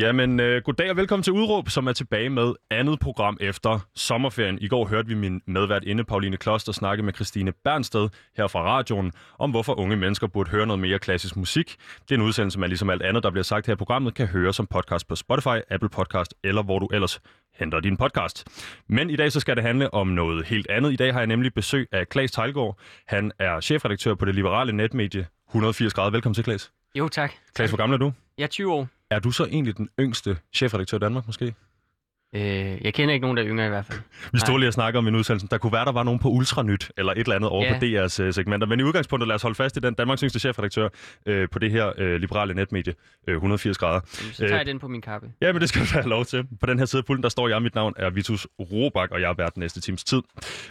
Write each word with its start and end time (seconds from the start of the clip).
Jamen, 0.00 0.40
øh, 0.40 0.62
goddag 0.62 0.90
og 0.90 0.96
velkommen 0.96 1.22
til 1.22 1.32
Udråb, 1.32 1.68
som 1.68 1.86
er 1.86 1.92
tilbage 1.92 2.28
med 2.30 2.52
andet 2.70 3.00
program 3.00 3.36
efter 3.40 3.88
sommerferien. 3.94 4.58
I 4.60 4.68
går 4.68 4.86
hørte 4.86 5.08
vi 5.08 5.14
min 5.14 5.42
medvært 5.46 5.84
inde, 5.84 6.04
Pauline 6.04 6.36
Kloster, 6.36 6.72
snakke 6.72 7.02
med 7.02 7.12
Christine 7.14 7.52
Bernsted 7.64 8.08
her 8.36 8.46
fra 8.46 8.62
radioen, 8.62 9.12
om 9.38 9.50
hvorfor 9.50 9.78
unge 9.78 9.96
mennesker 9.96 10.26
burde 10.26 10.50
høre 10.50 10.66
noget 10.66 10.80
mere 10.80 10.98
klassisk 10.98 11.36
musik. 11.36 11.76
Det 12.02 12.10
er 12.10 12.14
en 12.14 12.26
udsendelse, 12.26 12.58
man 12.58 12.68
ligesom 12.68 12.90
alt 12.90 13.02
andet, 13.02 13.22
der 13.22 13.30
bliver 13.30 13.42
sagt 13.42 13.66
her 13.66 13.72
i 13.72 13.76
programmet, 13.76 14.14
kan 14.14 14.26
høre 14.26 14.52
som 14.52 14.66
podcast 14.66 15.08
på 15.08 15.16
Spotify, 15.16 15.58
Apple 15.70 15.88
Podcast 15.88 16.34
eller 16.44 16.62
hvor 16.62 16.78
du 16.78 16.86
ellers 16.86 17.20
henter 17.58 17.80
din 17.80 17.96
podcast. 17.96 18.46
Men 18.88 19.10
i 19.10 19.16
dag 19.16 19.32
så 19.32 19.40
skal 19.40 19.56
det 19.56 19.64
handle 19.64 19.94
om 19.94 20.06
noget 20.06 20.46
helt 20.46 20.70
andet. 20.70 20.92
I 20.92 20.96
dag 20.96 21.12
har 21.12 21.20
jeg 21.20 21.26
nemlig 21.26 21.54
besøg 21.54 21.88
af 21.92 22.08
Klaas 22.08 22.30
Tejlgaard. 22.30 22.78
Han 23.06 23.32
er 23.38 23.60
chefredaktør 23.60 24.14
på 24.14 24.24
det 24.24 24.34
liberale 24.34 24.72
netmedie 24.72 25.26
180 25.48 25.94
grader. 25.94 26.10
Velkommen 26.10 26.34
til, 26.34 26.44
Klaas. 26.44 26.70
Jo, 26.94 27.08
tak. 27.08 27.32
Klaas, 27.54 27.70
hvor 27.70 27.76
gammel 27.76 27.94
er 27.94 27.98
du? 27.98 28.12
Jeg 28.38 28.44
er 28.44 28.48
20 28.48 28.72
år. 28.72 28.88
Er 29.10 29.18
du 29.18 29.30
så 29.30 29.44
egentlig 29.44 29.76
den 29.76 29.88
yngste 30.00 30.36
chefredaktør 30.54 30.96
i 30.96 31.00
Danmark, 31.00 31.26
måske? 31.26 31.54
Øh, 32.36 32.42
jeg 32.84 32.94
kender 32.94 33.14
ikke 33.14 33.22
nogen, 33.24 33.36
der 33.36 33.42
er 33.42 33.48
yngre 33.48 33.66
i 33.66 33.68
hvert 33.68 33.86
fald. 33.86 33.98
Vi 34.32 34.38
stod 34.38 34.58
lige 34.58 34.68
og 34.68 34.72
snakkede 34.72 34.98
om 34.98 35.08
en 35.08 35.14
udsendelse. 35.14 35.46
Der 35.50 35.58
kunne 35.58 35.72
være, 35.72 35.84
der 35.84 35.92
var 35.92 36.02
nogen 36.02 36.20
på 36.20 36.28
Ultranyt 36.28 36.90
eller 36.96 37.12
et 37.12 37.18
eller 37.18 37.34
andet 37.34 37.50
over 37.50 37.64
Ja. 37.64 37.78
på 37.78 37.84
DR's 37.84 38.22
uh, 38.26 38.34
segmenter. 38.34 38.66
Men 38.66 38.80
i 38.80 38.82
udgangspunktet, 38.82 39.28
lad 39.28 39.34
os 39.34 39.42
holde 39.42 39.54
fast 39.54 39.76
i 39.76 39.80
den 39.80 39.94
Danmarks 39.94 40.20
yngste 40.20 40.38
chefredaktør 40.38 40.88
uh, 41.30 41.34
på 41.52 41.58
det 41.58 41.70
her 41.70 41.92
uh, 42.00 42.06
liberale 42.20 42.54
netmedie, 42.54 42.94
uh, 43.28 43.34
180 43.34 43.78
grader. 43.78 44.00
Så 44.06 44.36
tager 44.38 44.56
jeg 44.56 44.66
den 44.66 44.78
på 44.78 44.88
min 44.88 45.00
kappe. 45.00 45.32
Ja, 45.40 45.52
men 45.52 45.60
det 45.60 45.68
skal 45.68 45.80
du 45.82 45.86
have 45.92 46.08
lov 46.08 46.24
til. 46.24 46.46
På 46.60 46.66
den 46.66 46.78
her 46.78 46.86
side 46.86 47.00
af 47.00 47.04
pulten, 47.06 47.22
der 47.22 47.28
står 47.28 47.48
jeg. 47.48 47.62
Mit 47.62 47.74
navn 47.74 47.92
er 47.96 48.10
Vitus 48.10 48.46
Robak, 48.60 49.10
og 49.10 49.20
jeg 49.20 49.30
er 49.30 49.34
vært 49.34 49.54
den 49.54 49.60
næste 49.60 49.80
times 49.80 50.04
tid. 50.04 50.22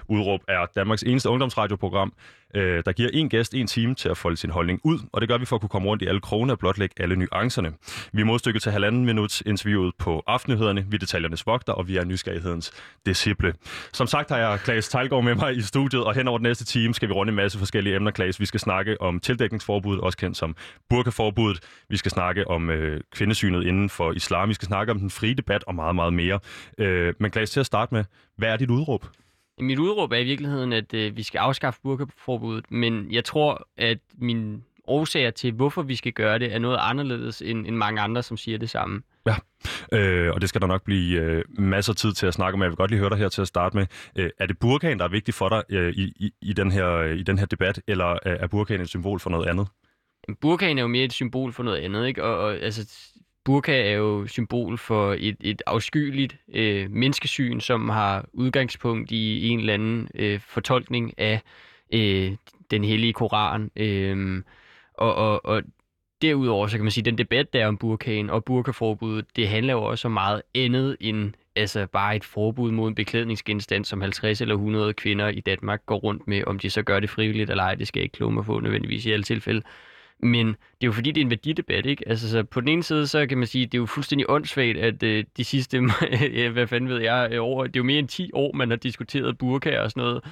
Udråb 0.07 0.41
er 0.47 0.65
Danmarks 0.75 1.03
eneste 1.03 1.29
ungdomsradioprogram, 1.29 2.13
øh, 2.53 2.83
der 2.85 2.91
giver 2.91 3.09
en 3.13 3.29
gæst 3.29 3.53
en 3.53 3.67
time 3.67 3.95
til 3.95 4.09
at 4.09 4.17
folde 4.17 4.37
sin 4.37 4.49
holdning 4.49 4.79
ud, 4.83 4.99
og 5.11 5.21
det 5.21 5.29
gør 5.29 5.37
vi 5.37 5.45
for 5.45 5.55
at 5.55 5.61
kunne 5.61 5.69
komme 5.69 5.87
rundt 5.87 6.03
i 6.03 6.05
alle 6.05 6.21
krogene 6.21 6.53
og 6.53 6.59
blotlægge 6.59 6.95
alle 6.99 7.15
nuancerne. 7.15 7.73
Vi 8.11 8.21
er 8.21 8.25
modstykket 8.25 8.61
til 8.61 8.71
halvanden 8.71 9.05
minuts 9.05 9.43
interviewet 9.45 9.93
på 9.99 10.23
aftennyhederne, 10.27 10.85
vi 10.89 10.95
er 10.95 10.99
detaljernes 10.99 11.45
vogter, 11.45 11.73
og 11.73 11.87
vi 11.87 11.97
er 11.97 12.03
nysgerrighedens 12.03 12.71
disciple. 13.05 13.53
Som 13.93 14.07
sagt 14.07 14.29
har 14.29 14.37
jeg 14.37 14.59
Klaas 14.59 14.89
Tejlgaard 14.89 15.23
med 15.23 15.35
mig 15.35 15.57
i 15.57 15.61
studiet, 15.61 16.03
og 16.03 16.15
hen 16.15 16.27
over 16.27 16.37
den 16.37 16.43
næste 16.43 16.65
time 16.65 16.93
skal 16.93 17.09
vi 17.09 17.13
runde 17.13 17.29
en 17.29 17.35
masse 17.35 17.57
forskellige 17.57 17.95
emner, 17.95 18.11
Klaas. 18.11 18.39
Vi 18.39 18.45
skal 18.45 18.59
snakke 18.59 19.01
om 19.01 19.19
tildækningsforbuddet, 19.19 20.03
også 20.03 20.17
kendt 20.17 20.37
som 20.37 20.55
burkaforbuddet. 20.89 21.59
Vi 21.89 21.97
skal 21.97 22.11
snakke 22.11 22.47
om 22.47 22.69
øh, 22.69 23.01
kvindesynet 23.11 23.63
inden 23.67 23.89
for 23.89 24.11
islam. 24.11 24.49
Vi 24.49 24.53
skal 24.53 24.65
snakke 24.65 24.91
om 24.91 24.99
den 24.99 25.09
frie 25.09 25.33
debat 25.33 25.63
og 25.63 25.75
meget, 25.75 25.95
meget 25.95 26.13
mere. 26.13 26.39
Øh, 26.77 27.13
men 27.19 27.31
Klaas, 27.31 27.49
til 27.49 27.59
at 27.59 27.65
starte 27.65 27.93
med, 27.93 28.03
hvad 28.37 28.49
er 28.49 28.57
dit 28.57 28.69
udråb? 28.69 29.05
Mit 29.59 29.79
udråb 29.79 30.11
er 30.11 30.17
i 30.17 30.23
virkeligheden, 30.23 30.73
at 30.73 30.93
øh, 30.93 31.17
vi 31.17 31.23
skal 31.23 31.39
afskaffe 31.39 31.79
burkaforbuddet, 31.83 32.71
men 32.71 33.11
jeg 33.11 33.23
tror, 33.23 33.67
at 33.77 33.97
min 34.17 34.63
årsager 34.87 35.31
til, 35.31 35.51
hvorfor 35.51 35.81
vi 35.81 35.95
skal 35.95 36.11
gøre 36.11 36.39
det, 36.39 36.53
er 36.53 36.59
noget 36.59 36.77
anderledes 36.81 37.41
end, 37.41 37.67
end 37.67 37.75
mange 37.75 38.01
andre, 38.01 38.23
som 38.23 38.37
siger 38.37 38.57
det 38.57 38.69
samme. 38.69 39.01
Øh, 39.93 40.33
og 40.33 40.41
det 40.41 40.49
skal 40.49 40.61
der 40.61 40.67
nok 40.67 40.83
blive 40.83 41.21
øh, 41.21 41.43
masser 41.49 41.93
af 41.93 41.97
tid 41.97 42.13
til 42.13 42.25
at 42.25 42.33
snakke 42.33 42.55
om. 42.55 42.61
Jeg 42.61 42.69
vil 42.69 42.77
godt 42.77 42.91
lige 42.91 42.99
høre 42.99 43.09
dig 43.09 43.17
her 43.17 43.29
til 43.29 43.41
at 43.41 43.47
starte 43.47 43.77
med. 43.77 43.85
Øh, 44.15 44.29
er 44.39 44.45
det 44.45 44.59
burkaen, 44.59 44.99
der 44.99 45.05
er 45.05 45.09
vigtig 45.09 45.33
for 45.33 45.49
dig 45.49 45.63
øh, 45.69 45.93
i, 45.93 46.13
i, 46.15 46.31
i, 46.41 46.53
den 46.53 46.71
her, 46.71 46.89
øh, 46.89 47.17
i 47.17 47.23
den 47.23 47.37
her 47.37 47.45
debat, 47.45 47.81
eller 47.87 48.09
øh, 48.11 48.17
er 48.25 48.47
burkaen 48.47 48.81
et 48.81 48.89
symbol 48.89 49.19
for 49.19 49.29
noget 49.29 49.47
andet? 49.47 49.67
Burkaen 50.41 50.77
er 50.77 50.81
jo 50.81 50.87
mere 50.87 51.03
et 51.03 51.13
symbol 51.13 51.53
for 51.53 51.63
noget 51.63 51.77
andet, 51.77 52.07
ikke? 52.07 52.23
Og, 52.23 52.37
og 52.37 52.55
altså, 52.55 53.11
burka 53.45 53.89
er 53.91 53.93
jo 53.93 54.27
symbol 54.27 54.77
for 54.77 55.15
et, 55.19 55.37
et 55.41 55.61
afskyeligt 55.65 56.37
øh, 56.53 56.91
menneskesyn, 56.91 57.59
som 57.59 57.89
har 57.89 58.25
udgangspunkt 58.33 59.11
i 59.11 59.47
en 59.47 59.59
eller 59.59 59.73
anden 59.73 60.07
øh, 60.15 60.39
fortolkning 60.39 61.13
af 61.19 61.41
øh, 61.93 62.31
den 62.71 62.83
hellige 62.83 63.13
koran. 63.13 63.71
Øh, 63.75 64.43
og, 64.93 65.15
og, 65.15 65.45
og 65.45 65.63
derudover, 66.21 66.67
så 66.67 66.77
kan 66.77 66.83
man 66.83 66.91
sige, 66.91 67.01
at 67.01 67.05
den 67.05 67.17
debat, 67.17 67.53
der 67.53 67.63
er 67.63 67.67
om 67.67 67.77
burkaen 67.77 68.29
og 68.29 68.43
burkaforbuddet, 68.45 69.25
det 69.35 69.47
handler 69.47 69.73
jo 69.73 69.83
også 69.83 70.07
om 70.07 70.11
meget 70.11 70.41
andet 70.55 70.97
end 70.99 71.33
altså 71.55 71.87
bare 71.87 72.15
et 72.15 72.23
forbud 72.23 72.71
mod 72.71 72.87
en 72.87 72.95
beklædningsgenstand, 72.95 73.85
som 73.85 74.01
50 74.01 74.41
eller 74.41 74.55
100 74.55 74.93
kvinder 74.93 75.27
i 75.27 75.39
Danmark 75.39 75.85
går 75.85 75.95
rundt 75.95 76.27
med. 76.27 76.43
Om 76.47 76.59
de 76.59 76.69
så 76.69 76.81
gør 76.83 76.99
det 76.99 77.09
frivilligt 77.09 77.49
eller 77.49 77.63
ej, 77.63 77.75
det 77.75 77.87
skal 77.87 77.99
jeg 77.99 78.03
ikke 78.03 78.13
kloge 78.13 78.33
mig 78.33 78.45
på 78.45 78.59
nødvendigvis 78.59 79.05
i 79.05 79.11
alle 79.11 79.23
tilfælde. 79.23 79.61
Men 80.23 80.47
det 80.47 80.55
er 80.81 80.85
jo 80.87 80.91
fordi, 80.91 81.11
det 81.11 81.21
er 81.21 81.25
en 81.25 81.29
værdidebat, 81.29 81.85
ikke? 81.85 82.09
Altså, 82.09 82.29
så 82.29 82.43
på 82.43 82.61
den 82.61 82.67
ene 82.69 82.83
side, 82.83 83.07
så 83.07 83.27
kan 83.27 83.37
man 83.37 83.47
sige, 83.47 83.65
det 83.65 83.73
er 83.73 83.77
jo 83.77 83.85
fuldstændig 83.85 84.29
åndssvagt, 84.29 84.77
at 84.77 85.03
øh, 85.03 85.23
de 85.37 85.43
sidste, 85.43 85.79
hvad 86.53 86.67
fanden 86.67 86.89
ved 86.89 87.01
jeg, 87.01 87.29
øh, 87.31 87.43
over, 87.43 87.63
det 87.63 87.75
er 87.75 87.79
jo 87.79 87.83
mere 87.83 87.99
end 87.99 88.07
10 88.07 88.29
år, 88.33 88.53
man 88.53 88.69
har 88.69 88.77
diskuteret 88.77 89.37
burka 89.37 89.79
og 89.79 89.91
sådan 89.91 90.01
noget, 90.01 90.23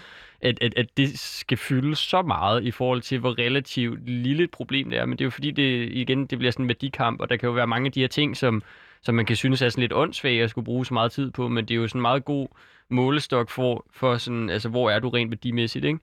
at, 0.41 0.57
at, 0.61 0.73
at 0.77 0.97
det 0.97 1.19
skal 1.19 1.57
fylde 1.57 1.95
så 1.95 2.21
meget 2.21 2.63
i 2.63 2.71
forhold 2.71 3.01
til, 3.01 3.19
hvor 3.19 3.39
relativt 3.39 4.09
lille 4.09 4.43
et 4.43 4.51
problem 4.51 4.89
det 4.89 4.99
er. 4.99 5.05
Men 5.05 5.17
det 5.17 5.21
er 5.21 5.25
jo 5.25 5.29
fordi, 5.29 5.51
det 5.51 5.89
igen, 5.91 6.25
det 6.25 6.37
bliver 6.37 6.51
sådan 6.51 6.65
en 6.65 6.69
værdikamp, 6.69 7.21
og 7.21 7.29
der 7.29 7.37
kan 7.37 7.47
jo 7.47 7.53
være 7.53 7.67
mange 7.67 7.85
af 7.85 7.91
de 7.91 7.99
her 7.99 8.07
ting, 8.07 8.37
som, 8.37 8.63
som 9.03 9.15
man 9.15 9.25
kan 9.25 9.35
synes 9.35 9.61
er 9.61 9.69
sådan 9.69 9.81
lidt 9.81 9.93
åndssvagt 9.93 10.41
at 10.41 10.49
skulle 10.49 10.65
bruge 10.65 10.85
så 10.85 10.93
meget 10.93 11.11
tid 11.11 11.31
på, 11.31 11.47
men 11.47 11.65
det 11.65 11.71
er 11.71 11.75
jo 11.75 11.87
sådan 11.87 11.99
en 11.99 12.01
meget 12.01 12.25
god 12.25 12.47
målestok 12.89 13.49
for, 13.49 13.85
for 13.93 14.17
sådan, 14.17 14.49
altså, 14.49 14.69
hvor 14.69 14.89
er 14.89 14.99
du 14.99 15.09
rent 15.09 15.31
værdimæssigt, 15.31 15.85
ikke? 15.85 15.99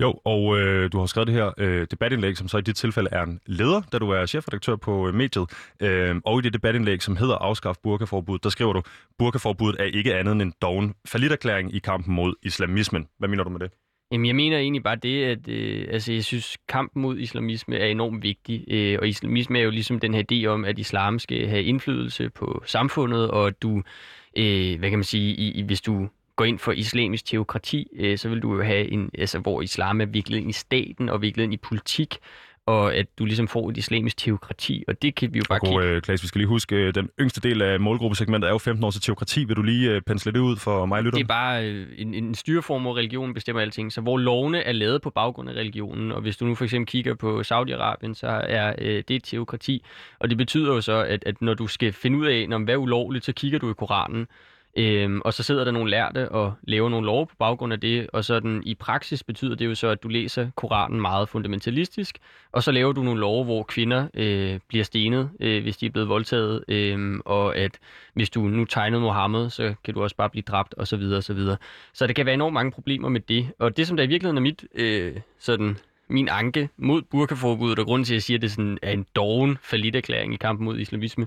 Jo, 0.00 0.20
og 0.24 0.58
øh, 0.58 0.92
du 0.92 0.98
har 0.98 1.06
skrevet 1.06 1.26
det 1.26 1.34
her 1.34 1.52
øh, 1.58 1.86
debatindlæg, 1.90 2.36
som 2.36 2.48
så 2.48 2.58
i 2.58 2.60
dit 2.60 2.76
tilfælde 2.76 3.10
er 3.12 3.22
en 3.22 3.40
leder, 3.46 3.82
da 3.92 3.98
du 3.98 4.10
er 4.10 4.26
chefredaktør 4.26 4.76
på 4.76 5.08
øh, 5.08 5.14
mediet. 5.14 5.50
Øh, 5.80 6.16
og 6.24 6.38
i 6.38 6.42
det 6.42 6.52
debatindlæg, 6.52 7.02
som 7.02 7.16
hedder 7.16 7.34
Afskaf 7.34 7.74
burkaforbud, 7.82 8.38
der 8.38 8.48
skriver 8.48 8.72
du, 8.72 8.82
burkaforbuddet 9.18 9.80
er 9.80 9.84
ikke 9.84 10.14
andet 10.14 10.32
end 10.32 10.42
en 10.42 10.52
doven 10.62 10.94
faliderklæring 11.06 11.74
i 11.74 11.78
kampen 11.78 12.14
mod 12.14 12.34
islamismen. 12.42 13.08
Hvad 13.18 13.28
mener 13.28 13.44
du 13.44 13.50
med 13.50 13.60
det? 13.60 13.70
Jamen, 14.12 14.26
jeg 14.26 14.36
mener 14.36 14.58
egentlig 14.58 14.82
bare 14.82 14.96
det, 14.96 15.24
at 15.24 15.48
øh, 15.48 15.88
altså, 15.90 16.12
jeg 16.12 16.24
synes, 16.24 16.58
kampen 16.68 17.02
mod 17.02 17.18
islamisme 17.18 17.76
er 17.76 17.86
enormt 17.86 18.22
vigtig. 18.22 18.64
Øh, 18.68 18.98
og 19.00 19.08
islamisme 19.08 19.58
er 19.58 19.62
jo 19.62 19.70
ligesom 19.70 20.00
den 20.00 20.14
her 20.14 20.22
idé 20.32 20.46
om, 20.46 20.64
at 20.64 20.78
islam 20.78 21.18
skal 21.18 21.48
have 21.48 21.64
indflydelse 21.64 22.30
på 22.30 22.62
samfundet, 22.66 23.30
og 23.30 23.46
at 23.46 23.62
du, 23.62 23.82
øh, 24.36 24.78
hvad 24.78 24.90
kan 24.90 24.98
man 24.98 25.04
sige, 25.04 25.34
i, 25.34 25.50
i, 25.50 25.62
hvis 25.62 25.80
du 25.80 26.08
går 26.36 26.44
ind 26.44 26.58
for 26.58 26.72
islamisk 26.72 27.24
teokrati, 27.24 27.88
øh, 27.96 28.18
så 28.18 28.28
vil 28.28 28.42
du 28.42 28.54
jo 28.54 28.62
have 28.62 28.88
en, 28.92 29.10
altså, 29.18 29.38
hvor 29.38 29.62
islam 29.62 30.00
er 30.00 30.06
viklet 30.06 30.38
ind 30.38 30.50
i 30.50 30.52
staten 30.52 31.08
og 31.08 31.22
viklet 31.22 31.44
ind 31.44 31.54
i 31.54 31.56
politik, 31.56 32.18
og 32.66 32.94
at 32.94 33.06
du 33.18 33.24
ligesom 33.24 33.48
får 33.48 33.70
et 33.70 33.76
islamisk 33.76 34.16
teokrati, 34.16 34.84
og 34.88 35.02
det 35.02 35.14
kan 35.14 35.34
vi 35.34 35.38
jo 35.38 35.44
bare 35.48 35.60
Og 35.62 35.66
kigge 35.66 35.84
øh, 35.84 36.02
Klaas, 36.02 36.22
vi 36.22 36.28
skal 36.28 36.38
lige 36.38 36.48
huske, 36.48 36.76
øh, 36.76 36.94
den 36.94 37.08
yngste 37.20 37.40
del 37.40 37.62
af 37.62 37.80
målgruppesegmentet 37.80 38.48
er 38.48 38.52
jo 38.52 38.58
15 38.58 38.84
år 38.84 38.90
til 38.90 39.00
teokrati. 39.00 39.44
Vil 39.44 39.56
du 39.56 39.62
lige 39.62 39.90
øh, 39.90 40.02
pensle 40.02 40.32
det 40.32 40.38
ud 40.38 40.56
for 40.56 40.86
mig, 40.86 41.02
lytter? 41.02 41.18
Det 41.18 41.24
er 41.24 41.28
bare 41.28 41.66
øh, 41.66 41.86
en, 41.96 42.14
en 42.14 42.34
styreform, 42.34 42.82
hvor 42.82 42.96
religionen 42.96 43.34
bestemmer 43.34 43.62
alting. 43.62 43.92
Så 43.92 44.00
hvor 44.00 44.18
lovene 44.18 44.62
er 44.62 44.72
lavet 44.72 45.02
på 45.02 45.10
baggrund 45.10 45.50
af 45.50 45.54
religionen, 45.54 46.12
og 46.12 46.20
hvis 46.20 46.36
du 46.36 46.44
nu 46.44 46.54
for 46.54 46.64
eksempel 46.64 46.86
kigger 46.86 47.14
på 47.14 47.40
Saudi-Arabien, 47.40 48.14
så 48.14 48.26
er 48.48 48.74
øh, 48.78 49.04
det 49.08 49.10
et 49.10 49.24
teokrati. 49.24 49.84
Og 50.18 50.30
det 50.30 50.38
betyder 50.38 50.74
jo 50.74 50.80
så, 50.80 51.02
at, 51.02 51.22
at 51.26 51.42
når 51.42 51.54
du 51.54 51.66
skal 51.66 51.92
finde 51.92 52.18
ud 52.18 52.26
af, 52.26 52.48
når, 52.48 52.58
hvad 52.58 52.74
er 52.74 52.78
ulovligt, 52.78 53.24
så 53.24 53.32
kigger 53.32 53.58
du 53.58 53.70
i 53.70 53.74
Koranen. 53.74 54.26
Øhm, 54.78 55.20
og 55.24 55.34
så 55.34 55.42
sidder 55.42 55.64
der 55.64 55.70
nogle 55.70 55.90
lærte 55.90 56.28
og 56.28 56.54
laver 56.62 56.88
nogle 56.88 57.06
love 57.06 57.26
på 57.26 57.34
baggrund 57.38 57.72
af 57.72 57.80
det, 57.80 58.06
og 58.12 58.24
sådan 58.24 58.62
i 58.66 58.74
praksis 58.74 59.22
betyder 59.22 59.54
det 59.54 59.66
jo 59.66 59.74
så, 59.74 59.88
at 59.88 60.02
du 60.02 60.08
læser 60.08 60.50
Koranen 60.56 61.00
meget 61.00 61.28
fundamentalistisk, 61.28 62.18
og 62.52 62.62
så 62.62 62.72
laver 62.72 62.92
du 62.92 63.02
nogle 63.02 63.20
love, 63.20 63.44
hvor 63.44 63.62
kvinder 63.62 64.08
øh, 64.14 64.58
bliver 64.68 64.84
stenet, 64.84 65.30
øh, 65.40 65.62
hvis 65.62 65.76
de 65.76 65.86
er 65.86 65.90
blevet 65.90 66.08
voldtaget, 66.08 66.64
øh, 66.68 67.20
og 67.24 67.56
at 67.56 67.78
hvis 68.14 68.30
du 68.30 68.40
nu 68.40 68.64
tegnede 68.64 69.00
Mohammed, 69.00 69.50
så 69.50 69.74
kan 69.84 69.94
du 69.94 70.02
også 70.02 70.16
bare 70.16 70.30
blive 70.30 70.42
dræbt, 70.42 70.74
og 70.74 70.86
så 70.86 70.96
videre, 70.96 71.18
og 71.18 71.24
så 71.24 71.34
videre. 71.34 71.56
Så 71.92 72.06
der 72.06 72.12
kan 72.12 72.26
være 72.26 72.34
enormt 72.34 72.54
mange 72.54 72.72
problemer 72.72 73.08
med 73.08 73.20
det, 73.20 73.48
og 73.58 73.76
det 73.76 73.86
som 73.86 73.96
der 73.96 74.04
i 74.04 74.06
virkeligheden 74.06 74.36
er 74.36 74.42
mit, 74.42 74.64
øh, 74.74 75.16
sådan, 75.38 75.78
min 76.08 76.28
anke 76.28 76.68
mod 76.76 77.02
burkaforbuddet, 77.02 77.78
og 77.78 77.84
grunden 77.84 78.04
til, 78.04 78.12
at 78.12 78.16
jeg 78.16 78.22
siger, 78.22 78.38
at 78.38 78.42
det 78.42 78.50
sådan 78.50 78.78
er 78.82 78.92
en 78.92 79.06
doven 79.16 79.58
erklæring 79.94 80.34
i 80.34 80.36
kampen 80.36 80.64
mod 80.64 80.78
islamisme, 80.78 81.26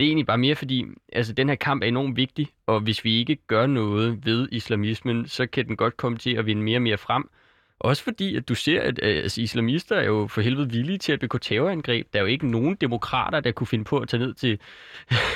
det 0.00 0.04
er 0.04 0.08
egentlig 0.08 0.26
bare 0.26 0.38
mere 0.38 0.56
fordi, 0.56 0.84
altså 1.12 1.32
den 1.32 1.48
her 1.48 1.56
kamp 1.56 1.82
er 1.82 1.86
enormt 1.86 2.16
vigtig, 2.16 2.48
og 2.66 2.80
hvis 2.80 3.04
vi 3.04 3.18
ikke 3.18 3.36
gør 3.46 3.66
noget 3.66 4.26
ved 4.26 4.48
islamismen, 4.52 5.28
så 5.28 5.46
kan 5.46 5.66
den 5.66 5.76
godt 5.76 5.96
komme 5.96 6.18
til 6.18 6.34
at 6.34 6.46
vinde 6.46 6.62
mere 6.62 6.78
og 6.78 6.82
mere 6.82 6.98
frem. 6.98 7.30
Også 7.78 8.02
fordi, 8.02 8.36
at 8.36 8.48
du 8.48 8.54
ser, 8.54 8.80
at 8.80 9.00
øh, 9.02 9.16
altså, 9.22 9.40
islamister 9.40 9.96
er 9.96 10.04
jo 10.04 10.26
for 10.26 10.40
helvede 10.40 10.70
villige 10.70 10.98
til 10.98 11.12
at 11.12 11.20
begå 11.20 11.38
terrorangreb. 11.38 12.06
Der 12.12 12.18
er 12.18 12.22
jo 12.22 12.26
ikke 12.26 12.50
nogen 12.50 12.74
demokrater, 12.74 13.40
der 13.40 13.52
kunne 13.52 13.66
finde 13.66 13.84
på 13.84 13.98
at 13.98 14.08
tage 14.08 14.20
ned 14.20 14.34
til... 14.34 14.58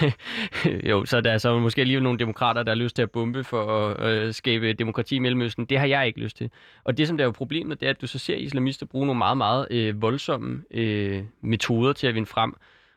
jo, 0.91 1.05
så 1.05 1.21
der 1.21 1.33
er 1.33 1.39
så 1.39 1.59
måske 1.59 1.81
alligevel 1.81 2.03
nogle 2.03 2.19
demokrater, 2.19 2.63
der 2.63 2.71
har 2.71 2.77
lyst 2.77 2.97
til 2.97 3.03
at 3.03 3.11
bombe 3.11 3.45
for 3.45 3.89
at 3.89 4.11
øh, 4.11 4.35
skabe 4.35 4.73
demokrati 4.73 5.17
i 5.17 5.19
Mellemøsten. 5.19 5.65
Det 5.65 5.79
har 5.79 5.87
jeg 5.87 6.07
ikke 6.07 6.21
lyst 6.21 6.37
til. 6.37 6.51
Og 6.85 6.99
det, 6.99 7.09
som 7.09 7.17
der 7.17 7.25
er 7.25 7.27
jo 7.27 7.33
problemet, 7.33 7.81
det 7.81 7.87
er, 7.87 7.91
at 7.91 8.01
du 8.01 8.07
så 8.07 8.19
ser 8.19 8.37
islamister 8.37 8.87
bruge 8.87 9.07
nogle 9.07 9.19
meget, 9.19 9.37
meget 9.37 9.67
øh, 9.71 10.03
voldsomme 10.03 10.63
øh, 10.71 11.23
metoder 11.41 11.93
til 11.93 12.07
at 12.07 12.15
vinde 12.15 12.27
frem. 12.27 12.55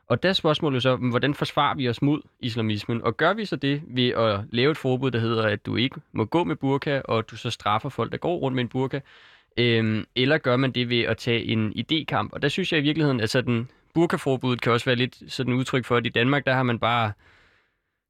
Og 0.07 0.23
der 0.23 0.29
er 0.29 0.33
spørgsmålet 0.33 0.83
så, 0.83 0.95
hvordan 0.95 1.33
forsvarer 1.33 1.75
vi 1.75 1.89
os 1.89 2.01
mod 2.01 2.21
islamismen? 2.39 3.01
Og 3.03 3.17
gør 3.17 3.33
vi 3.33 3.45
så 3.45 3.55
det 3.55 3.81
ved 3.87 4.09
at 4.09 4.39
lave 4.51 4.71
et 4.71 4.77
forbud, 4.77 5.11
der 5.11 5.19
hedder, 5.19 5.43
at 5.43 5.65
du 5.65 5.75
ikke 5.75 6.01
må 6.11 6.25
gå 6.25 6.43
med 6.43 6.55
burka, 6.55 7.01
og 7.05 7.29
du 7.31 7.37
så 7.37 7.49
straffer 7.49 7.89
folk, 7.89 8.11
der 8.11 8.17
går 8.17 8.37
rundt 8.37 8.55
med 8.55 8.63
en 8.63 8.69
burka? 8.69 8.99
Øhm, 9.57 10.05
eller 10.15 10.37
gør 10.37 10.57
man 10.57 10.71
det 10.71 10.89
ved 10.89 11.01
at 11.01 11.17
tage 11.17 11.43
en 11.43 11.73
idékamp? 11.77 12.29
Og 12.31 12.41
der 12.41 12.47
synes 12.47 12.71
jeg 12.71 12.79
i 12.79 12.83
virkeligheden, 12.83 13.21
at 13.21 13.29
sådan, 13.29 13.67
burkaforbuddet 13.93 14.61
kan 14.61 14.71
også 14.71 14.85
være 14.85 14.95
lidt 14.95 15.23
sådan 15.27 15.53
udtryk 15.53 15.85
for, 15.85 15.97
at 15.97 16.05
i 16.05 16.09
Danmark, 16.09 16.45
der 16.45 16.53
har 16.53 16.63
man 16.63 16.79
bare 16.79 17.11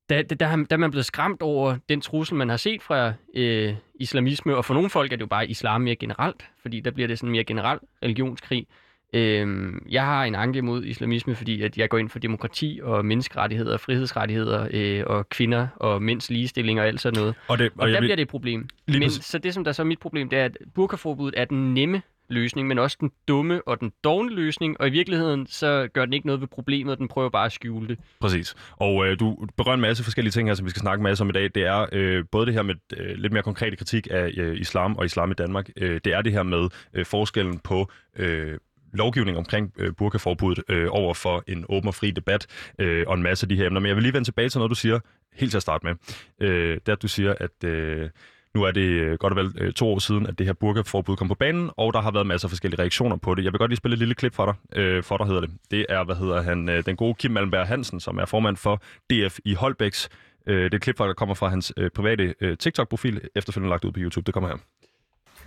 der, 0.10 0.22
der, 0.22 0.36
der, 0.36 0.56
der 0.56 0.76
er 0.76 0.78
man 0.78 0.92
blevet 0.92 1.06
skræmt 1.06 1.42
over 1.42 1.78
den 1.90 2.02
trussel, 2.02 2.36
man 2.36 2.50
har 2.50 2.58
set 2.58 2.82
fra 2.82 3.14
øh, 3.36 3.76
islamisme, 3.96 4.56
og 4.58 4.66
for 4.66 4.74
nogle 4.74 4.90
folk 4.90 5.12
er 5.12 5.16
det 5.16 5.22
jo 5.22 5.28
bare 5.28 5.48
islam 5.48 5.82
mere 5.82 5.96
generelt, 5.96 6.50
fordi 6.62 6.80
der 6.80 6.92
bliver 6.92 7.08
det 7.08 7.20
sådan 7.20 7.32
mere 7.32 7.44
generelt 7.44 7.82
religionskrig. 8.04 8.68
Øhm, 9.14 9.86
jeg 9.90 10.06
har 10.06 10.24
en 10.24 10.36
anke 10.36 10.62
mod 10.62 10.86
islamisme, 10.86 11.36
fordi 11.36 11.62
at 11.62 11.78
jeg 11.78 11.90
går 11.90 11.98
ind 11.98 12.10
for 12.10 12.20
demokrati 12.20 12.80
og 12.84 13.06
menneskerettigheder, 13.06 13.78
frihedsrettigheder 13.78 14.68
øh, 14.72 15.04
og 15.06 15.30
kvinder 15.30 15.68
og 15.76 16.02
mænds 16.02 16.30
ligestilling 16.30 16.80
og 16.80 16.88
alt 16.88 17.02
sådan 17.02 17.20
noget. 17.20 17.36
Og, 17.48 17.58
det, 17.58 17.72
og, 17.76 17.82
og 17.82 17.88
der 17.88 17.94
vil... 17.94 18.02
bliver 18.02 18.16
det 18.16 18.24
et 18.24 18.30
problem. 18.30 18.68
Men, 18.88 19.10
så 19.10 19.38
det, 19.38 19.54
som 19.54 19.64
der 19.64 19.72
så 19.72 19.82
er 19.82 19.86
mit 19.86 20.00
problem, 20.00 20.30
det 20.30 20.40
er, 20.40 20.46
at 20.46 20.58
burkaforbuddet 20.76 21.40
er 21.40 21.46
den 21.46 21.74
nemme 21.74 22.02
løsning, 22.30 22.68
men 22.68 22.80
også 22.80 22.98
den 23.00 23.12
dumme 23.28 23.68
og 23.68 23.80
den 23.80 23.92
dogne 24.04 24.36
løsning, 24.36 24.82
og 24.82 24.88
i 24.88 24.92
virkeligheden 24.92 25.48
så 25.48 25.88
gør 25.94 26.06
den 26.06 26.14
ikke 26.14 26.28
noget 26.28 26.42
ved 26.42 26.48
problemet, 26.48 26.98
den 26.98 27.08
prøver 27.08 27.30
bare 27.30 27.46
at 27.46 27.52
skjule 27.52 27.88
det. 27.88 28.00
Præcis. 28.20 28.56
Og 28.72 29.08
øh, 29.08 29.20
du 29.20 29.48
berører 29.58 29.76
en 29.76 29.82
masse 29.82 30.04
forskellige 30.04 30.32
ting 30.32 30.50
her, 30.50 30.56
som 30.56 30.66
vi 30.66 30.70
skal 30.70 30.80
snakke 30.80 31.04
masse 31.04 31.22
om 31.22 31.30
i 31.30 31.32
dag. 31.32 31.44
Det 31.56 31.64
er 31.64 31.86
øh, 31.92 32.26
både 32.32 32.46
det 32.46 32.54
her 32.54 32.62
med 32.62 32.76
øh, 32.98 33.16
lidt 33.16 33.34
mere 33.34 33.44
konkrete 33.44 33.76
kritik 33.76 34.08
af 34.12 34.32
øh, 34.38 34.60
islam 34.60 34.96
og 34.96 35.06
islam 35.06 35.32
i 35.32 35.34
Danmark. 35.34 35.70
Øh, 35.78 36.02
det 36.06 36.14
er 36.14 36.22
det 36.22 36.32
her 36.32 36.44
med 36.44 36.70
øh, 36.94 37.06
forskellen 37.06 37.60
på 37.60 37.92
øh, 38.16 38.58
lovgivning 38.94 39.38
omkring 39.38 39.74
øh, 39.78 39.94
burkaforbuddet 39.98 40.64
øh, 40.70 40.88
over 40.90 41.14
for 41.14 41.44
en 41.48 41.66
åben 41.70 41.88
og 41.88 41.96
fri 41.96 42.12
debat 42.12 42.48
øh, 42.80 43.06
og 43.08 43.14
en 43.14 43.24
masse 43.24 43.44
af 43.44 43.50
de 43.50 43.56
her 43.56 43.66
emner. 43.66 43.80
Men 43.80 43.88
jeg 43.88 43.96
vil 43.96 44.04
lige 44.04 44.14
vende 44.14 44.28
tilbage 44.28 44.50
til 44.50 44.60
noget, 44.60 44.70
du 44.70 44.76
siger 44.76 45.00
helt 45.34 45.52
til 45.52 45.58
at 45.58 45.62
starte 45.62 45.86
med. 45.86 45.96
Øh, 46.40 46.76
det 46.76 46.88
er, 46.88 46.94
at 46.94 47.02
du 47.02 47.08
siger, 47.08 47.36
at 47.40 47.64
øh, 47.64 48.10
nu 48.56 48.64
er 48.64 48.72
det 48.72 48.82
øh, 48.82 49.18
godt 49.18 49.34
og 49.34 49.38
vel 49.38 49.54
øh, 49.58 49.74
to 49.74 49.94
år 49.94 50.00
siden, 50.00 50.28
at 50.28 50.38
det 50.38 50.46
her 50.46 50.54
burkaforbud 50.54 51.16
kom 51.16 51.28
på 51.28 51.36
banen, 51.36 51.70
og 51.78 51.94
der 51.94 52.02
har 52.02 52.12
været 52.12 52.28
masser 52.28 52.48
af 52.48 52.50
forskellige 52.50 52.82
reaktioner 52.82 53.16
på 53.16 53.36
det. 53.36 53.44
Jeg 53.44 53.54
vil 53.54 53.60
godt 53.60 53.72
lige 53.72 53.78
spille 53.78 53.94
et 53.94 54.00
lille 54.00 54.16
klip 54.16 54.36
for 54.36 54.46
dig, 54.46 54.80
øh, 54.80 55.04
for 55.04 55.18
dig 55.18 55.28
hedder 55.28 55.42
det. 55.42 55.52
Det 55.72 55.86
er, 55.90 56.04
hvad 56.04 56.16
hedder 56.16 56.42
han, 56.42 56.70
øh, 56.70 56.86
den 56.86 56.96
gode 56.96 57.14
Kim 57.14 57.32
Malmberg 57.32 57.68
Hansen, 57.68 58.00
som 58.00 58.18
er 58.18 58.26
formand 58.26 58.58
for 58.58 58.82
DF 59.10 59.40
i 59.46 59.54
Holbæks. 59.54 60.10
Øh, 60.48 60.64
det 60.64 60.74
er 60.74 60.76
et 60.76 60.82
klip, 60.82 60.98
der 60.98 61.14
kommer 61.14 61.36
fra 61.36 61.50
hans 61.50 61.74
øh, 61.78 61.90
private 61.92 62.36
øh, 62.42 62.58
TikTok-profil, 62.58 63.22
efterfølgende 63.36 63.70
lagt 63.70 63.86
ud 63.86 63.92
på 63.92 64.00
YouTube. 64.00 64.26
Det 64.26 64.34
kommer 64.34 64.50
her. 64.50 64.58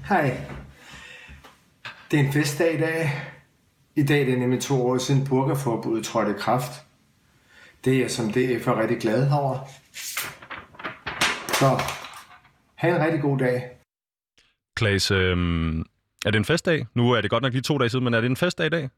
Hej. 0.09 0.41
Det 2.11 2.21
er 2.21 2.25
en 2.25 2.33
festdag 2.33 2.75
i 2.75 2.81
dag. 2.81 3.11
I 3.99 4.03
dag 4.03 4.27
det 4.27 4.35
er 4.35 4.39
nemlig 4.39 4.61
to 4.61 4.87
år 4.87 4.99
siden 4.99 5.27
burkaforbuddet 5.29 6.05
trådte 6.05 6.31
i 6.31 6.35
kraft. 6.39 6.73
Det 7.85 7.95
er 7.95 8.01
jeg 8.01 8.11
som 8.11 8.29
DF 8.29 8.67
er 8.67 8.81
rigtig 8.81 9.01
glad 9.01 9.31
over. 9.33 9.59
Så 11.49 11.83
Ha' 12.75 12.89
en 12.89 13.05
rigtig 13.05 13.23
god 13.23 13.39
dag. 13.39 13.71
Klaas, 14.75 15.11
øh, 15.11 15.37
er 16.27 16.31
det 16.31 16.37
en 16.37 16.45
festdag? 16.45 16.87
Nu 16.95 17.13
er 17.13 17.21
det 17.21 17.31
godt 17.31 17.43
nok 17.43 17.53
lige 17.53 17.63
to 17.63 17.79
dage 17.79 17.89
siden, 17.89 18.05
men 18.05 18.15
er 18.15 18.21
det 18.21 18.31
en 18.31 18.37
festdag 18.37 18.67
i 18.67 18.71
dag? 18.71 18.89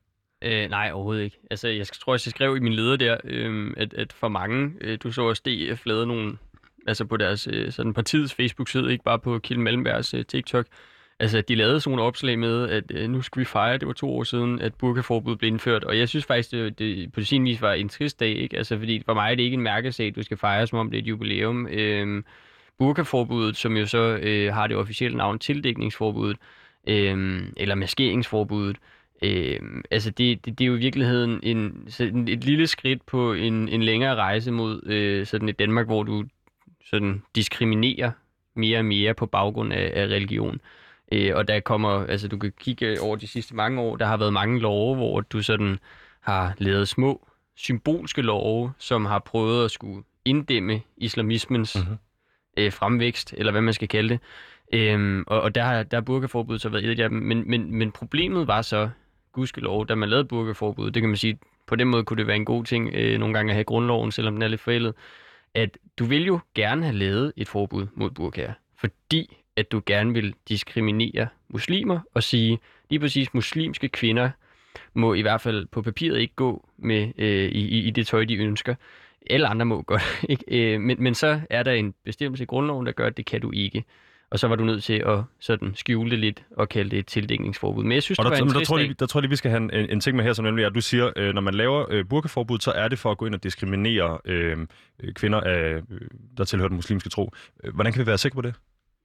Øh, 0.43 0.71
nej, 0.71 0.91
overhovedet 0.93 1.25
ikke. 1.25 1.39
Altså, 1.51 1.69
jeg 1.69 1.87
tror, 1.87 2.15
jeg 2.15 2.21
skrev 2.21 2.57
i 2.57 2.61
min 2.61 2.73
leder 2.73 2.97
der, 2.97 3.17
øh, 3.25 3.75
at, 3.77 3.95
at 3.95 4.13
for 4.13 4.29
mange, 4.29 4.73
øh, 4.81 4.99
du 5.03 5.13
så 5.13 5.23
også 5.23 5.43
DF 5.47 5.87
lavede 5.87 6.07
nogle, 6.07 6.39
altså 6.87 7.05
på 7.05 7.17
deres 7.17 7.49
øh, 7.53 7.73
sådan 7.73 7.95
partiets 7.95 8.35
Facebook-side, 8.35 8.93
ikke 8.93 9.05
bare 9.05 9.19
på 9.19 9.39
Kjell 9.39 9.61
Malmbergs 9.61 10.15
øh, 10.15 10.25
TikTok, 10.25 10.67
altså 11.21 11.41
de 11.41 11.55
lavede 11.55 11.81
sådan 11.81 11.97
nogle 11.97 12.09
opslag 12.09 12.39
med, 12.39 12.69
at 12.69 12.85
øh, 12.91 13.11
nu 13.11 13.23
skal 13.23 13.41
vi 13.41 13.45
fejre, 13.45 13.79
det 13.79 13.89
var 13.89 13.95
to 13.95 14.11
år 14.11 14.23
siden, 14.23 14.61
at 14.61 14.75
burkaforbuddet 14.75 15.39
blev 15.39 15.49
indført, 15.49 15.85
og 15.85 15.99
jeg 15.99 16.09
synes 16.09 16.25
faktisk, 16.25 16.51
det, 16.51 16.79
det 16.79 17.13
på 17.13 17.23
sin 17.23 17.45
vis 17.45 17.63
var 17.63 17.73
en 17.73 17.89
trist 17.89 18.21
dag, 18.21 18.37
ikke? 18.37 18.57
Altså, 18.57 18.79
fordi 18.79 19.03
for 19.07 19.15
mig 19.15 19.31
er 19.31 19.35
det 19.35 19.43
ikke 19.43 19.55
en 19.55 19.63
mærkesag, 19.63 20.13
du 20.17 20.23
skal 20.23 20.37
fejre, 20.37 20.67
som 20.67 20.79
om 20.79 20.91
det 20.91 20.99
er 20.99 21.03
et 21.03 21.09
jubilæum. 21.09 21.67
Øh, 21.67 22.23
burkaforbuddet, 22.79 23.57
som 23.57 23.77
jo 23.77 23.87
så 23.87 24.19
øh, 24.23 24.55
har 24.55 24.67
det 24.67 24.77
officielle 24.77 25.17
navn 25.17 25.39
tildækningsforbuddet, 25.39 26.37
øh, 26.89 27.43
eller 27.57 27.75
maskeringsforbuddet. 27.75 28.77
Øh, 29.23 29.61
altså 29.91 30.11
det, 30.11 30.45
det, 30.45 30.59
det 30.59 30.65
er 30.65 30.69
jo 30.69 30.75
i 30.75 30.79
virkeligheden 30.79 31.41
en, 31.43 31.85
sådan 31.89 32.29
et 32.29 32.45
lille 32.45 32.67
skridt 32.67 33.07
på 33.07 33.33
en, 33.33 33.69
en 33.69 33.83
længere 33.83 34.15
rejse 34.15 34.51
mod 34.51 34.87
øh, 34.87 35.27
sådan 35.27 35.49
et 35.49 35.59
Danmark, 35.59 35.87
hvor 35.87 36.03
du 36.03 36.25
sådan 36.91 37.23
diskriminerer 37.35 38.11
mere 38.55 38.79
og 38.79 38.85
mere 38.85 39.15
på 39.15 39.27
baggrund 39.27 39.73
af, 39.73 39.93
af 39.95 40.07
religion. 40.07 40.55
Øh, 40.55 40.61
og 41.35 41.49
der 41.49 41.61
kommer, 41.61 42.07
altså 42.07 42.29
du 42.29 42.39
kan 42.39 42.53
kigge 42.61 43.01
over 43.01 43.17
de 43.17 43.27
sidste 43.27 43.55
mange 43.55 43.81
år, 43.81 43.97
der 43.97 44.07
har 44.07 44.17
været 44.17 44.33
mange 44.33 44.61
love, 44.61 44.97
hvor 44.97 45.21
du 45.21 45.43
sådan 45.43 45.79
har 46.21 46.55
lavet 46.59 46.89
små 46.89 47.29
symbolske 47.57 48.23
love, 48.23 48.73
som 48.79 49.05
har 49.05 49.19
prøvet 49.19 49.65
at 49.65 49.71
skulle 49.71 50.03
inddæmme 50.25 50.81
islamismens 50.97 51.77
mm-hmm 51.77 51.99
øh, 52.59 52.73
fremvækst, 52.73 53.35
eller 53.37 53.53
hvad 53.53 53.61
man 53.61 53.75
skal 53.75 53.89
kalde 53.89 54.09
det. 54.09 54.21
Øhm, 54.73 55.25
og, 55.27 55.41
og 55.41 55.55
der 55.55 55.63
har, 55.63 55.83
der 55.83 56.01
burkaforbuddet 56.01 56.63
så 56.63 56.69
været 56.69 56.85
et 56.85 57.01
af 57.01 57.09
dem. 57.09 57.19
Men, 57.19 57.51
men, 57.51 57.75
men 57.75 57.93
problemet 57.93 58.47
var 58.47 58.63
så, 58.63 58.91
gudskelov, 59.33 59.87
da 59.87 59.95
man 59.95 60.09
lavede 60.09 60.25
burkaforbuddet, 60.25 60.95
det 60.95 61.03
kan 61.03 61.09
man 61.09 61.17
sige, 61.17 61.39
på 61.67 61.77
den 61.77 61.89
måde 61.89 62.05
kunne 62.05 62.17
det 62.17 62.27
være 62.27 62.37
en 62.37 62.45
god 62.45 62.65
ting 62.65 62.91
øh, 62.95 63.19
nogle 63.19 63.35
gange 63.35 63.51
at 63.51 63.55
have 63.55 63.65
grundloven, 63.65 64.13
selvom 64.13 64.35
den 64.35 64.43
er 64.43 64.49
lidt 64.49 64.61
forældet, 64.61 64.95
at 65.55 65.79
du 65.99 66.05
vil 66.05 66.27
jo 66.27 66.41
gerne 66.55 66.83
have 66.85 66.97
lavet 66.97 67.33
et 67.37 67.49
forbud 67.49 67.87
mod 67.95 68.11
burkaer, 68.11 68.53
fordi 68.79 69.37
at 69.59 69.73
du 69.73 69.83
gerne 69.87 70.15
vil 70.15 70.35
diskriminere 70.49 71.29
muslimer 71.49 72.01
og 72.15 72.23
sige, 72.23 72.59
lige 72.91 73.01
præcis 73.01 73.35
muslimske 73.35 73.89
kvinder 73.89 74.31
må 74.95 75.15
i 75.15 75.21
hvert 75.21 75.41
fald 75.41 75.67
på 75.67 75.83
papiret 75.83 76.21
ikke 76.21 76.35
gå 76.35 76.69
med 76.79 77.13
øh, 77.19 77.49
i, 77.49 77.81
i 77.87 77.91
det 77.91 78.07
tøj, 78.07 78.25
de 78.25 78.37
ønsker 78.37 78.75
alle 79.31 79.47
andre 79.47 79.67
må 79.67 79.83
godt, 79.83 80.03
ikke? 80.29 80.75
Øh, 80.75 80.81
men, 80.81 81.03
men 81.03 81.15
så 81.15 81.41
er 81.51 81.63
der 81.63 81.73
en 81.73 81.95
bestemmelse 82.05 82.43
i 82.43 82.47
grundloven, 82.47 82.87
der 82.87 82.93
gør, 82.93 83.07
at 83.07 83.17
det 83.17 83.27
kan 83.27 83.41
du 83.41 83.51
ikke. 83.51 83.85
Og 84.31 84.39
så 84.39 84.49
var 84.49 84.57
du 84.57 84.65
nødt 84.65 84.85
til 84.85 85.03
at 85.07 85.19
sådan 85.41 85.75
skjule 85.75 86.11
det 86.11 86.19
lidt 86.19 86.43
og 86.57 86.69
kalde 86.69 86.91
det 86.91 86.99
et 86.99 87.07
tildækningsforbud. 87.07 87.83
Men 87.85 87.93
jeg 87.93 88.03
synes, 88.03 88.19
og 88.19 88.25
der, 88.25 88.31
det 88.31 88.41
var 88.41 88.47
en 88.47 88.55
der, 88.55 88.65
tror 88.65 88.79
jeg, 88.79 89.01
der 89.01 89.07
tror 89.07 89.21
jeg, 89.21 89.31
vi 89.31 89.37
skal 89.37 89.51
have 89.51 89.63
en, 89.63 89.91
en 89.91 90.01
ting 90.01 90.17
med 90.17 90.25
her, 90.25 90.33
som 90.33 90.45
nemlig 90.45 90.65
at 90.65 90.75
du 90.75 90.81
siger, 90.81 91.11
øh, 91.17 91.35
når 91.35 91.41
man 91.41 91.55
laver 91.55 91.87
øh, 91.91 92.05
burkaforbud, 92.09 92.59
så 92.59 92.71
er 92.71 92.89
det 92.89 92.99
for 92.99 93.11
at 93.11 93.19
gå 93.19 93.27
ind 93.27 93.35
og 93.35 93.43
diskriminere 93.43 94.19
øh, 94.25 94.67
kvinder, 95.15 95.41
af, 95.41 95.75
øh, 95.75 95.83
der 96.37 96.45
tilhører 96.45 96.69
den 96.69 96.77
muslimske 96.77 97.11
tro. 97.11 97.33
Øh, 97.65 97.75
hvordan 97.75 97.93
kan 97.93 98.01
vi 98.01 98.07
være 98.07 98.19
sikre 98.19 98.35
på 98.35 98.43
det? 98.43 98.55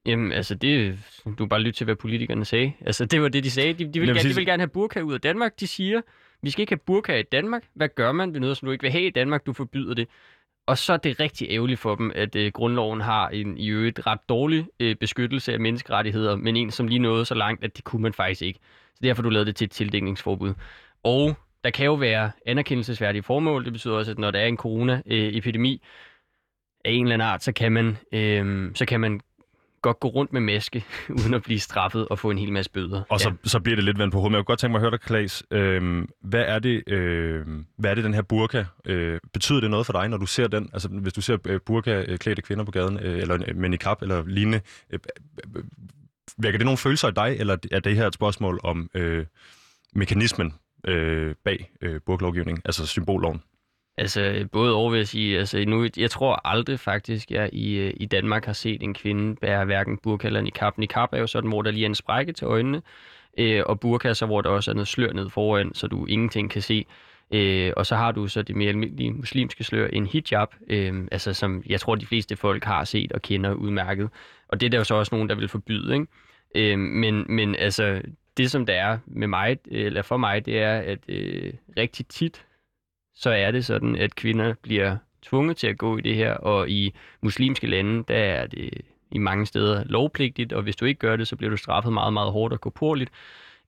Jamen, 0.06 0.32
altså, 0.32 0.56
det, 0.56 1.00
du 1.38 1.46
bare 1.46 1.62
lytte 1.62 1.78
til, 1.78 1.86
hvad 1.86 1.96
politikerne 1.96 2.46
sagde. 2.46 2.74
Altså, 2.82 3.06
det 3.06 3.22
var 3.22 3.28
det, 3.28 3.44
de 3.44 3.52
sagde. 3.52 3.74
De, 3.74 3.94
de, 3.94 4.00
vil, 4.00 4.08
gerne, 4.08 4.20
sige... 4.20 4.30
de 4.30 4.36
vil 4.36 4.46
gerne 4.46 4.62
have 4.62 4.68
burka 4.68 5.02
ud 5.02 5.14
af 5.14 5.22
Danmark. 5.22 5.60
De 5.60 5.68
siger, 5.68 6.02
vi 6.42 6.50
skal 6.50 6.62
ikke 6.62 6.72
have 6.72 6.78
burka 6.86 7.20
i 7.20 7.24
Danmark. 7.24 7.64
Hvad 7.74 7.90
gør 7.96 8.12
man 8.12 8.34
ved 8.34 8.40
noget, 8.40 8.58
som 8.58 8.66
du 8.66 8.72
ikke 8.72 8.82
vil 8.82 8.92
have 8.92 9.04
i 9.04 9.10
Danmark? 9.10 9.46
Du 9.46 9.54
forbyder 9.54 9.94
det. 9.94 10.08
Og 10.68 10.78
så 10.78 10.94
er 10.94 10.98
det 10.98 11.20
rigtig 11.20 11.48
ærgerligt 11.52 11.80
for 11.80 11.96
dem, 11.96 12.12
at 12.16 12.36
øh, 12.36 12.52
grundloven 12.52 13.02
har 13.02 13.30
en 13.30 13.58
i 13.58 13.68
øvrigt 13.68 14.08
ret 14.08 14.20
dårlig 14.30 14.68
øh, 14.80 14.96
beskyttelse 14.96 15.54
af 15.54 15.60
menneskerettigheder, 15.60 16.36
men 16.36 16.56
en, 16.56 16.72
som 16.72 16.88
lige 16.88 17.00
nåede 17.00 17.26
så 17.26 17.36
langt, 17.36 17.64
at 17.64 17.76
det 17.76 17.84
kunne 17.84 18.02
man 18.02 18.14
faktisk 18.14 18.42
ikke. 18.42 18.60
Så 18.94 19.00
derfor 19.04 19.22
du 19.22 19.30
lavet 19.30 19.48
det 19.48 19.56
til 19.56 19.66
et 19.66 19.72
tildækningsforbud. 19.72 20.54
Og 21.04 21.36
der 21.64 21.70
kan 21.70 21.86
jo 21.86 21.94
være 21.94 22.32
anerkendelsesværdige 22.46 23.24
formål. 23.24 23.66
Det 23.66 23.74
betyder 23.74 23.94
også, 23.94 24.12
at 24.12 24.20
når 24.20 24.32
der 24.32 24.40
er 24.40 24.46
en 24.46 24.58
coronaepidemi 24.58 25.84
af 26.86 26.92
en 26.92 27.06
eller 27.06 27.14
anden 27.14 27.28
art, 27.28 27.44
så 27.44 27.52
kan 27.52 27.72
man, 27.72 27.98
øh, 28.12 28.72
så 28.76 28.86
kan 28.86 29.00
man 29.00 29.22
godt 29.84 30.00
gå 30.00 30.08
rundt 30.08 30.34
med 30.34 30.42
maske, 30.42 30.86
uden 31.20 31.34
at 31.34 31.44
blive 31.44 31.60
straffet 31.60 32.08
og 32.08 32.20
få 32.20 32.32
en 32.32 32.38
hel 32.38 32.52
masse 32.52 32.72
bøder. 32.72 33.04
Og 33.10 33.20
så, 33.20 33.30
ja. 33.30 33.36
så 33.44 33.60
bliver 33.60 33.76
det 33.76 33.86
lidt 33.86 33.98
vand 33.98 34.12
på 34.12 34.18
hovedet. 34.18 34.32
Men 34.32 34.36
jeg 34.36 34.46
kunne 34.46 34.52
godt 34.52 34.60
tænke 34.60 34.72
mig 34.72 34.78
at 34.78 34.82
høre 34.82 34.92
dig, 34.92 35.00
Klaas. 35.00 35.44
Øh, 35.52 36.06
hvad, 36.22 36.44
er 36.48 36.60
det, 36.60 36.84
øh, 36.88 37.46
hvad 37.78 37.92
er 37.92 37.96
det, 37.96 38.04
den 38.04 38.14
her 38.14 38.22
burka? 38.22 38.64
Øh, 38.86 39.20
betyder 39.34 39.60
det 39.60 39.70
noget 39.70 39.86
for 39.86 39.94
dig, 39.94 40.08
når 40.08 40.18
du 40.18 40.26
ser 40.26 40.48
den? 40.48 40.70
Altså, 40.74 40.88
hvis 40.90 41.14
du 41.14 41.22
ser 41.22 41.38
øh, 41.48 41.60
burka-klædte 41.66 42.42
kvinder 42.42 42.64
på 42.64 42.72
gaden, 42.72 43.00
øh, 43.00 43.20
eller 43.20 43.54
med 43.56 43.78
kap 43.78 44.02
eller 44.02 44.24
lignende, 44.28 44.62
øh, 44.94 45.00
øh, 45.56 45.64
vækker 46.38 46.58
det 46.58 46.66
nogle 46.66 46.78
følelser 46.78 47.08
i 47.08 47.12
dig, 47.12 47.36
eller 47.40 47.58
er 47.72 47.80
det 47.80 47.96
her 47.96 48.08
et 48.08 48.14
spørgsmål 48.14 48.60
om 48.64 48.90
øh, 48.94 49.26
mekanismen 49.96 50.54
øh, 50.88 51.36
bag 51.46 51.72
øh, 51.82 52.02
burklovgivning, 52.06 52.62
altså 52.66 52.86
symbolloven? 52.86 53.42
Altså, 53.98 54.48
både 54.52 54.74
over 54.74 54.92
vil 54.92 54.98
jeg 54.98 55.08
sige, 55.08 55.40
altså 55.40 55.66
nu, 55.68 55.88
jeg 55.98 56.12
tror 56.12 56.48
aldrig 56.48 56.80
faktisk, 56.80 57.32
jeg 57.32 57.50
i, 57.54 57.76
øh, 57.76 57.94
i 57.98 58.06
Danmark 58.06 58.46
har 58.46 58.54
set 58.54 58.84
en 58.84 58.94
kvinde 58.94 59.36
bære 59.36 59.66
hverken 59.66 59.98
burka 59.98 60.28
eller 60.28 60.42
niqab. 60.42 60.78
Niqab 60.78 61.10
er 61.12 61.20
jo 61.20 61.28
sådan, 61.28 61.50
hvor 61.50 61.62
der 61.62 61.72
lige 61.72 61.86
er 61.86 61.90
en 61.90 61.96
sprække 61.96 62.34
til 62.34 62.46
øjnene, 62.46 62.82
øh, 63.38 63.64
og 63.66 63.80
burka 63.80 64.14
så, 64.14 64.26
hvor 64.26 64.42
der 64.42 64.50
også 64.50 64.72
er 64.72 64.76
noget 64.76 64.88
slør 64.88 65.14
ned 65.14 65.30
foran, 65.30 65.74
så 65.74 65.88
du 65.88 66.06
ingenting 66.06 66.52
kan 66.52 66.62
se. 66.62 66.86
Øh, 67.32 67.74
og 67.78 67.86
så 67.86 67.96
har 67.96 68.12
du 68.12 68.28
så 68.28 68.42
det 68.42 68.56
mere 68.56 68.70
almindelige 68.70 69.12
muslimske 69.12 69.64
slør, 69.64 69.88
en 69.88 70.06
hijab, 70.06 70.48
øh, 70.68 71.08
altså 71.12 71.34
som 71.34 71.64
jeg 71.70 71.80
tror, 71.80 71.96
de 71.96 72.06
fleste 72.06 72.36
folk 72.36 72.64
har 72.64 72.84
set 72.84 73.12
og 73.12 73.22
kender 73.22 73.54
udmærket. 73.54 74.10
Og 74.48 74.60
det 74.60 74.66
er 74.66 74.70
der 74.70 74.78
jo 74.78 74.84
så 74.84 74.96
også 74.96 75.16
nogen, 75.16 75.30
der 75.30 75.36
vil 75.36 75.48
forbyde, 75.48 75.94
ikke? 75.94 76.08
Øh, 76.56 76.80
men, 76.80 77.26
men 77.30 77.56
altså, 77.56 78.02
det 78.38 78.52
som 78.52 78.66
der 78.66 78.74
er 78.74 78.98
med 79.06 79.28
mig, 79.28 79.58
eller 79.72 80.02
for 80.02 80.18
mig, 80.18 80.46
det 80.46 80.62
er, 80.62 80.78
at 80.80 81.00
øh, 81.08 81.54
rigtig 81.78 82.08
tit, 82.08 82.46
så 83.16 83.30
er 83.30 83.52
det 83.52 83.66
sådan, 83.66 83.96
at 83.96 84.16
kvinder 84.16 84.54
bliver 84.62 84.98
tvunget 85.22 85.58
til 85.58 85.68
at 85.68 85.78
gå 85.78 85.98
i 85.98 86.02
det 86.02 86.16
her, 86.16 86.34
og 86.34 86.70
i 86.70 86.94
muslimske 87.22 87.68
lande, 87.68 88.04
der 88.08 88.16
er 88.16 88.48
det 88.48 88.82
i 89.12 89.18
mange 89.18 89.46
steder 89.46 89.84
lovpligtigt, 89.84 90.54
og 90.54 90.64
hvis 90.64 90.76
du 90.76 90.86
ikke 90.86 91.00
gør 91.00 91.16
det, 91.16 91.28
så 91.28 91.36
bliver 91.36 91.50
du 91.50 91.58
straffet 91.58 91.94
meget, 91.94 92.14
meget 92.14 92.32
hårdt 92.32 92.54
og 92.54 92.62
korporligt. 92.62 93.12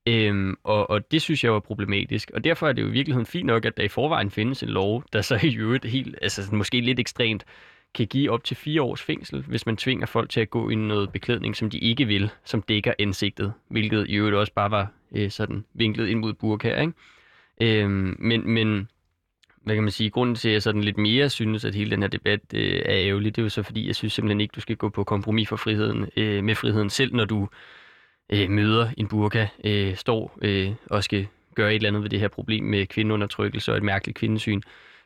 Øhm, 0.07 0.55
og, 0.63 0.89
og 0.89 1.11
det 1.11 1.21
synes 1.21 1.43
jeg 1.43 1.53
var 1.53 1.59
problematisk, 1.59 2.31
og 2.33 2.43
derfor 2.43 2.67
er 2.67 2.73
det 2.73 2.81
jo 2.81 2.87
i 2.87 2.91
virkeligheden 2.91 3.25
fint 3.25 3.45
nok, 3.45 3.65
at 3.65 3.77
der 3.77 3.83
i 3.83 3.87
forvejen 3.87 4.31
findes 4.31 4.63
en 4.63 4.69
lov, 4.69 5.03
der 5.13 5.21
så 5.21 5.39
i 5.43 5.55
øvrigt 5.55 5.85
helt, 5.85 6.17
altså 6.21 6.55
måske 6.55 6.81
lidt 6.81 6.99
ekstremt, 6.99 7.45
kan 7.95 8.07
give 8.07 8.31
op 8.31 8.43
til 8.43 8.57
fire 8.57 8.81
års 8.81 9.01
fængsel, 9.01 9.41
hvis 9.47 9.65
man 9.65 9.77
tvinger 9.77 10.05
folk 10.05 10.29
til 10.29 10.41
at 10.41 10.49
gå 10.49 10.69
i 10.69 10.75
noget 10.75 11.11
beklædning, 11.11 11.55
som 11.55 11.69
de 11.69 11.79
ikke 11.79 12.05
vil, 12.05 12.29
som 12.45 12.61
dækker 12.61 12.93
ansigtet, 12.99 13.53
hvilket 13.67 14.05
i 14.09 14.15
øvrigt 14.15 14.35
også 14.35 14.53
bare 14.53 14.71
var 14.71 14.91
øh, 15.15 15.31
sådan 15.31 15.65
vinklet 15.73 16.07
ind 16.07 16.19
mod 16.19 16.33
burka, 16.33 16.81
ikke? 16.81 16.93
Øhm, 17.61 18.15
men, 18.19 18.49
men 18.49 18.89
hvad 19.65 19.75
kan 19.75 19.83
man 19.83 19.91
sige, 19.91 20.09
grunden 20.09 20.35
til, 20.35 20.49
at 20.49 20.53
jeg 20.53 20.61
sådan 20.61 20.81
lidt 20.81 20.97
mere 20.97 21.29
synes, 21.29 21.65
at 21.65 21.75
hele 21.75 21.91
den 21.91 22.01
her 22.01 22.09
debat 22.09 22.39
øh, 22.53 22.81
er 22.85 22.95
ærgerlig, 22.95 23.35
det 23.35 23.41
er 23.41 23.45
jo 23.45 23.49
så 23.49 23.63
fordi, 23.63 23.87
jeg 23.87 23.95
synes 23.95 24.13
simpelthen 24.13 24.41
ikke, 24.41 24.53
du 24.55 24.61
skal 24.61 24.75
gå 24.75 24.89
på 24.89 25.03
kompromis 25.03 25.49
for 25.49 25.55
friheden, 25.55 26.09
øh, 26.17 26.43
med 26.43 26.55
friheden 26.55 26.89
selv, 26.89 27.13
når 27.13 27.25
du 27.25 27.47
øh, 28.29 28.49
møder 28.49 28.89
en 28.97 29.07
burka, 29.07 29.47
øh, 29.63 29.95
står 29.95 30.37
øh, 30.41 30.71
og 30.89 31.03
skal 31.03 31.27
gøre 31.55 31.69
et 31.69 31.75
eller 31.75 31.89
andet 31.89 32.03
ved 32.03 32.09
det 32.09 32.19
her 32.19 32.27
problem 32.27 32.63
med 32.63 32.85
kvindeundertrykkelse 32.85 33.71
og 33.71 33.77
et 33.77 33.83
mærkeligt 33.83 34.17
kvindesyn. 34.17 34.61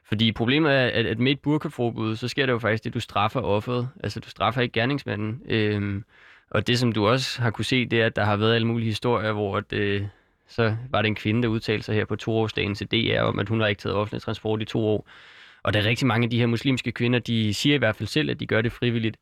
Fordi 0.06 0.32
problemet 0.32 0.72
er, 0.72 0.86
at, 0.86 1.06
at 1.06 1.20
med 1.20 1.32
et 1.32 1.39
burkaforbud, 1.39 2.16
så 2.16 2.28
sker 2.28 2.46
det 2.46 2.54
jo 2.54 2.60
faktisk 2.60 2.84
det, 2.84 2.94
du 2.94 3.00
straffer 3.00 3.42
offeret. 3.42 3.89
Altså, 4.04 4.20
du 4.20 4.30
straffer 4.30 4.62
ikke 4.62 4.74
gerningsmanden. 4.74 5.42
Øh, 5.48 6.01
og 6.51 6.68
det, 6.68 6.80
som 6.80 6.92
du 6.92 7.08
også 7.08 7.42
har 7.42 7.51
kunne 7.51 7.66
se, 7.66 7.86
det 7.86 8.01
er, 8.01 8.06
at 8.06 8.16
der 8.16 8.24
har 8.24 8.38
været 8.38 8.56
alle 8.56 8.68
mulige 8.68 8.86
historier, 8.88 9.32
hvor 9.32 9.58
at, 9.58 9.74
øh, 9.74 10.04
så 10.50 10.75
var 10.89 11.01
det 11.01 11.08
en 11.08 11.15
kvinde, 11.15 11.41
der 11.41 11.48
udtalte 11.48 11.86
sig 11.86 11.96
her 11.96 12.06
på 12.06 12.15
toårsdagen 12.15 12.75
til 12.75 12.88
DR 12.88 13.22
om, 13.22 13.39
at 13.39 13.50
hun 13.50 13.60
har 13.60 13.68
ikke 13.68 13.79
taget 13.79 13.96
offentlig 13.96 14.22
transport 14.22 14.62
i 14.62 14.65
to 14.65 14.86
år. 14.86 15.08
Og 15.63 15.74
der 15.74 15.79
er 15.79 15.86
rigtig 15.86 16.08
mange 16.08 16.25
af 16.25 16.29
de 16.29 16.39
her 16.39 16.46
muslimske 16.46 16.91
kvinder, 16.91 17.20
de 17.20 17.53
siger 17.53 17.75
i 17.75 17.77
hvert 17.77 17.96
fald 17.96 18.08
selv, 18.08 18.29
at 18.29 18.39
de 18.39 18.46
gør 18.46 18.62
det 18.62 18.72
frivilligt. 18.72 19.18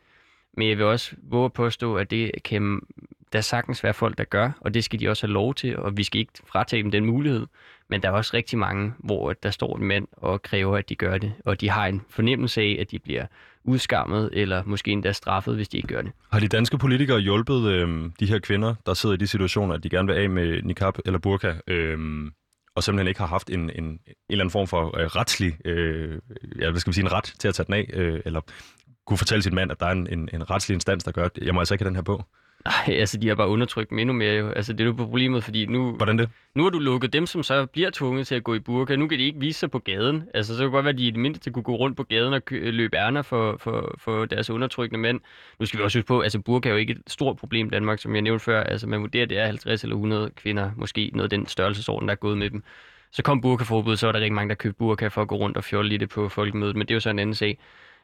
Men 0.54 0.70
jeg 0.70 0.78
vil 0.78 0.86
også 0.86 1.16
våge 1.24 1.46
at 1.46 1.54
påstå, 1.54 1.96
at 1.96 2.12
det 2.12 2.32
kan 2.44 2.82
der 3.34 3.42
sagtens 3.42 3.84
være 3.84 3.94
folk, 3.94 4.18
der 4.18 4.24
gør, 4.24 4.52
og 4.62 4.74
det 4.74 4.84
skal 4.84 5.00
de 5.00 5.10
også 5.10 5.28
have 5.28 5.34
lov 5.34 5.56
til, 5.56 5.78
og 5.78 5.98
vi 5.98 6.04
skal 6.04 6.20
ikke 6.20 6.34
fratage 6.46 6.84
dem 6.84 6.92
den 6.92 7.06
mulighed. 7.06 7.48
Men 7.88 8.02
der 8.02 8.08
er 8.08 8.14
også 8.14 8.32
rigtig 8.34 8.60
mange, 8.60 8.94
hvor 9.00 9.34
der 9.34 9.50
står 9.50 9.78
en 9.78 9.86
mand 9.86 10.08
og 10.12 10.42
kræver, 10.42 10.78
at 10.78 10.90
de 10.90 10.96
gør 10.96 11.18
det, 11.18 11.34
og 11.46 11.62
de 11.62 11.70
har 11.70 11.88
en 11.88 12.02
fornemmelse 12.10 12.62
af, 12.62 12.78
at 12.80 12.92
de 12.92 13.00
bliver 13.00 13.26
udskammet, 13.68 14.30
eller 14.34 14.64
måske 14.66 14.92
endda 14.92 15.12
straffet, 15.12 15.56
hvis 15.56 15.70
de 15.70 15.78
ikke 15.78 15.88
gør 15.88 16.02
det. 16.02 16.12
Har 16.32 16.40
de 16.40 16.48
danske 16.48 16.78
politikere 16.78 17.20
hjulpet 17.20 17.68
øh, 17.68 18.10
de 18.20 18.26
her 18.26 18.40
kvinder, 18.40 18.76
der 18.86 18.94
sidder 18.94 19.16
i 19.16 19.18
de 19.18 19.28
situationer, 19.28 19.74
at 19.76 19.84
de 19.84 19.90
gerne 19.90 20.08
vil 20.08 20.22
af 20.22 20.30
med 20.30 20.62
niqab 20.62 20.98
eller 21.06 21.20
burka, 21.20 21.54
øh, 21.68 21.98
og 22.76 22.84
simpelthen 22.84 23.08
ikke 23.08 23.20
har 23.20 23.28
haft 23.28 23.50
en, 23.50 23.60
en, 23.60 23.84
en 23.84 24.00
eller 24.30 24.44
anden 24.44 24.52
form 24.52 24.68
for 24.68 25.00
øh, 25.00 25.06
retslig, 25.06 25.68
øh, 25.68 26.20
ja, 26.60 26.70
hvad 26.72 26.80
skal 26.80 26.92
vi 26.92 26.94
sige, 26.94 27.06
en 27.06 27.12
ret 27.12 27.34
til 27.40 27.48
at 27.48 27.56
tage 27.56 27.66
den 27.66 27.74
af, 27.74 27.90
øh, 27.94 28.22
eller 28.26 28.42
kunne 29.08 29.18
fortælle 29.18 29.44
sin 29.44 29.56
mand, 29.56 29.72
at 29.72 29.80
der 29.80 29.86
er 29.86 29.92
en, 29.92 30.08
en, 30.12 30.30
en 30.34 30.50
retslig 30.50 30.74
instans, 30.76 31.04
der 31.04 31.12
gør, 31.12 31.26
at 31.26 31.38
jeg 31.42 31.54
må 31.54 31.60
altså 31.60 31.74
ikke 31.74 31.84
have 31.84 31.90
den 31.90 31.96
her 31.96 32.04
på? 32.04 32.24
Nej, 32.66 32.96
altså 33.00 33.18
de 33.18 33.28
har 33.28 33.36
bare 33.36 33.48
undertrykt 33.48 33.90
dem 33.90 34.00
endnu 34.00 34.14
mere 34.14 34.34
jo. 34.34 34.50
Altså 34.50 34.74
det 34.74 34.82
er 34.82 34.86
jo 34.86 34.94
problemet, 34.94 35.44
fordi 35.44 35.66
nu... 35.66 35.92
Hvordan 35.92 36.18
det? 36.18 36.30
Nu 36.56 36.64
har 36.64 36.70
du 36.70 36.80
lukket 36.80 37.14
dem, 37.14 37.26
som 37.26 37.44
så 37.44 37.66
bliver 37.66 37.90
tvunget 37.90 38.28
til 38.28 38.36
at 38.36 38.44
gå 38.44 38.54
i 38.54 38.60
burka. 38.60 38.96
Nu 38.96 39.08
kan 39.08 39.20
de 39.20 39.24
ikke 39.24 39.40
vise 39.40 39.60
sig 39.60 39.72
på 39.72 39.80
gaden. 39.80 40.24
Altså 40.34 40.54
så 40.54 40.58
kan 40.58 40.66
det 40.66 40.72
godt 40.72 40.86
være, 40.86 40.94
at 40.94 40.98
de 40.98 41.08
i 41.08 41.12
det 41.12 41.20
mindste 41.20 41.52
kunne 41.52 41.64
gå 41.64 41.76
rundt 41.76 41.98
på 41.98 42.04
gaden 42.04 42.34
og 42.34 42.42
løbe 42.52 42.98
ærner 42.98 43.22
for, 43.22 43.58
for, 43.58 43.96
for 43.98 44.26
deres 44.26 44.50
undertrykkende 44.50 45.00
mænd. 45.00 45.20
Nu 45.60 45.66
skal 45.66 45.80
vi 45.80 45.84
også 45.84 46.00
huske 46.00 46.08
på, 46.08 46.22
altså 46.22 46.40
burka 46.40 46.70
er 46.70 46.74
jo 46.74 46.80
ikke 46.80 46.94
et 46.94 47.02
stort 47.08 47.38
problem 47.38 47.68
i 47.68 47.70
Danmark, 47.70 48.00
som 48.00 48.14
jeg 48.14 48.22
nævnte 48.22 48.46
før. 48.46 48.64
Altså 48.64 48.88
man 48.88 49.02
vurderer, 49.02 49.24
at 49.24 49.30
det 49.30 49.38
er 49.38 49.46
50 49.46 49.84
eller 49.84 49.96
100 49.96 50.32
kvinder, 50.36 50.72
måske 50.76 51.12
noget 51.14 51.34
af 51.34 51.40
den 51.40 51.48
størrelsesorden, 51.48 52.08
der 52.08 52.12
er 52.12 52.18
gået 52.18 52.38
med 52.38 52.50
dem. 52.50 52.64
Så 53.12 53.24
kom 53.24 53.42
burkaforbud, 53.42 53.96
så 53.96 54.08
var 54.08 54.12
der 54.12 54.20
rigtig 54.20 54.34
mange, 54.34 54.50
der 54.50 54.56
købte 54.56 54.78
burka 54.78 55.08
for 55.08 55.22
at 55.22 55.28
gå 55.28 55.36
rundt 55.36 55.58
og 55.58 55.64
fjolle 55.64 55.94
i 55.94 55.98
det 55.98 56.10
på 56.10 56.30
folkemødet, 56.30 56.76
men 56.76 56.88
det 56.88 56.92
er 56.92 56.96
jo 56.96 57.00
så 57.00 57.10
en 57.10 57.20
anden 57.20 57.36
sag. 57.36 57.60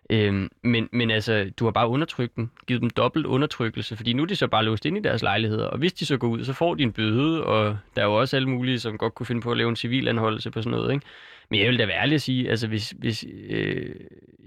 Øhm, 0.09 0.49
men, 0.61 0.89
men 0.91 1.11
altså, 1.11 1.51
du 1.59 1.65
har 1.65 1.71
bare 1.71 1.87
undertrykt 1.87 2.35
dem, 2.35 2.49
givet 2.67 2.81
dem 2.81 2.89
dobbelt 2.89 3.25
undertrykkelse, 3.25 3.95
fordi 3.95 4.13
nu 4.13 4.23
er 4.23 4.27
de 4.27 4.35
så 4.35 4.47
bare 4.47 4.65
låst 4.65 4.85
ind 4.85 4.97
i 4.97 5.01
deres 5.01 5.21
lejligheder, 5.21 5.65
og 5.67 5.77
hvis 5.77 5.93
de 5.93 6.05
så 6.05 6.17
går 6.17 6.27
ud, 6.27 6.43
så 6.43 6.53
får 6.53 6.75
de 6.75 6.83
en 6.83 6.91
bøde, 6.91 7.43
og 7.43 7.77
der 7.95 8.01
er 8.01 8.05
jo 8.05 8.19
også 8.19 8.35
alle 8.35 8.49
mulige, 8.49 8.79
som 8.79 8.97
godt 8.97 9.15
kunne 9.15 9.25
finde 9.25 9.41
på 9.41 9.51
at 9.51 9.57
lave 9.57 9.69
en 9.69 9.75
civil 9.75 10.07
anholdelse 10.07 10.51
på 10.51 10.61
sådan 10.61 10.77
noget, 10.77 10.93
ikke? 10.93 11.05
Men 11.49 11.59
jeg 11.59 11.69
vil 11.69 11.79
da 11.79 11.85
være 11.85 12.01
ærlig 12.01 12.15
at 12.15 12.21
sige, 12.21 12.49
altså 12.49 12.67
hvis, 12.67 12.93
hvis 12.97 13.25
øh, 13.49 13.95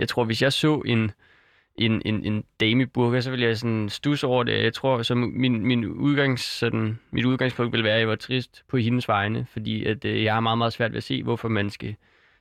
jeg 0.00 0.08
tror, 0.08 0.24
hvis 0.24 0.42
jeg 0.42 0.52
så 0.52 0.82
en, 0.86 1.10
en, 1.76 2.02
en, 2.04 2.24
en 2.24 2.44
dame 2.60 2.82
i 2.82 2.86
burka, 2.86 3.20
så 3.20 3.30
ville 3.30 3.46
jeg 3.46 3.58
sådan 3.58 3.88
stusse 3.88 4.26
over 4.26 4.42
det. 4.42 4.62
Jeg 4.62 4.74
tror, 4.74 5.02
så 5.02 5.14
min, 5.14 5.66
min 5.66 5.84
udgangs, 5.84 6.42
sådan, 6.42 6.98
mit 7.10 7.24
udgangspunkt 7.24 7.72
vil 7.72 7.84
være, 7.84 7.94
at 7.94 8.00
jeg 8.00 8.08
var 8.08 8.14
trist 8.14 8.62
på 8.68 8.76
hendes 8.76 9.08
vegne, 9.08 9.46
fordi 9.52 9.84
at, 9.84 10.04
øh, 10.04 10.24
jeg 10.24 10.34
har 10.34 10.40
meget, 10.40 10.58
meget 10.58 10.72
svært 10.72 10.92
ved 10.92 10.96
at 10.96 11.02
se, 11.02 11.22
hvorfor 11.22 11.48
man 11.48 11.70
skal 11.70 11.94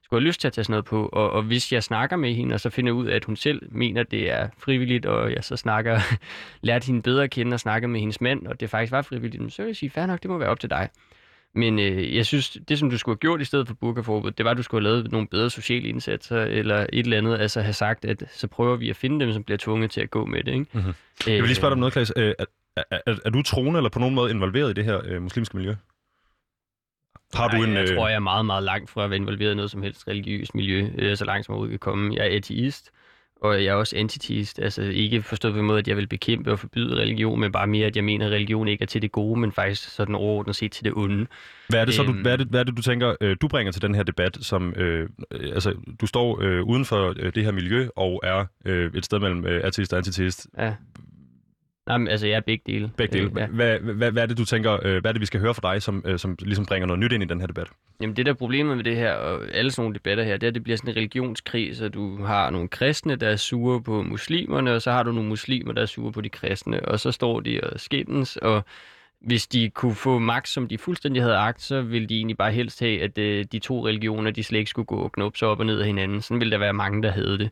skulle 0.05 0.21
have 0.21 0.27
lyst 0.27 0.41
til 0.41 0.47
at 0.47 0.53
tage 0.53 0.63
sådan 0.63 0.71
noget 0.71 0.85
på. 0.85 1.09
Og, 1.13 1.31
og 1.31 1.43
hvis 1.43 1.71
jeg 1.71 1.83
snakker 1.83 2.15
med 2.15 2.33
hende, 2.33 2.53
og 2.53 2.59
så 2.59 2.69
finder 2.69 2.91
ud 2.91 3.05
af, 3.05 3.15
at 3.15 3.25
hun 3.25 3.35
selv 3.35 3.61
mener, 3.71 4.01
at 4.01 4.11
det 4.11 4.31
er 4.31 4.49
frivilligt, 4.57 5.05
og 5.05 5.33
jeg 5.33 5.43
så 5.43 5.55
snakker, 5.55 5.99
lært 6.67 6.85
hende 6.85 7.01
bedre 7.01 7.23
at 7.23 7.31
kende 7.31 7.53
og 7.53 7.59
snakke 7.59 7.87
med 7.87 7.99
hendes 7.99 8.21
mand, 8.21 8.47
og 8.47 8.59
det 8.59 8.69
faktisk 8.69 8.91
var 8.91 9.01
frivilligt, 9.01 9.53
så 9.53 9.61
vil 9.61 9.69
jeg 9.69 9.75
sige, 9.75 9.89
fair 9.89 10.05
nok, 10.05 10.21
det 10.21 10.29
må 10.29 10.37
være 10.37 10.49
op 10.49 10.59
til 10.59 10.69
dig. 10.69 10.89
Men 11.55 11.79
øh, 11.79 12.15
jeg 12.15 12.25
synes, 12.25 12.57
det 12.67 12.79
som 12.79 12.89
du 12.89 12.97
skulle 12.97 13.13
have 13.13 13.19
gjort 13.19 13.41
i 13.41 13.45
stedet 13.45 13.67
for 13.67 13.75
burkaforbud, 13.75 14.31
det 14.31 14.45
var, 14.45 14.51
at 14.51 14.57
du 14.57 14.63
skulle 14.63 14.87
have 14.87 14.93
lavet 14.93 15.11
nogle 15.11 15.27
bedre 15.27 15.49
sociale 15.49 15.89
indsatser, 15.89 16.41
eller 16.41 16.75
et 16.75 16.87
eller 16.93 17.17
andet, 17.17 17.39
altså 17.39 17.61
have 17.61 17.73
sagt, 17.73 18.05
at 18.05 18.23
så 18.31 18.47
prøver 18.47 18.75
vi 18.75 18.89
at 18.89 18.95
finde 18.95 19.25
dem, 19.25 19.33
som 19.33 19.43
bliver 19.43 19.57
tvunget 19.57 19.91
til 19.91 20.01
at 20.01 20.11
gå 20.11 20.25
med 20.25 20.43
det. 20.43 20.51
Ikke? 20.51 20.65
Mm-hmm. 20.73 20.93
Øh, 21.27 21.33
jeg 21.33 21.41
vil 21.41 21.43
lige 21.43 21.55
spørge 21.55 21.69
dig 21.69 21.73
om 21.73 21.79
noget, 21.79 21.93
Klaas. 21.93 22.13
Er, 22.15 22.33
er, 22.77 22.83
er, 22.91 23.15
er 23.25 23.29
du 23.29 23.41
troende 23.41 23.77
eller 23.77 23.89
på 23.89 23.99
nogen 23.99 24.15
måde 24.15 24.31
involveret 24.31 24.69
i 24.69 24.73
det 24.73 24.85
her 24.85 25.01
øh, 25.05 25.21
muslimske 25.21 25.57
miljø? 25.57 25.75
Har 27.35 27.47
du 27.47 27.63
en, 27.63 27.73
jeg 27.73 27.89
øh... 27.89 27.95
tror, 27.95 28.07
jeg 28.07 28.15
er 28.15 28.19
meget, 28.19 28.45
meget 28.45 28.63
langt 28.63 28.89
fra 28.89 29.03
at 29.03 29.09
være 29.09 29.19
involveret 29.19 29.51
i 29.51 29.55
noget 29.55 29.71
som 29.71 29.81
helst 29.81 30.07
religiøst 30.07 30.55
miljø, 30.55 30.89
øh, 30.97 31.17
så 31.17 31.25
langt 31.25 31.45
som 31.45 31.61
jeg 31.61 31.69
kan 31.69 31.79
komme. 31.79 32.15
Jeg 32.15 32.27
er 32.27 32.37
ateist, 32.37 32.91
og 33.41 33.63
jeg 33.63 33.69
er 33.69 33.73
også 33.73 33.97
antiteist. 33.97 34.59
Altså 34.59 34.81
ikke 34.81 35.21
forstået 35.21 35.53
på 35.53 35.59
en 35.59 35.65
måde, 35.65 35.79
at 35.79 35.87
jeg 35.87 35.97
vil 35.97 36.07
bekæmpe 36.07 36.51
og 36.51 36.59
forbyde 36.59 36.95
religion, 36.95 37.39
men 37.39 37.51
bare 37.51 37.67
mere, 37.67 37.87
at 37.87 37.95
jeg 37.95 38.03
mener, 38.03 38.25
at 38.25 38.31
religion 38.31 38.67
ikke 38.67 38.81
er 38.81 38.85
til 38.85 39.01
det 39.01 39.11
gode, 39.11 39.39
men 39.39 39.51
faktisk 39.51 39.89
sådan 39.89 40.15
overordnet 40.15 40.55
set 40.55 40.71
til 40.71 40.85
det 40.85 40.93
onde. 40.95 41.27
Hvad 41.69 41.81
er 41.81 41.85
det 41.85 41.93
så, 41.93 42.03
du, 42.03 42.11
øhm. 42.11 42.21
hvad 42.21 42.31
er 42.31 42.37
det, 42.37 42.47
hvad 42.47 42.59
er 42.59 42.63
det, 42.63 42.77
du 42.77 42.81
tænker, 42.81 43.15
øh, 43.21 43.35
du 43.41 43.47
bringer 43.47 43.71
til 43.71 43.81
den 43.81 43.95
her 43.95 44.03
debat, 44.03 44.37
som, 44.41 44.73
øh, 44.77 45.09
altså, 45.31 45.73
du 46.01 46.07
står 46.07 46.41
øh, 46.41 46.63
uden 46.63 46.85
for 46.85 47.13
øh, 47.19 47.31
det 47.35 47.43
her 47.43 47.51
miljø 47.51 47.87
og 47.95 48.21
er 48.23 48.45
øh, 48.65 48.91
et 48.93 49.05
sted 49.05 49.19
mellem 49.19 49.45
øh, 49.45 49.61
ateist 49.63 49.93
og 49.93 49.97
antiteist. 49.97 50.47
Ja. 50.57 50.73
Nej, 51.87 51.97
men 51.97 52.07
altså, 52.07 52.27
jeg 52.27 52.35
er 52.35 52.41
begge 52.41 52.63
dele. 52.73 52.91
Begge 52.97 53.17
dele. 53.17 53.29
Øh, 53.29 53.37
ja. 53.37 53.47
Hvad, 53.47 53.79
hvad, 53.79 54.11
hvad 54.11 54.23
er 54.23 54.25
det, 54.25 54.37
du 54.37 54.45
tænker, 54.45 54.73
øh, 54.83 55.01
hvad 55.01 55.11
er 55.11 55.11
det, 55.11 55.21
vi 55.21 55.25
skal 55.25 55.39
høre 55.39 55.53
fra 55.53 55.73
dig, 55.73 55.81
som, 55.81 56.03
øh, 56.05 56.19
som 56.19 56.37
ligesom 56.39 56.65
bringer 56.65 56.87
noget 56.87 56.99
nyt 56.99 57.11
ind 57.11 57.23
i 57.23 57.25
den 57.25 57.39
her 57.39 57.47
debat? 57.47 57.67
Jamen, 58.01 58.15
det 58.15 58.25
der 58.25 58.33
problemet 58.33 58.77
med 58.77 58.83
det 58.83 58.95
her, 58.95 59.13
og 59.13 59.41
alle 59.53 59.71
sådan 59.71 59.83
nogle 59.83 59.93
debatter 59.93 60.23
her, 60.23 60.37
det 60.37 60.43
er, 60.43 60.47
at 60.47 60.55
det 60.55 60.63
bliver 60.63 60.77
sådan 60.77 60.89
en 60.89 60.97
religionskrig, 60.97 61.75
så 61.75 61.89
du 61.89 62.23
har 62.23 62.49
nogle 62.49 62.67
kristne, 62.67 63.15
der 63.15 63.29
er 63.29 63.35
sure 63.35 63.81
på 63.81 64.03
muslimerne, 64.03 64.73
og 64.73 64.81
så 64.81 64.91
har 64.91 65.03
du 65.03 65.11
nogle 65.11 65.29
muslimer, 65.29 65.73
der 65.73 65.81
er 65.81 65.85
sure 65.85 66.11
på 66.11 66.21
de 66.21 66.29
kristne, 66.29 66.85
og 66.85 66.99
så 66.99 67.11
står 67.11 67.39
de 67.39 67.61
og 67.63 67.79
skændes, 67.79 68.37
og 68.37 68.63
hvis 69.21 69.47
de 69.47 69.69
kunne 69.69 69.95
få 69.95 70.19
magt, 70.19 70.47
som 70.47 70.67
de 70.67 70.77
fuldstændig 70.77 71.21
havde 71.21 71.37
agt, 71.37 71.61
så 71.61 71.81
ville 71.81 72.07
de 72.07 72.15
egentlig 72.15 72.37
bare 72.37 72.51
helst 72.51 72.79
have, 72.79 73.01
at 73.01 73.15
de 73.51 73.59
to 73.59 73.87
religioner, 73.87 74.31
de 74.31 74.43
slet 74.43 74.59
ikke 74.59 74.69
skulle 74.69 74.85
gå 74.85 75.11
og 75.17 75.31
sig 75.35 75.47
op 75.47 75.59
og 75.59 75.65
ned 75.65 75.79
af 75.79 75.87
hinanden. 75.87 76.21
Sådan 76.21 76.39
ville 76.39 76.51
der 76.51 76.57
være 76.57 76.73
mange, 76.73 77.03
der 77.03 77.11
havde 77.11 77.37
det. 77.37 77.49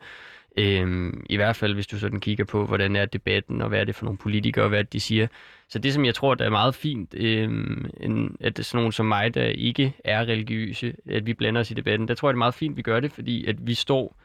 Øhm, 0.57 1.25
I 1.29 1.35
hvert 1.35 1.55
fald, 1.55 1.73
hvis 1.73 1.87
du 1.87 1.99
sådan 1.99 2.19
kigger 2.19 2.45
på, 2.45 2.65
hvordan 2.65 2.95
er 2.95 3.05
debatten, 3.05 3.61
og 3.61 3.69
hvad 3.69 3.79
er 3.79 3.83
det 3.83 3.95
for 3.95 4.05
nogle 4.05 4.17
politikere, 4.17 4.65
og 4.65 4.69
hvad 4.69 4.83
de 4.83 4.99
siger. 4.99 5.27
Så 5.69 5.79
det, 5.79 5.93
som 5.93 6.05
jeg 6.05 6.15
tror, 6.15 6.35
der 6.35 6.45
er 6.45 6.49
meget 6.49 6.75
fint, 6.75 7.13
øhm, 7.17 7.85
en, 7.99 8.37
at 8.39 8.65
sådan 8.65 8.77
nogen 8.77 8.91
som 8.91 9.05
mig, 9.05 9.33
der 9.33 9.45
ikke 9.45 9.93
er 10.03 10.21
religiøse, 10.21 10.95
at 11.09 11.25
vi 11.25 11.33
blander 11.33 11.61
os 11.61 11.71
i 11.71 11.73
debatten, 11.73 12.07
der 12.07 12.13
tror 12.13 12.29
jeg, 12.29 12.33
det 12.33 12.37
er 12.37 12.45
meget 12.45 12.53
fint, 12.53 12.77
vi 12.77 12.81
gør 12.81 12.99
det, 12.99 13.11
fordi 13.11 13.45
at 13.45 13.67
vi 13.67 13.73
står 13.73 14.17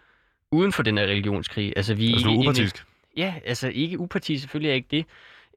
uden 0.50 0.73
for 0.73 0.82
den 0.82 0.99
her 0.99 1.04
religionskrig. 1.04 1.73
Altså, 1.76 1.94
vi 1.94 2.12
altså, 2.12 2.26
du 2.26 2.35
er 2.35 2.38
upartisk? 2.38 2.76
Ikke, 2.76 2.87
ja, 3.16 3.35
altså 3.44 3.68
ikke 3.68 3.99
upartisk, 3.99 4.42
selvfølgelig 4.42 4.68
er 4.68 4.73
jeg 4.73 4.76
ikke 4.76 4.88
det. 4.90 5.04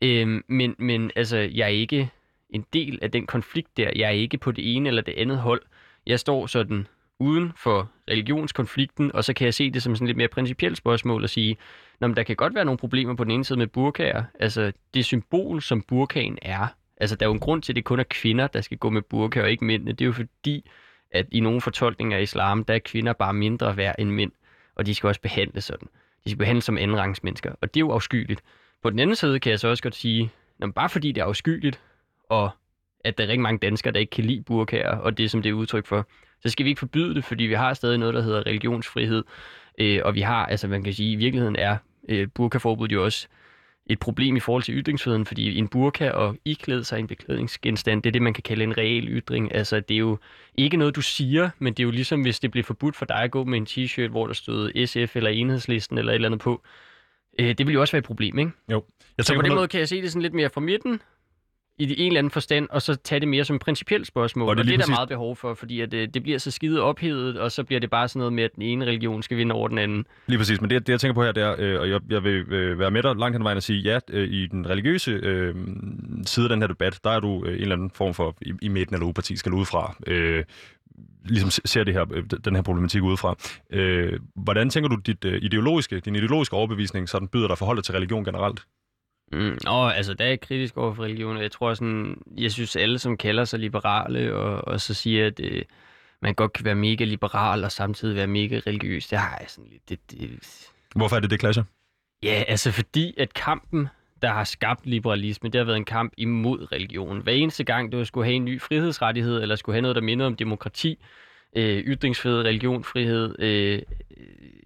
Øhm, 0.01 0.43
men, 0.47 0.75
men 0.77 1.11
altså, 1.15 1.37
jeg 1.37 1.63
er 1.63 1.67
ikke 1.67 2.09
en 2.49 2.65
del 2.73 2.99
af 3.01 3.11
den 3.11 3.25
konflikt 3.25 3.77
der. 3.77 3.89
Jeg 3.95 4.07
er 4.07 4.11
ikke 4.11 4.37
på 4.37 4.51
det 4.51 4.75
ene 4.75 4.89
eller 4.89 5.01
det 5.01 5.13
andet 5.17 5.37
hold. 5.37 5.61
Jeg 6.07 6.19
står 6.19 6.47
sådan 6.47 6.87
uden 7.21 7.51
for 7.55 7.91
religionskonflikten, 8.09 9.15
og 9.15 9.23
så 9.23 9.33
kan 9.33 9.45
jeg 9.45 9.53
se 9.53 9.71
det 9.71 9.83
som 9.83 9.95
sådan 9.95 10.07
lidt 10.07 10.17
mere 10.17 10.27
principielt 10.27 10.77
spørgsmål 10.77 11.23
at 11.23 11.29
sige, 11.29 11.57
Nå, 11.99 12.07
men 12.07 12.15
der 12.15 12.23
kan 12.23 12.35
godt 12.35 12.55
være 12.55 12.65
nogle 12.65 12.77
problemer 12.77 13.15
på 13.15 13.23
den 13.23 13.31
ene 13.31 13.45
side 13.45 13.59
med 13.59 13.67
burkaer. 13.67 14.23
Altså 14.39 14.71
det 14.93 15.05
symbol, 15.05 15.61
som 15.61 15.81
burkaen 15.81 16.37
er, 16.41 16.67
altså 16.97 17.15
der 17.15 17.25
er 17.25 17.29
jo 17.29 17.33
en 17.33 17.39
grund 17.39 17.61
til, 17.61 17.71
at 17.71 17.75
det 17.75 17.83
kun 17.83 17.99
er 17.99 18.03
kvinder, 18.09 18.47
der 18.47 18.61
skal 18.61 18.77
gå 18.77 18.89
med 18.89 19.01
burka 19.01 19.41
og 19.41 19.51
ikke 19.51 19.65
mændene. 19.65 19.91
Det 19.91 20.01
er 20.01 20.05
jo 20.05 20.11
fordi, 20.11 20.69
at 21.11 21.25
i 21.31 21.39
nogle 21.39 21.61
fortolkninger 21.61 22.17
af 22.17 22.21
islam, 22.21 22.63
der 22.63 22.73
er 22.73 22.79
kvinder 22.79 23.13
bare 23.13 23.33
mindre 23.33 23.77
værd 23.77 23.95
end 23.99 24.09
mænd, 24.09 24.31
og 24.75 24.85
de 24.85 24.95
skal 24.95 25.07
også 25.07 25.21
behandles 25.21 25.63
sådan. 25.63 25.87
De 26.25 26.29
skal 26.29 26.37
behandles 26.37 26.65
som 26.65 26.77
andenrangsmennesker, 26.77 27.51
og 27.61 27.73
det 27.73 27.79
er 27.79 27.85
jo 27.85 27.91
afskyeligt. 27.91 28.41
På 28.83 28.89
den 28.89 28.99
anden 28.99 29.15
side 29.15 29.39
kan 29.39 29.49
jeg 29.49 29.59
så 29.59 29.67
også 29.67 29.83
godt 29.83 29.95
sige, 29.95 30.31
at 30.61 30.73
bare 30.73 30.89
fordi 30.89 31.11
det 31.11 31.21
er 31.21 31.25
afskyeligt, 31.25 31.81
og 32.29 32.49
at 33.05 33.17
der 33.17 33.23
er 33.23 33.27
rigtig 33.27 33.41
mange 33.41 33.59
danskere, 33.59 33.93
der 33.93 33.99
ikke 33.99 34.09
kan 34.09 34.25
lide 34.25 34.41
burkaer, 34.41 34.95
og 34.95 35.17
det 35.17 35.31
som 35.31 35.41
det 35.41 35.49
er 35.49 35.53
udtryk 35.53 35.85
for, 35.85 36.07
så 36.41 36.49
skal 36.49 36.63
vi 36.63 36.69
ikke 36.69 36.79
forbyde 36.79 37.15
det, 37.15 37.23
fordi 37.23 37.43
vi 37.43 37.53
har 37.53 37.73
stadig 37.73 37.97
noget, 37.97 38.15
der 38.15 38.21
hedder 38.21 38.45
religionsfrihed. 38.45 39.23
Øh, 39.79 40.01
og 40.05 40.15
vi 40.15 40.21
har, 40.21 40.45
altså 40.45 40.67
man 40.67 40.83
kan 40.83 40.93
sige, 40.93 41.11
i 41.11 41.15
virkeligheden 41.15 41.55
er 41.55 41.77
øh, 42.09 42.27
burkaforbuddet 42.35 42.95
jo 42.95 43.03
også 43.03 43.27
et 43.85 43.99
problem 43.99 44.35
i 44.35 44.39
forhold 44.39 44.63
til 44.63 44.75
ytringsfriheden, 44.75 45.25
fordi 45.25 45.57
en 45.57 45.67
burka 45.67 46.09
og 46.09 46.37
iklæde 46.45 46.83
sig 46.83 46.99
en 46.99 47.07
beklædningsgenstand, 47.07 48.03
det 48.03 48.09
er 48.09 48.11
det, 48.11 48.21
man 48.21 48.33
kan 48.33 48.43
kalde 48.43 48.63
en 48.63 48.77
reel 48.77 49.07
ytring. 49.07 49.55
Altså, 49.55 49.79
det 49.79 49.93
er 49.93 49.99
jo 49.99 50.17
ikke 50.55 50.77
noget, 50.77 50.95
du 50.95 51.01
siger, 51.01 51.49
men 51.59 51.73
det 51.73 51.83
er 51.83 51.87
jo 51.87 51.91
ligesom, 51.91 52.21
hvis 52.21 52.39
det 52.39 52.51
bliver 52.51 52.63
forbudt 52.63 52.95
for 52.95 53.05
dig 53.05 53.17
at 53.17 53.31
gå 53.31 53.43
med 53.43 53.57
en 53.57 53.67
t-shirt, 53.69 54.07
hvor 54.07 54.27
der 54.27 54.33
stod 54.33 54.85
SF 54.85 55.15
eller 55.15 55.29
enhedslisten 55.29 55.97
eller 55.97 56.11
et 56.11 56.15
eller 56.15 56.27
andet 56.27 56.39
på. 56.39 56.61
Øh, 57.39 57.57
det 57.57 57.67
vil 57.67 57.73
jo 57.73 57.81
også 57.81 57.91
være 57.91 57.99
et 57.99 58.05
problem, 58.05 58.39
ikke? 58.39 58.51
Jo. 58.71 58.83
Jeg 59.17 59.25
så 59.25 59.35
på 59.35 59.41
den 59.41 59.55
måde 59.55 59.67
kan 59.67 59.79
jeg 59.79 59.87
se 59.87 60.01
det 60.01 60.11
sådan 60.11 60.21
lidt 60.21 60.33
mere 60.33 60.49
fra 60.49 60.61
midten, 60.61 61.01
i 61.89 62.01
en 62.01 62.07
eller 62.07 62.19
anden 62.19 62.31
forstand, 62.31 62.67
og 62.69 62.81
så 62.81 62.95
tage 62.95 63.19
det 63.19 63.27
mere 63.27 63.45
som 63.45 63.55
et 63.55 63.61
principielt 63.61 64.07
spørgsmål. 64.07 64.49
Og 64.49 64.55
det, 64.55 64.61
og 64.61 64.67
det 64.67 64.73
er 64.73 64.77
der 64.77 64.83
præcis... 64.83 64.95
meget 64.95 65.09
behov 65.09 65.35
for, 65.35 65.53
fordi 65.53 65.81
at 65.81 65.91
det, 65.91 65.97
øh, 65.97 66.07
det 66.13 66.23
bliver 66.23 66.37
så 66.39 66.51
skide 66.51 66.81
ophedet, 66.81 67.39
og 67.39 67.51
så 67.51 67.63
bliver 67.63 67.79
det 67.79 67.89
bare 67.89 68.07
sådan 68.07 68.19
noget 68.19 68.33
med, 68.33 68.43
at 68.43 68.55
den 68.55 68.61
ene 68.61 68.85
religion 68.85 69.23
skal 69.23 69.37
vinde 69.37 69.55
over 69.55 69.67
den 69.67 69.77
anden. 69.77 70.05
Lige 70.27 70.37
præcis, 70.37 70.61
men 70.61 70.69
det, 70.69 70.87
det 70.87 70.91
jeg 70.93 70.99
tænker 70.99 71.13
på 71.13 71.23
her, 71.23 71.31
det 71.31 71.43
er, 71.43 71.55
øh, 71.59 71.79
og 71.79 71.89
jeg, 71.89 71.99
jeg 72.09 72.23
vil 72.23 72.53
øh, 72.53 72.79
være 72.79 72.91
med 72.91 73.03
dig 73.03 73.15
langt 73.15 73.35
hen 73.35 73.43
vejen 73.43 73.57
og 73.57 73.63
sige, 73.63 73.79
ja, 73.79 73.99
øh, 74.09 74.29
i 74.29 74.47
den 74.47 74.69
religiøse 74.69 75.11
øh, 75.11 75.55
side 76.25 76.45
af 76.45 76.49
den 76.49 76.61
her 76.61 76.67
debat, 76.67 76.99
der 77.03 77.09
er 77.09 77.19
du 77.19 77.45
øh, 77.45 77.53
en 77.53 77.61
eller 77.61 77.75
anden 77.75 77.91
form 77.95 78.13
for 78.13 78.37
i, 78.41 78.53
i 78.61 78.67
midten 78.67 78.95
eller 78.95 79.07
uparti 79.07 79.37
skal 79.37 79.53
udefra. 79.53 79.95
Øh, 80.07 80.43
ligesom 81.25 81.49
ser 81.65 81.83
det 81.83 81.93
her, 81.93 82.05
den 82.45 82.55
her 82.55 82.61
problematik 82.61 83.01
udefra. 83.01 83.35
Øh, 83.69 84.19
hvordan 84.35 84.69
tænker 84.69 84.89
du, 84.89 84.95
dit 84.95 85.25
øh, 85.25 85.41
ideologiske, 85.41 85.99
din 85.99 86.15
ideologiske 86.15 86.55
overbevisning 86.55 87.09
sådan 87.09 87.27
byder 87.27 87.47
dig 87.47 87.57
forholdet 87.57 87.85
til 87.85 87.93
religion 87.93 88.25
generelt? 88.25 88.61
Mm, 89.31 89.57
og 89.67 89.97
altså, 89.97 90.13
der 90.13 90.25
er 90.25 90.29
jeg 90.29 90.41
kritisk 90.41 90.77
over 90.77 90.93
for 90.93 91.03
religion. 91.03 91.37
Jeg 91.37 91.51
tror 91.51 91.73
sådan, 91.73 92.21
jeg 92.37 92.51
synes 92.51 92.75
alle, 92.75 92.99
som 92.99 93.17
kalder 93.17 93.45
sig 93.45 93.59
liberale, 93.59 94.35
og, 94.35 94.67
og 94.67 94.81
så 94.81 94.93
siger, 94.93 95.27
at 95.27 95.39
øh, 95.39 95.61
man 96.21 96.33
godt 96.33 96.53
kan 96.53 96.65
være 96.65 96.75
mega 96.75 97.03
liberal 97.03 97.63
og 97.63 97.71
samtidig 97.71 98.15
være 98.15 98.27
mega 98.27 98.59
religiøs, 98.67 99.07
det 99.07 99.19
har 99.19 99.37
jeg 99.39 99.49
sådan 99.49 99.69
lidt... 99.71 99.89
Det, 99.89 100.11
det... 100.11 100.39
Hvorfor 100.95 101.15
er 101.15 101.19
det, 101.19 101.29
det 101.29 101.39
clasher? 101.39 101.63
Ja, 102.23 102.43
altså 102.47 102.71
fordi, 102.71 103.13
at 103.17 103.33
kampen, 103.33 103.87
der 104.21 104.29
har 104.29 104.43
skabt 104.43 104.85
liberalisme, 104.85 105.49
det 105.49 105.59
har 105.59 105.65
været 105.65 105.77
en 105.77 105.85
kamp 105.85 106.13
imod 106.17 106.71
religion. 106.71 107.21
Hver 107.21 107.33
eneste 107.33 107.63
gang, 107.63 107.91
du 107.91 108.05
skulle 108.05 108.25
have 108.25 108.35
en 108.35 108.45
ny 108.45 108.61
frihedsrettighed, 108.61 109.41
eller 109.41 109.55
skulle 109.55 109.73
have 109.73 109.81
noget, 109.81 109.95
der 109.95 110.01
minder 110.01 110.25
om 110.25 110.35
demokrati, 110.35 110.97
øh, 111.55 111.77
ytringsfrihed, 111.77 112.39
religionfrihed, 112.39 113.35
øh, 113.39 113.81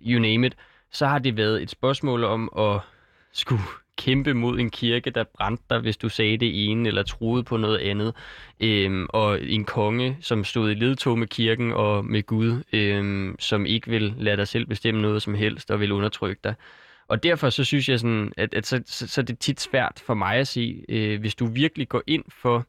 you 0.08 0.20
name 0.22 0.48
it, 0.48 0.56
så 0.92 1.08
har 1.08 1.20
det 1.20 1.38
været 1.38 1.62
et 1.62 1.70
spørgsmål 1.70 2.24
om 2.24 2.50
at 2.58 2.80
skulle 3.32 3.62
kæmpe 3.98 4.34
mod 4.34 4.60
en 4.60 4.70
kirke, 4.70 5.10
der 5.10 5.24
brændte 5.24 5.64
dig, 5.70 5.80
hvis 5.80 5.98
du 5.98 6.10
sagde 6.10 6.38
det 6.38 6.70
ene, 6.72 6.88
eller 6.88 7.04
troede 7.04 7.44
på 7.44 7.58
noget 7.58 7.78
andet. 7.78 8.16
Øhm, 8.60 9.06
og 9.10 9.44
en 9.44 9.66
konge, 9.66 10.18
som 10.22 10.44
stod 10.44 10.72
i 10.72 10.74
ledtog 10.74 11.20
med 11.20 11.28
kirken 11.28 11.72
og 11.72 12.06
med 12.06 12.24
Gud, 12.24 12.64
øhm, 12.74 13.36
som 13.40 13.66
ikke 13.66 13.90
vil 13.90 14.14
lade 14.18 14.38
dig 14.38 14.48
selv 14.48 14.66
bestemme 14.66 15.02
noget 15.02 15.22
som 15.22 15.34
helst, 15.34 15.72
og 15.72 15.80
vil 15.80 15.92
undertrykke 15.92 16.40
dig. 16.44 16.56
Og 17.08 17.24
derfor 17.24 17.50
så 17.50 17.64
synes 17.64 17.90
jeg 17.90 18.00
sådan, 18.00 18.32
at, 18.38 18.54
at 18.54 18.66
så, 18.66 18.84
så, 18.86 19.08
så 19.08 19.22
er 19.22 19.26
det 19.26 19.40
tit 19.40 19.62
svært 19.62 20.02
for 20.06 20.14
mig 20.14 20.36
at 20.36 20.48
sige, 20.48 20.86
øh, 20.90 21.20
hvis 21.20 21.36
du 21.36 21.46
virkelig 21.46 21.90
går 21.90 22.04
ind 22.08 22.24
for 22.30 22.68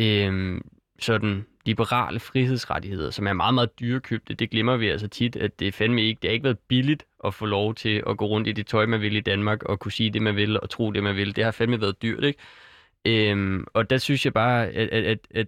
øh, 0.00 0.60
sådan 0.98 1.46
liberale 1.64 2.20
frihedsrettigheder, 2.20 3.10
som 3.10 3.26
er 3.26 3.32
meget, 3.32 3.54
meget 3.54 3.80
dyrekøbte. 3.80 4.34
Det 4.34 4.50
glemmer 4.50 4.76
vi 4.76 4.88
altså 4.88 5.08
tit, 5.08 5.36
at 5.36 5.60
det 5.60 5.74
fandme 5.74 6.02
ikke, 6.02 6.18
det 6.22 6.28
har 6.30 6.32
ikke 6.32 6.44
været 6.44 6.58
billigt 6.58 7.04
at 7.24 7.34
få 7.34 7.46
lov 7.46 7.74
til 7.74 8.02
at 8.06 8.16
gå 8.16 8.26
rundt 8.26 8.48
i 8.48 8.52
det 8.52 8.66
tøj, 8.66 8.86
man 8.86 9.00
vil 9.00 9.16
i 9.16 9.20
Danmark, 9.20 9.62
og 9.62 9.78
kunne 9.78 9.92
sige 9.92 10.10
det, 10.10 10.22
man 10.22 10.36
vil, 10.36 10.60
og 10.60 10.70
tro 10.70 10.90
det, 10.90 11.02
man 11.02 11.16
vil. 11.16 11.36
Det 11.36 11.44
har 11.44 11.50
fandme 11.50 11.80
været 11.80 12.02
dyrt, 12.02 12.24
ikke? 12.24 12.38
Øhm, 13.04 13.66
og 13.74 13.90
der 13.90 13.98
synes 13.98 14.24
jeg 14.24 14.32
bare, 14.32 14.66
at, 14.66 14.88
at, 14.88 15.04
at, 15.04 15.18
at 15.30 15.46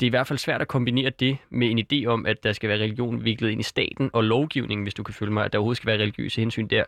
det 0.00 0.06
er 0.06 0.08
i 0.08 0.10
hvert 0.10 0.26
fald 0.26 0.38
svært 0.38 0.60
at 0.60 0.68
kombinere 0.68 1.10
det 1.10 1.36
med 1.50 1.70
en 1.70 1.78
idé 1.78 2.06
om, 2.06 2.26
at 2.26 2.44
der 2.44 2.52
skal 2.52 2.68
være 2.68 2.78
religion 2.78 3.24
viklet 3.24 3.50
ind 3.50 3.60
i 3.60 3.64
staten 3.64 4.10
og 4.12 4.24
lovgivningen, 4.24 4.82
hvis 4.82 4.94
du 4.94 5.02
kan 5.02 5.14
følge 5.14 5.32
mig, 5.32 5.44
at 5.44 5.52
der 5.52 5.58
overhovedet 5.58 5.76
skal 5.76 5.86
være 5.86 5.98
religiøse 5.98 6.40
hensyn 6.40 6.66
der. 6.66 6.84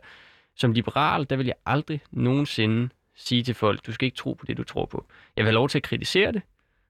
Som 0.57 0.73
liberal, 0.73 1.27
der 1.31 1.37
vil 1.37 1.47
jeg 1.47 1.55
aldrig 1.67 2.01
nogensinde 2.11 2.89
sige 3.15 3.43
til 3.43 3.55
folk, 3.55 3.87
du 3.87 3.93
skal 3.93 4.07
ikke 4.07 4.17
tro 4.17 4.33
på 4.33 4.47
det, 4.47 4.57
du 4.57 4.65
tror 4.65 4.87
på. 4.87 5.07
Jeg 5.37 5.45
vil 5.45 5.49
have 5.49 5.55
lov 5.55 5.69
til 5.69 5.79
at 5.79 5.83
kritisere 5.83 6.33
det, 6.33 6.43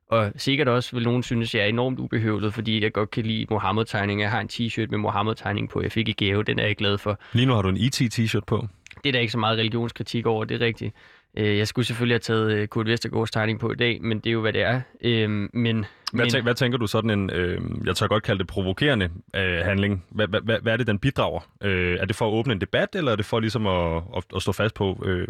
og 0.08 0.32
sikkert 0.36 0.68
også 0.68 0.96
vil 0.96 1.04
nogen 1.04 1.22
synes, 1.22 1.54
jeg 1.54 1.62
er 1.62 1.66
enormt 1.66 1.98
ubehøvlet, 1.98 2.54
fordi 2.54 2.82
jeg 2.82 2.92
godt 2.92 3.10
kan 3.10 3.24
lide 3.26 3.46
Mohammed-tegninger. 3.50 4.24
Jeg 4.24 4.30
har 4.30 4.40
en 4.40 4.48
t-shirt 4.52 4.86
med 4.90 4.98
Mohammed-tegning 4.98 5.70
på, 5.70 5.82
jeg 5.82 5.92
fik 5.92 6.08
i 6.08 6.12
gave, 6.12 6.42
den 6.42 6.58
er 6.58 6.66
jeg 6.66 6.76
glad 6.76 6.98
for. 6.98 7.18
Lige 7.32 7.46
nu 7.46 7.54
har 7.54 7.62
du 7.62 7.68
en 7.68 7.76
IT-t-shirt 7.76 8.44
på. 8.46 8.66
Det 9.04 9.08
er 9.08 9.12
der 9.12 9.20
ikke 9.20 9.32
så 9.32 9.38
meget 9.38 9.58
religionskritik 9.58 10.26
over, 10.26 10.44
det 10.44 10.62
er 10.62 10.66
rigtigt. 10.66 10.94
Øh, 11.36 11.58
jeg 11.58 11.68
skulle 11.68 11.86
selvfølgelig 11.86 12.14
have 12.14 12.20
taget 12.20 12.52
øh, 12.52 12.68
Kurt 12.68 12.86
Vestergaards 12.86 13.30
tegning 13.30 13.60
på 13.60 13.72
i 13.72 13.74
dag, 13.74 14.02
men 14.02 14.18
det 14.18 14.26
er 14.26 14.32
jo, 14.32 14.40
hvad 14.40 14.52
det 14.52 14.62
er. 14.62 14.80
Øh, 15.00 15.30
men, 15.30 15.50
hvad, 15.52 15.84
men... 16.12 16.30
Tænk, 16.30 16.44
hvad 16.44 16.54
tænker 16.54 16.78
du 16.78 16.86
sådan 16.86 17.10
en, 17.10 17.30
øh, 17.30 17.60
jeg 17.86 17.96
tør 17.96 18.06
godt 18.06 18.22
kalde 18.22 18.38
det 18.38 18.46
provokerende 18.46 19.10
øh, 19.36 19.58
handling? 19.58 20.04
Hvad, 20.10 20.28
hvad, 20.28 20.60
hvad 20.62 20.72
er 20.72 20.76
det, 20.76 20.86
den 20.86 20.98
bidrager? 20.98 21.40
Øh, 21.62 21.98
er 22.00 22.04
det 22.04 22.16
for 22.16 22.28
at 22.28 22.32
åbne 22.32 22.52
en 22.52 22.60
debat, 22.60 22.88
eller 22.94 23.12
er 23.12 23.16
det 23.16 23.24
for 23.24 23.40
ligesom 23.40 23.66
at, 23.66 24.02
at, 24.16 24.24
at 24.36 24.42
stå 24.42 24.52
fast 24.52 24.74
på, 24.74 25.02
øh, 25.06 25.28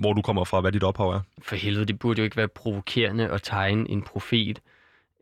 hvor 0.00 0.12
du 0.12 0.22
kommer 0.22 0.44
fra, 0.44 0.60
hvad 0.60 0.72
dit 0.72 0.82
ophav 0.82 1.10
er? 1.10 1.20
For 1.42 1.56
helvede, 1.56 1.86
det 1.86 1.98
burde 1.98 2.18
jo 2.18 2.24
ikke 2.24 2.36
være 2.36 2.48
provokerende 2.48 3.28
at 3.28 3.42
tegne 3.42 3.90
en 3.90 4.02
profet. 4.02 4.60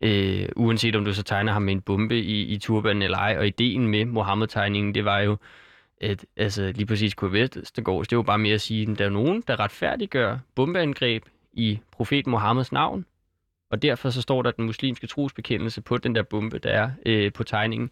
Øh, 0.02 0.48
uanset 0.56 0.96
om 0.96 1.04
du 1.04 1.14
så 1.14 1.22
tegner 1.22 1.52
ham 1.52 1.62
med 1.62 1.72
en 1.72 1.80
bombe 1.80 2.18
i, 2.18 2.42
i 2.42 2.58
turbanen 2.58 3.02
eller 3.02 3.18
ej. 3.18 3.36
Og 3.38 3.46
ideen 3.46 3.88
med 3.88 4.04
Mohammed-tegningen, 4.04 4.94
det 4.94 5.04
var 5.04 5.18
jo, 5.18 5.36
at 6.02 6.26
altså, 6.36 6.72
lige 6.74 6.86
præcis 6.86 7.14
Kurt 7.14 7.32
Vestergaard, 7.32 8.00
det 8.00 8.12
er 8.12 8.16
jo 8.16 8.22
bare 8.22 8.38
mere 8.38 8.54
at 8.54 8.60
sige, 8.60 8.90
at 8.92 8.98
der 8.98 9.04
er 9.04 9.10
nogen, 9.10 9.44
der 9.48 9.60
retfærdiggør 9.60 10.38
bombeangreb 10.54 11.24
i 11.52 11.78
profet 11.92 12.26
Mohammeds 12.26 12.72
navn, 12.72 13.06
og 13.70 13.82
derfor 13.82 14.10
så 14.10 14.22
står 14.22 14.42
der 14.42 14.50
den 14.50 14.64
muslimske 14.64 15.06
trosbekendelse 15.06 15.80
på 15.80 15.98
den 15.98 16.14
der 16.14 16.22
bombe, 16.22 16.58
der 16.58 16.70
er 16.70 16.90
øh, 17.06 17.32
på 17.32 17.44
tegningen. 17.44 17.90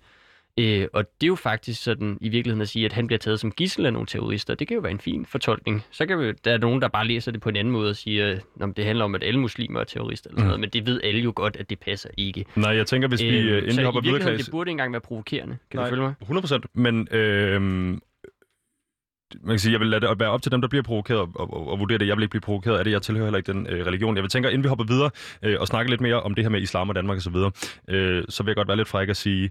Øh, 0.58 0.88
og 0.92 1.04
det 1.20 1.26
er 1.26 1.28
jo 1.28 1.34
faktisk 1.34 1.82
sådan 1.82 2.18
i 2.20 2.28
virkeligheden 2.28 2.62
at 2.62 2.68
sige, 2.68 2.84
at 2.84 2.92
han 2.92 3.06
bliver 3.06 3.18
taget 3.18 3.40
som 3.40 3.52
gissel 3.52 3.86
af 3.86 3.92
nogle 3.92 4.06
terrorister. 4.06 4.54
Det 4.54 4.68
kan 4.68 4.74
jo 4.74 4.80
være 4.80 4.92
en 4.92 5.00
fin 5.00 5.26
fortolkning. 5.26 5.84
Så 5.90 6.06
kan 6.06 6.18
vi, 6.18 6.32
der 6.44 6.52
er 6.52 6.58
nogen, 6.58 6.82
der 6.82 6.88
bare 6.88 7.06
læser 7.06 7.32
det 7.32 7.40
på 7.40 7.48
en 7.48 7.56
anden 7.56 7.72
måde 7.72 7.90
og 7.90 7.96
siger, 7.96 8.38
at 8.60 8.76
det 8.76 8.84
handler 8.84 9.04
om, 9.04 9.14
at 9.14 9.22
alle 9.22 9.40
muslimer 9.40 9.80
er 9.80 9.84
terrorister. 9.84 10.30
Eller 10.30 10.42
mm. 10.42 10.46
noget, 10.46 10.60
men 10.60 10.70
det 10.70 10.86
ved 10.86 11.00
alle 11.04 11.20
jo 11.20 11.32
godt, 11.36 11.56
at 11.56 11.70
det 11.70 11.78
passer 11.78 12.08
ikke. 12.16 12.44
Nej, 12.56 12.70
jeg 12.70 12.86
tænker, 12.86 13.08
hvis 13.08 13.22
vi 13.22 13.38
øh, 13.38 13.62
inden 13.62 13.78
vi 13.78 13.82
hopper 13.82 14.00
videre, 14.00 14.36
det 14.36 14.48
burde 14.50 14.68
ikke 14.68 14.70
engang 14.70 14.92
være 14.92 15.00
provokerende. 15.00 15.56
Kan 15.70 15.78
Nej, 15.78 15.84
du 15.84 15.90
følge 15.90 16.02
mig? 16.02 16.14
100 16.20 16.42
procent. 16.42 16.66
Men 16.74 17.08
øh, 17.10 17.98
man 19.34 19.52
kan 19.52 19.58
sige, 19.58 19.72
jeg 19.72 19.80
vil 19.80 19.88
lade 19.88 20.06
det 20.06 20.20
være 20.20 20.30
op 20.30 20.42
til 20.42 20.52
dem, 20.52 20.60
der 20.60 20.68
bliver 20.68 20.82
provokeret, 20.82 21.20
og, 21.20 21.30
og, 21.34 21.68
og 21.68 21.78
vurdere 21.78 21.98
det. 21.98 22.08
Jeg 22.08 22.16
vil 22.16 22.22
ikke 22.22 22.30
blive 22.30 22.40
provokeret 22.40 22.78
af 22.78 22.84
det. 22.84 22.90
Jeg 22.90 23.02
tilhører 23.02 23.26
heller 23.26 23.38
ikke 23.38 23.52
den 23.52 23.66
øh, 23.66 23.86
religion. 23.86 24.16
Jeg 24.16 24.22
vil 24.22 24.30
tænke, 24.30 24.48
inden 24.48 24.62
vi 24.62 24.68
hopper 24.68 24.84
videre 24.84 25.10
øh, 25.42 25.56
og 25.60 25.66
snakker 25.66 25.90
lidt 25.90 26.00
mere 26.00 26.22
om 26.22 26.34
det 26.34 26.44
her 26.44 26.48
med 26.48 26.60
islam 26.60 26.88
og 26.88 26.94
Danmark 26.94 27.16
osv., 27.18 27.32
så, 27.32 27.50
øh, 27.88 28.24
så 28.28 28.42
vil 28.42 28.50
jeg 28.50 28.56
godt 28.56 28.68
være 28.68 28.76
lidt 28.76 28.88
fræk 28.88 29.08
at 29.08 29.16
sige, 29.16 29.50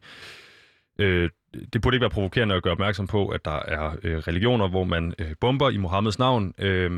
øh, 1.00 1.30
det 1.74 1.82
burde 1.82 1.96
ikke 1.96 2.02
være 2.02 2.10
provokerende 2.10 2.56
at 2.56 2.64
gøre 2.64 2.72
opmærksom 2.72 3.08
på, 3.08 3.28
at 3.28 3.46
der 3.46 3.60
er 3.68 3.96
øh, 4.04 4.18
religioner, 4.18 4.68
hvor 4.68 4.84
man 4.84 5.14
øh, 5.20 5.28
bomber 5.42 5.70
i 5.70 5.78
Mohammeds 5.78 6.20
navn. 6.20 6.54
Øh, 6.58 6.92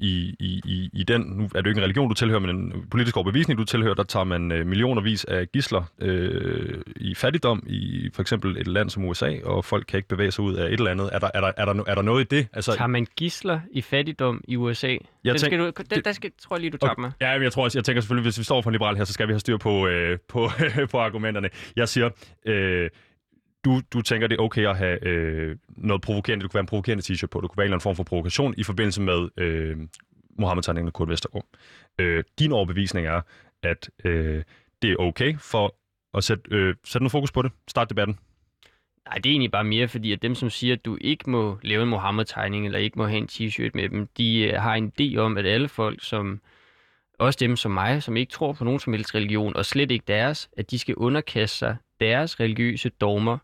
i, 0.00 0.36
i, 0.38 0.60
i, 0.64 0.90
I 0.92 1.02
den, 1.02 1.20
nu 1.20 1.44
er 1.44 1.48
det 1.48 1.64
jo 1.64 1.68
ikke 1.68 1.78
en 1.78 1.84
religion, 1.84 2.08
du 2.08 2.14
tilhører, 2.14 2.40
men 2.40 2.50
en 2.50 2.86
politisk 2.90 3.16
overbevisning, 3.16 3.58
du 3.58 3.64
tilhører, 3.64 3.94
der 3.94 4.02
tager 4.02 4.24
man 4.24 4.52
øh, 4.52 4.66
millionervis 4.66 5.24
af 5.24 5.52
gisler 5.52 5.82
øh, 5.98 6.82
i 6.96 7.14
fattigdom 7.14 7.62
i 7.66 8.10
for 8.14 8.22
eksempel 8.22 8.56
et 8.56 8.66
land 8.66 8.90
som 8.90 9.04
USA, 9.04 9.34
og 9.44 9.64
folk 9.64 9.84
kan 9.88 9.96
ikke 9.96 10.08
bevæge 10.08 10.30
sig 10.30 10.44
ud 10.44 10.54
af 10.54 10.66
et 10.66 10.72
eller 10.72 10.90
andet. 10.90 11.10
Er 11.12 11.18
der, 11.18 11.30
er 11.34 11.40
der, 11.40 11.52
er 11.56 11.64
der, 11.64 11.84
er 11.86 11.94
der 11.94 12.02
noget 12.02 12.32
i 12.32 12.36
det? 12.36 12.48
Altså, 12.52 12.72
tager 12.72 12.88
man 12.88 13.06
gisler 13.16 13.60
i 13.72 13.82
fattigdom 13.82 14.44
i 14.48 14.56
USA? 14.56 14.86
Jeg 14.88 14.98
den 15.24 15.24
tænk, 15.24 15.40
skal 15.40 15.58
du, 15.58 15.72
den, 15.90 16.04
der 16.04 16.12
skal, 16.12 16.30
tror 16.42 16.56
jeg 16.56 16.60
lige, 16.60 16.70
du 16.70 16.76
tager 16.76 16.90
okay, 16.90 17.00
mig. 17.00 17.12
Ja, 17.20 17.30
jeg 17.30 17.52
tror 17.52 17.64
også, 17.64 17.78
jeg 17.78 17.84
tænker 17.84 18.00
selvfølgelig, 18.00 18.26
hvis 18.26 18.38
vi 18.38 18.44
står 18.44 18.62
for 18.62 18.70
en 18.70 18.74
liberal 18.74 18.96
her, 18.96 19.04
så 19.04 19.12
skal 19.12 19.28
vi 19.28 19.32
have 19.32 19.40
styr 19.40 19.56
på, 19.56 19.86
øh, 19.86 20.18
på, 20.28 20.50
på 20.92 20.98
argumenterne. 20.98 21.48
Jeg 21.76 21.88
siger, 21.88 22.10
øh, 22.46 22.90
du, 23.64 23.80
du 23.92 24.02
tænker, 24.02 24.26
det 24.26 24.38
er 24.38 24.42
okay 24.42 24.66
at 24.66 24.76
have 24.76 25.06
øh, 25.06 25.56
noget 25.68 26.02
provokerende, 26.02 26.42
du 26.42 26.48
kunne 26.48 26.54
være 26.54 26.60
en 26.60 26.66
provokerende 26.66 27.04
t-shirt 27.12 27.26
på, 27.26 27.40
du 27.40 27.48
kunne 27.48 27.56
være 27.56 27.64
en 27.64 27.66
eller 27.66 27.76
anden 27.76 27.82
form 27.82 27.96
for 27.96 28.02
provokation 28.02 28.54
i 28.56 28.62
forbindelse 28.62 29.02
med 29.02 29.28
øh, 29.36 29.76
Mohammed-tegningen 30.38 30.88
og 30.88 30.92
Kurt 30.92 31.08
Vestergaard. 31.08 31.46
Øh, 31.98 32.24
din 32.38 32.52
overbevisning 32.52 33.06
er, 33.06 33.20
at 33.62 33.90
øh, 34.04 34.42
det 34.82 34.90
er 34.90 34.96
okay 34.96 35.38
for 35.38 35.74
at 36.16 36.24
sætte, 36.24 36.42
øh, 36.50 36.74
sætte 36.84 37.02
noget 37.02 37.12
fokus 37.12 37.32
på 37.32 37.42
det, 37.42 37.52
start 37.68 37.90
debatten. 37.90 38.18
Nej, 39.08 39.14
det 39.14 39.26
er 39.26 39.30
egentlig 39.30 39.50
bare 39.50 39.64
mere, 39.64 39.88
fordi 39.88 40.12
at 40.12 40.22
dem, 40.22 40.34
som 40.34 40.50
siger, 40.50 40.74
at 40.74 40.84
du 40.84 40.98
ikke 41.00 41.30
må 41.30 41.58
lave 41.62 41.82
en 41.82 41.88
Mohammed-tegning, 41.88 42.66
eller 42.66 42.78
ikke 42.78 42.98
må 42.98 43.06
have 43.06 43.18
en 43.18 43.28
t-shirt 43.32 43.70
med 43.74 43.88
dem, 43.88 44.06
de 44.06 44.38
øh, 44.40 44.60
har 44.60 44.74
en 44.74 44.92
idé 45.00 45.16
om, 45.16 45.38
at 45.38 45.46
alle 45.46 45.68
folk, 45.68 46.04
som 46.04 46.40
også 47.18 47.36
dem 47.40 47.56
som 47.56 47.70
mig, 47.72 48.02
som 48.02 48.16
ikke 48.16 48.30
tror 48.30 48.52
på 48.52 48.64
nogen 48.64 48.80
som 48.80 48.92
helst 48.92 49.14
religion, 49.14 49.56
og 49.56 49.66
slet 49.66 49.90
ikke 49.90 50.04
deres, 50.08 50.50
at 50.56 50.70
de 50.70 50.78
skal 50.78 50.94
underkaste 50.94 51.56
sig 51.58 51.76
deres 52.00 52.40
religiøse 52.40 52.88
dogmer, 52.88 53.38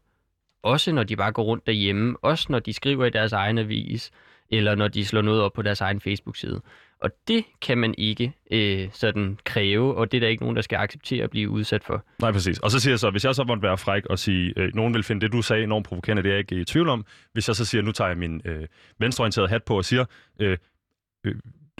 også 0.64 0.92
når 0.92 1.02
de 1.02 1.16
bare 1.16 1.32
går 1.32 1.42
rundt 1.42 1.66
derhjemme, 1.66 2.16
også 2.22 2.46
når 2.48 2.58
de 2.58 2.72
skriver 2.72 3.04
i 3.04 3.10
deres 3.10 3.32
egen 3.32 3.58
avis, 3.58 4.10
eller 4.50 4.74
når 4.74 4.88
de 4.88 5.04
slår 5.04 5.22
noget 5.22 5.42
op 5.42 5.52
på 5.52 5.62
deres 5.62 5.80
egen 5.80 6.00
Facebook-side. 6.00 6.60
Og 7.00 7.10
det 7.28 7.44
kan 7.62 7.78
man 7.78 7.94
ikke 7.98 8.32
øh, 8.50 8.88
sådan 8.92 9.38
kræve, 9.44 9.94
og 9.94 10.12
det 10.12 10.18
er 10.18 10.20
der 10.20 10.28
ikke 10.28 10.42
nogen, 10.42 10.56
der 10.56 10.62
skal 10.62 10.76
acceptere 10.76 11.24
at 11.24 11.30
blive 11.30 11.50
udsat 11.50 11.84
for. 11.84 12.04
Nej, 12.20 12.32
præcis. 12.32 12.58
Og 12.58 12.70
så 12.70 12.80
siger 12.80 12.92
jeg 12.92 12.98
så, 12.98 13.10
hvis 13.10 13.24
jeg 13.24 13.34
så 13.34 13.44
måtte 13.44 13.62
være 13.62 13.78
fræk 13.78 14.06
og 14.06 14.18
sige, 14.18 14.52
øh, 14.56 14.74
nogen 14.74 14.94
vil 14.94 15.02
finde 15.02 15.20
det, 15.20 15.32
du 15.32 15.42
sagde, 15.42 15.62
enormt 15.64 15.86
provokerende, 15.86 16.22
det 16.22 16.28
er 16.28 16.32
jeg 16.32 16.38
ikke 16.38 16.60
i 16.60 16.64
tvivl 16.64 16.88
om. 16.88 17.06
Hvis 17.32 17.48
jeg 17.48 17.56
så 17.56 17.64
siger, 17.64 17.82
nu 17.82 17.92
tager 17.92 18.08
jeg 18.08 18.18
min 18.18 18.42
øh, 18.44 18.66
venstreorienterede 18.98 19.48
hat 19.48 19.62
på 19.62 19.76
og 19.76 19.84
siger, 19.84 20.04
øh, 20.40 20.58
øh, 21.24 21.34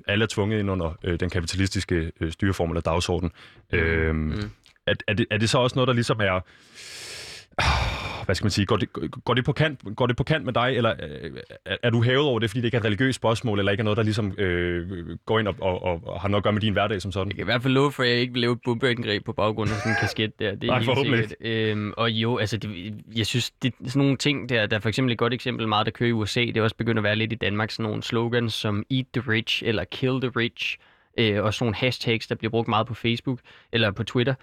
alle 0.07 0.23
er 0.23 0.27
tvunget 0.27 0.59
ind 0.59 0.71
under 0.71 0.99
øh, 1.05 1.21
den 1.21 1.31
kapitalistiske 1.31 2.13
øh, 2.21 2.33
styreform 2.33 2.71
eller 2.71 2.81
dagsorden. 2.81 3.31
Mm. 3.73 3.79
Øh, 3.79 4.15
mm. 4.15 4.51
Er, 4.87 4.95
er, 5.09 5.15
det, 5.15 5.27
er 5.31 5.39
det 5.39 5.51
så 5.51 5.59
også 5.59 5.77
noget, 5.77 5.89
der 5.89 5.95
ligesom 5.95 6.21
er 6.21 6.41
hvad 8.25 8.35
skal 8.35 8.45
man 8.45 8.51
sige, 8.51 8.67
går 8.67 8.77
det, 8.77 8.89
går 9.25 9.35
det, 9.35 9.45
på, 9.45 9.53
kant, 9.53 9.81
går 9.97 10.07
det 10.07 10.17
på 10.17 10.25
kant 10.25 10.45
med 10.45 10.53
dig, 10.53 10.73
eller 10.77 10.95
øh, 11.03 11.31
er, 11.67 11.77
er 11.83 11.91
du 11.91 12.03
hævet 12.03 12.25
over 12.25 12.39
det, 12.39 12.51
fordi 12.51 12.61
det 12.61 12.67
ikke 12.67 12.77
er 12.77 12.81
et 12.81 12.87
religiøst 12.87 13.17
spørgsmål, 13.17 13.59
eller 13.59 13.73
ikke 13.73 13.81
er 13.81 13.85
noget, 13.85 13.97
der 13.97 14.03
ligesom 14.03 14.35
øh, 14.39 15.19
går 15.27 15.39
ind 15.39 15.49
og, 15.49 15.55
og, 15.61 16.07
og, 16.07 16.21
har 16.21 16.29
noget 16.29 16.41
at 16.41 16.45
gøre 16.45 16.53
med 16.53 16.61
din 16.61 16.73
hverdag 16.73 17.03
som 17.03 17.13
sådan? 17.13 17.29
Jeg 17.29 17.37
kan 17.37 17.43
i 17.43 17.45
hvert 17.45 17.63
fald 17.63 17.75
love 17.75 17.93
for, 17.93 18.03
at 18.03 18.09
jeg 18.09 18.19
ikke 18.19 18.33
vil 18.33 18.41
lave 18.41 18.53
et 18.53 18.59
bombeangreb 18.65 19.25
på 19.25 19.33
baggrund 19.33 19.71
af 19.71 19.77
sådan 19.77 19.93
en 19.93 19.97
kasket 20.01 20.39
der. 20.39 20.55
Det 20.55 20.71
er 20.71 20.81
Nej, 20.81 20.81
helt 21.05 21.35
Øhm, 21.41 21.93
og 21.97 22.11
jo, 22.11 22.37
altså, 22.37 22.57
det, 22.57 22.95
jeg 23.17 23.27
synes, 23.27 23.51
det 23.51 23.75
er 23.85 23.89
sådan 23.89 24.03
nogle 24.03 24.17
ting 24.17 24.49
der, 24.49 24.67
der 24.67 24.77
er 24.77 24.81
for 24.81 24.89
eksempel 24.89 25.13
et 25.13 25.19
godt 25.19 25.35
eksempel 25.35 25.69
meget, 25.69 25.87
der 25.87 25.93
kører 25.93 26.09
i 26.09 26.13
USA, 26.13 26.41
det 26.41 26.57
er 26.57 26.63
også 26.63 26.77
begyndt 26.77 26.99
at 26.99 27.05
være 27.05 27.17
lidt 27.17 27.33
i 27.33 27.37
Danmark, 27.37 27.71
sådan 27.71 27.83
nogle 27.83 28.03
slogans 28.03 28.55
som 28.55 28.85
Eat 28.91 29.07
the 29.15 29.31
Rich, 29.31 29.63
eller 29.67 29.85
Kill 29.85 30.21
the 30.21 30.31
Rich, 30.37 30.79
øh, 31.19 31.45
og 31.45 31.55
sådan 31.55 31.65
nogle 31.65 31.77
hashtags, 31.77 32.27
der 32.27 32.35
bliver 32.35 32.51
brugt 32.51 32.69
meget 32.69 32.87
på 32.87 32.95
Facebook, 32.95 33.39
eller 33.73 33.91
på 33.91 34.05
Twitter, 34.05 34.35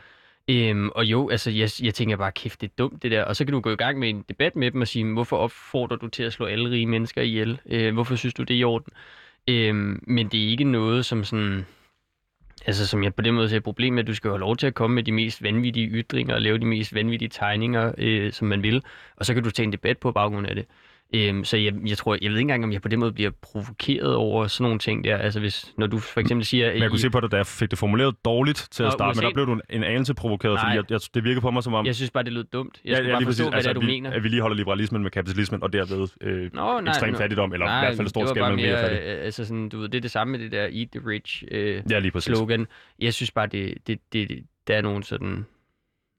Øhm, 0.47 0.89
og 0.89 1.05
jo, 1.05 1.29
altså 1.29 1.51
jeg, 1.51 1.69
jeg 1.81 1.93
tænker 1.93 2.17
bare, 2.17 2.31
kæft, 2.31 2.61
det 2.61 2.67
er 2.67 2.73
dumt 2.77 3.03
det 3.03 3.11
der. 3.11 3.23
Og 3.23 3.35
så 3.35 3.45
kan 3.45 3.53
du 3.53 3.59
gå 3.59 3.69
i 3.69 3.75
gang 3.75 3.99
med 3.99 4.09
en 4.09 4.25
debat 4.29 4.55
med 4.55 4.71
dem 4.71 4.81
og 4.81 4.87
sige, 4.87 5.13
hvorfor 5.13 5.37
opfordrer 5.37 5.97
du 5.97 6.07
til 6.07 6.23
at 6.23 6.33
slå 6.33 6.45
alle 6.45 6.69
rige 6.69 6.85
mennesker 6.87 7.21
ihjel? 7.21 7.59
Øh, 7.65 7.93
hvorfor 7.93 8.15
synes 8.15 8.33
du, 8.33 8.43
det 8.43 8.53
er 8.53 8.59
i 8.59 8.63
orden? 8.63 8.93
Øhm, 9.47 10.03
men 10.07 10.27
det 10.27 10.43
er 10.43 10.47
ikke 10.47 10.63
noget, 10.63 11.05
som 11.05 11.23
sådan... 11.23 11.65
Altså, 12.65 12.87
som 12.87 13.03
jeg 13.03 13.15
på 13.15 13.21
den 13.21 13.33
måde 13.33 13.49
ser 13.49 13.57
et 13.57 13.63
problem 13.63 13.93
med, 13.93 14.03
at 14.03 14.07
du 14.07 14.13
skal 14.13 14.29
have 14.29 14.39
lov 14.39 14.57
til 14.57 14.67
at 14.67 14.73
komme 14.73 14.95
med 14.95 15.03
de 15.03 15.11
mest 15.11 15.43
vanvittige 15.43 15.87
ytringer 15.87 16.35
og 16.35 16.41
lave 16.41 16.57
de 16.57 16.65
mest 16.65 16.93
vanvittige 16.95 17.29
tegninger, 17.29 17.91
øh, 17.97 18.31
som 18.31 18.47
man 18.47 18.63
vil. 18.63 18.83
Og 19.15 19.25
så 19.25 19.33
kan 19.33 19.43
du 19.43 19.51
tage 19.51 19.65
en 19.65 19.71
debat 19.71 19.97
på 19.97 20.11
baggrund 20.11 20.47
af 20.47 20.55
det. 20.55 20.65
Øhm, 21.15 21.43
så 21.43 21.57
jeg, 21.57 21.73
jeg 21.85 21.97
tror, 21.97 22.17
jeg 22.21 22.31
ved 22.31 22.37
ikke 22.37 22.41
engang, 22.41 22.63
om 22.63 22.71
jeg 22.71 22.81
på 22.81 22.87
den 22.87 22.99
måde 22.99 23.11
bliver 23.11 23.31
provokeret 23.41 24.15
over 24.15 24.47
sådan 24.47 24.63
nogle 24.63 24.79
ting 24.79 25.03
der. 25.03 25.17
Altså 25.17 25.39
hvis, 25.39 25.73
når 25.77 25.87
du 25.87 25.99
for 25.99 26.19
eksempel 26.19 26.45
siger... 26.45 26.71
Men 26.73 26.81
jeg 26.81 26.89
kunne 26.89 26.99
se 26.99 27.09
på 27.09 27.19
dig, 27.19 27.31
da 27.31 27.37
jeg 27.37 27.47
fik 27.47 27.71
det 27.71 27.79
formuleret 27.79 28.15
dårligt 28.25 28.67
til 28.71 28.83
at 28.83 28.91
starte, 28.91 29.11
USA 29.11 29.21
men 29.21 29.27
der 29.27 29.33
blev 29.33 29.45
du 29.45 29.53
en, 29.53 29.61
en 29.69 29.83
anelse 29.83 30.13
provokeret, 30.13 30.53
Nej. 30.53 30.63
fordi 30.63 30.75
jeg, 30.75 30.91
jeg, 30.91 30.99
det 31.13 31.23
virkede 31.23 31.41
på 31.41 31.51
mig 31.51 31.63
som 31.63 31.73
om... 31.73 31.85
Jeg 31.85 31.95
synes 31.95 32.11
bare, 32.11 32.23
det 32.23 32.33
lød 32.33 32.43
dumt. 32.43 32.81
Jeg 32.85 32.91
ja, 32.91 32.95
skulle 32.95 33.09
ja, 33.09 33.15
bare 33.15 33.25
forstå, 33.25 33.43
præcis. 33.43 33.53
hvad 33.53 33.61
det 33.61 33.65
er, 33.65 33.69
altså, 33.69 33.73
du 33.73 33.79
vi, 33.79 33.85
mener. 33.85 34.11
At 34.11 34.23
vi 34.23 34.29
lige 34.29 34.41
holder 34.41 34.57
liberalismen 34.57 35.03
med 35.03 35.11
kapitalismen, 35.11 35.63
og 35.63 35.73
derved 35.73 36.07
øh, 36.21 36.49
Nå, 36.53 36.79
nej, 36.79 36.91
ekstrem 36.91 37.15
fattigdom, 37.15 37.53
eller 37.53 37.65
Nej, 37.65 37.81
i 37.81 37.85
hvert 37.85 37.97
fald 37.97 38.07
stor 38.07 38.25
det 38.25 38.37
bare 38.37 38.55
mellem 38.55 38.71
mere, 38.71 38.81
fattig. 38.81 38.99
øh, 38.99 39.25
altså 39.25 39.45
sådan, 39.45 39.69
du 39.69 39.79
ved, 39.79 39.89
det 39.89 39.97
er 39.97 40.01
det 40.01 40.11
samme 40.11 40.31
med 40.31 40.39
det 40.39 40.51
der 40.51 40.63
Eat 40.63 40.87
the 40.91 41.01
Rich 41.07 41.43
øh, 41.51 41.83
Ja, 41.89 41.99
lige 41.99 42.11
præcis. 42.11 42.37
slogan. 42.37 42.67
Jeg 42.99 43.13
synes 43.13 43.31
bare, 43.31 43.47
det, 43.47 43.73
det, 43.87 43.99
det, 44.13 44.43
der 44.67 44.75
er 44.75 44.81
nogle 44.81 45.03
sådan 45.03 45.45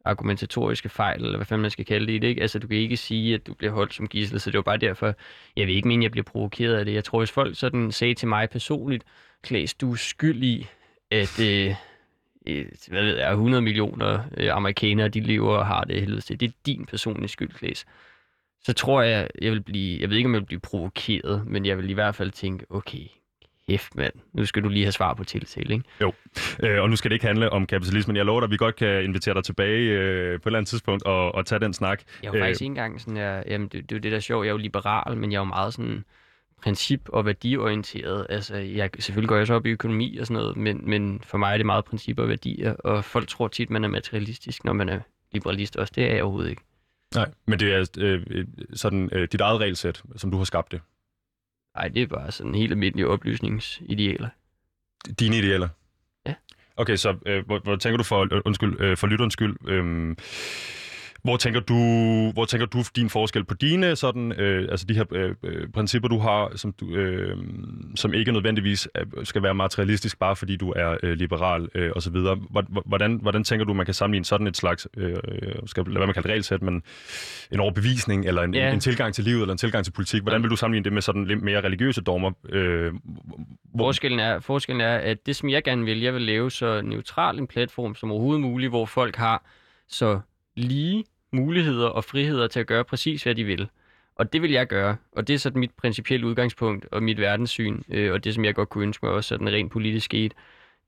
argumentatoriske 0.05 0.89
fejl, 0.89 1.25
eller 1.25 1.37
hvad 1.39 1.47
fanden 1.47 1.63
man 1.63 1.71
skal 1.71 1.85
kalde 1.85 2.07
det 2.07 2.13
i 2.13 2.19
det, 2.19 2.29
ikke? 2.29 2.43
Altså, 2.43 2.59
du 2.59 2.67
kan 2.67 2.77
ikke 2.77 2.97
sige, 2.97 3.35
at 3.35 3.47
du 3.47 3.55
bliver 3.55 3.73
holdt 3.73 3.95
som 3.95 4.09
gissel, 4.09 4.41
så 4.41 4.51
det 4.51 4.57
var 4.57 4.63
bare 4.63 4.77
derfor, 4.77 5.15
jeg 5.57 5.67
vil 5.67 5.77
ikke 5.77 5.89
mene, 5.89 6.01
at 6.01 6.03
jeg 6.03 6.11
bliver 6.11 6.25
provokeret 6.25 6.75
af 6.75 6.85
det. 6.85 6.95
Jeg 6.95 7.05
tror, 7.05 7.19
hvis 7.19 7.31
folk 7.31 7.59
sådan 7.59 7.93
sagde 7.93 8.15
til 8.15 8.29
mig 8.29 8.51
personligt, 8.51 9.05
Klaas, 9.43 9.75
du 9.75 9.93
er 9.93 9.97
skyld 9.97 10.43
i, 10.43 10.67
at 11.11 11.41
øh, 11.41 11.75
hvad 12.89 13.03
ved 13.05 13.19
jeg, 13.19 13.31
100 13.31 13.63
millioner 13.63 14.21
øh, 14.37 14.57
amerikanere, 14.57 15.09
de 15.09 15.21
lever 15.21 15.57
og 15.57 15.67
har 15.67 15.85
det 15.85 16.01
helvede 16.01 16.21
til. 16.21 16.41
Det 16.41 16.49
er 16.49 16.53
din 16.67 16.87
personlige 16.87 17.29
skyld, 17.29 17.51
Klaas. 17.51 17.85
Så 18.65 18.73
tror 18.73 19.03
jeg, 19.03 19.29
jeg 19.43 19.53
vil 19.53 19.63
blive, 19.63 20.01
jeg 20.01 20.11
ved 20.11 20.17
ikke, 20.17 20.27
om 20.27 20.35
jeg 20.35 20.41
vil 20.41 20.47
blive 20.47 20.61
provokeret, 20.61 21.47
men 21.47 21.67
jeg 21.67 21.79
vil 21.79 21.91
i 21.91 21.93
hvert 21.93 22.15
fald 22.15 22.31
tænke, 22.31 22.67
okay, 22.71 23.07
kæft 23.69 23.95
mand, 23.95 24.13
nu 24.35 24.45
skal 24.45 24.63
du 24.63 24.69
lige 24.69 24.85
have 24.85 24.93
svar 24.93 25.15
på 25.15 25.25
tiltale, 25.25 25.75
ikke? 25.75 25.85
Øh, 26.63 26.83
og 26.83 26.91
nu 26.91 26.97
skal 26.97 27.11
det 27.11 27.15
ikke 27.15 27.27
handle 27.27 27.51
om 27.51 27.67
kapitalismen. 27.67 28.17
Jeg 28.17 28.25
lover 28.25 28.41
dig, 28.41 28.47
at 28.47 28.51
vi 28.51 28.57
godt 28.57 28.77
kan 28.77 29.05
invitere 29.05 29.35
dig 29.35 29.45
tilbage 29.45 29.79
øh, 29.91 30.41
på 30.41 30.49
et 30.49 30.51
eller 30.51 30.59
andet 30.59 30.69
tidspunkt 30.69 31.03
og, 31.03 31.35
og 31.35 31.47
tage 31.47 31.59
den 31.61 31.73
snak. 31.75 32.03
Jeg 32.23 32.29
er 32.29 32.33
jo 32.33 32.39
Øh. 32.39 32.43
faktisk 32.45 32.63
ikke 32.63 32.69
engang 32.71 33.01
sådan, 33.01 33.17
jeg, 33.17 33.45
jamen 33.47 33.69
det, 33.69 33.73
det 33.91 33.93
er 33.93 33.97
jo 33.97 34.01
det, 34.01 34.11
der 34.13 34.17
er 34.17 34.21
sjovt, 34.21 34.45
jeg 34.45 34.51
er 34.51 34.55
jo 34.55 34.59
liberal, 34.59 35.17
men 35.17 35.33
jeg 35.33 35.37
er 35.37 35.41
jo 35.41 35.45
meget 35.45 35.75
sådan 35.75 36.05
princip- 36.67 37.09
og 37.09 37.27
værdiorienteret. 37.27 38.27
Altså, 38.29 38.57
jeg, 38.57 38.91
selvfølgelig 38.99 39.29
går 39.29 39.37
jeg 39.37 39.47
så 39.47 39.55
op 39.55 39.67
i 39.67 39.71
økonomi 39.71 40.17
og 40.17 40.27
sådan 40.27 40.41
noget, 40.43 40.57
men, 40.57 40.81
men 40.91 41.21
for 41.25 41.39
mig 41.39 41.53
er 41.53 41.57
det 41.57 41.67
meget 41.67 41.85
princip 41.85 42.19
og 42.19 42.29
værdier, 42.29 42.75
og 42.75 43.05
folk 43.05 43.29
tror 43.29 43.49
tit, 43.49 43.71
man 43.71 43.85
er 43.85 43.89
materialistisk, 43.89 44.65
når 44.65 44.73
man 44.73 44.89
er 44.89 45.01
liberalist 45.33 45.77
også. 45.77 45.93
Det 45.97 46.05
er 46.05 46.15
jeg 46.15 46.23
overhovedet 46.23 46.51
ikke. 46.51 46.63
Nej, 47.15 47.31
men 47.47 47.61
det 47.61 47.75
er 47.75 47.87
øh, 47.99 48.23
øh, 48.31 48.47
sådan 48.75 49.09
øh, 49.13 49.29
dit 49.33 49.41
eget 49.41 49.61
regelsæt, 49.61 50.03
som 50.17 50.31
du 50.31 50.37
har 50.37 50.45
skabt 50.45 50.73
det. 50.73 50.81
Nej, 51.75 51.89
det 51.89 52.03
er 52.03 52.07
bare 52.07 52.33
sådan 52.33 52.55
helt 52.55 52.73
almindelige 52.73 53.09
oplysningsidealer. 53.09 54.29
Dine 55.21 55.39
idealer? 55.39 55.69
Ja. 56.27 56.35
Okay, 56.77 56.97
så 56.97 57.17
øh, 57.27 57.47
hvor, 57.47 57.59
hvor 57.59 57.77
tænker 57.77 57.97
du 57.97 58.05
for, 58.05 58.43
undskyld, 58.45 58.81
øh, 58.81 58.97
for 58.97 59.07
lytterens 59.07 59.33
skyld, 59.33 59.57
øh, 59.69 60.17
hvor 61.25 61.37
tænker 61.37 61.61
du, 61.61 61.75
hvor 62.33 62.45
tænker 62.45 62.67
du 62.67 62.83
din 62.97 63.11
forskel 63.11 63.45
på 63.45 63.55
dine 63.55 63.97
sådan, 63.97 64.33
øh, 64.33 64.69
altså 64.71 64.87
de 64.87 64.95
her 64.95 65.05
øh, 65.13 65.35
øh, 65.43 65.69
principper 65.69 66.09
du 66.09 66.19
har, 66.19 66.53
som 66.57 66.73
du, 66.73 66.95
øh, 66.95 67.37
som 67.97 68.15
ikke 68.15 68.33
nødvendigvis 68.33 68.89
skal 69.25 69.43
være 69.43 69.55
materialistisk 69.55 70.19
bare 70.19 70.37
fordi 70.37 70.57
du 70.57 70.71
er 70.77 70.97
øh, 71.03 71.13
liberal 71.13 71.69
øh, 71.75 71.91
og 71.97 72.03
så 72.03 72.11
videre. 72.11 72.35
Hvor- 72.51 72.83
Hvordan, 72.87 73.19
hvordan 73.23 73.45
tænker 73.45 73.65
du 73.67 73.75
man 73.75 73.87
kan 73.87 73.95
sammenligne 73.95 74.25
sådan 74.25 74.47
et 74.47 74.57
slags, 74.57 74.89
øh, 74.97 75.11
øh, 75.11 75.53
skal 75.67 75.85
lade 75.87 75.95
være 75.99 76.07
med 76.07 76.09
at 76.09 76.15
kalde 76.15 76.29
det 76.29 76.33
regelsæt, 76.33 76.63
men 76.63 76.83
en 77.53 77.61
overbevisning 77.61 78.27
eller 78.27 78.43
en, 78.43 78.55
Ja. 78.55 78.69
en, 78.69 78.75
en 78.75 78.81
tilgang 78.81 79.15
til 79.15 79.25
livet 79.25 79.41
eller 79.41 79.53
en 79.53 79.59
tilgang 79.59 79.85
til 79.85 79.93
politik. 79.93 80.23
Hvordan 80.23 80.43
vil 80.43 80.51
du 80.51 80.57
sammenligne 80.57 80.85
det 80.85 80.93
med 80.93 81.03
sådan 81.03 81.25
lidt 81.25 81.43
mere 81.43 81.61
religiøse 81.61 82.01
dogmer? 82.01 82.31
Øh, 82.49 82.93
hvor, 83.75 83.87
Forskellen 83.87 84.21
er, 84.21 84.41
forskellen 84.41 84.81
er, 84.81 84.97
at 84.97 85.27
det, 85.27 85.37
som 85.37 85.49
jeg 85.51 85.65
gerne 85.65 85.85
vil, 85.85 86.01
jeg 86.01 86.15
vil 86.15 86.23
lave 86.23 86.51
så 86.51 86.81
neutral 86.83 87.39
en 87.39 87.47
platform 87.47 87.95
som 87.95 88.11
overhovedet 88.13 88.41
muligt, 88.41 88.71
hvor 88.71 88.87
folk 88.87 89.17
har 89.17 89.45
så 89.89 90.21
lige 90.57 91.05
muligheder 91.33 91.89
og 91.89 92.05
friheder 92.05 92.49
til 92.49 92.61
at 92.61 92.67
gøre 92.67 92.85
præcis, 92.85 93.23
hvad 93.23 93.35
de 93.35 93.45
vil. 93.45 93.69
Og 94.15 94.33
det 94.33 94.43
vil 94.43 94.51
jeg 94.51 94.67
gøre, 94.67 94.97
og 95.13 95.29
det 95.29 95.35
er 95.35 95.39
sådan 95.39 95.61
mit 95.61 95.71
principielle 95.71 96.27
udgangspunkt 96.27 96.87
og 96.93 97.03
mit 97.03 97.21
verdenssyn, 97.21 97.83
øh, 97.89 98.13
og 98.13 98.25
det, 98.25 98.35
som 98.35 98.45
jeg 98.45 98.55
godt 98.55 98.69
kunne 98.69 98.85
ønske 98.85 99.07
mig 99.07 99.15
også 99.15 99.29
sådan 99.29 99.49
rent 99.49 99.73
politisk 99.73 100.05
skete. 100.05 100.37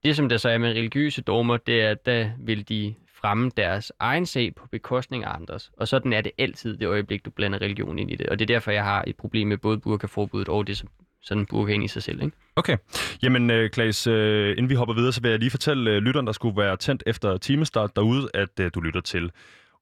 Det, 0.05 0.17
som 0.17 0.29
der 0.29 0.37
så 0.37 0.49
er 0.49 0.59
med 0.59 0.71
religiøse 0.71 1.23
dogmer, 1.23 1.57
det 1.57 1.83
er, 1.83 1.91
at 1.91 2.07
der 2.07 2.31
vil 2.39 2.69
de 2.69 2.95
fremme 3.15 3.51
deres 3.57 3.93
egen 3.99 4.27
sag 4.27 4.55
på 4.55 4.67
bekostning 4.67 5.25
af 5.25 5.35
andres. 5.35 5.71
Og 5.77 5.89
sådan 5.89 6.13
er 6.13 6.21
det 6.21 6.33
altid 6.39 6.77
det 6.77 6.87
øjeblik, 6.87 7.25
du 7.25 7.31
blander 7.31 7.59
religion 7.63 7.99
ind 7.99 8.11
i 8.11 8.17
det. 8.17 8.27
Og 8.27 8.39
det 8.39 8.45
er 8.51 8.55
derfor, 8.55 8.71
jeg 8.71 8.85
har 8.85 9.05
et 9.07 9.17
problem 9.17 9.49
med 9.49 9.59
både 9.59 9.79
burkaforbuddet 9.79 10.49
og 10.49 10.67
det, 10.67 10.77
som 10.77 10.89
sådan 11.25 11.47
burka 11.47 11.73
ind 11.73 11.85
i 11.85 11.89
sig 11.89 12.03
selv. 12.03 12.23
Ikke? 12.23 12.37
Okay. 12.57 12.77
Jamen, 13.23 13.51
øh, 13.51 13.71
Klaas, 13.71 14.07
øh, 14.07 14.51
inden 14.51 14.69
vi 14.69 14.75
hopper 14.75 14.95
videre, 14.95 15.13
så 15.13 15.21
vil 15.21 15.31
jeg 15.31 15.39
lige 15.39 15.51
fortælle 15.51 15.91
øh, 15.91 15.97
lytteren, 15.97 16.27
der 16.27 16.33
skulle 16.33 16.57
være 16.57 16.77
tændt 16.77 17.03
efter 17.07 17.37
timestart 17.37 17.97
derude, 17.97 18.29
at 18.35 18.61
øh, 18.61 18.71
du 18.75 18.81
lytter 18.81 19.01
til 19.01 19.31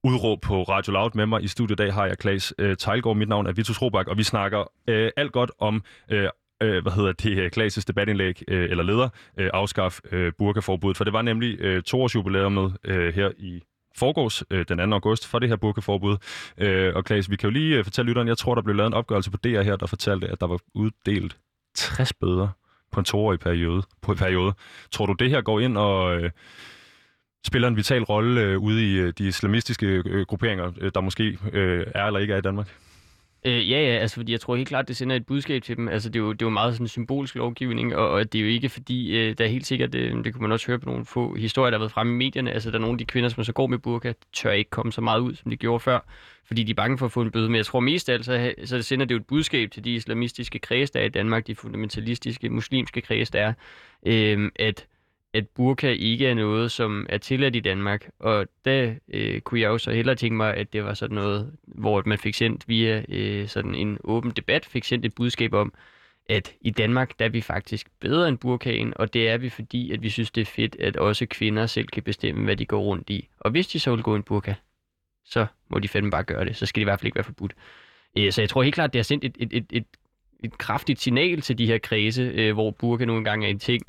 Udråb 0.05 0.41
på 0.41 0.63
Radio 0.63 0.93
Loud 0.93 1.11
med 1.15 1.27
mig. 1.27 1.43
I 1.43 1.49
studiet 1.49 1.81
i 1.81 1.83
dag 1.83 1.95
har 1.95 2.07
jeg 2.07 2.19
Klaas 2.19 2.55
øh, 2.59 2.77
Tejlgaard. 2.77 3.17
Mit 3.17 3.29
navn 3.29 3.47
er 3.47 3.53
Vitus 3.53 3.83
Robak, 3.83 4.09
og 4.09 4.19
vi 4.19 4.23
snakker 4.23 4.73
øh, 4.89 5.11
alt 5.17 5.33
godt 5.33 5.51
om... 5.59 5.83
Øh, 6.11 6.29
øh, 6.63 6.83
hvad 6.83 6.93
hedder 6.93 7.13
det, 7.13 7.39
øh, 7.39 7.51
Klaas' 7.57 7.85
debatindlæg, 7.89 8.43
øh, 8.49 8.71
eller 8.71 8.85
leder, 8.85 9.09
øh, 9.39 9.51
afskaf 9.55 10.01
øh, 10.13 10.33
burkaforbuddet. 10.39 10.97
For 10.97 11.05
det 11.05 11.13
var 11.13 11.23
nemlig 11.23 11.61
øh, 11.61 11.83
toårsjubilæumet 11.83 12.77
øh, 12.85 13.15
her 13.15 13.31
i 13.39 13.63
foregårs 13.97 14.43
øh, 14.51 14.65
den 14.69 14.91
2. 14.91 14.95
august, 14.95 15.27
for 15.27 15.39
det 15.39 15.49
her 15.49 15.57
burkaforbud. 15.57 16.17
Øh, 16.59 16.95
og 16.95 17.05
Klaas, 17.05 17.31
vi 17.31 17.37
kan 17.37 17.49
jo 17.49 17.53
lige 17.53 17.77
øh, 17.79 17.85
fortælle 17.85 18.09
lytteren, 18.09 18.29
jeg 18.29 18.39
tror, 18.39 18.55
der 18.55 18.63
blev 18.63 18.77
lavet 18.77 18.87
en 18.87 18.95
opgørelse 18.95 19.31
på 19.31 19.37
DR 19.37 19.63
her, 19.63 19.77
der 19.77 19.87
fortalte, 19.87 20.29
at 20.29 20.41
der 20.41 20.47
var 20.47 20.59
uddelt 20.75 21.37
60 21.75 22.13
bøder 22.13 22.49
på 22.93 23.01
en 23.01 23.05
toårig 23.05 23.41
periode. 23.41 23.83
På 24.03 24.13
en 24.13 24.19
periode. 24.19 24.55
Tror 24.91 25.07
du, 25.07 25.13
det 25.13 25.31
her 25.31 25.41
går 25.41 25.61
ind 25.61 25.79
og 25.79 26.17
øh, 26.17 26.31
spiller 27.47 27.69
en 27.69 27.77
vital 27.77 28.03
rolle 28.03 28.41
øh, 28.41 28.59
ude 28.59 28.93
i 28.93 28.95
øh, 28.95 29.13
de 29.19 29.29
islamistiske 29.29 29.87
øh, 29.87 30.27
grupperinger, 30.27 30.73
øh, 30.81 30.93
der 30.95 31.01
måske 31.01 31.39
øh, 31.53 31.87
er 31.95 32.07
eller 32.07 32.21
ikke 32.21 32.35
er 32.35 32.39
i 32.39 32.41
Danmark? 32.41 32.69
Øh, 33.45 33.71
ja, 33.71 33.81
ja, 33.81 33.99
altså 33.99 34.17
fordi 34.17 34.33
jeg 34.33 34.41
tror 34.41 34.57
helt 34.57 34.69
klart, 34.69 34.89
det 34.89 34.97
sender 34.97 35.17
et 35.17 35.27
budskab 35.27 35.63
til 35.63 35.77
dem. 35.77 35.89
Altså 35.89 36.09
det 36.09 36.17
er 36.17 36.21
jo, 36.21 36.33
det 36.33 36.43
er 36.43 36.47
jo 36.47 36.51
meget 36.51 36.75
sådan 36.75 36.89
symbolsk 36.89 37.35
lovgivning, 37.35 37.97
og, 37.97 38.09
og 38.09 38.33
det 38.33 38.39
er 38.39 38.43
jo 38.43 38.49
ikke 38.49 38.69
fordi, 38.69 39.17
øh, 39.19 39.39
der 39.39 39.45
er 39.45 39.49
helt 39.49 39.67
sikkert, 39.67 39.95
øh, 39.95 40.25
det 40.25 40.33
kunne 40.33 40.43
man 40.43 40.53
også 40.53 40.67
høre 40.67 40.79
på 40.79 40.87
nogle 40.87 41.05
få 41.05 41.35
historier, 41.35 41.71
der 41.71 41.79
har 41.79 41.83
været 41.83 41.93
fremme 41.93 42.13
i 42.13 42.17
medierne, 42.17 42.53
altså 42.53 42.71
der 42.71 42.77
er 42.77 42.81
nogle 42.81 42.95
af 42.95 42.99
de 42.99 43.05
kvinder, 43.05 43.29
som 43.29 43.45
så 43.45 43.53
går 43.53 43.67
med 43.67 43.79
burka, 43.79 44.13
tør 44.33 44.51
ikke 44.51 44.71
komme 44.71 44.93
så 44.93 45.01
meget 45.01 45.21
ud, 45.21 45.35
som 45.35 45.51
de 45.51 45.57
gjorde 45.57 45.81
før, 45.81 46.01
fordi 46.45 46.63
de 46.63 46.71
er 46.71 46.75
bange 46.75 46.99
for 46.99 47.07
at 47.07 47.13
få 47.13 47.23
en 47.23 47.31
bøde. 47.31 47.49
Men 47.49 47.57
jeg 47.57 47.67
tror 47.67 47.81
mest 47.81 48.09
af 48.09 48.15
alt, 48.15 48.25
så, 48.25 48.55
så 48.65 48.83
sender 48.83 49.07
det 49.07 49.15
jo 49.15 49.21
et 49.21 49.27
budskab 49.27 49.71
til 49.71 49.85
de 49.85 49.95
islamistiske 49.95 50.59
kreds, 50.59 50.91
der 50.91 51.01
er 51.01 51.05
i 51.05 51.09
Danmark, 51.09 51.47
de 51.47 51.55
fundamentalistiske 51.55 52.51
muslimske 52.51 53.01
kreds, 53.01 53.31
der 53.31 53.41
er, 53.41 53.53
øh, 54.07 54.51
at 54.57 54.87
at 55.35 55.49
burka 55.49 55.91
ikke 55.93 56.27
er 56.27 56.35
noget, 56.35 56.73
som 56.73 57.07
er 57.09 57.19
tilladt 57.19 57.57
i 57.57 57.61
Danmark. 57.61 58.11
Og 58.19 58.47
der 58.65 58.95
øh, 59.09 59.41
kunne 59.41 59.61
jeg 59.61 59.69
jo 59.69 59.79
så 59.79 59.91
hellere 59.91 60.17
tænke 60.17 60.37
mig, 60.37 60.55
at 60.55 60.73
det 60.73 60.85
var 60.85 60.95
sådan 60.95 61.15
noget, 61.15 61.53
hvor 61.67 62.03
man 62.07 62.19
fik 62.19 62.35
sendt 62.35 62.69
via 62.69 63.05
øh, 63.09 63.49
sådan 63.49 63.75
en 63.75 63.99
åben 64.05 64.31
debat, 64.31 64.65
fik 64.65 64.85
sendt 64.85 65.05
et 65.05 65.15
budskab 65.15 65.55
om, 65.55 65.73
at 66.29 66.55
i 66.61 66.71
Danmark, 66.71 67.19
der 67.19 67.25
er 67.25 67.29
vi 67.29 67.41
faktisk 67.41 67.87
bedre 68.01 68.29
end 68.29 68.39
burkaen, 68.39 68.93
og 68.97 69.15
det 69.15 69.29
er 69.29 69.39
vi, 69.39 69.49
fordi 69.49 69.93
at 69.93 70.03
vi 70.03 70.09
synes, 70.09 70.31
det 70.31 70.41
er 70.41 70.47
fedt, 70.47 70.77
at 70.81 70.97
også 70.97 71.27
kvinder 71.27 71.67
selv 71.67 71.87
kan 71.87 72.03
bestemme, 72.03 72.45
hvad 72.45 72.57
de 72.57 72.67
går 72.67 72.81
rundt 72.81 73.11
i. 73.11 73.29
Og 73.39 73.51
hvis 73.51 73.67
de 73.67 73.81
så 73.81 73.95
vil 73.95 74.03
gå 74.03 74.15
i 74.15 74.17
en 74.17 74.23
burka, 74.23 74.55
så 75.25 75.47
må 75.71 75.79
de 75.79 75.89
fandme 75.89 76.11
bare 76.11 76.25
gøre 76.25 76.45
det. 76.45 76.57
Så 76.57 76.67
skal 76.67 76.81
det 76.81 76.85
i 76.85 76.91
hvert 76.91 77.01
fald 77.01 77.07
ikke 77.07 77.17
være 77.17 77.25
forbudt. 77.25 77.55
Øh, 78.19 78.33
så 78.33 78.43
jeg 78.43 78.49
tror 78.49 78.63
helt 78.63 78.75
klart, 78.75 78.93
det 78.93 78.99
har 78.99 79.05
sendt 79.05 79.25
et, 79.25 79.37
et, 79.39 79.53
et, 79.53 79.67
et, 79.73 79.87
et 80.45 80.59
kraftigt 80.59 81.01
signal 81.01 81.41
til 81.41 81.59
de 81.59 81.67
her 81.67 81.79
kredse, 81.79 82.23
øh, 82.23 82.53
hvor 82.53 82.71
burka 82.71 83.05
nogle 83.05 83.25
gange 83.25 83.47
er 83.47 83.51
en 83.51 83.59
ting, 83.59 83.83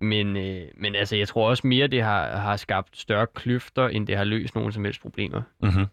men, 0.00 0.36
øh, 0.36 0.62
men 0.76 0.94
altså, 0.94 1.16
jeg 1.16 1.28
tror 1.28 1.48
også 1.48 1.66
mere, 1.66 1.86
det 1.86 2.02
har, 2.02 2.36
har 2.36 2.56
skabt 2.56 2.98
større 2.98 3.26
kløfter, 3.26 3.88
end 3.88 4.06
det 4.06 4.16
har 4.16 4.24
løst 4.24 4.54
nogen 4.54 4.72
som 4.72 4.84
helst 4.84 5.00
problemer. 5.00 5.42
Mm-hmm. 5.62 5.86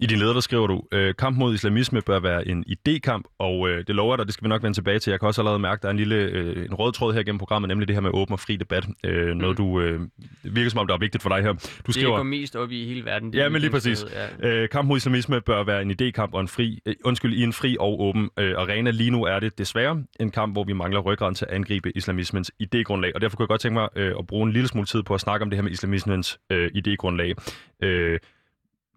I 0.00 0.06
din 0.06 0.18
leder, 0.18 0.32
der 0.32 0.40
skriver 0.40 0.66
du, 0.66 0.82
øh, 0.92 1.14
kamp 1.18 1.38
mod 1.38 1.54
islamisme 1.54 2.00
bør 2.00 2.20
være 2.20 2.48
en 2.48 2.64
idékamp, 2.68 3.36
og 3.38 3.68
øh, 3.68 3.84
det 3.86 3.94
lover 3.94 4.12
jeg 4.12 4.18
dig, 4.18 4.26
det 4.26 4.34
skal 4.34 4.44
vi 4.44 4.48
nok 4.48 4.62
vende 4.62 4.76
tilbage 4.76 4.98
til. 4.98 5.10
Jeg 5.10 5.20
kan 5.20 5.26
også 5.26 5.40
allerede 5.40 5.58
mærke, 5.58 5.78
at 5.78 5.82
der 5.82 5.88
er 5.88 5.90
en 5.90 5.96
lille 5.96 6.16
øh, 6.16 6.66
en 6.66 6.74
rød 6.74 6.92
tråd 6.92 7.14
her 7.14 7.22
gennem 7.22 7.38
programmet, 7.38 7.68
nemlig 7.68 7.88
det 7.88 7.96
her 7.96 8.00
med 8.00 8.10
åben 8.14 8.32
og 8.32 8.40
fri 8.40 8.56
debat. 8.56 8.86
Øh, 9.04 9.34
noget 9.34 9.58
du, 9.58 9.80
øh, 9.80 10.00
det 10.42 10.56
virker 10.56 10.70
som 10.70 10.78
om, 10.78 10.86
det 10.86 10.94
er 10.94 10.98
vigtigt 10.98 11.22
for 11.22 11.30
dig 11.30 11.42
her. 11.42 11.52
Du 11.52 11.58
Det 11.86 11.94
skriver, 11.94 12.16
går 12.16 12.22
mest 12.22 12.56
op 12.56 12.70
i 12.70 12.84
hele 12.86 13.04
verden. 13.04 13.32
det 13.32 13.38
Ja, 13.38 13.48
men 13.48 13.60
lige 13.60 13.70
præcis. 13.70 14.04
Ja. 14.42 14.48
Øh, 14.48 14.68
kamp 14.68 14.88
mod 14.88 14.96
islamisme 14.96 15.40
bør 15.40 15.64
være 15.64 15.82
en 15.82 15.90
idékamp 15.90 16.30
og 16.32 16.40
en 16.40 16.48
fri, 16.48 16.80
øh, 16.86 16.94
undskyld, 17.04 17.34
i 17.34 17.42
en 17.42 17.52
fri 17.52 17.76
og 17.80 18.00
åben 18.00 18.30
øh, 18.38 18.54
arena. 18.58 18.90
Lige 18.90 19.10
nu 19.10 19.24
er 19.24 19.40
det 19.40 19.58
desværre 19.58 20.04
en 20.20 20.30
kamp, 20.30 20.54
hvor 20.54 20.64
vi 20.64 20.72
mangler 20.72 21.00
ryggraden 21.00 21.34
til 21.34 21.44
at 21.44 21.54
angribe 21.54 21.96
islamismens 21.96 22.52
idégrundlag. 22.62 23.10
Og 23.14 23.20
derfor 23.20 23.36
kunne 23.36 23.44
jeg 23.44 23.48
godt 23.48 23.60
tænke 23.60 23.74
mig 23.74 23.88
øh, 23.96 24.14
at 24.18 24.26
bruge 24.26 24.46
en 24.46 24.52
lille 24.52 24.68
smule 24.68 24.86
tid 24.86 25.02
på 25.02 25.14
at 25.14 25.20
snakke 25.20 25.42
om 25.42 25.50
det 25.50 25.56
her 25.56 25.62
med 25.62 25.70
islamismens 25.72 26.38
øh, 26.50 26.70
idégrundlag. 26.76 27.34
Øh, 27.82 28.18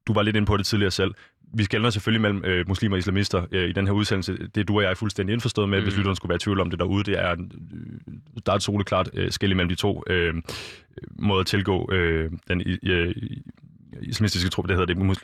du 0.07 0.13
var 0.13 0.21
lidt 0.21 0.35
inde 0.35 0.45
på 0.45 0.57
det 0.57 0.65
tidligere 0.65 0.91
selv. 0.91 1.13
Vi 1.53 1.63
skældner 1.63 1.89
selvfølgelig 1.89 2.21
mellem 2.21 2.45
øh, 2.45 2.67
muslimer 2.67 2.95
og 2.95 2.99
islamister 2.99 3.45
øh, 3.51 3.69
i 3.69 3.71
den 3.71 3.87
her 3.87 3.93
udsendelse. 3.93 4.37
Det 4.55 4.57
er 4.57 4.63
du 4.63 4.75
og 4.75 4.83
jeg 4.83 4.91
er 4.91 4.95
fuldstændig 4.95 5.33
indforstået 5.33 5.69
med, 5.69 5.79
mm. 5.79 5.83
hvis 5.83 5.97
lytteren 5.97 6.15
skulle 6.15 6.29
være 6.29 6.35
i 6.35 6.39
tvivl 6.39 6.59
om 6.59 6.69
det 6.69 6.79
derude. 6.79 7.03
Det 7.03 7.19
er, 7.19 7.31
øh, 7.31 7.37
der 8.45 8.51
er 8.51 8.55
et 8.55 8.63
soleklart 8.63 9.09
øh, 9.13 9.31
skæld 9.31 9.55
mellem 9.55 9.69
de 9.69 9.75
to 9.75 10.03
øh, 10.07 10.33
måder 11.19 11.41
at 11.41 11.47
tilgå 11.47 11.89
øh, 11.91 12.31
den 12.47 12.63
øh, 12.83 13.15
islamistiske 14.01 14.49
tro. 14.49 14.61
Det 14.61 14.71
hedder 14.71 14.85
det. 14.85 14.97
Mus- 14.97 15.23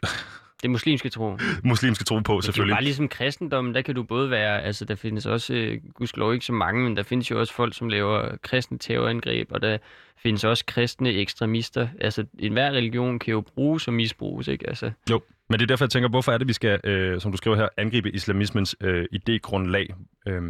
Det 0.62 0.70
muslimske 0.70 1.10
tro. 1.10 1.38
muslimske 1.64 2.04
tro 2.04 2.20
på, 2.20 2.34
Det 2.34 2.38
er 2.38 2.42
selvfølgelig. 2.42 2.74
bare 2.74 2.84
ligesom 2.84 3.08
kristendommen, 3.08 3.74
der 3.76 3.82
kan 3.82 3.96
du 3.96 4.04
både 4.04 4.30
være, 4.30 4.62
altså 4.64 4.86
der 4.86 4.96
findes 4.96 5.26
også, 5.26 5.54
øh, 5.54 5.78
gudskelov 5.94 6.34
ikke 6.34 6.46
så 6.46 6.54
mange, 6.54 6.84
men 6.84 6.98
der 6.98 7.04
findes 7.04 7.32
jo 7.32 7.40
også 7.40 7.54
folk, 7.54 7.76
som 7.76 7.90
laver 7.90 8.38
kristne 8.44 8.78
terrorangreb, 8.78 9.48
og 9.52 9.62
der 9.62 9.78
findes 10.18 10.44
også 10.44 10.66
kristne 10.66 11.10
ekstremister. 11.10 11.88
Altså 12.02 12.26
enhver 12.40 12.72
religion 12.72 13.20
kan 13.20 13.32
jo 13.32 13.42
bruges 13.42 13.88
og 13.88 13.94
misbruges, 13.94 14.48
ikke? 14.48 14.70
Altså, 14.70 14.92
Jo, 15.10 15.22
men 15.50 15.60
det 15.60 15.66
er 15.66 15.68
derfor, 15.68 15.86
jeg 15.86 15.90
tænker, 15.90 16.10
hvorfor 16.10 16.32
er 16.32 16.38
det, 16.38 16.48
vi 16.48 16.54
skal, 16.54 16.80
øh, 16.84 17.22
som 17.22 17.32
du 17.32 17.38
skriver 17.38 17.58
her, 17.58 17.68
angribe 17.78 18.12
islamismens 18.12 18.76
øh, 18.82 19.06
idégrundlag? 19.16 19.94
Øh, 20.28 20.42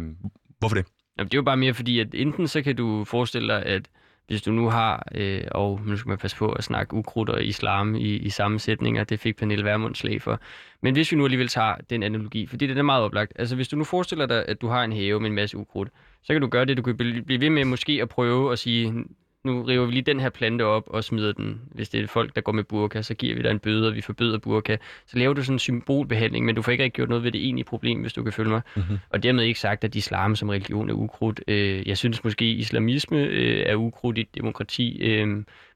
hvorfor 0.58 0.74
det? 0.76 0.86
Jamen, 1.18 1.28
det 1.28 1.34
er 1.34 1.38
jo 1.38 1.42
bare 1.42 1.56
mere 1.56 1.74
fordi, 1.74 2.00
at 2.00 2.08
enten 2.14 2.48
så 2.48 2.62
kan 2.62 2.76
du 2.76 3.04
forestille 3.04 3.48
dig, 3.48 3.62
at 3.66 3.88
hvis 4.32 4.42
du 4.42 4.52
nu 4.52 4.68
har, 4.68 5.06
øh, 5.14 5.42
og 5.50 5.80
nu 5.86 5.96
skal 5.96 6.08
man 6.08 6.18
passe 6.18 6.36
på 6.36 6.52
at 6.52 6.64
snakke 6.64 6.94
ukrudt 6.94 7.28
og 7.28 7.44
islam 7.44 7.94
i, 7.94 8.16
i 8.16 8.30
samme 8.30 8.58
sætninger, 8.58 9.04
det 9.04 9.20
fik 9.20 9.36
Pernille 9.36 9.64
Vermund 9.64 9.94
slag 9.94 10.22
for. 10.22 10.40
Men 10.80 10.94
hvis 10.94 11.12
vi 11.12 11.16
nu 11.16 11.24
alligevel 11.24 11.48
tager 11.48 11.74
den 11.90 12.02
analogi, 12.02 12.46
fordi 12.46 12.66
det 12.66 12.78
er 12.78 12.82
meget 12.82 13.02
oplagt. 13.02 13.32
Altså 13.36 13.56
hvis 13.56 13.68
du 13.68 13.76
nu 13.76 13.84
forestiller 13.84 14.26
dig, 14.26 14.44
at 14.48 14.60
du 14.60 14.68
har 14.68 14.84
en 14.84 14.92
have 14.92 15.20
med 15.20 15.30
en 15.30 15.34
masse 15.34 15.56
ukrudt, 15.56 15.88
så 16.22 16.32
kan 16.32 16.40
du 16.40 16.46
gøre 16.46 16.64
det, 16.64 16.76
du 16.76 16.82
kan 16.82 16.96
blive 16.96 17.40
ved 17.40 17.50
med 17.50 17.64
måske 17.64 17.98
at 18.02 18.08
prøve 18.08 18.52
at 18.52 18.58
sige, 18.58 19.04
nu 19.44 19.62
river 19.62 19.86
vi 19.86 19.92
lige 19.92 20.02
den 20.02 20.20
her 20.20 20.30
plante 20.30 20.62
op 20.62 20.82
og 20.86 21.04
smider 21.04 21.32
den. 21.32 21.60
Hvis 21.70 21.88
det 21.88 22.00
er 22.00 22.06
folk, 22.06 22.34
der 22.34 22.40
går 22.40 22.52
med 22.52 22.64
burka, 22.64 23.02
så 23.02 23.14
giver 23.14 23.36
vi 23.36 23.42
dig 23.42 23.50
en 23.50 23.58
bøde, 23.58 23.88
og 23.88 23.94
vi 23.94 24.00
forbyder 24.00 24.38
burka. 24.38 24.76
Så 25.06 25.18
laver 25.18 25.34
du 25.34 25.42
sådan 25.42 25.54
en 25.54 25.58
symbolbehandling, 25.58 26.46
men 26.46 26.54
du 26.54 26.62
får 26.62 26.72
ikke 26.72 26.84
rigtig 26.84 26.96
gjort 26.96 27.08
noget 27.08 27.24
ved 27.24 27.32
det 27.32 27.40
egentlige 27.40 27.64
problem, 27.64 28.00
hvis 28.00 28.12
du 28.12 28.22
kan 28.22 28.32
følge 28.32 28.50
mig. 28.50 28.60
Mhm. 28.76 28.98
Og 29.10 29.22
dermed 29.22 29.44
ikke 29.44 29.60
sagt, 29.60 29.84
at 29.84 29.94
islam 29.94 30.36
som 30.36 30.48
religion 30.48 30.90
er 30.90 30.94
ukrudt. 30.94 31.40
Øh, 31.48 31.88
jeg 31.88 31.98
synes 31.98 32.24
måske, 32.24 32.50
islamisme 32.50 33.18
øh, 33.18 33.66
er 33.66 33.74
ukrudt 33.74 34.18
i 34.18 34.20
et 34.20 34.34
demokrati, 34.34 34.98
øh, 35.02 35.28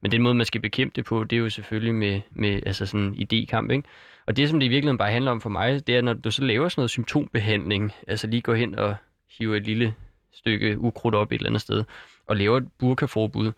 men 0.02 0.12
den 0.12 0.22
måde, 0.22 0.34
man 0.34 0.46
skal 0.46 0.60
bekæmpe 0.60 0.92
det 0.96 1.04
på, 1.04 1.24
det 1.24 1.36
er 1.36 1.40
jo 1.40 1.50
selvfølgelig 1.50 1.94
med, 1.94 2.20
med 2.30 2.60
altså 2.66 2.86
sådan 2.86 3.00
en 3.00 3.14
idékamp, 3.32 3.70
ikke? 3.72 3.88
Og 4.26 4.36
det, 4.36 4.48
som 4.48 4.60
det 4.60 4.66
i 4.66 4.68
virkeligheden 4.68 4.98
bare 4.98 5.10
handler 5.10 5.30
om 5.30 5.40
for 5.40 5.50
mig, 5.50 5.86
det 5.86 5.96
er, 5.96 6.00
når 6.00 6.12
du 6.12 6.30
så 6.30 6.44
laver 6.44 6.68
sådan 6.68 6.80
noget 6.80 6.90
symptombehandling, 6.90 7.92
altså 8.08 8.26
lige 8.26 8.40
går 8.40 8.54
hen 8.54 8.78
og 8.78 8.96
hiver 9.38 9.56
et 9.56 9.66
lille 9.66 9.94
stykke 10.32 10.78
ukrudt 10.78 11.14
op 11.14 11.32
et 11.32 11.36
eller 11.36 11.48
andet 11.48 11.60
sted, 11.62 11.84
og 12.26 12.36
laver 12.36 12.56
et 12.56 12.68
burkaforbud, 12.78 13.52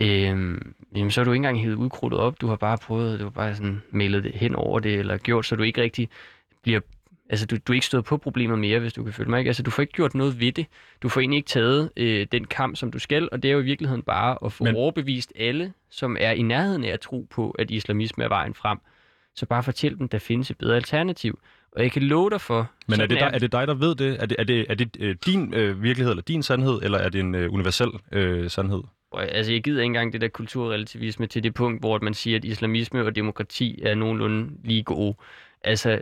øhm, 0.00 0.74
jamen 0.94 1.10
så 1.10 1.20
har 1.20 1.24
du 1.24 1.32
ikke 1.32 1.38
engang 1.38 1.60
hævet 1.60 1.74
udkrudtet 1.74 2.20
op, 2.20 2.40
du 2.40 2.46
har 2.46 2.56
bare 2.56 2.78
prøvet, 2.78 3.18
du 3.18 3.24
har 3.24 3.30
bare 3.30 3.54
sådan 3.54 3.82
malet 3.90 4.24
det 4.24 4.32
hen 4.34 4.54
over 4.54 4.78
det, 4.78 4.94
eller 4.94 5.18
gjort, 5.18 5.46
så 5.46 5.56
du 5.56 5.62
ikke 5.62 5.82
rigtig 5.82 6.08
bliver 6.62 6.80
Altså, 7.32 7.46
du, 7.46 7.56
du 7.66 7.72
er 7.72 7.74
ikke 7.74 7.86
stået 7.86 8.04
på 8.04 8.16
problemet 8.16 8.58
mere, 8.58 8.78
hvis 8.78 8.92
du 8.92 9.04
kan 9.04 9.12
følge 9.12 9.30
mig. 9.30 9.38
Ikke? 9.38 9.48
Altså, 9.48 9.62
du 9.62 9.70
får 9.70 9.80
ikke 9.80 9.92
gjort 9.92 10.14
noget 10.14 10.40
ved 10.40 10.52
det. 10.52 10.66
Du 11.02 11.08
får 11.08 11.20
egentlig 11.20 11.36
ikke 11.36 11.48
taget 11.48 11.90
øh, 11.96 12.26
den 12.32 12.44
kamp, 12.44 12.76
som 12.76 12.90
du 12.90 12.98
skal, 12.98 13.28
og 13.32 13.42
det 13.42 13.48
er 13.48 13.52
jo 13.52 13.60
i 13.60 13.64
virkeligheden 13.64 14.02
bare 14.02 14.38
at 14.44 14.52
få 14.52 14.64
Men... 14.64 14.76
overbevist 14.76 15.32
alle, 15.36 15.72
som 15.90 16.16
er 16.20 16.30
i 16.30 16.42
nærheden 16.42 16.84
af 16.84 16.88
at 16.88 17.00
tro 17.00 17.26
på, 17.30 17.50
at 17.50 17.70
islamisme 17.70 18.24
er 18.24 18.28
vejen 18.28 18.54
frem. 18.54 18.78
Så 19.36 19.46
bare 19.46 19.62
fortæl 19.62 19.98
dem, 19.98 20.08
der 20.08 20.18
findes 20.18 20.50
et 20.50 20.58
bedre 20.58 20.76
alternativ. 20.76 21.38
Og 21.72 21.82
jeg 21.82 21.92
kan 21.92 22.02
love 22.02 22.30
dig 22.30 22.40
for... 22.40 22.70
Men 22.88 23.00
er 23.00 23.06
det, 23.06 23.20
dig, 23.20 23.30
er 23.34 23.38
det 23.38 23.52
dig, 23.52 23.66
der 23.66 23.74
ved 23.74 23.94
det? 23.94 24.22
Er 24.22 24.26
det, 24.26 24.36
er 24.38 24.44
det, 24.44 24.66
er 24.68 24.74
det 24.74 24.96
øh, 25.00 25.16
din 25.26 25.54
øh, 25.54 25.82
virkelighed, 25.82 26.12
eller 26.12 26.22
din 26.22 26.42
sandhed, 26.42 26.80
eller 26.82 26.98
er 26.98 27.08
det 27.08 27.20
en 27.20 27.34
øh, 27.34 27.52
universel 27.52 27.88
øh, 28.12 28.50
sandhed? 28.50 28.82
Altså, 29.18 29.52
jeg 29.52 29.62
gider 29.62 29.80
ikke 29.80 29.86
engang 29.86 30.12
det 30.12 30.20
der 30.20 30.28
kulturrelativisme 30.28 31.26
til 31.26 31.42
det 31.42 31.54
punkt, 31.54 31.80
hvor 31.80 31.98
man 32.02 32.14
siger, 32.14 32.36
at 32.38 32.44
islamisme 32.44 33.04
og 33.04 33.16
demokrati 33.16 33.82
er 33.82 33.94
nogenlunde 33.94 34.50
lige 34.64 34.82
gode. 34.82 35.16
Altså, 35.64 36.00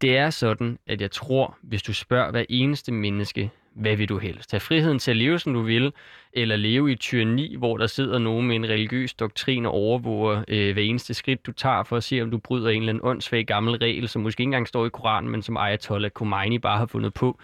det 0.00 0.16
er 0.16 0.30
sådan, 0.30 0.78
at 0.86 1.00
jeg 1.00 1.10
tror, 1.10 1.58
hvis 1.62 1.82
du 1.82 1.92
spørger 1.92 2.30
hver 2.30 2.44
eneste 2.48 2.92
menneske, 2.92 3.50
hvad 3.74 3.96
vil 3.96 4.08
du 4.08 4.18
helst? 4.18 4.50
Have 4.50 4.60
friheden 4.60 4.98
til 4.98 5.10
at 5.10 5.16
leve, 5.16 5.38
som 5.38 5.54
du 5.54 5.62
vil, 5.62 5.92
eller 6.32 6.56
leve 6.56 6.92
i 6.92 6.94
tyranni, 6.94 7.56
hvor 7.56 7.76
der 7.76 7.86
sidder 7.86 8.18
nogen 8.18 8.46
med 8.46 8.56
en 8.56 8.68
religiøs 8.68 9.14
doktrin 9.14 9.66
og 9.66 9.72
overvåger 9.72 10.44
øh, 10.48 10.72
hver 10.72 10.82
eneste 10.82 11.14
skridt, 11.14 11.46
du 11.46 11.52
tager 11.52 11.82
for 11.82 11.96
at 11.96 12.04
se, 12.04 12.22
om 12.22 12.30
du 12.30 12.38
bryder 12.38 12.70
en 12.70 12.82
eller 12.82 12.92
anden 12.92 13.04
åndssvag 13.04 13.46
gammel 13.46 13.76
regel, 13.76 14.08
som 14.08 14.22
måske 14.22 14.40
ikke 14.40 14.48
engang 14.48 14.68
står 14.68 14.86
i 14.86 14.88
Koranen, 14.88 15.30
men 15.30 15.42
som 15.42 15.56
Ayatollah 15.56 16.10
Khomeini 16.10 16.58
bare 16.58 16.78
har 16.78 16.86
fundet 16.86 17.14
på. 17.14 17.40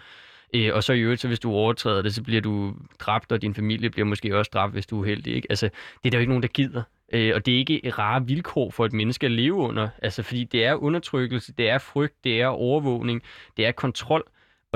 Øh, 0.53 0.71
og 0.73 0.83
så 0.83 0.93
i 0.93 0.99
øvrigt, 0.99 1.21
så 1.21 1.27
hvis 1.27 1.39
du 1.39 1.51
overtræder 1.51 2.01
det, 2.01 2.13
så 2.13 2.23
bliver 2.23 2.41
du 2.41 2.75
dræbt, 2.99 3.31
og 3.31 3.41
din 3.41 3.53
familie 3.55 3.89
bliver 3.89 4.05
måske 4.05 4.37
også 4.37 4.51
dræbt, 4.53 4.73
hvis 4.73 4.85
du 4.85 4.95
er 4.97 4.99
uheldig. 4.99 5.35
Ikke? 5.35 5.47
Altså, 5.49 5.69
det 6.03 6.09
er 6.09 6.11
der 6.11 6.17
jo 6.17 6.21
ikke 6.21 6.31
nogen, 6.31 6.43
der 6.43 6.47
gider. 6.47 6.83
Øh, 7.13 7.31
og 7.35 7.45
det 7.45 7.53
er 7.53 7.57
ikke 7.57 7.89
rare 7.89 8.25
vilkår 8.25 8.69
for 8.69 8.85
et 8.85 8.93
menneske 8.93 9.25
at 9.25 9.31
leve 9.31 9.55
under. 9.55 9.89
Altså, 10.01 10.23
fordi 10.23 10.43
det 10.43 10.65
er 10.65 10.73
undertrykkelse, 10.73 11.53
det 11.57 11.69
er 11.69 11.77
frygt, 11.77 12.23
det 12.23 12.41
er 12.41 12.47
overvågning, 12.47 13.21
det 13.57 13.65
er 13.65 13.71
kontrol, 13.71 14.23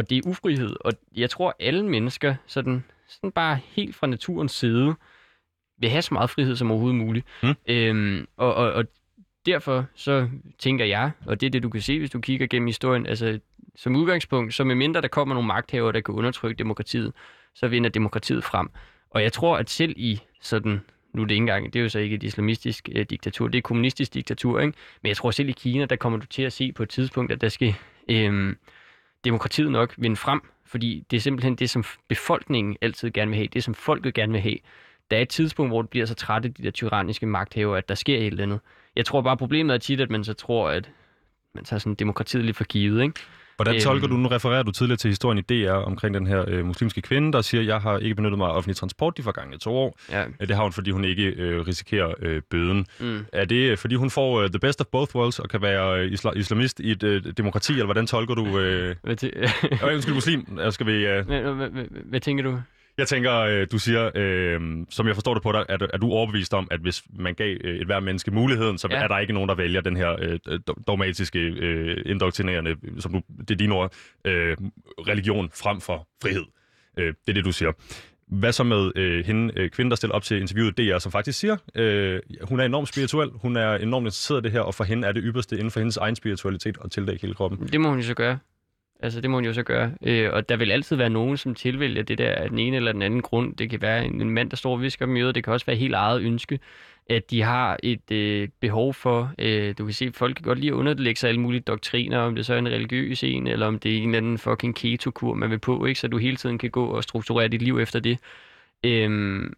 og 0.02 0.10
det 0.10 0.18
er 0.18 0.30
ufrihed. 0.30 0.76
Og 0.80 0.94
jeg 1.16 1.30
tror, 1.30 1.56
alle 1.60 1.86
mennesker, 1.86 2.36
sådan, 2.48 2.84
sådan 3.08 3.32
bare 3.32 3.60
helt 3.64 3.96
fra 3.96 4.08
naturens 4.08 4.52
side, 4.52 4.96
vil 5.78 5.90
have 5.90 6.02
så 6.02 6.14
meget 6.14 6.30
frihed 6.30 6.56
som 6.56 6.72
overhovedet 6.72 7.00
muligt. 7.00 7.26
Mm. 7.44 7.56
Øhm, 7.68 8.28
og, 8.38 8.56
og, 8.56 8.74
og 8.74 8.86
derfor 9.46 9.86
så 9.96 10.30
tænker 10.60 10.86
jeg, 10.86 11.12
og 11.26 11.42
det 11.42 11.48
er 11.48 11.52
det, 11.52 11.64
du 11.64 11.70
kan 11.70 11.82
se, 11.82 12.00
hvis 12.00 12.10
du 12.10 12.20
kigger 12.20 12.48
gennem 12.48 12.68
historien, 12.68 13.06
altså 13.06 13.40
som 13.76 13.96
udgangspunkt, 13.96 14.54
så 14.54 14.64
mindre 14.64 15.02
der 15.02 15.08
kommer 15.08 15.36
nogle 15.36 15.48
magthavere, 15.48 15.94
der 15.94 16.02
kan 16.02 16.16
undertrykke 16.16 16.60
demokratiet, 16.60 17.14
så 17.56 17.68
vinder 17.68 17.90
demokratiet 17.90 18.44
frem. 18.44 18.70
Og 19.10 19.24
jeg 19.24 19.34
tror, 19.34 19.58
at 19.58 19.70
selv 19.70 19.94
i 19.98 20.20
sådan, 20.42 20.82
nu 21.14 21.22
er 21.22 21.26
det 21.26 21.36
ikke 21.36 21.42
engang, 21.42 21.74
det 21.74 21.80
er 21.80 21.84
jo 21.84 21.90
så 21.90 22.00
ikke 22.00 22.16
et 22.16 22.24
islamistisk 22.24 22.90
øh, 22.92 23.06
diktatur, 23.10 23.48
det 23.48 23.56
er 23.56 23.60
et 23.60 23.64
kommunistisk 23.64 24.14
diktatur, 24.14 24.60
ikke? 24.60 24.78
men 25.02 25.08
jeg 25.08 25.18
tror 25.18 25.32
selv 25.32 25.50
i 25.50 25.52
Kina, 25.52 25.86
der 25.86 25.96
kommer 25.96 26.20
du 26.20 26.26
til 26.26 26.44
at 26.44 26.54
se 26.54 26.72
på 26.72 26.84
et 26.84 26.90
tidspunkt, 26.90 27.32
at 27.32 27.42
der 27.42 27.50
skal 27.50 27.76
øh, 28.10 28.56
demokratiet 29.24 29.72
nok 29.72 29.94
vinde 29.98 30.16
frem, 30.16 30.42
fordi 30.66 31.06
det 31.12 31.18
er 31.18 31.22
simpelthen 31.22 31.56
det, 31.56 31.70
som 31.70 31.84
befolkningen 32.08 32.78
altid 32.82 33.12
gerne 33.12 33.30
vil 33.32 33.38
have, 33.38 33.48
det 33.48 33.64
som 33.64 33.74
folket 33.74 34.14
gerne 34.14 34.32
vil 34.32 34.42
have. 34.42 34.58
Der 35.12 35.18
er 35.18 35.22
et 35.22 35.30
tidspunkt, 35.30 35.72
hvor 35.72 35.82
det 35.82 35.90
bliver 35.90 36.06
så 36.06 36.16
træt 36.16 36.46
af 36.46 36.54
de 36.54 36.64
der 36.64 36.72
tyranniske 36.72 37.26
magthavere, 37.26 37.78
at 37.78 37.90
der 37.90 37.96
sker 37.96 38.18
et 38.18 38.26
eller 38.28 38.44
andet. 38.44 38.60
Jeg 38.96 39.06
tror 39.06 39.22
bare, 39.22 39.38
problemet 39.38 39.74
er 39.74 39.78
tit, 39.78 40.02
at 40.02 40.10
man 40.10 40.24
så 40.24 40.34
tror, 40.34 40.70
at 40.70 40.92
man 41.54 41.64
tager 41.64 41.80
sådan 41.80 41.96
demokratiet 41.96 42.46
lidt 42.46 42.58
for 42.58 42.64
givet, 42.64 43.04
ikke? 43.04 43.20
Hvordan 43.64 43.76
Øhm. 43.76 43.84
tolker 43.84 44.08
du, 44.08 44.14
nu 44.18 44.28
refererer 44.30 44.64
du 44.64 44.72
tidligere 44.72 44.98
til 44.98 45.08
historien 45.10 45.38
i 45.38 45.42
DR 45.42 45.72
omkring 45.72 46.14
den 46.14 46.28
her 46.28 46.46
øh, 46.48 46.66
muslimske 46.66 47.02
kvinde, 47.02 47.34
der 47.34 47.42
siger, 47.42 47.64
jeg 47.64 47.82
har 47.82 47.98
ikke 47.98 48.16
benyttet 48.16 48.38
mig 48.38 48.48
af 48.48 48.56
offentlig 48.56 48.76
transport 48.76 49.18
de 49.18 49.24
forgangne 49.24 49.58
to 49.58 49.76
år. 49.76 49.98
Ja. 50.12 50.26
Øh, 50.42 50.48
Det 50.48 50.56
har 50.56 50.64
hun, 50.64 50.72
fordi 50.72 50.92
hun 50.92 51.06
ikke 51.06 51.24
øh, 51.28 51.68
risikerer 51.68 52.14
øh, 52.22 52.42
bøden. 52.50 52.86
Mm. 53.00 53.26
Er 53.34 53.46
det, 53.46 53.56
øh, 53.72 53.78
fordi 53.78 53.96
hun 53.96 54.10
får 54.10 54.42
øh, 54.42 54.50
the 54.50 54.60
best 54.60 54.82
of 54.82 54.88
both 54.92 55.16
worlds 55.16 55.40
og 55.40 55.50
kan 55.50 55.62
være 55.62 56.00
øh, 56.06 56.12
isla- 56.12 56.38
islamist 56.40 56.80
i 56.80 56.92
et 56.92 57.04
øh, 57.04 57.24
demokrati, 57.38 57.72
eller 57.74 57.86
hvordan 57.86 58.08
tolker 58.08 58.36
du... 58.36 58.60
Øh... 58.60 58.96
Hvad, 59.04 59.16
til, 59.16 59.32
Øh, 59.36 59.50
undskyld, 59.94 60.14
muslim. 60.16 60.58
Jeg, 60.60 60.74
skal 60.74 60.86
vi, 60.86 61.06
øh... 61.06 61.26
hvad, 61.26 61.42
hvad, 61.42 61.70
hvad, 61.70 61.84
hvad 62.06 62.20
tænker 62.20 62.44
du? 62.44 62.60
Jeg 63.02 63.08
tænker, 63.08 63.34
øh, 63.40 63.68
du 63.72 63.78
siger, 63.78 64.12
øh, 64.16 64.60
som 64.90 65.08
jeg 65.08 65.16
forstår 65.16 65.34
det 65.34 65.44
på 65.44 65.52
dig, 65.52 65.66
at, 65.70 65.82
er 65.94 65.98
du 65.98 66.12
overbevist 66.12 66.54
om, 66.54 66.68
at 66.72 66.80
hvis 66.80 67.04
man 67.20 67.34
gav 67.34 67.58
øh, 67.64 67.76
et 67.80 67.86
hver 67.86 68.00
menneske 68.00 68.32
muligheden, 68.32 68.78
så 68.78 68.88
Ja. 68.92 69.04
er 69.04 69.08
der 69.08 69.18
ikke 69.20 69.34
nogen, 69.34 69.50
der 69.50 69.56
vælger 69.56 69.82
den 69.82 69.98
her 69.98 70.16
øh, 70.22 70.40
do- 70.70 70.84
dogmatiske, 70.88 71.40
øh, 71.40 71.98
indoktrinerende, 72.06 72.76
som 73.00 73.12
du, 73.14 73.22
det 73.40 73.52
er 73.52 73.56
dine 73.56 73.76
ord, 73.76 73.94
øh, 74.26 74.58
religion 75.08 75.50
frem 75.54 75.82
for 75.82 76.08
frihed. 76.22 76.44
Øh, 77.00 77.06
det 77.08 77.16
er 77.28 77.34
det, 77.34 77.46
du 77.46 77.52
siger. 77.52 77.72
Hvad 78.28 78.52
så 78.52 78.64
med 78.64 78.92
øh, 78.96 79.26
hende, 79.26 79.54
øh, 79.60 79.70
kvinden, 79.70 79.90
der 79.92 79.96
stiller 79.96 80.16
op 80.16 80.24
til 80.24 80.42
interviewet 80.42 80.78
DR, 80.78 80.98
som 80.98 81.12
faktisk 81.12 81.40
siger, 81.40 81.58
øh, 81.76 82.20
hun 82.42 82.60
er 82.60 82.64
enormt 82.66 82.88
spirituel, 82.88 83.30
hun 83.36 83.56
er 83.56 83.76
enormt 83.76 84.04
interesseret 84.06 84.40
i 84.40 84.44
det 84.44 84.52
her, 84.52 84.60
og 84.62 84.76
for 84.76 84.84
hende 84.84 85.08
er 85.08 85.12
det 85.12 85.24
ypperste 85.26 85.56
inden 85.56 85.72
for 85.72 85.80
hendes 85.80 85.98
egen 85.98 86.16
spiritualitet 86.16 86.78
at 86.84 86.92
tildække 86.92 87.22
hele 87.22 87.34
kroppen. 87.34 87.68
Det 87.68 87.82
må 87.82 87.90
hun 87.90 87.98
jo 88.00 88.04
så 88.06 88.14
gøre. 88.14 88.38
Altså, 89.04 89.22
det 89.22 89.30
må 89.30 89.38
hun 89.38 89.46
jo 89.46 89.54
så 89.54 89.64
gøre. 89.64 89.92
Øh, 90.02 90.30
og 90.34 90.50
der 90.50 90.58
vil 90.58 90.72
altid 90.72 90.96
være 90.96 91.10
nogen, 91.10 91.38
som 91.38 91.56
tilvælger 91.56 92.04
det 92.04 92.18
der 92.18 92.32
af 92.32 92.50
den 92.50 92.60
ene 92.60 92.76
eller 92.78 92.92
den 92.92 93.02
anden 93.02 93.22
grund. 93.22 93.56
Det 93.56 93.70
kan 93.70 93.82
være 93.82 94.06
en, 94.06 94.22
en 94.22 94.30
mand, 94.30 94.50
der 94.50 94.56
står 94.56 94.72
og 94.72 94.82
visker 94.82 95.06
dem 95.06 95.16
i 95.16 95.22
øret. 95.22 95.36
Det 95.36 95.44
kan 95.44 95.54
også 95.54 95.66
være 95.66 95.76
helt 95.76 95.94
eget 95.96 96.22
ønske, 96.22 96.60
at 97.10 97.32
de 97.32 97.42
har 97.42 97.78
et 97.84 98.12
øh, 98.12 98.48
behov 98.60 98.94
for... 98.94 99.34
Øh, 99.40 99.76
du 99.78 99.86
kan 99.86 99.94
se, 99.94 100.06
at 100.06 100.16
folk 100.16 100.36
kan 100.36 100.44
godt 100.44 100.60
lide 100.60 100.72
at 100.72 100.76
underlægge 100.76 101.20
sig 101.20 101.28
alle 101.30 101.42
mulige 101.42 101.62
doktriner, 101.62 102.20
om 102.20 102.36
det 102.36 102.46
så 102.46 102.54
er 102.54 102.58
en 102.58 102.68
religiøs 102.68 103.24
en, 103.24 103.48
eller 103.48 103.68
om 103.68 103.80
det 103.80 103.94
er 103.94 103.98
en 103.98 104.04
eller 104.04 104.18
anden 104.18 104.38
fucking 104.38 104.76
keto-kur, 104.76 105.34
man 105.34 105.50
vil 105.50 105.60
på, 105.60 105.86
ikke? 105.86 106.00
Så 106.00 106.08
du 106.08 106.18
hele 106.18 106.38
tiden 106.38 106.58
kan 106.58 106.70
gå 106.70 106.86
og 106.86 107.04
strukturere 107.04 107.48
dit 107.48 107.62
liv 107.62 107.80
efter 107.80 108.00
det. 108.00 108.18
Øhm, 108.84 109.54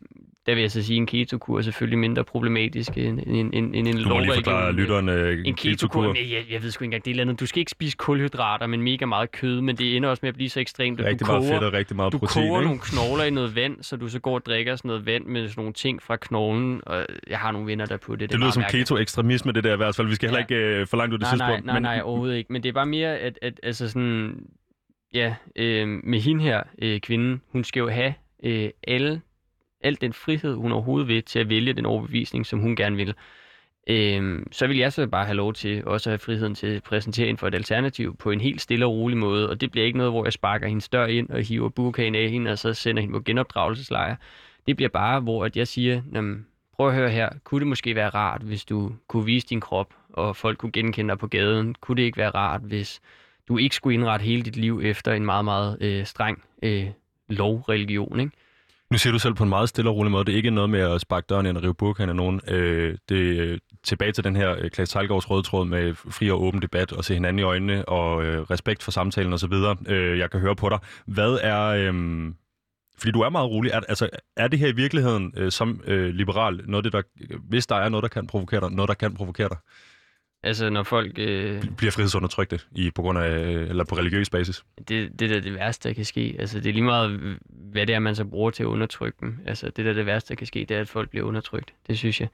der 0.46 0.54
vil 0.54 0.62
jeg 0.62 0.72
så 0.72 0.84
sige, 0.84 0.98
en 0.98 1.06
keto-kur 1.06 1.58
er 1.58 1.62
selvfølgelig 1.62 2.00
mindre 2.00 2.24
problematisk 2.24 2.90
end, 2.98 3.20
end, 3.28 3.54
end, 3.54 3.76
end 3.76 3.88
en 3.88 3.98
Du 3.98 4.10
må 4.10 4.20
lige 4.20 4.34
forklare 4.34 4.72
lytterne 4.74 5.12
øh, 5.12 5.42
En 5.46 5.54
keto-kur, 5.56 6.06
jeg, 6.08 6.16
jeg, 6.32 6.44
jeg 6.52 6.64
ved 6.64 6.72
sgu 6.72 6.84
ikke 6.84 6.88
engang, 6.88 7.06
det 7.06 7.10
er 7.10 7.12
et 7.12 7.14
eller 7.14 7.24
andet. 7.24 7.40
Du 7.40 7.46
skal 7.46 7.60
ikke 7.60 7.72
spise 7.72 7.98
kulhydrater, 7.98 8.68
men 8.68 8.82
mega 8.82 9.06
meget 9.06 9.32
kød, 9.32 9.62
men 9.62 9.76
det 9.76 9.98
ender 9.98 10.10
også 10.10 10.20
med 10.24 10.30
at 10.30 10.36
blive 10.36 10.50
så 10.50 10.60
ekstremt, 10.60 11.00
at 11.00 11.06
Rigtig 11.06 11.28
du 11.28 11.32
meget 11.32 11.42
koger, 11.42 11.54
fedt 11.54 11.64
og 11.64 11.74
rigtig 11.74 11.96
meget 11.96 12.14
du 12.14 12.18
protein. 12.18 12.48
koger 12.48 12.60
ikke? 12.60 12.66
nogle 12.68 12.82
knogler 12.82 13.24
i 13.24 13.30
noget 13.30 13.56
vand, 13.56 13.78
så 13.82 13.96
du 13.96 14.08
så 14.10 14.20
går 14.20 14.36
og 14.36 14.46
drikker 14.46 14.76
sådan 14.76 14.90
noget 14.90 15.06
vand 15.06 15.26
med 15.26 15.48
sådan 15.48 15.62
nogle 15.62 15.74
ting 15.74 16.02
fra 16.02 16.16
knoglen, 16.16 16.82
og 16.86 17.06
jeg 17.28 17.40
har 17.40 17.52
nogle 17.52 17.68
venner 17.68 17.86
der 17.86 17.98
på 17.98 18.12
det. 18.14 18.20
Det, 18.20 18.30
det 18.32 18.40
lyder 18.40 18.52
som 18.52 18.64
keto-ekstremisme, 18.70 19.52
det 19.52 19.64
der 19.64 19.74
i 19.74 19.78
hvert 19.78 19.96
fald. 19.96 20.08
Vi 20.08 20.16
skal 20.16 20.30
heller 20.30 20.46
Ja. 20.50 20.56
ikke 20.56 20.80
øh, 20.82 20.88
for 20.88 20.98
langt 20.98 21.14
ud 21.14 21.18
det 21.20 21.28
Nej, 21.28 21.36
nej, 21.38 21.48
tidspunkt. 21.50 21.66
nej, 21.66 21.80
nej, 21.80 22.02
overhovedet 22.04 22.38
ikke. 22.38 22.54
Men 22.54 22.64
det 22.64 22.70
er 22.70 22.74
bare 22.74 22.86
mere, 22.86 23.18
at, 23.18 23.40
at 23.42 23.60
altså 23.64 23.90
sådan, 23.90 24.36
ja, 25.14 25.36
øh, 25.56 25.88
med 25.88 26.20
hende 26.20 26.44
her, 26.44 26.64
øh, 26.82 27.00
kvinden, 27.00 27.42
hun 27.52 27.64
skal 27.64 27.80
jo 27.80 27.90
have 27.90 28.14
øh, 28.44 28.70
alle, 28.88 29.22
al 29.84 29.98
den 30.02 30.14
frihed, 30.14 30.56
hun 30.56 30.72
overhovedet 30.72 31.08
vil, 31.08 31.24
til 31.24 31.40
at 31.40 31.50
vælge 31.50 31.74
den 31.74 31.86
overbevisning, 31.86 32.46
som 32.46 32.60
hun 32.60 32.76
gerne 32.76 32.96
vil. 32.96 33.14
Øhm, 33.88 34.48
så 34.52 34.68
vil 34.68 34.78
jeg 34.78 34.94
så 34.94 35.08
bare 35.08 35.26
have 35.26 35.36
lov 35.36 35.54
til 35.54 35.86
også 35.86 36.10
at 36.10 36.12
have 36.12 36.20
friheden 36.20 36.56
til 36.56 36.68
at 36.68 36.84
præsentere 36.84 37.26
hende 37.26 37.40
for 37.40 37.48
et 37.48 37.56
alternativ 37.56 38.18
på 38.18 38.32
en 38.32 38.42
helt 38.42 38.62
stille 38.62 38.86
og 38.86 38.92
rolig 38.92 39.18
måde, 39.18 39.50
og 39.50 39.62
det 39.62 39.72
bliver 39.72 39.86
ikke 39.86 39.98
noget, 39.98 40.14
hvor 40.14 40.26
jeg 40.26 40.34
sparker 40.34 40.68
hendes 40.68 40.90
dør 40.90 41.06
ind 41.06 41.30
og 41.30 41.42
hiver 41.42 41.70
burkagen 41.70 42.16
af 42.16 42.30
hende, 42.30 42.52
og 42.52 42.60
så 42.60 42.74
sender 42.74 43.02
hende 43.02 43.14
på 43.14 43.22
genopdragelseslejr. 43.22 44.16
Det 44.68 44.76
bliver 44.76 44.90
bare, 44.90 45.20
hvor 45.20 45.46
at 45.46 45.58
jeg 45.58 45.68
siger, 45.68 46.02
prøv 46.76 46.88
at 46.88 46.96
høre 46.96 47.10
her, 47.10 47.30
kunne 47.44 47.60
det 47.60 47.68
måske 47.68 47.96
være 47.96 48.10
rart, 48.10 48.42
hvis 48.42 48.66
du 48.66 48.92
kunne 49.08 49.26
vise 49.26 49.48
din 49.48 49.62
krop, 49.62 49.94
og 50.10 50.36
folk 50.36 50.58
kunne 50.58 50.72
genkende 50.72 51.10
dig 51.10 51.20
på 51.20 51.28
gaden? 51.28 51.76
Kunne 51.82 51.96
det 51.98 52.04
ikke 52.04 52.18
være 52.18 52.30
rart, 52.30 52.62
hvis 52.62 53.02
du 53.48 53.58
ikke 53.58 53.76
skulle 53.76 53.94
indrette 53.94 54.24
hele 54.24 54.44
dit 54.44 54.56
liv 54.56 54.82
efter 54.84 55.14
en 55.14 55.26
meget, 55.26 55.46
meget 55.46 55.78
øh, 55.82 56.06
streng 56.06 56.44
øh, 56.64 56.88
lovreligion, 57.30 58.20
ikke? 58.20 58.32
Nu 58.94 58.98
siger 58.98 59.14
du 59.14 59.20
selv 59.20 59.34
på 59.34 59.44
en 59.44 59.50
meget 59.50 59.70
stille 59.70 59.90
og 59.90 59.96
rolig 59.96 60.12
måde, 60.12 60.26
det 60.26 60.32
er 60.32 60.36
ikke 60.36 60.52
noget 60.52 60.70
med 60.70 60.80
at 60.80 61.02
sparke 61.02 61.26
døren 61.30 61.46
ind 61.46 61.58
og 61.58 61.64
rive 61.64 61.74
burkaen 61.74 62.10
af 62.10 62.16
nogen. 62.16 62.42
Øh, 62.48 62.98
det 63.10 63.40
er 63.40 63.58
tilbage 63.84 64.12
til 64.12 64.24
den 64.24 64.36
her 64.36 64.56
øh, 64.60 64.70
Klaas 64.72 64.90
Tejlgaards 64.90 65.30
røde 65.30 65.44
tråd 65.44 65.66
med 65.66 65.96
fri 65.96 66.32
og 66.32 66.44
åben 66.44 66.62
debat 66.62 66.92
og 66.92 67.06
se 67.06 67.14
hinanden 67.14 67.40
i 67.40 67.44
øjnene 67.44 67.90
og 67.90 68.24
øh, 68.24 68.42
respekt 68.42 68.84
for 68.84 68.92
samtalen 68.92 69.34
osv. 69.34 69.54
Øh, 69.88 70.20
jeg 70.20 70.32
kan 70.32 70.40
høre 70.40 70.56
på 70.56 70.70
dig. 70.70 70.80
Hvad 71.06 71.40
er... 71.42 71.62
Øh, 71.64 71.94
fordi 72.98 73.12
du 73.12 73.22
er 73.22 73.30
meget 73.30 73.50
rolig. 73.50 73.72
Er, 73.72 73.80
altså, 73.80 74.10
er 74.38 74.48
det 74.48 74.60
her 74.60 74.68
i 74.68 74.76
virkeligheden 74.76 75.34
øh, 75.38 75.52
som 75.52 75.82
øh, 75.86 76.10
liberal 76.14 76.62
noget 76.66 76.84
det, 76.84 76.94
der, 76.94 77.02
hvis 77.50 77.68
der 77.68 77.76
er 77.76 77.90
noget, 77.90 78.04
der 78.04 78.10
kan 78.10 78.28
provokere 78.28 78.62
dig, 78.62 78.72
noget, 78.72 78.90
der 78.90 78.96
kan 78.96 79.14
provokere 79.14 79.50
dig? 79.50 79.58
Altså, 80.44 80.70
når 80.70 80.84
folk... 80.84 81.14
Øh, 81.18 81.64
Bliver 81.78 81.92
frihedsundertrykte 81.92 82.60
i, 82.76 82.92
på 82.92 83.02
grund 83.02 83.20
af, 83.20 83.38
eller 83.40 83.84
på 83.84 83.96
religiøs 83.96 84.30
basis? 84.30 84.64
det, 84.88 85.20
det 85.20 85.32
er 85.32 85.34
da 85.34 85.40
det 85.40 85.56
værste, 85.56 85.90
der 85.90 85.96
kan 85.96 86.06
ske. 86.06 86.36
Altså, 86.40 86.60
det 86.60 86.70
er 86.70 86.74
lige 86.74 86.84
meget, 86.84 87.40
hvad 87.50 87.88
det 87.88 87.96
er, 87.96 88.00
man 88.00 88.16
så 88.16 88.26
bruger 88.26 88.52
til 88.52 88.64
at 88.64 88.68
undertrykke 88.68 89.18
dem. 89.22 89.40
Altså, 89.46 89.70
det 89.76 89.86
der 89.86 89.94
det 89.94 90.06
værste, 90.06 90.30
der 90.30 90.36
kan 90.36 90.48
ske, 90.48 90.66
det 90.70 90.78
er, 90.78 90.82
at 90.82 90.88
folk 90.88 91.10
bliver 91.10 91.26
undertrykt. 91.26 91.74
Det 91.88 91.98
synes 91.98 92.22
jeg. 92.22 92.30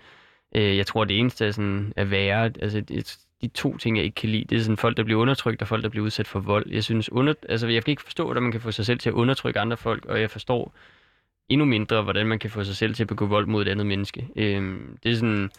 Øh, 0.56 0.78
jeg 0.78 0.88
tror, 0.88 1.06
det 1.06 1.20
eneste 1.20 1.46
er, 1.46 1.52
sådan, 1.52 1.94
er 1.96 2.04
værre. 2.04 2.52
Altså, 2.62 2.82
det, 2.82 3.18
de 3.42 3.48
to 3.48 3.78
ting, 3.78 3.98
jeg 3.98 4.06
ikke 4.06 4.16
kan 4.16 4.30
lide, 4.30 4.46
det 4.50 4.58
er 4.58 4.62
sådan 4.62 4.78
folk, 4.78 4.98
der 4.98 5.04
bliver 5.04 5.22
undertrykt, 5.22 5.62
og 5.62 5.68
folk, 5.68 5.84
der 5.84 5.90
bliver 5.90 6.06
udsat 6.06 6.28
for 6.28 6.40
vold. 6.40 6.72
Jeg 6.72 6.84
synes, 6.84 7.12
under, 7.12 7.34
altså, 7.50 7.68
jeg 7.68 7.84
kan 7.84 7.92
ikke 7.92 8.04
forstå, 8.04 8.26
hvordan 8.26 8.44
man 8.44 8.52
kan 8.52 8.62
få 8.62 8.72
sig 8.72 8.86
selv 8.86 9.00
til 9.00 9.10
at 9.10 9.14
undertrykke 9.14 9.60
andre 9.60 9.78
folk, 9.78 10.06
og 10.06 10.22
jeg 10.22 10.32
forstår 10.32 10.74
endnu 11.50 11.66
mindre, 11.66 12.02
hvordan 12.02 12.28
man 12.28 12.40
kan 12.40 12.50
få 12.50 12.64
sig 12.64 12.76
selv 12.76 12.94
til 12.94 13.04
at 13.04 13.08
begå 13.08 13.26
vold 13.26 13.46
mod 13.46 13.62
et 13.62 13.68
andet 13.68 13.86
menneske. 13.86 14.28
Øh, 14.36 14.80
det 15.04 15.12
er 15.12 15.16
sådan 15.16 15.50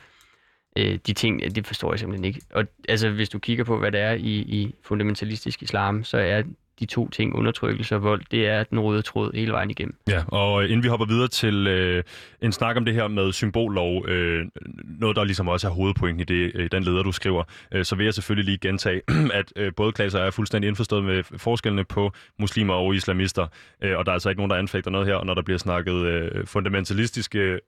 øh, 0.77 0.99
de 1.07 1.13
ting, 1.13 1.55
det 1.55 1.67
forstår 1.67 1.93
jeg 1.93 1.99
simpelthen 1.99 2.25
ikke. 2.25 2.41
Og 2.55 2.65
altså, 2.89 3.11
hvis 3.11 3.29
du 3.29 3.39
kigger 3.39 3.65
på, 3.65 3.79
hvad 3.79 3.93
det 3.93 4.01
er 4.01 4.13
i, 4.13 4.35
i 4.35 4.75
fundamentalistisk 4.83 5.63
islam, 5.63 6.05
så 6.05 6.19
er 6.19 6.43
de 6.81 6.87
to 6.87 7.09
ting, 7.09 7.35
undertrykkelse 7.35 7.95
og 7.95 8.03
vold, 8.03 8.23
det 8.31 8.47
er 8.47 8.65
den 8.65 8.81
røde 8.81 9.03
tråd 9.03 9.31
hele 9.35 9.53
vejen 9.53 9.71
igennem. 9.71 9.97
Ja, 10.09 10.23
og 10.29 10.63
øh, 10.63 10.71
inden 10.71 10.83
vi 10.83 10.89
hopper 10.89 11.07
videre 11.07 11.29
til 11.29 11.67
øh, 11.67 12.05
en 12.43 12.53
snak 12.53 12.77
om 12.77 12.85
det 12.85 12.95
her 12.95 13.09
med 13.09 13.33
symbollov, 13.33 14.09
øh, 14.09 14.47
noget 14.85 15.17
der 15.17 15.25
ligesom 15.25 15.49
også 15.49 15.69
er 15.69 15.73
hovedpointen 15.73 16.21
i 16.21 16.25
det, 16.25 16.53
øh, 16.55 16.69
den 16.73 16.83
leder, 16.83 17.03
du 17.03 17.13
skriver, 17.13 17.45
øh, 17.73 17.85
så 17.85 17.97
vil 17.97 18.05
jeg 18.05 18.15
selvfølgelig 18.15 18.45
lige 18.45 18.59
gentage, 18.69 19.03
at 19.41 19.53
øh, 19.57 19.73
både 19.77 19.93
klasser 19.93 20.19
er 20.19 20.31
fuldstændig 20.31 20.69
indforstået 20.69 21.05
med 21.05 21.23
forskellene 21.39 21.85
på 21.85 22.13
muslimer 22.39 22.75
og 22.75 22.95
islamister, 22.95 23.47
øh, 23.83 23.99
og 23.99 24.07
der 24.07 24.13
er 24.13 24.15
altså 24.15 24.29
ikke 24.29 24.39
nogen, 24.39 24.51
der 24.51 24.57
anfægter 24.57 24.91
noget 24.91 25.07
her, 25.07 25.15
og 25.15 25.27
når 25.27 25.35
der 25.35 25.43
bliver 25.43 25.59
snakket 25.59 25.95
øh, 25.95 26.47
fundamentalistiske 26.47 27.59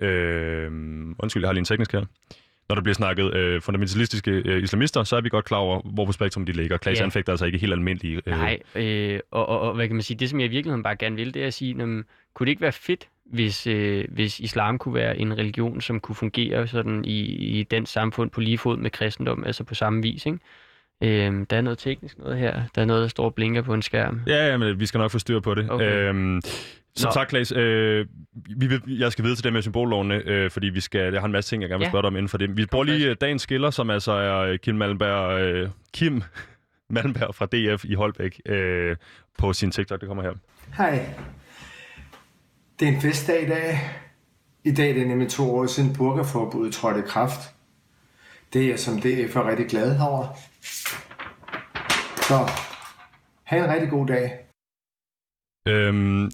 Øh, 0.00 0.70
undskyld, 1.18 1.42
jeg 1.42 1.48
har 1.48 1.52
lige 1.52 1.60
en 1.60 1.64
teknisk 1.64 1.92
her. 1.92 2.04
Når 2.68 2.74
der 2.74 2.82
bliver 2.82 2.94
snakket 2.94 3.34
øh, 3.34 3.60
fundamentalistiske 3.60 4.30
øh, 4.30 4.62
islamister, 4.62 5.02
så 5.04 5.16
er 5.16 5.20
vi 5.20 5.28
godt 5.28 5.44
klar 5.44 5.58
over, 5.58 5.80
hvor 5.84 6.04
på 6.06 6.12
spektrum 6.12 6.46
de 6.46 6.52
ligger. 6.52 6.76
Klaas 6.76 6.98
Ja. 6.98 7.04
anfægter 7.04 7.32
altså 7.32 7.46
ikke 7.46 7.58
helt 7.58 7.72
almindelige... 7.72 8.22
Øh, 8.26 8.38
Nej, 8.38 8.58
øh, 8.74 9.20
og, 9.30 9.48
og, 9.48 9.60
og 9.60 9.74
hvad 9.74 9.86
kan 9.86 9.96
man 9.96 10.02
sige, 10.02 10.16
det 10.18 10.30
som 10.30 10.40
jeg 10.40 10.46
i 10.46 10.50
virkeligheden 10.50 10.82
bare 10.82 10.96
gerne 10.96 11.16
vil, 11.16 11.34
det 11.34 11.42
er 11.42 11.46
at 11.46 11.54
sige, 11.54 11.74
jamen, 11.78 12.04
kunne 12.34 12.44
det 12.44 12.50
ikke 12.50 12.62
være 12.62 12.72
fedt, 12.72 13.08
hvis, 13.32 13.66
øh, 13.66 14.04
hvis 14.08 14.40
islam 14.40 14.78
kunne 14.78 14.94
være 14.94 15.18
en 15.18 15.38
religion, 15.38 15.80
som 15.80 16.00
kunne 16.00 16.16
fungere 16.16 16.66
sådan 16.66 17.04
i, 17.04 17.20
i 17.58 17.62
den 17.62 17.86
samfund 17.86 18.30
på 18.30 18.40
lige 18.40 18.58
fod 18.58 18.76
med 18.76 18.90
kristendom, 18.90 19.44
altså 19.44 19.64
på 19.64 19.74
samme 19.74 20.02
vis, 20.02 20.26
ikke? 20.26 20.38
Øh, 21.02 21.46
der 21.50 21.56
er 21.56 21.60
noget 21.60 21.78
teknisk 21.78 22.18
noget 22.18 22.38
her. 22.38 22.62
Der 22.74 22.82
er 22.82 22.86
noget, 22.86 23.02
der 23.02 23.08
står 23.08 23.24
og 23.24 23.34
blinker 23.34 23.62
på 23.62 23.74
en 23.74 23.82
skærm. 23.82 24.20
Ja, 24.26 24.46
ja, 24.46 24.56
men 24.56 24.80
vi 24.80 24.86
skal 24.86 24.98
nok 24.98 25.10
få 25.10 25.18
styr 25.18 25.40
på 25.40 25.54
det. 25.54 25.70
Okay. 25.70 26.08
Øhm, 26.08 26.40
som 26.98 27.08
Nå. 27.08 27.12
sagt, 27.12 27.28
Klaas, 27.30 27.52
øh, 27.52 28.06
vi 28.56 28.66
vil, 28.66 28.82
jeg 28.86 29.12
skal 29.12 29.22
videre 29.24 29.36
til 29.36 29.44
det 29.44 29.52
med 29.52 29.62
symbollovene, 29.62 30.14
øh, 30.14 30.50
fordi 30.50 30.66
vi 30.66 30.80
skal, 30.80 31.12
jeg 31.12 31.20
har 31.22 31.26
en 31.26 31.32
masse 31.32 31.50
ting, 31.50 31.62
jeg 31.62 31.68
gerne 31.70 31.78
vil 31.78 31.84
Ja. 31.84 31.90
spørge 31.90 32.02
dig 32.02 32.06
om 32.08 32.16
inden 32.16 32.28
for 32.28 32.38
det. 32.38 32.56
Vi 32.56 32.66
bruger 32.66 32.84
lige 32.84 33.10
øh, 33.10 33.16
dagens 33.20 33.42
skiller, 33.42 33.70
som 33.70 33.90
altså 33.90 34.12
er 34.12 34.36
øh, 34.38 34.58
Kim 34.58 34.74
Malmberg, 34.74 35.40
øh, 35.40 35.70
Kim 35.94 36.22
Malmberg 36.90 37.34
fra 37.34 37.46
DF 37.46 37.84
i 37.84 37.94
Holbæk 37.94 38.40
øh, 38.46 38.96
på 39.38 39.52
sin 39.52 39.70
TikTok. 39.70 40.00
Det 40.00 40.06
kommer 40.08 40.22
her. 40.22 40.32
Hej. 40.76 41.06
Det 42.80 42.88
er 42.88 42.92
en 42.92 43.00
festdag 43.00 43.42
i 43.42 43.48
dag. 43.48 43.78
I 44.64 44.72
dag 44.74 44.94
det 44.94 45.02
er 45.02 45.06
nemlig 45.06 45.28
to 45.28 45.54
år 45.56 45.66
siden 45.66 45.92
burkaforbuddet 45.96 46.74
trådte 46.74 46.98
i 46.98 47.02
kraft. 47.06 47.40
Det 48.52 48.64
er 48.64 48.68
jeg 48.68 48.78
som 48.78 49.00
DF 49.00 49.36
er 49.36 49.48
rigtig 49.50 49.66
glad 49.68 50.00
over. 50.00 50.26
Så, 52.28 52.50
have 53.44 53.64
en 53.64 53.70
rigtig 53.70 53.90
god 53.90 54.06
dag. 54.06 54.32
Øhm, 55.68 56.30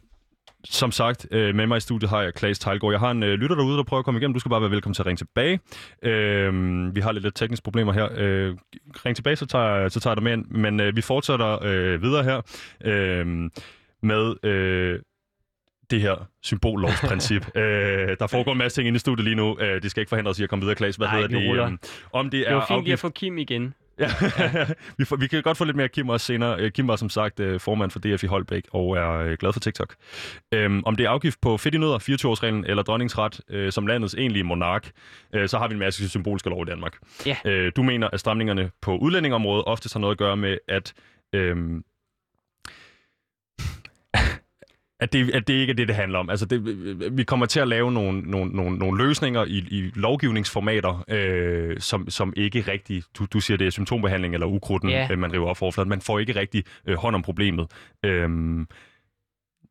som 0.64 0.92
sagt, 0.92 1.26
øh, 1.30 1.54
med 1.54 1.66
mig 1.66 1.76
i 1.76 1.80
studiet 1.80 2.10
har 2.10 2.22
jeg 2.22 2.34
Klaas 2.34 2.58
Tejlgaard. 2.58 2.92
Jeg 2.92 3.00
har 3.00 3.10
en 3.10 3.22
øh, 3.22 3.34
lytter 3.34 3.56
derude, 3.56 3.76
der 3.76 3.82
prøver 3.82 3.98
at 3.98 4.04
komme 4.04 4.20
igennem. 4.20 4.34
Du 4.34 4.40
skal 4.40 4.50
bare 4.50 4.60
være 4.60 4.70
velkommen 4.70 4.94
til 4.94 5.02
at 5.02 5.06
ringe 5.06 5.16
tilbage. 5.16 5.60
Øhm, 6.02 6.94
vi 6.96 7.00
har 7.00 7.12
lidt, 7.12 7.22
lidt 7.24 7.34
tekniske 7.36 7.64
problemer 7.64 7.92
her. 7.92 8.08
Øh, 8.16 8.54
ring 9.06 9.16
tilbage, 9.16 9.36
så 9.36 9.46
tager, 9.46 9.88
så 9.88 10.00
tager 10.00 10.12
jeg 10.12 10.16
dig 10.16 10.24
med 10.24 10.32
ind. 10.32 10.46
Men 10.46 10.80
øh, 10.80 10.96
vi 10.96 11.00
fortsætter 11.00 11.58
øh, 11.64 12.02
videre 12.02 12.24
her 12.24 12.40
øh, 12.84 13.26
med 14.02 14.34
øh, 14.44 15.00
det 15.90 16.00
her 16.00 16.28
symbollovsprincip. 16.42 17.50
øh, 17.56 17.62
der 18.20 18.26
foregår 18.26 18.52
en 18.52 18.58
masse 18.58 18.78
ting 18.80 18.88
inde 18.88 18.96
i 18.96 18.98
studiet 18.98 19.24
lige 19.24 19.36
nu. 19.36 19.58
Øh, 19.60 19.82
det 19.82 19.90
skal 19.90 20.00
ikke 20.00 20.08
forhindre 20.08 20.30
os 20.30 20.38
i 20.38 20.42
at 20.42 20.48
komme 20.48 20.60
videre, 20.62 20.74
Klaas. 20.76 20.96
Hvad 20.96 21.06
Nej, 21.06 21.20
hedder 21.20 21.40
det? 21.54 21.66
øhm, 21.66 21.78
om 22.12 22.30
det 22.30 22.40
er 22.40 22.44
Det 22.48 22.54
var 22.54 22.66
fint 22.68 22.84
lige 22.84 22.92
afgift- 22.92 22.92
at 22.92 22.98
få 22.98 23.08
Kim 23.08 23.38
igen. 23.38 23.74
Ja, 23.98 24.08
vi, 24.98 25.04
får, 25.04 25.16
vi 25.16 25.26
kan 25.26 25.42
godt 25.42 25.56
få 25.56 25.64
lidt 25.64 25.76
mere 25.76 25.88
Kim 25.88 26.08
også 26.08 26.26
senere. 26.26 26.60
Øh, 26.60 26.70
Kim 26.70 26.88
var 26.88 26.96
som 26.96 27.10
sagt 27.10 27.40
øh, 27.40 27.60
formand 27.60 27.90
for 27.90 27.98
DF 27.98 28.24
i 28.24 28.26
Holbæk 28.26 28.64
og 28.72 28.96
er 28.96 29.12
øh, 29.12 29.36
glad 29.38 29.52
for 29.52 29.60
TikTok. 29.60 29.94
Øhm, 30.52 30.82
om 30.86 30.96
det 30.96 31.06
er 31.06 31.10
afgift 31.10 31.40
på 31.40 31.56
fedt 31.56 31.74
i 31.74 31.78
nødder, 31.78 31.98
24-årsreglen 31.98 32.64
eller 32.70 32.82
dronningsret 32.82 33.40
øh, 33.50 33.72
som 33.72 33.86
landets 33.86 34.14
egentlige 34.14 34.44
monark, 34.44 34.90
øh, 35.34 35.48
så 35.48 35.58
har 35.58 35.68
vi 35.68 35.72
en 35.72 35.78
masse 35.78 36.08
symbolske 36.08 36.48
lov 36.48 36.62
i 36.62 36.70
Danmark. 36.70 36.96
Ja. 37.26 37.36
Øh, 37.44 37.72
du 37.76 37.82
mener, 37.82 38.08
at 38.12 38.20
stramningerne 38.20 38.70
på 38.82 38.96
udlændingområdet 38.96 39.64
ofte 39.66 39.88
har 39.92 40.00
noget 40.00 40.14
at 40.14 40.18
gøre 40.18 40.36
med, 40.36 40.58
at... 40.68 40.92
Øhm, 41.32 41.84
at 45.04 45.12
det, 45.12 45.30
at 45.30 45.48
det 45.48 45.54
ikke 45.54 45.70
er 45.70 45.74
det, 45.74 45.88
det 45.88 45.96
handler 45.96 46.18
om. 46.18 46.30
Altså 46.30 46.46
det, 46.46 47.16
vi 47.18 47.24
kommer 47.24 47.46
til 47.46 47.60
at 47.60 47.68
lave 47.68 47.92
nogle, 47.92 48.20
nogle, 48.20 48.52
nogle, 48.52 48.78
nogle 48.78 49.06
løsninger 49.06 49.44
i, 49.44 49.58
i 49.70 49.90
lovgivningsformater, 49.94 51.04
øh, 51.08 51.80
som, 51.80 52.10
som 52.10 52.32
ikke 52.36 52.60
rigtig, 52.60 53.02
du, 53.18 53.26
du 53.32 53.40
siger, 53.40 53.56
det 53.56 53.66
er 53.66 53.70
symptombehandling 53.70 54.34
eller 54.34 54.46
ukrudten, 54.46 54.90
Ja. 54.90 55.08
øh, 55.10 55.18
man 55.18 55.32
river 55.32 55.46
op 55.48 55.62
overfladen. 55.62 55.88
Man 55.88 56.00
får 56.00 56.18
ikke 56.18 56.34
rigtig 56.36 56.64
øh, 56.86 56.96
hånd 56.96 57.14
om 57.14 57.22
problemet. 57.22 57.66
Øhm, 58.04 58.66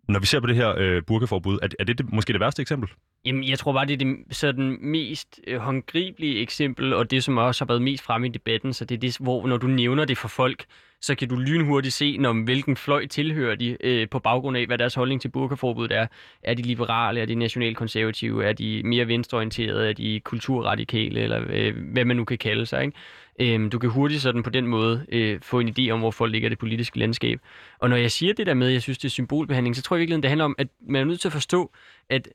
når 0.09 0.19
vi 0.19 0.25
ser 0.25 0.39
på 0.39 0.47
det 0.47 0.55
her 0.55 0.75
øh, 0.77 1.01
burkeforbud, 1.07 1.59
er, 1.61 1.67
er 1.79 1.83
det, 1.83 1.97
det 1.97 2.13
måske 2.13 2.33
det 2.33 2.39
værste 2.41 2.61
eksempel? 2.61 2.89
Jamen, 3.25 3.43
jeg 3.43 3.59
tror 3.59 3.73
bare, 3.73 3.85
det 3.85 3.93
er 3.93 3.97
det 4.05 4.15
sådan 4.31 4.77
mest 4.81 5.39
øh, 5.47 5.59
håndgribelige 5.59 6.39
eksempel, 6.41 6.93
og 6.93 7.11
det, 7.11 7.23
som 7.23 7.37
også 7.37 7.65
har 7.65 7.67
været 7.67 7.81
mest 7.81 8.03
fremme 8.03 8.27
i 8.27 8.29
debatten, 8.29 8.73
så 8.73 8.85
det 8.85 8.95
er 8.95 8.99
det, 8.99 9.17
hvor 9.19 9.47
når 9.47 9.57
du 9.57 9.67
nævner 9.67 10.05
det 10.05 10.17
for 10.17 10.27
folk, 10.27 10.65
så 11.03 11.15
kan 11.15 11.29
du 11.29 11.35
lynhurtigt 11.35 11.93
se, 11.93 12.17
når, 12.17 12.33
hvilken 12.43 12.77
fløj 12.77 13.07
tilhører 13.07 13.55
de, 13.55 13.77
øh, 13.79 14.09
på 14.09 14.19
baggrund 14.19 14.57
af, 14.57 14.65
hvad 14.65 14.77
deres 14.77 14.93
holdning 14.95 15.21
til 15.21 15.29
burkaforbuddet 15.29 15.97
er. 15.97 16.07
Er 16.43 16.53
de 16.53 16.61
liberale, 16.61 17.21
er 17.21 17.25
de 17.25 17.35
nationalkonservative, 17.35 18.45
er 18.45 18.53
de 18.53 18.81
mere 18.85 19.07
venstreorienterede, 19.07 19.89
er 19.89 19.93
de 19.93 20.19
kulturradikale, 20.19 21.19
eller 21.19 21.43
øh, 21.49 21.73
hvad 21.93 22.05
man 22.05 22.15
nu 22.15 22.25
kan 22.25 22.37
kalde 22.37 22.65
sig, 22.65 22.83
ikke? 22.83 22.97
Øhm, 23.39 23.69
du 23.69 23.79
kan 23.79 23.89
hurtigt 23.89 24.21
sådan 24.21 24.43
på 24.43 24.49
den 24.49 24.67
måde 24.67 25.05
øh, 25.09 25.41
få 25.41 25.59
en 25.59 25.75
idé 25.79 25.89
om, 25.89 25.99
hvor 25.99 26.11
folk 26.11 26.31
ligger 26.31 26.49
det 26.49 26.59
politiske 26.59 26.99
landskab. 26.99 27.39
Og 27.79 27.89
når 27.89 27.95
jeg 27.95 28.11
siger 28.11 28.33
det 28.33 28.47
der 28.47 28.53
med, 28.53 28.67
at 28.67 28.73
jeg 28.73 28.81
synes, 28.81 28.97
det 28.97 29.05
er 29.05 29.09
symbolbehandling, 29.09 29.75
så 29.75 29.81
tror 29.81 29.95
jeg 29.95 29.99
virkelig, 29.99 30.23
det 30.23 30.29
handler 30.29 30.45
om, 30.45 30.55
at 30.57 30.67
man 30.89 31.01
er 31.01 31.05
nødt 31.05 31.21
til 31.21 31.27
at 31.27 31.33
forstå, 31.33 31.71
at 32.09 32.27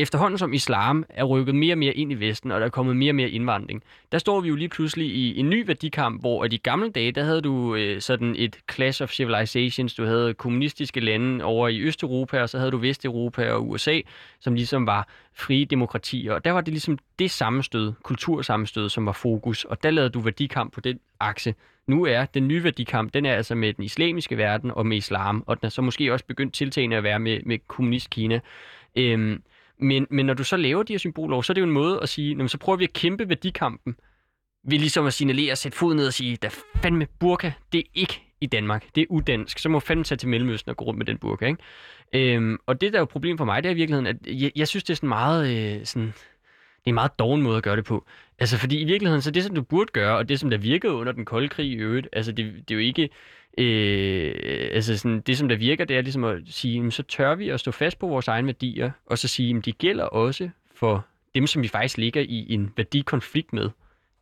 efterhånden 0.00 0.38
som 0.38 0.52
islam 0.52 1.04
er 1.08 1.24
rykket 1.24 1.54
mere 1.54 1.74
og 1.74 1.78
mere 1.78 1.94
ind 1.94 2.12
i 2.12 2.14
Vesten, 2.14 2.50
og 2.52 2.60
der 2.60 2.66
er 2.66 2.70
kommet 2.70 2.96
mere 2.96 3.10
og 3.10 3.14
mere 3.14 3.30
indvandring, 3.30 3.82
der 4.12 4.18
står 4.18 4.40
vi 4.40 4.48
jo 4.48 4.54
lige 4.54 4.68
pludselig 4.68 5.06
i 5.06 5.38
en 5.38 5.50
ny 5.50 5.66
værdikamp, 5.66 6.20
hvor 6.20 6.44
i 6.44 6.48
de 6.48 6.58
gamle 6.58 6.90
dage, 6.90 7.12
der 7.12 7.24
havde 7.24 7.40
du 7.40 7.74
øh, 7.74 8.00
sådan 8.00 8.34
et 8.38 8.58
clash 8.72 9.02
of 9.02 9.10
civilizations, 9.10 9.94
du 9.94 10.04
havde 10.04 10.34
kommunistiske 10.34 11.00
lande 11.00 11.44
over 11.44 11.68
i 11.68 11.80
Østeuropa, 11.80 12.42
og 12.42 12.48
så 12.48 12.58
havde 12.58 12.70
du 12.70 12.78
Vesteuropa 12.78 13.50
og 13.52 13.68
USA, 13.68 14.00
som 14.40 14.54
ligesom 14.54 14.86
var 14.86 15.08
frie 15.34 15.64
demokratier, 15.64 16.32
og 16.32 16.44
der 16.44 16.50
var 16.50 16.60
det 16.60 16.72
ligesom 16.72 16.98
det 17.18 17.30
sammenstød, 17.30 17.92
kultursammenstød, 18.02 18.88
som 18.88 19.06
var 19.06 19.12
fokus, 19.12 19.64
og 19.64 19.82
der 19.82 19.90
lavede 19.90 20.10
du 20.10 20.20
værdikamp 20.20 20.72
på 20.72 20.80
den 20.80 20.98
akse. 21.20 21.54
Nu 21.86 22.06
er 22.06 22.24
den 22.24 22.48
nye 22.48 22.64
værdikamp, 22.64 23.14
den 23.14 23.26
er 23.26 23.34
altså 23.34 23.54
med 23.54 23.72
den 23.72 23.84
islamiske 23.84 24.36
verden 24.36 24.70
og 24.70 24.86
med 24.86 24.96
islam, 24.96 25.44
og 25.46 25.60
den 25.60 25.66
er 25.66 25.70
så 25.70 25.82
måske 25.82 26.12
også 26.12 26.24
begyndt 26.26 26.54
tiltagende 26.54 26.96
at 26.96 27.02
være 27.02 27.18
med, 27.18 27.40
med 27.46 27.58
kommunist-Kina. 27.66 28.40
Øhm, 28.96 29.42
men, 29.82 30.06
men 30.10 30.26
når 30.26 30.34
du 30.34 30.44
så 30.44 30.56
laver 30.56 30.82
de 30.82 30.92
her 30.92 30.98
symboler, 30.98 31.40
så 31.40 31.52
er 31.52 31.54
det 31.54 31.60
jo 31.60 31.66
en 31.66 31.72
måde 31.72 32.00
at 32.02 32.08
sige, 32.08 32.34
"Nå, 32.34 32.48
så 32.48 32.58
prøver 32.58 32.76
vi 32.76 32.84
at 32.84 32.92
kæmpe 32.92 33.28
værdikampen 33.28 33.96
ved 34.68 34.78
ligesom 34.78 35.06
at 35.06 35.14
signalere, 35.14 35.56
sætte 35.56 35.78
fod 35.78 35.94
ned 35.94 36.06
og 36.06 36.12
sige, 36.12 36.36
der 36.36 36.48
fandme 36.82 37.06
burka, 37.20 37.52
det 37.72 37.78
er 37.78 37.90
ikke 37.94 38.22
i 38.40 38.46
Danmark, 38.46 38.84
det 38.94 39.02
er 39.02 39.06
udansk, 39.10 39.58
så 39.58 39.68
må 39.68 39.80
fandme 39.80 40.04
tage 40.04 40.16
til 40.18 40.28
Mellemøsten 40.28 40.70
og 40.70 40.76
gå 40.76 40.84
rundt 40.84 40.98
med 40.98 41.06
den 41.06 41.18
burka, 41.18 41.46
ikke? 41.46 42.34
Øhm, 42.34 42.58
og 42.66 42.80
det 42.80 42.92
der 42.92 42.98
er 42.98 43.00
jo 43.00 43.04
problem 43.06 43.38
for 43.38 43.44
mig, 43.44 43.62
det 43.62 43.68
er 43.68 43.72
i 43.72 43.76
virkeligheden, 43.76 44.06
at 44.06 44.16
jeg, 44.26 44.52
jeg 44.56 44.68
synes, 44.68 44.84
det 44.84 44.90
er 44.90 44.96
sådan 44.96 45.08
meget, 45.08 45.76
øh, 45.78 45.86
sådan, 45.86 46.14
det 46.80 46.86
er 46.86 46.90
en 46.90 46.94
meget 46.94 47.18
doven 47.18 47.42
måde 47.42 47.56
at 47.56 47.62
gøre 47.62 47.76
det 47.76 47.84
på. 47.84 48.06
Altså, 48.38 48.58
fordi 48.58 48.80
i 48.80 48.84
virkeligheden, 48.84 49.22
så 49.22 49.30
det, 49.30 49.44
som 49.44 49.54
du 49.54 49.62
burde 49.62 49.90
gøre, 49.92 50.16
og 50.16 50.28
det, 50.28 50.40
som 50.40 50.50
der 50.50 50.58
virkede 50.58 50.92
under 50.92 51.12
den 51.12 51.24
kolde 51.24 51.48
krig 51.48 51.66
i 51.66 51.74
øvrigt, 51.74 52.08
altså, 52.12 52.32
det, 52.32 52.54
det 52.68 52.70
er 52.70 52.74
jo 52.74 52.80
ikke... 52.80 53.08
Øh, 53.58 54.70
altså 54.72 54.98
sådan, 54.98 55.20
det, 55.20 55.38
som 55.38 55.48
der 55.48 55.56
virker, 55.56 55.84
det 55.84 55.96
er 55.96 56.00
ligesom 56.00 56.24
at 56.24 56.38
sige, 56.46 56.74
jamen, 56.74 56.90
så 56.90 57.02
tør 57.02 57.34
vi 57.34 57.48
at 57.48 57.60
stå 57.60 57.70
fast 57.70 57.98
på 57.98 58.06
vores 58.06 58.28
egne 58.28 58.46
værdier, 58.46 58.90
og 59.06 59.18
så 59.18 59.28
sige, 59.28 59.56
at 59.56 59.64
de 59.64 59.72
gælder 59.72 60.04
også 60.04 60.50
for 60.74 61.06
dem, 61.34 61.46
som 61.46 61.62
vi 61.62 61.68
faktisk 61.68 61.98
ligger 61.98 62.20
i 62.20 62.46
en 62.54 62.72
værdikonflikt 62.76 63.52
med, 63.52 63.70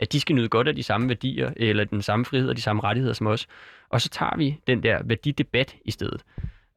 at 0.01 0.13
de 0.13 0.21
skal 0.21 0.37
nyde 0.37 0.49
godt 0.49 0.69
af 0.69 0.75
de 0.75 0.83
samme 0.83 1.09
værdier, 1.09 1.53
eller 1.57 1.85
den 1.85 2.03
samme 2.03 2.25
frihed 2.25 2.49
og 2.49 2.57
de 2.57 2.63
samme 2.63 2.83
rettigheder 2.83 3.15
som 3.15 3.27
os. 3.27 3.47
Og 3.89 4.01
så 4.01 4.09
tager 4.09 4.37
vi 4.37 4.59
den 4.67 4.83
der 4.83 5.03
værdidebat 5.05 5.77
i 5.85 5.91
stedet. 5.91 6.25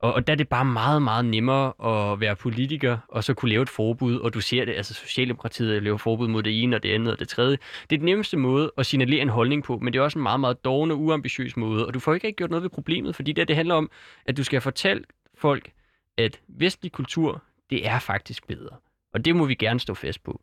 Og, 0.02 0.14
og 0.14 0.28
der 0.28 0.34
er 0.34 0.38
det 0.38 0.50
bare 0.50 0.66
meget, 0.66 1.02
meget 1.02 1.26
nemmere 1.26 1.74
at 2.12 2.20
være 2.20 2.36
politiker, 2.36 2.98
og 3.08 3.24
så 3.24 3.34
kunne 3.34 3.50
lave 3.50 3.62
et 3.62 3.70
forbud, 3.70 4.20
og 4.20 4.34
du 4.34 4.42
ser 4.42 4.66
det, 4.66 4.74
altså 4.74 4.94
Socialdemokratiet 4.94 5.84
laver 5.84 5.98
forbud 5.98 6.28
mod 6.28 6.44
det 6.44 6.64
ene 6.64 6.76
og 6.76 6.84
det 6.84 6.94
andet 6.94 7.14
og 7.14 7.20
det 7.20 7.30
tredje. 7.30 7.58
Det 7.90 7.96
er 7.96 7.98
den 7.98 8.06
nemmeste 8.06 8.38
måde 8.38 8.72
at 8.78 8.86
signalere 8.86 9.22
en 9.22 9.30
holdning 9.30 9.64
på, 9.64 9.78
men 9.78 9.94
det 9.94 10.00
er 10.00 10.04
også 10.04 10.20
en 10.20 10.24
meget, 10.24 10.40
meget 10.40 10.66
dårlig 10.66 10.96
og 10.96 11.02
uambitiøs 11.02 11.58
måde, 11.58 11.88
og 11.88 11.94
du 11.94 12.00
får 12.00 12.14
ikke 12.14 12.32
gjort 12.32 12.50
noget 12.50 12.64
ved 12.64 12.70
problemet, 12.70 13.16
fordi 13.16 13.32
det, 13.32 13.48
det 13.48 13.56
handler 13.56 13.76
om, 13.76 13.92
at 14.26 14.38
du 14.38 14.44
skal 14.44 14.62
fortælle 14.62 15.04
folk, 15.36 15.72
at 16.18 16.40
vestlig 16.48 16.92
kultur, 16.92 17.44
det 17.70 17.88
er 17.88 18.00
faktisk 18.00 18.48
bedre. 18.48 18.76
Og 19.14 19.26
det 19.26 19.36
må 19.36 19.46
vi 19.46 19.56
gerne 19.56 19.80
stå 19.80 19.94
fast 19.94 20.24
på. 20.24 20.42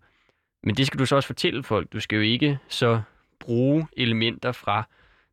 Men 0.64 0.74
det 0.74 0.86
skal 0.86 1.00
du 1.00 1.06
så 1.06 1.16
også 1.16 1.26
fortælle 1.26 1.62
folk. 1.62 1.92
Du 1.92 2.00
skal 2.00 2.16
jo 2.16 2.22
ikke 2.22 2.58
så 2.68 3.00
bruge 3.40 3.86
elementer 3.96 4.52
fra 4.52 4.88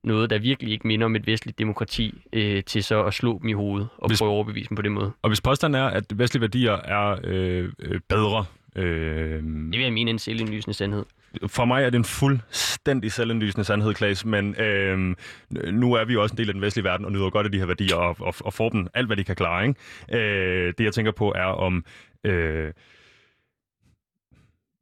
noget, 0.06 0.30
der 0.30 0.39
virkelig 0.39 0.74
ikke 0.74 0.88
minder 0.88 1.06
om 1.06 1.16
et 1.16 1.28
vestligt 1.28 1.60
demokrati, 1.60 2.24
øh, 2.34 2.64
til 2.64 2.84
så 2.84 3.03
at 3.03 3.14
slå 3.14 3.39
dem 3.41 3.49
i 3.49 3.53
hovedet 3.53 3.88
og 3.97 4.08
hvis, 4.08 4.20
prøve 4.20 4.32
at 4.32 4.34
overbevise 4.34 4.70
dem 4.70 4.76
på 4.76 4.82
den 4.82 4.91
måde. 4.91 5.12
Og 5.22 5.30
hvis 5.30 5.41
påstanden 5.41 5.82
er, 5.82 5.86
at 5.86 6.20
vestlige 6.20 6.41
værdier 6.41 6.72
er 6.72 7.20
øh, 7.24 7.70
øh, 7.80 7.99
bedre... 8.10 8.45
Øh, 8.76 9.43
det 9.43 9.72
vil 9.72 9.82
jeg 9.82 9.93
mene 9.93 10.10
en 10.10 10.20
selvindlysende 10.20 10.74
sandhed. 10.74 11.06
For 11.47 11.66
mig 11.66 11.84
er 11.84 11.89
det 11.89 11.97
en 11.97 12.06
fuldstændig 12.06 13.12
selvindlysende 13.12 13.64
sandhed, 13.64 13.93
Klaas, 13.93 14.26
men 14.26 14.56
øh, 14.56 15.16
nu 15.74 15.93
er 15.93 16.06
vi 16.06 16.14
jo 16.14 16.22
også 16.22 16.34
en 16.34 16.38
del 16.38 16.49
af 16.49 16.53
den 16.53 16.62
vestlige 16.62 16.84
verden 16.84 17.06
og 17.06 17.12
nyder 17.12 17.30
godt 17.30 17.45
af 17.45 17.51
de 17.51 17.60
her 17.60 17.66
værdier 17.66 17.95
og, 17.95 18.16
og, 18.20 18.34
og 18.39 18.53
får 18.53 18.70
dem 18.70 18.88
alt, 18.93 19.08
hvad 19.08 19.18
de 19.18 19.24
kan 19.24 19.36
klare. 19.36 19.68
Ikke? 19.68 19.80
Øh, 20.14 20.74
det, 20.78 20.84
jeg 20.84 20.93
tænker 20.93 21.12
på, 21.12 21.34
er 21.36 21.45
om... 21.45 21.86
Øh, 22.24 22.74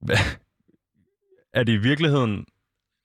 er 1.54 1.64
det 1.64 1.74
i 1.74 1.78
virkeligheden 1.78 2.46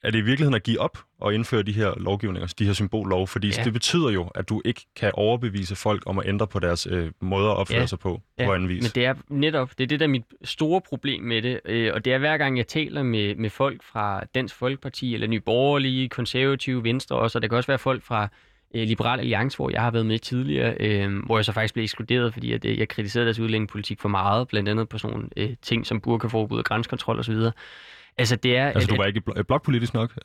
er 0.02 0.10
det 0.10 0.18
i 0.18 0.22
virkeligheden 0.22 0.54
at 0.54 0.62
give 0.62 0.80
op 0.80 0.98
og 1.20 1.34
indføre 1.34 1.62
de 1.62 1.72
her 1.72 1.94
lovgivninger, 1.96 2.54
de 2.58 2.64
her 2.64 2.72
symbollov? 2.72 3.28
Fordi 3.28 3.52
ja. 3.56 3.62
det 3.64 3.72
betyder 3.72 4.10
jo, 4.10 4.30
at 4.34 4.48
du 4.48 4.62
ikke 4.64 4.86
kan 4.96 5.10
overbevise 5.14 5.76
folk 5.76 6.02
om 6.06 6.18
at 6.18 6.28
ændre 6.28 6.46
på 6.46 6.58
deres 6.58 6.86
øh, 6.90 7.10
måder 7.20 7.50
at 7.50 7.56
opføre 7.56 7.80
ja. 7.80 7.86
sig 7.86 7.98
på, 7.98 8.22
ja. 8.38 8.44
på 8.46 8.52
anden 8.52 8.68
vis. 8.68 8.82
men 8.82 8.90
det 8.94 9.04
er 9.04 9.14
netop, 9.28 9.70
det 9.78 9.84
er 9.84 9.88
det 9.88 10.00
der 10.00 10.06
er 10.06 10.10
mit 10.10 10.24
store 10.44 10.80
problem 10.80 11.22
med 11.22 11.42
det, 11.42 11.60
øh, 11.64 11.90
og 11.94 12.04
det 12.04 12.12
er 12.12 12.18
hver 12.18 12.38
gang 12.38 12.58
jeg 12.58 12.66
taler 12.66 13.02
med, 13.02 13.34
med 13.34 13.50
folk 13.50 13.82
fra 13.82 14.24
Dansk 14.34 14.54
Folkeparti, 14.54 15.14
eller 15.14 15.26
Nye 15.26 15.40
Borgerlige, 15.40 16.08
Konservative, 16.08 16.84
Venstre 16.84 17.16
også, 17.16 17.38
og 17.38 17.42
der 17.42 17.48
kan 17.48 17.56
også 17.56 17.66
være 17.66 17.78
folk 17.78 18.02
fra 18.02 18.28
øh, 18.74 18.82
Liberal 18.82 19.18
Alliance, 19.18 19.56
hvor 19.56 19.70
jeg 19.70 19.82
har 19.82 19.90
været 19.90 20.06
med 20.06 20.18
tidligere, 20.18 20.74
øh, 20.80 21.18
hvor 21.26 21.38
jeg 21.38 21.44
så 21.44 21.52
faktisk 21.52 21.74
blev 21.74 21.82
ekskluderet, 21.82 22.32
fordi 22.32 22.52
at, 22.52 22.64
øh, 22.64 22.78
jeg 22.78 22.88
kritiserede 22.88 23.24
deres 23.24 23.38
udlændingepolitik 23.38 24.00
for 24.00 24.08
meget, 24.08 24.48
blandt 24.48 24.68
andet 24.68 24.88
på 24.88 24.98
sådan 24.98 25.16
nogle 25.16 25.28
øh, 25.36 25.56
ting 25.62 25.86
som 25.86 26.00
burkaforbud 26.00 26.58
og 26.58 26.64
grænsekontrol 26.64 27.18
osv., 27.18 27.36
Altså, 28.18 28.36
det 28.36 28.56
er... 28.56 28.66
Altså, 28.66 28.86
at, 28.86 28.90
du 28.90 28.96
var 28.96 29.06
ikke 29.06 29.22
bl- 29.30 29.42
blokpolitisk 29.42 29.94
nok? 29.94 30.18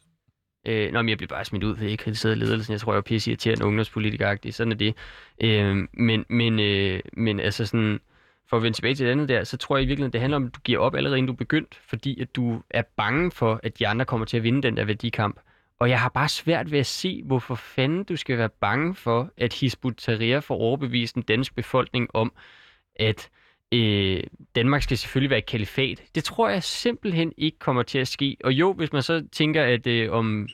Øh, 0.66 0.92
nå, 0.92 1.02
men 1.02 1.10
jeg 1.10 1.18
blev 1.18 1.28
bare 1.28 1.46
smidt 1.46 1.64
ud, 1.64 1.76
fordi 1.76 1.86
jeg 1.86 1.92
ikke 1.92 2.04
kritiserede 2.04 2.36
ledelsen. 2.36 2.72
Jeg 2.72 2.82
tror, 2.82 2.92
jeg 2.92 2.96
var 2.96 3.02
pisse 3.02 3.32
irriterende 3.32 3.66
ungdomspolitiker 3.66 4.38
Sådan 4.52 4.72
er 4.72 4.76
det. 4.76 4.96
Øh, 5.42 5.88
men, 5.94 6.26
men, 6.30 6.60
øh, 6.60 7.00
men 7.14 7.40
altså 7.40 7.66
sådan... 7.66 8.00
For 8.50 8.58
at 8.58 8.64
vende 8.64 8.78
tilbage 8.78 8.96
til 8.96 9.06
det 9.06 9.12
andet 9.12 9.30
der, 9.30 9.44
så 9.44 9.58
tror 9.58 9.78
jeg 9.78 9.84
i 9.84 9.88
virkeligheden, 9.88 10.14
det 10.14 10.22
handler 10.22 10.36
om, 10.36 10.46
at 10.46 10.56
du 10.56 10.60
giver 10.64 10.80
op 10.80 10.96
allerede, 10.96 11.18
inden 11.18 11.28
du 11.28 11.34
er 11.34 11.38
begyndt, 11.38 11.76
fordi 11.88 12.22
at 12.22 12.36
du 12.36 12.62
er 12.70 12.82
bange 12.98 13.32
for, 13.32 13.60
at 13.64 13.80
de 13.80 13.88
andre 13.88 14.06
kommer 14.06 14.26
til 14.26 14.38
at 14.38 14.44
vinde 14.44 14.62
den 14.62 14.78
der 14.78 14.86
værdikamp. 14.86 15.40
Og 15.80 15.90
jeg 15.90 16.02
har 16.02 16.10
bare 16.10 16.30
svært 16.30 16.72
ved 16.72 16.80
at 16.80 16.86
se, 16.86 17.22
hvorfor 17.26 17.56
fanden 17.56 18.04
du 18.04 18.16
skal 18.16 18.38
være 18.38 18.50
bange 18.50 18.96
for, 18.96 19.32
at 19.38 19.54
Hizbut 19.54 19.96
Tahrir 19.98 20.40
får 20.40 20.56
overbevist 20.56 21.16
den 21.16 21.24
danske 21.24 21.56
befolkning 21.56 22.10
om, 22.14 22.34
at 22.96 23.30
øh, 23.74 24.24
Danmark 24.56 24.82
skal 24.84 24.98
selvfølgelig 24.98 25.30
være 25.30 25.40
et 25.40 25.46
kalifat. 25.46 26.04
Det 26.16 26.24
tror 26.24 26.50
jeg 26.50 26.64
simpelthen 26.64 27.34
ikke 27.38 27.60
kommer 27.60 27.84
til 27.84 28.00
at 28.00 28.08
ske. 28.08 28.38
Og 28.44 28.54
jo, 28.54 28.74
hvis 28.74 28.94
man 28.94 29.04
så 29.04 29.24
tænker, 29.32 29.64
at 29.64 29.88
øh, 29.88 30.12
om 30.12 30.48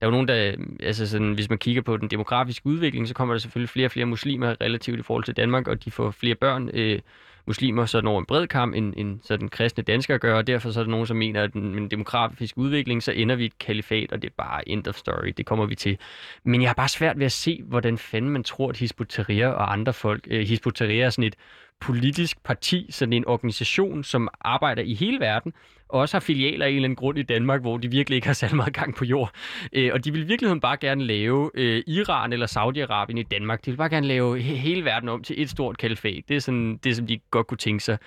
der 0.00 0.06
er 0.06 0.06
jo 0.06 0.10
nogen, 0.10 0.28
der, 0.28 0.46
øh, 0.46 0.66
altså 0.80 1.06
sådan, 1.06 1.32
hvis 1.32 1.48
man 1.48 1.58
kigger 1.58 1.82
på 1.82 1.96
den 1.96 2.08
demografiske 2.08 2.66
udvikling, 2.66 3.08
så 3.08 3.14
kommer 3.14 3.34
der 3.34 3.38
selvfølgelig 3.38 3.70
flere 3.70 3.86
og 3.86 3.90
flere 3.90 4.06
muslimer 4.06 4.60
relativt 4.60 4.98
i 4.98 5.02
forhold 5.02 5.24
til 5.24 5.36
Danmark, 5.36 5.68
og 5.68 5.84
de 5.84 5.90
får 5.90 6.10
flere 6.10 6.34
børn, 6.34 6.70
øh, 6.74 7.00
muslimer, 7.46 7.86
så 7.86 8.00
når 8.00 8.18
en 8.18 8.26
bred 8.26 8.46
kamp, 8.46 8.74
end, 8.74 8.94
end 8.96 9.20
så 9.22 9.36
den 9.36 9.48
kristne 9.48 9.82
dansker 9.82 10.18
gør, 10.18 10.36
og 10.36 10.46
derfor 10.46 10.70
så 10.70 10.80
er 10.80 10.84
der 10.84 10.90
nogen, 10.90 11.06
som 11.06 11.16
mener, 11.16 11.42
at 11.42 11.54
med 11.54 11.80
den 11.80 11.90
demografiske 11.90 12.58
udvikling, 12.58 13.02
så 13.02 13.12
ender 13.12 13.36
vi 13.36 13.44
et 13.44 13.58
kalifat, 13.58 14.12
og 14.12 14.22
det 14.22 14.28
er 14.28 14.34
bare 14.36 14.68
end 14.68 14.88
of 14.88 14.94
story, 14.94 15.32
det 15.36 15.46
kommer 15.46 15.66
vi 15.66 15.74
til. 15.74 15.98
Men 16.44 16.62
jeg 16.62 16.68
har 16.68 16.74
bare 16.74 16.88
svært 16.88 17.18
ved 17.18 17.26
at 17.26 17.32
se, 17.32 17.62
hvordan 17.64 17.98
fanden 17.98 18.30
man 18.30 18.44
tror, 18.44 18.68
at 18.68 18.76
Hizbut 18.76 19.18
og 19.18 19.72
andre 19.72 19.92
folk, 19.92 20.26
øh, 20.30 20.46
Hizbut 20.46 20.80
er 20.80 21.10
sådan 21.10 21.24
et 21.24 21.36
politisk 21.80 22.42
parti, 22.44 22.86
sådan 22.90 23.12
en 23.12 23.26
organisation, 23.26 24.04
som 24.04 24.28
arbejder 24.40 24.82
i 24.82 24.94
hele 24.94 25.20
verden, 25.20 25.52
og 25.88 26.00
også 26.00 26.14
har 26.16 26.20
filialer 26.20 26.66
i 26.66 26.70
en 26.70 26.76
eller 26.76 26.86
anden 26.86 26.96
grund 26.96 27.18
i 27.18 27.22
Danmark, 27.22 27.60
hvor 27.60 27.76
de 27.76 27.90
virkelig 27.90 28.16
ikke 28.16 28.26
har 28.26 28.34
særlig 28.34 28.56
meget 28.56 28.74
gang 28.74 28.94
på 28.94 29.04
jord. 29.04 29.30
Øh, 29.72 29.90
og 29.92 30.04
de 30.04 30.12
vil 30.12 30.22
i 30.22 30.26
virkeligheden 30.26 30.60
bare 30.60 30.76
gerne 30.76 31.04
lave 31.04 31.50
øh, 31.54 31.82
Iran 31.86 32.32
eller 32.32 32.46
Saudi-Arabien 32.46 33.18
i 33.18 33.22
Danmark. 33.22 33.64
De 33.64 33.70
vil 33.70 33.76
bare 33.76 33.88
gerne 33.88 34.06
lave 34.06 34.38
he- 34.38 34.42
hele 34.42 34.84
verden 34.84 35.08
om 35.08 35.22
til 35.22 35.42
et 35.42 35.50
stort 35.50 35.78
kalifat. 35.78 36.24
Det 36.28 36.36
er 36.36 36.40
sådan 36.40 36.76
det, 36.84 36.96
som 36.96 37.06
de 37.06 37.18
godt 37.30 37.46
kunne 37.46 37.58
tænke 37.58 37.84
sig. 37.84 37.98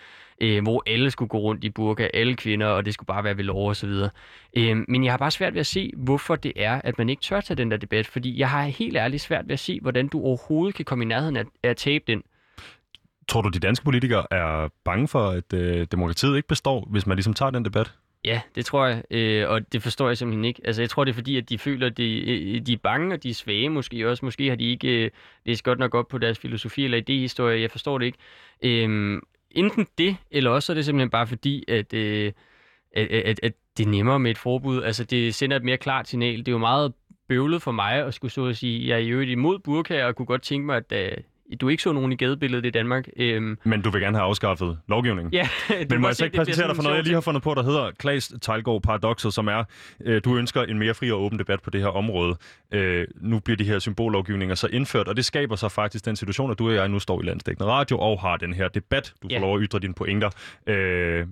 Øh, 0.42 0.64
hvor 0.64 0.84
alle 0.88 1.12
skulle 1.12 1.30
gå 1.30 1.38
rundt 1.38 1.64
i 1.64 1.70
burka, 1.70 2.08
alle 2.14 2.36
kvinder, 2.36 2.68
og 2.68 2.86
det 2.86 2.94
skulle 2.94 3.08
bare 3.08 3.24
være 3.24 3.38
ved 3.38 3.44
lov 3.44 3.68
og 3.70 3.76
så 3.76 3.88
videre. 3.88 4.10
Øh, 4.58 4.78
men 4.88 5.04
jeg 5.04 5.14
har 5.14 5.18
bare 5.18 5.32
svært 5.32 5.54
ved 5.54 5.60
at 5.60 5.66
se, 5.66 5.92
hvorfor 5.98 6.36
det 6.36 6.54
er, 6.56 6.82
at 6.84 6.98
man 6.98 7.10
ikke 7.10 7.22
tør 7.22 7.42
tage 7.42 7.58
den 7.58 7.72
der 7.72 7.78
debat, 7.78 8.08
fordi 8.08 8.40
jeg 8.40 8.50
har 8.50 8.64
helt 8.64 8.98
ærligt 8.98 9.22
svært 9.22 9.48
ved 9.48 9.54
at 9.54 9.60
se, 9.60 9.80
hvordan 9.82 10.08
du 10.08 10.22
overhovedet 10.22 10.76
kan 10.76 10.86
komme 10.86 11.04
i 11.04 11.08
nærheden 11.08 11.38
af, 11.38 11.44
af 11.64 11.70
at 11.70 11.78
tabe 11.78 12.04
den. 12.08 12.24
Tror 13.30 13.42
du, 13.42 13.50
de 13.50 13.60
danske 13.60 13.86
politikere 13.86 14.26
er 14.32 14.70
bange 14.86 15.08
for, 15.08 15.30
at 15.30 15.54
øh, 15.54 15.88
demokratiet 15.92 16.36
ikke 16.36 16.48
består, 16.48 16.88
hvis 16.92 17.08
man 17.08 17.18
ligesom 17.18 17.34
tager 17.34 17.50
den 17.50 17.66
debat? 17.66 17.94
Ja, 18.26 18.42
det 18.56 18.66
tror 18.66 18.86
jeg, 18.86 19.04
øh, 19.12 19.50
og 19.50 19.74
det 19.74 19.84
forstår 19.84 20.08
jeg 20.08 20.18
simpelthen 20.18 20.46
ikke. 20.46 20.62
Altså, 20.66 20.82
jeg 20.82 20.90
tror, 20.90 21.04
det 21.04 21.12
er 21.12 21.16
fordi, 21.16 21.38
at 21.38 21.50
de 21.50 21.58
føler, 21.58 21.88
at 21.88 21.98
de, 21.98 22.32
øh, 22.32 22.62
de 22.62 22.74
er 22.74 22.78
bange, 22.84 23.14
og 23.14 23.24
de 23.24 23.30
er 23.30 23.34
svage 23.34 23.70
måske 23.70 24.10
også. 24.10 24.26
Måske 24.26 24.50
har 24.50 24.56
de 24.56 24.64
ikke 24.64 25.06
øh, 25.06 25.12
læst 25.46 25.64
godt 25.64 25.80
nok 25.80 25.96
op 25.96 26.08
på 26.08 26.18
deres 26.18 26.40
filosofi 26.40 26.86
eller 26.86 26.98
idéhistorie. 26.98 27.62
Jeg 27.62 27.72
forstår 27.72 27.98
det 27.98 28.06
ikke. 28.06 28.18
Øh, 28.64 29.22
enten 29.52 29.88
det, 29.98 30.18
eller 30.32 30.52
også 30.52 30.72
er 30.72 30.74
det 30.74 30.86
simpelthen 30.86 31.10
bare 31.10 31.28
fordi, 31.28 31.64
at, 31.68 31.94
øh, 31.94 32.32
at, 32.96 33.08
at, 33.08 33.40
at 33.44 33.54
det 33.78 33.86
er 33.86 33.90
nemmere 33.90 34.20
med 34.20 34.32
et 34.32 34.38
forbud. 34.38 34.84
Altså, 34.84 35.04
det 35.04 35.36
sender 35.36 35.58
et 35.58 35.64
mere 35.64 35.78
klart 35.78 36.08
signal. 36.08 36.38
Det 36.38 36.48
er 36.48 36.52
jo 36.52 36.58
meget 36.58 36.94
bøvlet 37.28 37.62
for 37.62 37.72
mig 37.72 37.94
at 37.94 38.14
skulle 38.14 38.32
så 38.32 38.46
at 38.46 38.58
sige, 38.58 38.88
jeg 38.88 38.96
er 38.96 39.00
i 39.00 39.10
øvrigt 39.10 39.32
imod 39.32 39.60
burka, 39.60 40.06
og 40.06 40.16
kunne 40.16 40.26
godt 40.26 40.42
tænke 40.42 40.66
mig, 40.66 40.84
at 40.92 41.18
uh, 41.18 41.24
du 41.56 41.70
ikke 41.70 41.84
så 41.84 41.92
nogen 41.92 42.12
i 42.12 42.16
gadebilledet 42.16 42.66
i 42.66 42.70
Danmark. 42.70 43.08
Øhm, 43.18 43.58
Men 43.64 43.82
du 43.82 43.90
vil 43.90 44.02
gerne 44.02 44.18
have 44.18 44.26
afskaffet 44.26 44.78
lovgivningen. 44.88 45.34
Ja, 45.34 45.50
Men 45.90 46.02
må 46.02 46.08
jeg 46.08 46.16
så 46.16 46.26
ikke 46.26 46.38
præsentere 46.38 46.68
dig 46.68 46.76
for 46.76 46.84
noget, 46.84 46.96
jeg 46.96 47.04
lige 47.04 47.14
har 47.14 47.22
fundet 47.22 47.44
på, 47.44 47.54
der 47.54 47.64
hedder 47.64 47.92
Klaas 47.92 48.34
Tejlgaard 48.42 48.82
Paradoxet, 48.82 49.34
som 49.34 49.48
er, 49.48 49.64
øh, 50.06 50.22
du 50.26 50.38
ønsker 50.38 50.64
en 50.64 50.80
mere 50.80 50.94
fri 50.94 51.12
og 51.12 51.22
åben 51.22 51.40
debat 51.40 51.62
på 51.62 51.70
det 51.70 51.82
her 51.82 51.88
område. 51.88 52.36
Øh, 52.74 53.08
nu 53.22 53.40
bliver 53.40 53.58
de 53.58 53.64
her 53.64 53.80
symbollovgivninger 53.80 54.56
så 54.56 54.68
indført, 54.68 55.08
og 55.08 55.18
det 55.18 55.26
skaber 55.26 55.56
så 55.56 55.70
faktisk 55.70 56.06
den 56.06 56.16
situation, 56.16 56.52
at 56.52 56.60
du 56.60 56.68
og 56.68 56.76
jeg 56.76 56.90
nu 56.90 57.00
står 57.00 57.22
i 57.22 57.26
landsdækkende 57.26 57.72
radio 57.72 58.00
og 58.00 58.22
har 58.22 58.38
den 58.38 58.54
her 58.54 58.68
debat. 58.68 59.14
Du 59.22 59.28
får 59.28 59.34
ja. 59.34 59.40
lov 59.40 59.56
at 59.56 59.62
ytre 59.64 59.80
dine 59.80 59.94
pointer. 59.94 60.30
Øh, 60.68 61.26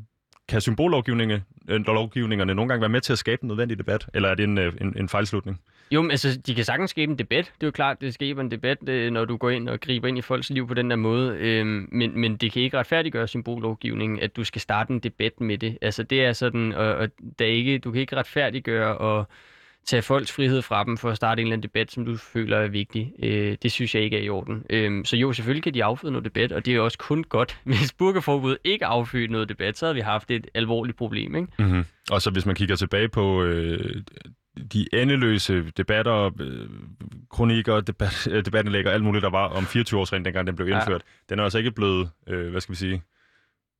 kan 0.50 0.62
symbollovgivningerne 0.62 1.44
øh, 1.70 1.86
lovgivningerne 1.86 2.54
nogle 2.54 2.70
gange 2.70 2.82
være 2.82 2.90
med 2.90 3.02
til 3.02 3.14
at 3.14 3.20
skabe 3.20 3.44
en 3.44 3.48
nødvendig 3.48 3.78
debat, 3.78 4.08
eller 4.14 4.30
er 4.30 4.36
det 4.36 4.44
en, 4.44 4.58
øh, 4.58 4.74
en, 4.82 4.98
en 4.98 5.10
fejlslutning? 5.10 5.60
Jo, 5.92 6.02
men 6.02 6.12
altså, 6.12 6.40
de 6.48 6.56
kan 6.56 6.64
sagtens 6.64 6.92
skabe 6.92 7.12
en 7.12 7.20
debat. 7.20 7.46
Det 7.46 7.64
er 7.64 7.68
jo 7.68 7.72
klart, 7.72 8.02
det 8.02 8.14
skaber 8.14 8.42
en 8.42 8.52
debat, 8.52 8.90
øh, 8.90 9.12
når 9.12 9.26
du 9.26 9.38
går 9.38 9.50
ind 9.50 9.70
og 9.70 9.80
griber 9.80 10.08
ind 10.08 10.18
i 10.18 10.22
folks 10.22 10.50
liv 10.50 10.68
på 10.68 10.74
den 10.74 10.90
der 10.90 10.96
måde. 10.96 11.38
Øhm, 11.38 11.90
men, 11.92 12.20
men 12.20 12.38
det 12.38 12.52
kan 12.52 12.62
ikke 12.62 12.78
retfærdiggøre 12.78 13.28
symbollovgivningen, 13.28 14.20
at 14.20 14.36
du 14.36 14.44
skal 14.44 14.62
starte 14.62 14.94
en 14.94 15.00
debat 15.00 15.42
med 15.42 15.58
det. 15.58 15.78
Altså, 15.82 16.04
det 16.04 16.26
er 16.26 16.34
sådan, 16.34 16.74
og, 16.74 16.96
og 16.96 17.10
der 17.40 17.46
er 17.46 17.50
ikke, 17.50 17.80
du 17.80 17.92
kan 17.92 18.02
ikke 18.02 18.16
retfærdiggøre 18.16 18.98
og 18.98 19.28
tage 19.88 20.02
folks 20.02 20.32
frihed 20.32 20.62
fra 20.62 20.84
dem 20.84 20.98
for 20.98 21.10
at 21.10 21.16
starte 21.18 21.42
en 21.42 21.48
eller 21.48 21.54
anden 21.54 21.64
debat, 21.64 21.92
som 21.92 22.06
du 22.06 22.18
føler 22.18 22.58
er 22.58 22.68
vigtig. 22.68 23.14
Øh, 23.24 23.58
det 23.64 23.72
synes 23.72 23.96
jeg 23.96 24.04
ikke 24.04 24.18
er 24.18 24.22
i 24.22 24.30
orden. 24.30 24.64
Øh, 24.70 25.06
så 25.06 25.18
jo, 25.18 25.34
selvfølgelig 25.34 25.64
kan 25.64 25.74
de 25.74 25.84
afføde 25.84 26.12
noget 26.12 26.26
debat, 26.26 26.52
og 26.52 26.66
det 26.66 26.76
er 26.76 26.80
også 26.80 26.98
kun 26.98 27.24
godt. 27.24 27.60
Hvis 27.64 27.94
burkaforbud 27.94 28.58
ikke 28.64 28.86
affødte 28.86 29.32
noget 29.32 29.50
debat, 29.50 29.78
så 29.78 29.86
havde 29.86 29.96
vi 29.96 30.02
haft 30.02 30.32
et 30.32 30.48
alvorligt 30.54 30.98
problem. 30.98 31.36
Ikke? 31.36 31.48
Mm-hmm. 31.60 31.86
Og 32.12 32.22
så 32.22 32.32
hvis 32.32 32.46
man 32.46 32.56
kigger 32.56 32.76
tilbage 32.76 33.10
på 33.10 33.44
øh, 33.44 34.02
de 34.74 34.88
endeløse 34.94 35.72
debatter, 35.78 36.32
øh, 36.40 36.70
kronikker, 37.32 37.82
debat, 37.82 38.28
øh, 38.32 38.46
debatindlæg 38.46 38.88
og 38.88 38.94
alt 38.94 39.04
muligt, 39.04 39.24
der 39.24 39.30
var 39.30 39.48
om 39.48 39.64
24-årsreglen, 39.64 40.26
dengang 40.26 40.48
den 40.48 40.56
blev 40.56 40.68
indført, 40.68 41.02
ja. 41.02 41.26
den 41.30 41.40
er 41.40 41.44
altså 41.44 41.58
ikke 41.58 41.72
blevet, 41.72 42.10
øh, 42.28 42.52
hvad 42.52 42.62
skal 42.62 42.74
vi 42.74 42.78
sige, 42.78 43.02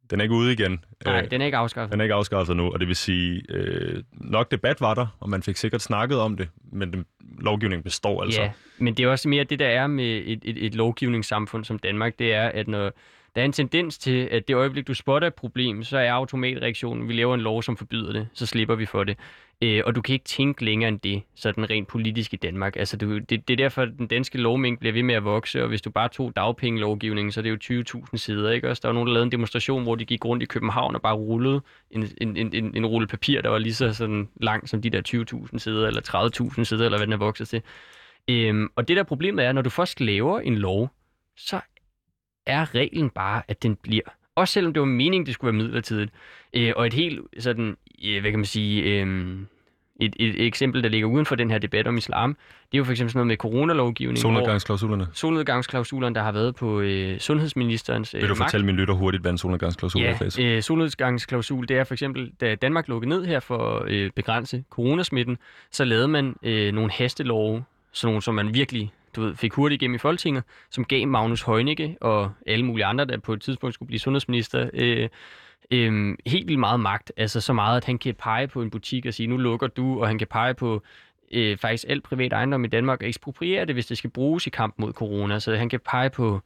den 0.10 0.20
er 0.20 0.24
ikke 0.24 0.36
ude 0.36 0.54
igen. 0.54 0.84
Nej, 1.06 1.22
øh, 1.22 1.32
den 1.32 1.42
er 1.42 1.46
ikke 1.46 1.58
afskaffet. 1.58 1.92
Den 1.92 2.00
er 2.00 2.04
ikke 2.04 2.16
afskaffet 2.16 2.58
nu, 2.58 2.72
og 2.72 2.80
det 2.80 2.88
vil 2.88 2.96
sige, 2.96 3.42
øh, 3.50 4.04
nok 4.12 4.52
debat 4.52 4.82
var 4.82 4.94
der, 4.94 5.08
og 5.20 5.30
man 5.30 5.44
fik 5.44 5.58
sikkert 5.58 5.82
snakket 5.82 6.20
om 6.20 6.38
det, 6.38 6.50
men 6.72 6.94
den, 6.94 7.06
lovgivningen 7.40 7.84
består 7.84 8.24
altså. 8.24 8.42
Ja, 8.42 8.52
men 8.78 8.94
det 8.94 9.04
er 9.06 9.10
også 9.10 9.30
mere 9.30 9.44
det, 9.44 9.60
der 9.60 9.68
er 9.68 9.88
med 9.88 10.22
et, 10.26 10.40
et, 10.44 10.66
et 10.66 10.76
lovgivningssamfund 10.76 11.66
som 11.66 11.80
Danmark, 11.80 12.20
det 12.20 12.34
er, 12.34 12.48
at 12.48 12.68
når 12.68 12.92
der 13.36 13.42
er 13.42 13.46
en 13.46 13.52
tendens 13.52 13.98
til, 13.98 14.30
at 14.32 14.48
det 14.48 14.56
øjeblik, 14.56 14.88
du 14.88 14.94
spotter 14.94 15.28
et 15.28 15.34
problem, 15.34 15.84
så 15.84 15.98
er 15.98 16.12
automatreaktionen, 16.12 17.08
vi 17.08 17.14
laver 17.14 17.36
en 17.36 17.42
lov, 17.42 17.64
som 17.64 17.78
forbyder 17.78 18.14
det, 18.14 18.28
så 18.34 18.46
slipper 18.46 18.76
vi 18.76 18.86
for 18.86 19.04
det. 19.04 19.18
Øh, 19.64 19.84
og 19.86 19.96
du 19.96 20.02
kan 20.02 20.14
ikke 20.14 20.26
tænke 20.26 20.66
længere 20.66 20.88
end 20.88 21.00
det, 21.00 21.24
sådan 21.36 21.70
rent 21.70 21.88
politisk 21.88 22.34
i 22.34 22.36
Danmark. 22.36 22.76
Altså, 22.76 22.98
du, 22.98 23.18
det, 23.18 23.30
det 23.30 23.50
er 23.50 23.58
derfor, 23.58 23.82
at 23.82 23.90
den 23.98 24.08
danske 24.08 24.38
lovmængde 24.38 24.80
bliver 24.80 24.94
ved 24.94 25.04
med 25.04 25.16
at 25.16 25.24
vokse, 25.24 25.62
og 25.62 25.68
hvis 25.68 25.82
du 25.82 25.90
bare 25.90 26.10
tog 26.10 26.36
dagpengelovgivningen, 26.36 27.32
så 27.32 27.40
er 27.40 27.42
det 27.42 27.70
jo 27.70 27.84
20.000 28.04 28.18
sider, 28.18 28.52
ikke? 28.52 28.70
Også 28.70 28.82
der 28.82 28.88
var 28.88 28.94
nogen, 28.94 29.08
der 29.08 29.14
lavede 29.14 29.26
en 29.26 29.32
demonstration, 29.32 29.84
hvor 29.84 29.96
de 29.96 30.06
gik 30.06 30.26
rundt 30.26 30.44
i 30.44 30.46
København 30.46 30.96
og 30.96 31.02
bare 31.02 31.16
rullede 31.16 31.62
en, 31.92 32.08
en, 32.22 32.38
en, 32.38 32.54
en, 32.54 32.78
en 32.78 32.86
rulle 32.86 33.08
papir, 33.08 33.42
der 33.42 33.50
var 33.50 33.58
lige 33.58 33.74
så 33.74 33.94
sådan 33.94 34.30
lang 34.42 34.70
som 34.70 34.82
de 34.82 34.90
der 34.90 35.02
20.000 35.52 35.58
sider, 35.58 35.88
eller 35.88 36.02
30.000 36.58 36.64
sider, 36.64 36.86
eller 36.86 36.98
hvad 36.98 37.08
den 37.08 37.14
er 37.14 37.18
vokset 37.18 37.48
til. 37.48 37.62
Øhm, 38.30 38.70
og 38.76 38.88
det 38.88 38.98
der 38.98 39.04
problemet 39.04 39.46
er, 39.46 39.52
når 39.52 39.62
du 39.62 39.70
først 39.70 40.02
laver 40.02 40.40
en 40.40 40.56
lov, 40.58 40.90
så 41.38 41.60
er 42.46 42.76
reglen 42.76 43.10
bare, 43.10 43.42
at 43.48 43.64
den 43.64 43.76
bliver. 43.76 44.17
Også 44.38 44.54
selvom 44.54 44.74
det 44.74 44.80
var 44.80 44.86
meningen, 44.86 45.26
det 45.26 45.34
skulle 45.34 45.54
være 45.54 45.64
midlertidigt. 45.64 46.12
Øh, 46.54 46.74
og 46.76 46.88
et 46.88 46.94
helt 46.94 47.20
sådan, 47.40 47.78
øh, 48.06 48.22
hvad 48.22 48.32
kan 48.32 48.40
man 48.40 48.46
sige, 48.46 48.82
øh, 48.84 49.38
et, 50.00 50.16
et, 50.20 50.46
eksempel, 50.46 50.84
der 50.84 50.90
ligger 50.90 51.08
uden 51.08 51.26
for 51.26 51.36
den 51.36 51.52
her 51.52 51.58
debat 51.58 51.88
om 51.88 51.98
islam, 51.98 52.38
det 52.72 52.74
er 52.74 52.78
jo 52.78 52.84
for 52.84 52.92
eksempel 52.92 53.12
sådan 53.12 53.18
noget 53.18 53.28
med 53.28 53.38
coronalovgivning. 53.38 54.18
Solnedgangsklausulerne. 54.18 55.08
Solnedgangsklausulerne, 55.14 56.16
der 56.16 56.22
har 56.22 56.32
været 56.32 56.56
på 56.56 56.80
øh, 56.80 57.20
sundhedsministerens 57.20 58.14
øh, 58.14 58.22
Vil 58.22 58.30
du 58.30 58.36
magt. 58.36 58.48
fortælle 58.52 58.66
min 58.66 58.76
lytter 58.76 58.94
hurtigt, 58.94 59.24
hvad 59.24 59.32
en 59.32 59.38
solnedgangsklausul 59.38 60.02
er, 60.02 60.36
Ja, 60.38 60.56
øh, 60.56 60.62
solnedgangsklausul, 60.62 61.68
det 61.68 61.78
er 61.78 61.84
for 61.84 61.94
eksempel, 61.94 62.32
da 62.42 62.56
Danmark 62.56 62.88
lukkede 62.88 63.10
ned 63.10 63.26
her 63.26 63.40
for 63.40 63.80
at 63.80 63.92
øh, 63.92 64.12
begrænse 64.16 64.64
coronasmitten, 64.70 65.38
så 65.72 65.86
lavede 65.86 66.08
man 66.08 66.36
øh, 66.44 66.74
nogle 66.74 66.92
hastelove, 66.92 67.64
sådan 67.92 68.12
nogle, 68.12 68.22
som 68.22 68.36
man 68.36 68.54
virkelig 68.54 68.92
du 69.18 69.22
ved, 69.22 69.36
fik 69.36 69.54
hurtigt 69.54 69.82
igennem 69.82 69.96
i 69.96 69.98
Folketinget, 69.98 70.44
som 70.70 70.86
gav 70.86 71.08
Magnus 71.08 71.42
Heunicke 71.42 71.98
og 72.02 72.32
alle 72.46 72.66
mulige 72.66 72.86
andre, 72.86 73.06
der 73.06 73.18
på 73.18 73.34
et 73.34 73.42
tidspunkt 73.42 73.74
skulle 73.74 73.88
blive 73.88 74.00
sundhedsminister, 74.00 74.70
øh, 74.74 75.10
øh, 75.72 76.16
helt 76.26 76.48
vildt 76.48 76.60
meget 76.60 76.80
magt. 76.80 77.12
Altså 77.18 77.42
så 77.42 77.54
meget, 77.54 77.78
at 77.78 77.86
han 77.86 77.98
kan 77.98 78.16
pege 78.16 78.48
på 78.48 78.62
en 78.62 78.70
butik 78.70 79.06
og 79.06 79.14
sige, 79.14 79.28
nu 79.28 79.38
lukker 79.38 79.68
du, 79.68 80.02
og 80.02 80.08
han 80.08 80.18
kan 80.18 80.28
pege 80.28 80.54
på 80.54 80.84
øh, 81.32 81.58
faktisk 81.58 81.86
alt 81.90 82.04
privat 82.04 82.34
ejendom 82.34 82.66
i 82.66 82.68
Danmark 82.68 83.02
og 83.02 83.08
ekspropriere 83.08 83.66
det, 83.66 83.76
hvis 83.76 83.86
det 83.86 83.98
skal 83.98 84.10
bruges 84.10 84.48
i 84.48 84.50
kamp 84.50 84.76
mod 84.78 84.94
corona. 84.94 85.40
Så 85.40 85.56
han 85.56 85.70
kan 85.70 85.80
pege 85.80 86.10
på, 86.10 86.42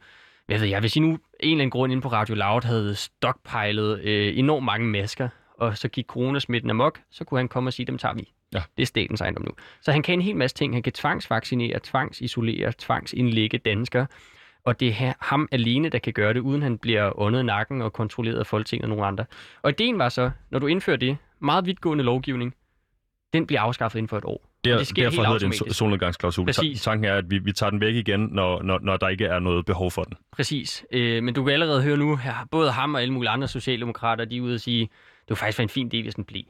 hvad 0.46 0.58
ved 0.58 0.68
jeg, 0.68 0.80
hvis 0.80 0.96
I 0.96 1.00
nu 1.00 1.08
en 1.08 1.18
eller 1.40 1.52
anden 1.52 1.70
grund 1.70 1.92
inde 1.92 2.02
på 2.02 2.08
Radio 2.08 2.34
Loud 2.34 2.64
havde 2.64 2.94
stockpilet 2.94 4.00
øh, 4.00 4.38
enormt 4.38 4.64
mange 4.64 4.86
masker, 4.86 5.28
og 5.58 5.78
så 5.78 5.88
gik 5.88 6.06
coronasmitten 6.06 6.70
amok, 6.70 7.00
så 7.10 7.24
kunne 7.24 7.38
han 7.38 7.48
komme 7.48 7.68
og 7.68 7.72
sige, 7.72 7.86
dem 7.86 7.98
tager 7.98 8.14
vi. 8.14 8.28
Ja. 8.54 8.62
Det 8.76 8.82
er 8.82 8.86
statens 8.86 9.20
ejendom 9.20 9.44
nu. 9.44 9.52
Så 9.80 9.92
han 9.92 10.02
kan 10.02 10.14
en 10.14 10.20
hel 10.22 10.36
masse 10.36 10.56
ting. 10.56 10.74
Han 10.74 10.82
kan 10.82 10.92
tvangsvaccinere, 10.92 11.80
tvangsisolere, 11.82 12.72
tvangsindlægge 12.78 13.58
danskere. 13.58 14.06
Og 14.64 14.80
det 14.80 14.88
er 14.88 15.12
ham 15.20 15.48
alene, 15.52 15.88
der 15.88 15.98
kan 15.98 16.12
gøre 16.12 16.34
det, 16.34 16.40
uden 16.40 16.62
han 16.62 16.78
bliver 16.78 17.20
åndet 17.20 17.44
nakken 17.44 17.82
og 17.82 17.92
kontrolleret 17.92 18.38
af 18.38 18.46
Folketinget 18.46 18.84
og 18.84 18.88
nogle 18.88 19.06
andre. 19.06 19.24
Og 19.62 19.70
ideen 19.70 19.98
var 19.98 20.08
så, 20.08 20.30
når 20.50 20.58
du 20.58 20.66
indfører 20.66 20.96
det, 20.96 21.16
meget 21.40 21.66
vidtgående 21.66 22.04
lovgivning, 22.04 22.54
den 23.32 23.46
bliver 23.46 23.60
afskaffet 23.60 23.98
inden 23.98 24.08
for 24.08 24.18
et 24.18 24.24
år. 24.24 24.48
Der, 24.64 24.78
det 24.78 24.86
sker 24.86 25.02
derfor 25.02 25.22
hedder 25.22 25.38
det 25.38 25.62
en 25.66 25.72
solnedgangsklausul. 25.72 26.46
Præcis. 26.46 26.82
Tanken 26.82 27.04
er, 27.04 27.14
at 27.14 27.30
vi, 27.30 27.38
vi 27.38 27.52
tager 27.52 27.70
den 27.70 27.80
væk 27.80 27.94
igen, 27.94 28.20
når, 28.20 28.62
når, 28.62 28.78
når 28.82 28.96
der 28.96 29.08
ikke 29.08 29.24
er 29.24 29.38
noget 29.38 29.66
behov 29.66 29.90
for 29.90 30.02
den. 30.02 30.16
Præcis. 30.32 30.84
Øh, 30.92 31.22
men 31.22 31.34
du 31.34 31.44
kan 31.44 31.52
allerede 31.52 31.82
høre 31.82 31.96
nu, 31.96 32.16
her, 32.16 32.34
både 32.50 32.70
ham 32.70 32.94
og 32.94 33.02
alle 33.02 33.14
mulige 33.14 33.30
andre 33.30 33.48
socialdemokrater, 33.48 34.24
de 34.24 34.36
er 34.36 34.40
ude 34.40 34.54
og 34.54 34.60
sige, 34.60 34.80
det 34.80 35.30
var 35.30 35.36
faktisk 35.36 35.60
en 35.60 35.68
fin 35.68 35.86
idé, 35.94 36.02
hvis 36.02 36.14
den 36.14 36.24
blev. 36.24 36.42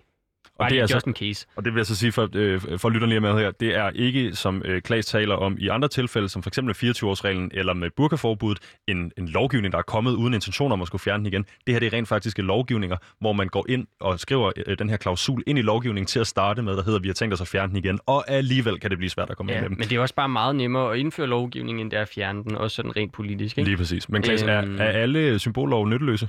Bare 0.59 0.69
det 0.71 0.75
er 0.77 0.79
er 0.79 0.83
altså- 0.83 0.97
just 0.97 1.07
in 1.07 1.15
case. 1.15 1.47
Og 1.57 1.65
det 1.65 1.73
vil 1.75 1.79
jeg 1.79 1.87
så 1.87 1.97
sige 1.97 2.13
for, 2.13 2.29
øh, 2.35 2.61
for 2.79 2.89
lytterne 2.91 3.11
lige 3.13 3.21
med 3.21 3.33
her, 3.39 3.51
det 3.51 3.77
er 3.77 3.91
ikke, 3.91 4.35
som 4.35 4.63
øh, 4.65 4.83
Klaas 4.83 5.07
taler 5.07 5.35
om 5.35 5.57
i 5.59 5.69
andre 5.69 5.89
tilfælde, 5.89 6.29
som 6.29 6.43
for 6.43 6.51
eksempel 6.51 6.75
24-årsreglen 6.75 7.51
eller 7.55 7.73
med 7.75 7.91
burkaforbuddet, 7.97 8.63
en, 8.89 9.13
en 9.19 9.29
lovgivning, 9.29 9.73
der 9.73 9.79
er 9.79 9.83
kommet 9.83 10.13
uden 10.13 10.35
intention 10.35 10.73
om 10.73 10.81
at 10.81 10.87
skulle 10.87 11.01
fjerne 11.03 11.19
den 11.25 11.27
igen. 11.33 11.43
Det 11.67 11.75
her 11.75 11.79
det 11.79 11.87
er 11.87 11.93
rent 11.93 12.09
faktisk 12.09 12.39
lovgivninger, 12.39 12.97
hvor 13.21 13.33
man 13.33 13.49
går 13.49 13.67
ind 13.69 13.87
og 14.01 14.21
skriver 14.21 14.53
øh, 14.67 14.79
den 14.79 14.89
her 14.91 14.97
klausul 14.97 15.43
ind 15.47 15.59
i 15.59 15.63
lovgivningen 15.63 16.07
til 16.07 16.21
at 16.21 16.27
starte 16.27 16.63
med, 16.63 16.77
der 16.77 16.83
hedder, 16.83 16.99
vi 17.01 17.09
har 17.09 17.15
tænkt 17.15 17.35
os 17.35 17.41
at 17.41 17.49
fjerne 17.49 17.69
den 17.69 17.77
igen, 17.77 17.99
og 18.07 18.31
alligevel 18.31 18.81
kan 18.81 18.91
det 18.91 18.99
blive 18.99 19.11
svært 19.11 19.31
at 19.31 19.37
komme 19.37 19.53
Ja, 19.53 19.61
med 19.61 19.69
men 19.69 19.79
dem. 19.79 19.89
det 19.89 19.97
er 19.97 20.01
også 20.01 20.15
bare 20.15 20.29
meget 20.29 20.57
nemmere 20.57 20.93
at 20.93 20.99
indføre 20.99 21.27
lovgivning, 21.27 21.81
end 21.81 21.91
det 21.91 21.97
er 21.97 22.03
at 22.03 22.09
fjerne 22.09 22.45
den, 22.45 22.55
også 22.57 22.75
sådan 22.75 22.97
rent 22.97 23.13
politisk. 23.13 23.59
Ikke? 23.59 23.71
Lige 23.71 23.77
præcis. 23.77 24.09
Men 24.09 24.23
Klaas, 24.23 24.43
Øhm. 24.43 24.51
er, 24.51 24.85
er 24.85 24.91
alle 24.91 25.39
symbollov 25.39 25.89
nytteløse? 25.89 26.29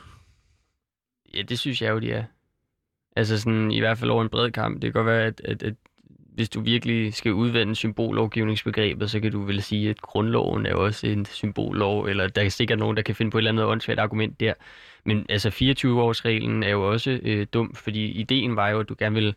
Ja, 1.35 1.41
det 1.41 1.59
synes 1.59 1.81
jeg 1.81 1.89
jo, 1.91 1.99
de 1.99 2.11
er. 2.11 2.23
Altså 3.15 3.39
sådan, 3.39 3.71
i 3.71 3.79
hvert 3.79 3.97
fald 3.97 4.11
over 4.11 4.21
en 4.23 4.29
bred 4.29 4.51
kamp. 4.51 4.75
Det 4.75 4.81
kan 4.81 4.91
godt 4.93 5.05
være, 5.05 5.23
at, 5.25 5.41
at, 5.45 5.63
at 5.63 5.73
hvis 6.35 6.49
du 6.49 6.61
virkelig 6.61 7.13
skal 7.13 7.33
udvende 7.33 7.75
symbollovgivningsbegrebet, 7.75 9.09
så 9.11 9.19
kan 9.19 9.31
du 9.31 9.41
vel 9.43 9.61
sige, 9.61 9.89
at 9.89 10.01
grundloven 10.01 10.65
er 10.65 10.75
også 10.75 11.07
en 11.07 11.25
symbollov, 11.25 12.05
eller 12.05 12.27
der 12.27 12.41
er 12.41 12.49
sikkert 12.49 12.79
nogen, 12.79 12.97
der 12.97 13.03
kan 13.03 13.15
finde 13.15 13.31
på 13.31 13.37
et 13.37 13.39
eller 13.39 13.51
andet 13.51 13.65
åndssvagt 13.65 13.99
argument 13.99 14.39
der. 14.39 14.53
Men 15.05 15.25
altså 15.29 15.49
24-årsreglen 15.49 16.63
er 16.63 16.69
jo 16.69 16.91
også 16.91 17.19
øh, 17.23 17.47
dum, 17.53 17.73
fordi 17.75 18.05
ideen 18.11 18.55
var 18.55 18.69
jo, 18.69 18.79
at 18.79 18.89
du 18.89 18.95
gerne 18.99 19.15
vil 19.15 19.35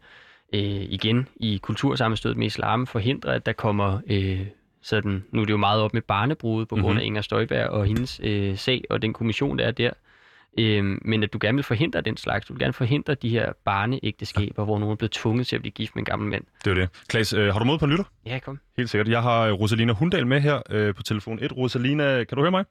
øh, 0.54 0.60
igen 0.88 1.28
i 1.36 1.58
kultursammenstødet 1.62 2.36
med 2.36 2.46
islam 2.46 2.86
forhindre, 2.86 3.34
at 3.34 3.46
der 3.46 3.52
kommer 3.52 4.00
øh, 4.10 4.40
sådan, 4.82 5.24
nu 5.30 5.40
er 5.40 5.44
det 5.44 5.52
jo 5.52 5.56
meget 5.56 5.80
op 5.82 5.94
med 5.94 6.02
barnebrud 6.02 6.66
på 6.66 6.74
grund 6.76 6.88
Mhm. 6.94 6.98
af 6.98 7.04
Inger 7.04 7.20
Støjberg 7.20 7.68
og 7.68 7.86
hendes 7.86 8.20
øh, 8.24 8.56
sag 8.56 8.84
og 8.90 9.02
den 9.02 9.12
kommission, 9.12 9.58
der 9.58 9.64
er 9.64 9.70
der. 9.70 9.90
Øhm, 10.58 10.98
men 11.04 11.22
at 11.22 11.32
du 11.32 11.38
gerne 11.40 11.56
vil 11.56 11.64
forhindre 11.64 12.00
den 12.00 12.16
slags. 12.16 12.46
Du 12.46 12.52
vil 12.52 12.60
gerne 12.60 12.72
forhindre 12.72 13.14
de 13.14 13.28
her 13.28 13.52
barneægteskaber, 13.64 14.64
hvor 14.64 14.78
nogen 14.78 14.92
er 14.92 14.96
blevet 14.96 15.12
tvunget 15.12 15.46
til 15.46 15.56
at 15.56 15.62
blive 15.62 15.72
gift 15.72 15.94
med 15.94 16.00
en 16.00 16.04
gammel 16.04 16.30
mand. 16.30 16.44
Det 16.64 16.70
er 16.70 16.74
det. 16.74 16.88
Klaas, 17.08 17.32
øh, 17.32 17.52
har 17.52 17.58
du 17.58 17.64
mod 17.64 17.78
på 17.78 17.84
en 17.84 17.90
lytter? 17.90 18.04
Ja, 18.26 18.38
kom. 18.38 18.58
Helt 18.76 18.90
sikkert. 18.90 19.08
Jeg 19.08 19.22
har 19.22 19.40
øh, 19.46 19.52
Rosalina 19.52 19.92
Hundal 19.92 20.26
med 20.26 20.40
her 20.40 20.62
øh, 20.70 20.94
på 20.94 21.02
telefon 21.02 21.38
1. 21.42 21.56
Rosalina, 21.56 22.24
kan 22.24 22.36
du 22.36 22.42
høre 22.42 22.50
mig? 22.50 22.64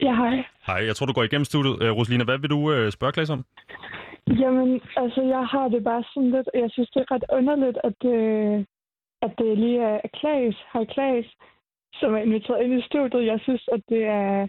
Ja, 0.00 0.14
hej. 0.14 0.44
Hej, 0.66 0.86
jeg 0.86 0.96
tror, 0.96 1.06
du 1.06 1.12
går 1.12 1.22
igennem 1.22 1.44
studiet. 1.44 1.82
Øh, 1.82 1.90
Rosalina, 1.96 2.24
hvad 2.24 2.38
vil 2.38 2.50
du 2.50 2.72
øh, 2.72 2.92
spørge 2.92 3.12
Klaas 3.12 3.30
om? 3.30 3.44
Jamen, 4.40 4.80
altså, 4.96 5.22
jeg 5.22 5.44
har 5.52 5.68
det 5.68 5.84
bare 5.84 6.04
sådan 6.14 6.30
lidt, 6.30 6.48
jeg 6.54 6.70
synes, 6.70 6.90
det 6.90 7.00
er 7.00 7.14
ret 7.14 7.24
underligt, 7.38 7.78
at, 7.88 7.98
øh, 8.16 8.64
at 9.22 9.32
det 9.38 9.58
lige 9.58 9.80
er 9.82 10.00
Klaas, 10.20 10.56
hej 10.72 10.84
Klaas, 10.94 11.26
som 12.00 12.14
er 12.14 12.18
inviteret 12.18 12.64
ind 12.64 12.78
i 12.78 12.82
studiet. 12.82 13.26
Jeg 13.26 13.40
synes, 13.42 13.64
at 13.72 13.80
det 13.88 14.02
er 14.04 14.46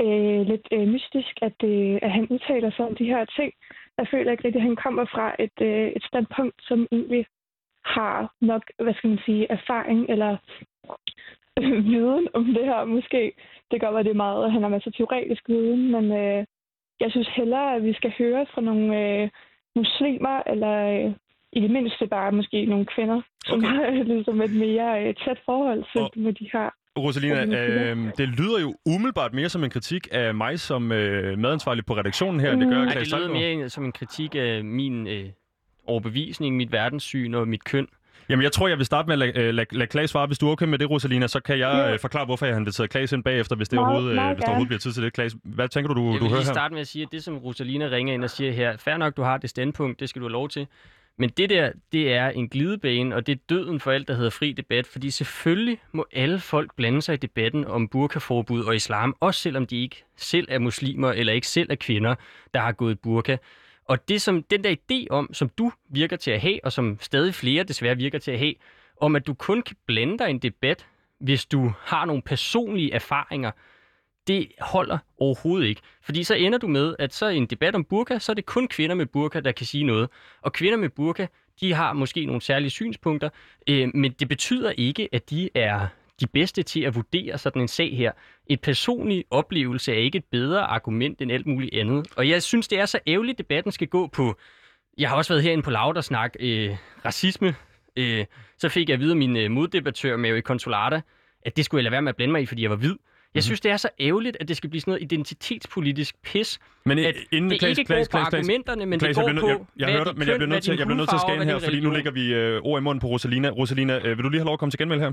øh, 0.00 0.40
lidt 0.46 0.68
øh, 0.72 0.88
mystisk, 0.88 1.32
at, 1.42 1.58
øh, 1.64 1.98
at 2.02 2.10
han 2.10 2.26
udtaler 2.30 2.70
sig 2.70 2.84
om 2.86 2.94
de 2.94 3.04
her 3.04 3.24
ting. 3.24 3.52
Jeg 3.98 4.06
føler 4.10 4.30
ikke 4.30 4.44
rigtig, 4.44 4.60
at 4.60 4.68
han 4.68 4.76
kommer 4.76 5.04
fra 5.04 5.34
et, 5.38 5.58
øh, 5.60 5.88
et 5.96 6.02
standpunkt, 6.04 6.54
som 6.68 6.86
egentlig 6.92 7.26
har 7.84 8.32
nok, 8.40 8.62
hvad 8.82 8.94
skal 8.94 9.10
man 9.10 9.18
sige, 9.26 9.46
erfaring 9.52 10.10
eller 10.10 10.36
viden 11.92 12.28
om 12.34 12.44
det 12.44 12.64
her 12.64 12.84
måske. 12.84 13.32
Det 13.70 13.80
godt 13.80 13.94
være, 13.94 14.02
det 14.02 14.10
er 14.10 14.24
meget, 14.26 14.44
at 14.44 14.52
han 14.52 14.62
har 14.62 14.68
masser 14.68 14.90
af 14.90 14.94
teoretisk 14.94 15.48
viden, 15.48 15.92
men 15.92 16.04
øh, 16.12 16.44
jeg 17.00 17.10
synes 17.10 17.28
hellere, 17.28 17.74
at 17.74 17.84
vi 17.84 17.92
skal 17.92 18.12
høre 18.18 18.46
fra 18.54 18.60
nogle 18.60 18.86
øh, 19.02 19.28
muslimer, 19.76 20.42
eller 20.46 20.74
øh, 21.06 21.12
i 21.52 21.60
det 21.60 21.70
mindste 21.70 22.06
bare 22.06 22.32
måske 22.32 22.64
nogle 22.64 22.86
kvinder, 22.86 23.20
som 23.46 23.58
Okay. 23.58 23.68
har 23.68 23.90
ligesom 24.14 24.40
et 24.40 24.54
mere 24.54 25.04
øh, 25.08 25.14
tæt 25.14 25.38
forhold 25.44 25.84
til 25.92 26.00
Og- 26.00 26.10
med 26.16 26.32
de 26.32 26.50
her. 26.52 26.70
Rosalina, 27.00 27.44
øh, 27.44 27.96
det 28.18 28.28
lyder 28.28 28.60
jo 28.60 28.74
umiddelbart 28.86 29.34
mere 29.34 29.48
som 29.48 29.64
en 29.64 29.70
kritik 29.70 30.08
af 30.12 30.34
mig 30.34 30.60
som 30.60 30.92
øh, 30.92 31.38
medansvarlig 31.38 31.86
på 31.86 31.96
redaktionen 31.96 32.40
her, 32.40 32.52
end 32.52 32.60
det 32.60 32.68
gør 32.68 32.78
Mm. 32.78 32.84
Nej, 32.84 32.92
Klaas 32.92 33.08
det 33.08 33.18
lyder 33.18 33.28
mere 33.32 33.68
som 33.68 33.84
en 33.84 33.92
kritik 33.92 34.34
af 34.34 34.64
min 34.64 35.06
øh, 35.06 35.24
overbevisning, 35.86 36.56
mit 36.56 36.72
verdenssyn 36.72 37.34
og 37.34 37.48
mit 37.48 37.64
køn. 37.64 37.86
Jamen, 38.28 38.42
jeg 38.42 38.52
tror, 38.52 38.68
jeg 38.68 38.78
vil 38.78 38.86
starte 38.86 39.06
med 39.06 39.12
at 39.12 39.18
lade, 39.18 39.32
øh, 39.48 39.54
lade, 39.54 39.66
lade 39.76 39.86
Klaas 39.86 40.10
svare. 40.10 40.26
Hvis 40.26 40.38
du 40.38 40.48
er 40.48 40.52
okay 40.52 40.66
med 40.66 40.78
det, 40.78 40.90
Rosalina, 40.90 41.26
så 41.26 41.40
kan 41.40 41.58
jeg 41.58 41.84
Ja. 41.86 41.92
øh, 41.92 41.98
forklare, 41.98 42.24
hvorfor 42.24 42.46
jeg 42.46 42.54
har 42.54 42.60
inviteret 42.60 42.90
Klaas 42.90 43.12
ind 43.12 43.24
bagefter, 43.24 43.56
hvis 43.56 43.68
det 43.68 43.76
Meget- 43.76 43.86
overhovedet, 43.86 44.10
øh, 44.10 44.14
meget 44.16 44.36
hvis 44.36 44.42
der 44.42 44.48
overhovedet 44.48 44.68
bliver 44.68 44.78
tid 44.80 44.92
til 44.92 45.02
det. 45.02 45.12
Klaas, 45.12 45.36
hvad 45.44 45.68
tænker 45.68 45.94
du, 45.94 46.00
du, 46.00 46.06
Jeg 46.12 46.20
du 46.20 46.24
vil 46.24 46.28
hører 46.30 46.42
her? 46.44 46.52
starte 46.52 46.74
med 46.74 46.80
at 46.80 46.86
sige, 46.86 47.02
at 47.02 47.08
det, 47.12 47.24
som 47.24 47.38
Rosalina 47.38 47.84
ringer 47.86 48.14
ind 48.14 48.24
og 48.24 48.30
siger 48.30 48.52
her, 48.52 48.76
fair 48.76 48.96
nok, 48.96 49.16
du 49.16 49.22
har 49.22 49.36
det 49.38 49.50
standpunkt, 49.50 50.00
det 50.00 50.08
skal 50.08 50.20
du 50.22 50.26
have 50.26 50.32
lov 50.32 50.48
til. 50.48 50.66
Men 51.20 51.30
det 51.30 51.50
der, 51.50 51.72
det 51.92 52.12
er 52.12 52.28
en 52.28 52.48
glidebane, 52.48 53.14
og 53.14 53.26
det 53.26 53.32
er 53.32 53.38
døden 53.48 53.80
for 53.80 53.90
alt, 53.90 54.08
der 54.08 54.14
hedder 54.14 54.30
fri 54.30 54.52
debat, 54.52 54.86
fordi 54.86 55.10
selvfølgelig 55.10 55.80
må 55.92 56.06
alle 56.12 56.38
folk 56.40 56.76
blande 56.76 57.02
sig 57.02 57.14
i 57.14 57.16
debatten 57.16 57.64
om 57.64 57.88
burkaforbud 57.88 58.64
og 58.64 58.76
islam, 58.76 59.16
også 59.20 59.40
selvom 59.40 59.66
de 59.66 59.82
ikke 59.82 60.04
selv 60.16 60.46
er 60.50 60.58
muslimer, 60.58 61.12
eller 61.12 61.32
ikke 61.32 61.46
selv 61.46 61.70
er 61.70 61.74
kvinder, 61.74 62.14
der 62.54 62.60
har 62.60 62.72
gået 62.72 63.00
burka. 63.00 63.36
Og 63.84 64.08
det 64.08 64.22
som, 64.22 64.42
den 64.42 64.64
der 64.64 64.76
idé 64.76 65.06
om, 65.10 65.34
som 65.34 65.48
du 65.48 65.72
virker 65.90 66.16
til 66.16 66.30
at 66.30 66.40
have, 66.40 66.64
og 66.64 66.72
som 66.72 66.98
stadig 67.00 67.34
flere 67.34 67.64
desværre 67.64 67.96
virker 67.96 68.18
til 68.18 68.30
at 68.30 68.38
have, 68.38 68.54
om 69.00 69.16
at 69.16 69.26
du 69.26 69.34
kun 69.34 69.62
kan 69.62 69.76
blande 69.86 70.18
dig 70.18 70.26
i 70.28 70.30
en 70.30 70.38
debat, 70.38 70.86
hvis 71.20 71.46
du 71.46 71.72
har 71.80 72.04
nogle 72.04 72.22
personlige 72.22 72.92
erfaringer, 72.92 73.50
det 74.28 74.48
holder 74.60 74.98
overhovedet 75.18 75.66
ikke. 75.66 75.80
Fordi 76.02 76.24
så 76.24 76.34
ender 76.34 76.58
du 76.58 76.66
med, 76.66 76.96
at 76.98 77.14
så 77.14 77.28
i 77.28 77.36
en 77.36 77.46
debat 77.46 77.74
om 77.74 77.84
burka, 77.84 78.18
så 78.18 78.32
er 78.32 78.34
det 78.34 78.46
kun 78.46 78.68
kvinder 78.68 78.96
med 78.96 79.06
burka, 79.06 79.40
der 79.40 79.52
kan 79.52 79.66
sige 79.66 79.84
noget. 79.84 80.08
Og 80.42 80.52
kvinder 80.52 80.78
med 80.78 80.88
burka, 80.88 81.26
de 81.60 81.72
har 81.72 81.92
måske 81.92 82.26
nogle 82.26 82.42
særlige 82.42 82.70
synspunkter, 82.70 83.28
øh, 83.68 83.88
men 83.94 84.12
det 84.12 84.28
betyder 84.28 84.70
ikke, 84.70 85.08
at 85.12 85.30
de 85.30 85.50
er 85.54 85.86
de 86.20 86.26
bedste 86.26 86.62
til 86.62 86.80
at 86.80 86.94
vurdere 86.94 87.38
sådan 87.38 87.62
en 87.62 87.68
sag 87.68 87.96
her. 87.96 88.12
Et 88.46 88.60
personlig 88.60 89.24
oplevelse 89.30 89.92
er 89.92 89.98
ikke 89.98 90.18
et 90.18 90.24
bedre 90.24 90.60
argument 90.60 91.22
end 91.22 91.32
alt 91.32 91.46
muligt 91.46 91.74
andet. 91.74 92.06
Og 92.16 92.28
jeg 92.28 92.42
synes, 92.42 92.68
det 92.68 92.80
er 92.80 92.86
så 92.86 92.98
ærgerligt, 93.06 93.34
at 93.34 93.38
debatten 93.38 93.72
skal 93.72 93.88
gå 93.88 94.06
på... 94.06 94.38
Jeg 94.98 95.08
har 95.08 95.16
også 95.16 95.32
været 95.32 95.42
herinde 95.42 95.62
på 95.62 95.70
Loud 95.70 95.96
og 95.96 96.04
snak 96.04 96.34
øh, 96.40 96.76
racisme. 97.04 97.54
Øh, 97.96 98.24
så 98.58 98.68
fik 98.68 98.88
jeg 98.88 98.94
at 98.94 99.00
vide 99.00 99.10
af 99.10 99.16
min 99.16 99.36
øh, 99.36 99.50
moddebattør 99.50 100.16
Mary 100.16 100.40
Consolata, 100.40 101.00
at 101.42 101.56
det 101.56 101.64
skulle 101.64 101.78
jeg 101.78 101.84
lade 101.84 101.92
være 101.92 102.02
med 102.02 102.08
at 102.08 102.16
blande 102.16 102.32
mig 102.32 102.42
i, 102.42 102.46
fordi 102.46 102.62
jeg 102.62 102.70
var 102.70 102.76
hvid. 102.76 102.96
Jeg 103.34 103.42
synes, 103.42 103.60
det 103.60 103.70
er 103.72 103.76
så 103.76 103.88
ærgerligt, 104.00 104.36
at 104.40 104.48
det 104.48 104.56
skal 104.56 104.70
blive 104.70 104.80
sådan 104.80 104.90
noget 104.92 105.02
identitetspolitisk 105.02 106.14
pis. 106.22 106.60
Men 106.84 106.98
At 106.98 107.14
inden 107.32 107.50
det 107.50 107.62
ikke 107.78 107.84
går 107.84 108.04
på 108.12 108.18
argumenterne, 108.18 108.86
men 108.86 108.98
Klaas, 108.98 109.16
det 109.16 109.22
jeg 109.22 109.24
går 109.24 109.40
bliver 109.40 109.48
nødt- 109.48 109.60
på, 109.60 109.66
jeg, 109.78 109.88
jeg, 109.88 109.98
er 110.00 110.04
dig, 110.04 110.12
dit 110.12 110.18
men 110.18 110.28
jeg 110.28 110.36
bliver 110.40 110.48
nødt 110.52 110.62
til, 110.62 110.76
jeg 110.78 110.86
bliver 110.86 110.96
nødt 111.02 111.08
til 111.14 111.16
at 111.16 111.36
hvad 111.36 111.46
her, 111.46 111.54
er 111.54 111.64
fordi 111.68 111.80
nu 111.80 111.90
lægger 111.90 112.10
vi 112.10 112.24
øh, 112.34 112.60
ord 112.68 112.80
i 112.80 112.84
munden 112.86 113.00
på 113.00 113.06
Rosalina. 113.06 113.48
Rosalina, 113.60 113.94
øh, 114.06 114.12
vil 114.16 114.24
du 114.24 114.28
lige 114.28 114.40
have 114.40 114.50
lov 114.50 114.52
at 114.58 114.58
komme 114.60 114.70
til 114.70 114.78
genmeld 114.82 115.00
her? 115.06 115.12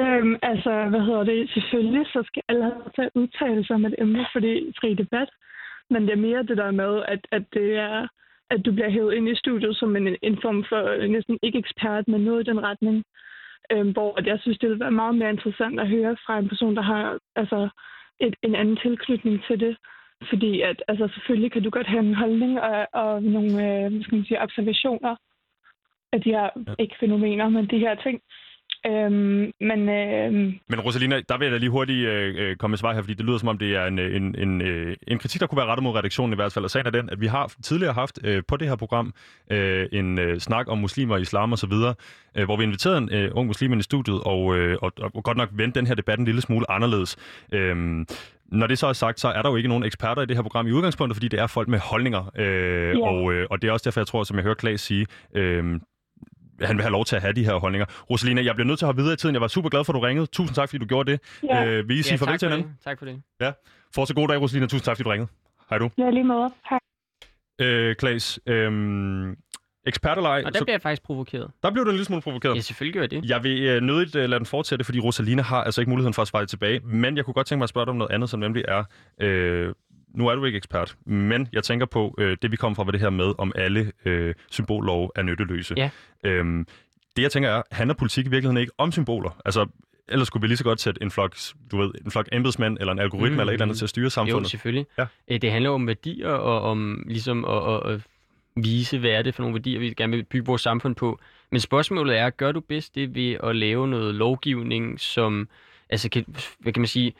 Øhm, 0.00 0.34
altså, 0.42 0.72
hvad 0.92 1.00
hedder 1.08 1.24
det? 1.30 1.50
Selvfølgelig, 1.54 2.04
så 2.14 2.20
skal 2.28 2.42
alle 2.48 2.62
have 2.62 2.82
til 2.96 3.02
at 3.08 3.12
udtale 3.14 3.60
sig 3.66 3.74
om 3.74 3.84
et 3.84 3.94
emne, 3.98 4.26
fordi 4.34 4.52
fri 4.80 4.94
debat. 5.02 5.30
Men 5.92 6.02
det 6.06 6.12
er 6.12 6.22
mere 6.28 6.42
det 6.50 6.56
der 6.56 6.70
med, 6.70 6.92
at, 7.14 7.22
at 7.36 7.44
det 7.52 7.68
er 7.90 8.08
at 8.54 8.60
du 8.66 8.72
bliver 8.72 8.90
hævet 8.90 9.14
ind 9.14 9.28
i 9.28 9.34
studiet 9.36 9.76
som 9.76 9.96
en, 9.96 10.06
en 10.22 10.38
form 10.42 10.64
for 10.68 10.82
øh, 10.98 11.08
næsten 11.10 11.38
ikke 11.42 11.58
ekspert, 11.58 12.08
men 12.08 12.20
noget 12.20 12.40
i 12.40 12.50
den 12.50 12.60
retning. 12.62 12.96
Øhm, 13.70 13.92
hvor 13.92 14.18
at 14.18 14.26
jeg 14.26 14.38
synes, 14.40 14.58
det 14.58 14.68
vil 14.70 14.80
være 14.80 15.00
meget 15.02 15.14
mere 15.14 15.30
interessant 15.30 15.80
at 15.80 15.88
høre 15.88 16.16
fra 16.26 16.38
en 16.38 16.48
person, 16.48 16.76
der 16.76 16.82
har 16.82 17.18
altså, 17.36 17.68
et, 18.20 18.34
en 18.42 18.54
anden 18.54 18.76
tilknytning 18.76 19.44
til 19.48 19.60
det. 19.60 19.76
Fordi 20.28 20.60
at 20.60 20.82
altså, 20.88 21.08
selvfølgelig 21.14 21.52
kan 21.52 21.62
du 21.62 21.70
godt 21.70 21.86
have 21.86 22.04
en 22.04 22.14
holdning 22.14 22.60
og, 22.60 22.86
og 22.92 23.22
nogle 23.22 23.50
øh, 23.50 24.04
skal 24.04 24.14
man 24.16 24.24
sige, 24.24 24.42
observationer 24.42 25.16
af 26.12 26.20
de 26.20 26.30
her, 26.30 26.48
Ja. 26.68 26.74
ikke 26.78 26.96
fænomener, 27.00 27.48
men 27.48 27.66
de 27.66 27.78
her 27.78 27.94
ting. 27.94 28.20
Øhm, 28.86 29.52
men 29.60 29.88
øhm, 29.88 30.52
Men 30.68 30.80
Rosalina, 30.80 31.20
der 31.28 31.38
vil 31.38 31.44
jeg 31.44 31.52
da 31.52 31.58
lige 31.58 31.70
hurtigt 31.70 32.08
øh, 32.08 32.34
øh, 32.38 32.56
komme 32.56 32.72
med 32.72 32.78
svar 32.78 32.92
her, 32.94 33.00
fordi 33.02 33.14
det 33.14 33.26
lyder 33.26 33.38
som 33.38 33.48
om, 33.48 33.58
det 33.58 33.76
er 33.76 33.86
en, 33.86 33.98
øh, 33.98 34.16
en, 34.16 34.34
en, 34.38 34.60
øh, 34.62 34.96
en 35.08 35.18
kritik, 35.18 35.40
der 35.40 35.46
kunne 35.46 35.56
være 35.56 35.66
rettet 35.66 35.82
mod 35.82 35.94
redaktionen 35.94 36.32
i 36.32 36.36
hvert 36.36 36.52
fald. 36.52 36.64
Og 36.64 36.70
sagen 36.70 36.86
er 36.86 36.90
den, 36.90 37.10
at 37.10 37.20
vi 37.20 37.26
har 37.26 37.52
tidligere 37.62 37.92
haft 37.92 38.18
øh, 38.24 38.42
på 38.48 38.56
det 38.56 38.68
her 38.68 38.76
program 38.76 39.14
øh, 39.50 39.86
en 39.92 40.18
øh, 40.18 40.40
snak 40.40 40.68
om 40.68 40.78
muslimer, 40.78 41.16
islam 41.16 41.52
og 41.52 41.58
så 41.58 41.66
videre, 41.66 41.94
øh, 42.36 42.44
hvor 42.44 42.56
vi 42.56 42.64
inviterede 42.64 42.98
en 42.98 43.12
øh, 43.12 43.30
ung 43.34 43.46
muslim 43.46 43.72
ind 43.72 43.80
i 43.80 43.84
studiet, 43.84 44.20
og, 44.24 44.56
øh, 44.56 44.78
og, 44.82 44.92
og 45.14 45.22
godt 45.24 45.36
nok 45.36 45.48
vendte 45.52 45.80
den 45.80 45.86
her 45.86 45.94
debat 45.94 46.18
en 46.18 46.24
lille 46.24 46.40
smule 46.40 46.70
anderledes. 46.70 47.16
Øhm, 47.52 48.06
når 48.46 48.66
det 48.66 48.78
så 48.78 48.86
er 48.86 48.92
sagt, 48.92 49.20
så 49.20 49.28
er 49.28 49.42
der 49.42 49.50
jo 49.50 49.56
ikke 49.56 49.68
nogen 49.68 49.84
eksperter 49.84 50.22
i 50.22 50.26
det 50.26 50.36
her 50.36 50.42
program 50.42 50.66
i 50.66 50.72
udgangspunktet, 50.72 51.16
fordi 51.16 51.28
det 51.28 51.40
er 51.40 51.46
folk 51.46 51.68
med 51.68 51.78
holdninger. 51.78 52.30
Øh, 52.36 52.88
Ja. 52.98 53.06
og, 53.08 53.32
øh, 53.32 53.46
og 53.50 53.62
det 53.62 53.68
er 53.68 53.72
også 53.72 53.84
derfor, 53.84 54.00
jeg 54.00 54.06
tror, 54.06 54.24
som 54.24 54.36
jeg 54.36 54.42
hører 54.42 54.54
Klaas 54.54 54.80
sige, 54.80 55.06
øh, 55.34 55.80
han 56.66 56.76
vil 56.76 56.82
have 56.82 56.92
lov 56.92 57.04
til 57.04 57.16
at 57.16 57.22
have 57.22 57.32
de 57.32 57.44
her 57.44 57.54
holdninger. 57.54 57.86
Rosalina, 58.10 58.44
jeg 58.44 58.54
bliver 58.54 58.66
nødt 58.66 58.78
til 58.78 58.84
at 58.84 58.88
hoppe 58.88 59.00
videre 59.02 59.14
i 59.14 59.16
tiden. 59.16 59.34
Jeg 59.34 59.40
var 59.42 59.48
super 59.48 59.68
glad 59.68 59.84
for, 59.84 59.92
at 59.92 59.94
du 59.94 60.00
ringede. 60.00 60.26
Tusind 60.26 60.54
tak, 60.54 60.68
fordi 60.68 60.78
du 60.78 60.86
gjorde 60.86 61.12
det. 61.12 61.20
ja, 61.42 61.64
Øh, 61.66 61.88
vil 61.88 61.98
I 61.98 62.02
sige 62.02 62.12
Ja, 62.12 62.16
farvel 62.16 62.32
tak 62.32 62.38
til 62.40 62.46
for 62.48 62.50
hinanden? 62.50 62.72
det. 62.76 62.84
Tak 62.84 62.98
for 62.98 63.06
det. 63.06 63.54
Fortsæt 63.94 64.16
god 64.16 64.28
dag, 64.28 64.40
Rosalina. 64.40 64.66
Tusind 64.66 64.84
tak, 64.84 64.96
fordi 64.96 65.04
du 65.04 65.10
ringede. 65.10 65.30
Hej 65.70 65.78
du. 65.78 65.90
jeg 65.98 66.06
er 66.06 66.10
lige 66.10 66.24
med. 66.24 66.50
Hej. 66.70 66.78
Øh, 67.60 67.96
Klaas, 67.96 68.40
øhm, 68.46 69.36
eksperterleg, 69.86 70.42
Og 70.46 70.52
der 70.52 70.58
så, 70.58 70.64
bliver 70.64 70.74
jeg 70.74 70.82
faktisk 70.82 71.02
provokeret. 71.02 71.50
der 71.62 71.70
blev 71.70 71.84
du 71.84 71.90
en 71.90 71.94
lille 71.96 72.04
smule 72.04 72.22
provokeret. 72.22 72.56
Ja, 72.56 72.60
selvfølgelig 72.60 72.94
gør 72.94 73.00
jeg 73.02 73.10
det. 73.10 73.30
Jeg 73.30 73.42
vil 73.44 73.62
øh, 73.62 73.80
nødigt 73.82 74.16
øh, 74.16 74.28
lade 74.28 74.38
den 74.38 74.46
fortsætte, 74.46 74.84
fordi 74.84 75.00
Rosalina 75.00 75.42
har 75.42 75.64
altså 75.64 75.80
ikke 75.80 75.90
muligheden 75.90 76.14
for 76.14 76.22
at 76.22 76.28
svare 76.28 76.46
tilbage. 76.46 76.80
Men 76.84 77.16
jeg 77.16 77.24
kunne 77.24 77.34
godt 77.34 77.46
tænke 77.46 77.58
mig 77.58 77.64
at 77.64 77.68
spørge 77.68 77.86
dig 77.86 77.90
om 77.90 77.96
noget 77.96 78.10
andet, 78.12 78.30
som 78.30 78.40
nemlig 78.40 78.64
er... 78.68 78.84
Øh, 79.20 79.74
nu 80.14 80.28
er 80.28 80.34
du 80.34 80.44
ikke 80.44 80.56
ekspert, 80.56 80.96
men 81.04 81.48
jeg 81.52 81.64
tænker 81.64 81.86
på 81.86 82.14
øh, 82.18 82.36
det, 82.42 82.50
vi 82.52 82.56
kom 82.56 82.76
fra, 82.76 82.84
var 82.84 82.90
det 82.92 83.00
her 83.00 83.10
med, 83.10 83.32
om 83.38 83.52
alle 83.54 83.92
øh, 84.04 84.34
symbollove 84.50 85.10
er 85.16 85.22
nytteløse. 85.22 85.74
Ja. 85.76 85.90
Øhm, 86.24 86.66
det, 87.16 87.22
jeg 87.22 87.32
tænker 87.32 87.50
er, 87.50 87.62
handler 87.72 87.94
politik 87.94 88.26
i 88.26 88.28
virkeligheden 88.28 88.56
ikke 88.60 88.72
om 88.78 88.92
symboler? 88.92 89.40
Altså, 89.44 89.66
ellers 90.08 90.26
skulle 90.26 90.40
vi 90.40 90.46
lige 90.46 90.56
så 90.56 90.64
godt 90.64 90.80
sætte 90.80 91.02
en 91.02 91.10
flok, 91.10 91.36
du 91.70 91.76
ved, 91.78 91.90
en 92.04 92.10
flok 92.10 92.28
embedsmænd 92.32 92.76
eller 92.80 92.92
en 92.92 92.98
algoritme 92.98 93.28
Mm. 93.28 93.34
mm. 93.34 93.40
eller 93.40 93.50
et 93.50 93.54
eller 93.54 93.64
andet 93.64 93.78
til 93.78 93.84
at 93.84 93.90
styre 93.90 94.04
Jo, 94.04 94.08
samfundet. 94.10 94.50
selvfølgelig. 94.50 94.86
Ja. 94.98 95.06
Øh, 95.28 95.42
Det 95.42 95.50
handler 95.52 95.70
om 95.70 95.86
værdier 95.86 96.28
og 96.28 96.60
om 96.70 97.04
ligesom 97.06 97.44
at, 97.44 97.74
at, 97.74 97.92
at 97.94 98.00
vise, 98.56 98.98
hvad 98.98 99.10
er 99.10 99.22
det 99.22 99.34
for 99.34 99.42
nogle 99.42 99.54
værdier, 99.54 99.78
vi 99.78 99.94
gerne 99.96 100.16
vil 100.16 100.22
bygge 100.24 100.46
vores 100.46 100.62
samfund 100.62 100.94
på. 100.94 101.20
Men 101.50 101.60
spørgsmålet 101.60 102.18
er, 102.18 102.30
gør 102.30 102.52
du 102.52 102.60
bedst 102.60 102.94
det 102.94 103.14
ved 103.14 103.36
at 103.44 103.56
lave 103.56 103.88
noget 103.88 104.14
lovgivning, 104.14 105.00
som, 105.00 105.48
altså, 105.90 106.08
kan, 106.08 106.24
hvad 106.58 106.72
kan 106.72 106.80
man 106.80 106.88
sige, 106.88 107.12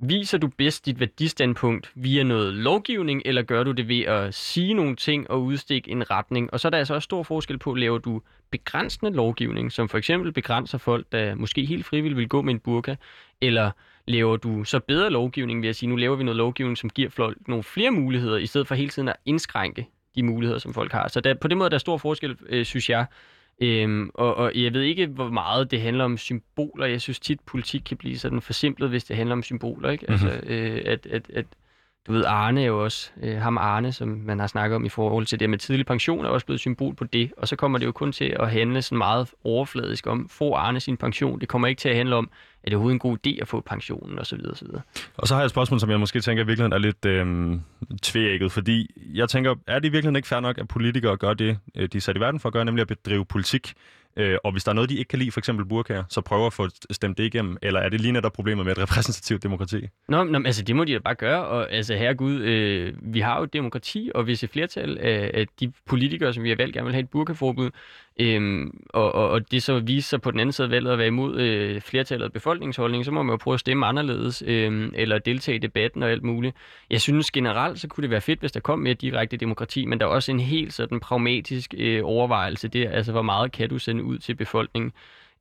viser 0.00 0.38
du 0.38 0.48
bedst 0.48 0.86
dit 0.86 1.00
værdistandpunkt 1.00 1.92
via 1.94 2.22
noget 2.22 2.54
lovgivning, 2.54 3.22
eller 3.24 3.42
gør 3.42 3.62
du 3.62 3.72
det 3.72 3.88
ved 3.88 4.00
at 4.00 4.34
sige 4.34 4.74
nogle 4.74 4.96
ting 4.96 5.30
og 5.30 5.42
udstikke 5.42 5.90
en 5.90 6.10
retning? 6.10 6.52
Og 6.52 6.60
så 6.60 6.68
er 6.68 6.70
der 6.70 6.78
altså 6.78 6.94
også 6.94 7.04
stor 7.04 7.22
forskel 7.22 7.58
på, 7.58 7.74
laver 7.74 7.98
du 7.98 8.22
begrænsende 8.50 9.12
lovgivning, 9.12 9.72
som 9.72 9.88
for 9.88 9.98
eksempel 9.98 10.32
begrænser 10.32 10.78
folk, 10.78 11.06
der 11.12 11.34
måske 11.34 11.64
helt 11.64 11.86
frivilligt 11.86 12.16
vil 12.16 12.28
gå 12.28 12.42
med 12.42 12.54
en 12.54 12.60
burka, 12.60 12.94
eller 13.40 13.70
laver 14.06 14.36
du 14.36 14.64
så 14.64 14.80
bedre 14.80 15.10
lovgivning 15.10 15.62
ved 15.62 15.68
at 15.68 15.76
sige, 15.76 15.88
nu 15.88 15.96
laver 15.96 16.16
vi 16.16 16.24
noget 16.24 16.36
lovgivning, 16.36 16.78
som 16.78 16.90
giver 16.90 17.10
folk 17.10 17.48
nogle 17.48 17.64
flere 17.64 17.90
muligheder, 17.90 18.36
i 18.36 18.46
stedet 18.46 18.66
for 18.66 18.74
hele 18.74 18.90
tiden 18.90 19.08
at 19.08 19.16
indskrænke 19.26 19.88
de 20.14 20.22
muligheder, 20.22 20.58
som 20.58 20.74
folk 20.74 20.92
har. 20.92 21.08
Så 21.08 21.20
der, 21.20 21.34
på 21.34 21.48
den 21.48 21.58
måde 21.58 21.70
der 21.70 21.74
er 21.74 21.78
stor 21.78 21.96
forskel, 21.96 22.36
øh, 22.48 22.64
synes 22.64 22.90
jeg. 22.90 23.06
Øhm, 23.60 24.10
og, 24.14 24.34
og 24.34 24.52
jeg 24.54 24.72
ved 24.72 24.82
ikke, 24.82 25.06
hvor 25.06 25.30
meget 25.30 25.70
det 25.70 25.80
handler 25.80 26.04
om 26.04 26.16
symboler. 26.16 26.86
Jeg 26.86 27.00
synes 27.00 27.20
tit, 27.20 27.40
politik 27.40 27.82
kan 27.86 27.96
blive 27.96 28.18
sådan 28.18 28.40
forsimplet, 28.40 28.88
hvis 28.88 29.04
det 29.04 29.16
handler 29.16 29.32
om 29.32 29.42
symboler. 29.42 29.90
Ikke? 29.90 30.10
Altså, 30.10 30.40
øh, 30.42 30.82
at, 30.86 31.06
at, 31.06 31.30
at, 31.34 31.46
du 32.08 32.12
ved, 32.12 32.24
Arne 32.24 32.62
er 32.62 32.66
jo 32.66 32.84
også, 32.84 33.10
øh, 33.22 33.36
ham 33.36 33.58
Arne, 33.58 33.92
som 33.92 34.08
man 34.08 34.38
har 34.38 34.46
snakket 34.46 34.76
om 34.76 34.84
i 34.84 34.88
forhold 34.88 35.26
til 35.26 35.40
det 35.40 35.50
med 35.50 35.58
tidlig 35.58 35.86
pension, 35.86 36.24
er 36.24 36.28
også 36.28 36.46
blevet 36.46 36.60
symbol 36.60 36.94
på 36.94 37.04
det. 37.04 37.32
Og 37.36 37.48
så 37.48 37.56
kommer 37.56 37.78
det 37.78 37.86
jo 37.86 37.92
kun 37.92 38.12
til 38.12 38.36
at 38.40 38.50
handle 38.50 38.82
sådan 38.82 38.98
meget 38.98 39.30
overfladisk 39.44 40.06
om, 40.06 40.28
får 40.28 40.56
Arne 40.56 40.80
sin 40.80 40.96
pension? 40.96 41.40
Det 41.40 41.48
kommer 41.48 41.68
ikke 41.68 41.80
til 41.80 41.88
at 41.88 41.96
handle 41.96 42.16
om, 42.16 42.30
er 42.62 42.70
det 42.70 42.74
overhovedet 42.74 42.94
en 42.94 42.98
god 42.98 43.18
idé 43.26 43.40
at 43.40 43.48
få 43.48 43.60
pensionen, 43.60 44.18
osv. 44.18 44.40
osv. 44.50 44.68
Og 45.16 45.28
så 45.28 45.34
har 45.34 45.40
jeg 45.40 45.44
et 45.44 45.50
spørgsmål, 45.50 45.80
som 45.80 45.90
jeg 45.90 46.00
måske 46.00 46.20
tænker 46.20 46.44
i 46.44 46.46
virkeligheden 46.46 46.72
er 46.72 46.78
lidt 46.78 47.04
øh, 47.04 47.56
tvækket, 48.02 48.52
fordi 48.52 48.90
jeg 49.14 49.28
tænker, 49.28 49.54
er 49.66 49.78
det 49.78 49.88
i 49.88 49.92
virkeligheden 49.92 50.16
ikke 50.16 50.28
fair 50.28 50.40
nok, 50.40 50.58
at 50.58 50.68
politikere 50.68 51.16
gør 51.16 51.34
det, 51.34 51.58
øh, 51.76 51.88
de 51.92 51.96
er 51.96 52.00
sat 52.00 52.16
i 52.16 52.20
verden 52.20 52.40
for 52.40 52.48
at 52.48 52.52
gøre, 52.52 52.64
nemlig 52.64 52.82
at 52.82 52.88
bedrive 52.88 53.24
politik? 53.24 53.74
Øh, 54.16 54.38
og 54.44 54.52
hvis 54.52 54.64
der 54.64 54.70
er 54.70 54.74
noget, 54.74 54.90
de 54.90 54.98
ikke 54.98 55.08
kan 55.08 55.18
lide, 55.18 55.30
for 55.30 55.40
eksempel 55.40 55.66
burkaer, 55.66 56.04
så 56.08 56.20
prøver 56.20 56.46
at 56.46 56.52
få 56.52 56.68
stemt 56.90 57.18
det 57.18 57.24
igennem, 57.24 57.56
eller 57.62 57.80
er 57.80 57.88
det 57.88 58.00
lige 58.00 58.12
netop 58.12 58.32
problemet 58.32 58.64
med 58.66 58.72
et 58.72 58.82
repræsentativt 58.82 59.42
demokrati? 59.42 59.86
Nå, 60.08 60.24
nå, 60.24 60.42
altså 60.46 60.62
det 60.62 60.76
må 60.76 60.84
de 60.84 60.92
da 60.92 60.98
bare 60.98 61.14
gøre, 61.14 61.46
og 61.46 61.72
altså 61.72 61.94
herregud, 61.94 62.40
øh, 62.40 62.94
vi 63.02 63.20
har 63.20 63.38
jo 63.38 63.44
et 63.44 63.52
demokrati, 63.52 64.10
og 64.14 64.24
hvis 64.24 64.44
et 64.44 64.50
flertal 64.50 64.98
af, 64.98 65.30
af 65.34 65.46
de 65.60 65.72
politikere, 65.86 66.34
som 66.34 66.42
vi 66.42 66.48
har 66.48 66.56
valgt, 66.56 66.74
gerne 66.74 66.84
vil 66.84 66.94
have 66.94 67.02
et 67.02 67.10
burkaforbud, 67.10 67.70
øh, 68.20 68.66
og, 68.88 69.14
og, 69.14 69.30
og 69.30 69.50
det 69.50 69.62
så 69.62 69.80
viser 69.80 70.08
sig 70.08 70.20
på 70.20 70.30
den 70.30 70.40
anden 70.40 70.52
side 70.52 70.64
af 70.66 70.70
valget 70.70 70.90
at 70.90 70.98
være 70.98 71.06
imod 71.06 71.40
øh, 71.40 71.80
flertallet 71.80 72.24
af 72.24 72.32
befolkningsholdningen, 72.32 73.04
så 73.04 73.10
må 73.10 73.22
man 73.22 73.32
jo 73.32 73.36
prøve 73.36 73.54
at 73.54 73.60
stemme 73.60 73.86
anderledes, 73.86 74.42
øh, 74.46 74.90
eller 74.94 75.18
deltage 75.18 75.56
i 75.56 75.58
debatten 75.58 76.02
og 76.02 76.10
alt 76.10 76.22
muligt. 76.22 76.56
Jeg 76.90 77.00
synes 77.00 77.30
generelt, 77.30 77.80
så 77.80 77.88
kunne 77.88 78.02
det 78.02 78.10
være 78.10 78.20
fedt, 78.20 78.40
hvis 78.40 78.52
der 78.52 78.60
kom 78.60 78.78
mere 78.78 78.94
direkte 78.94 79.36
demokrati, 79.36 79.86
men 79.86 80.00
der 80.00 80.06
er 80.06 80.10
også 80.10 80.32
en 80.32 80.40
helt 80.40 80.72
sådan 80.72 81.00
pragmatisk 81.00 81.74
øh, 81.78 82.00
overvejelse 82.04 82.68
der, 82.68 82.90
altså 82.90 83.12
hvor 83.12 83.22
meget 83.22 83.52
kan 83.52 83.68
du 83.68 83.78
sende 83.78 83.97
ud 84.02 84.18
til 84.18 84.34
befolkningen. 84.34 84.92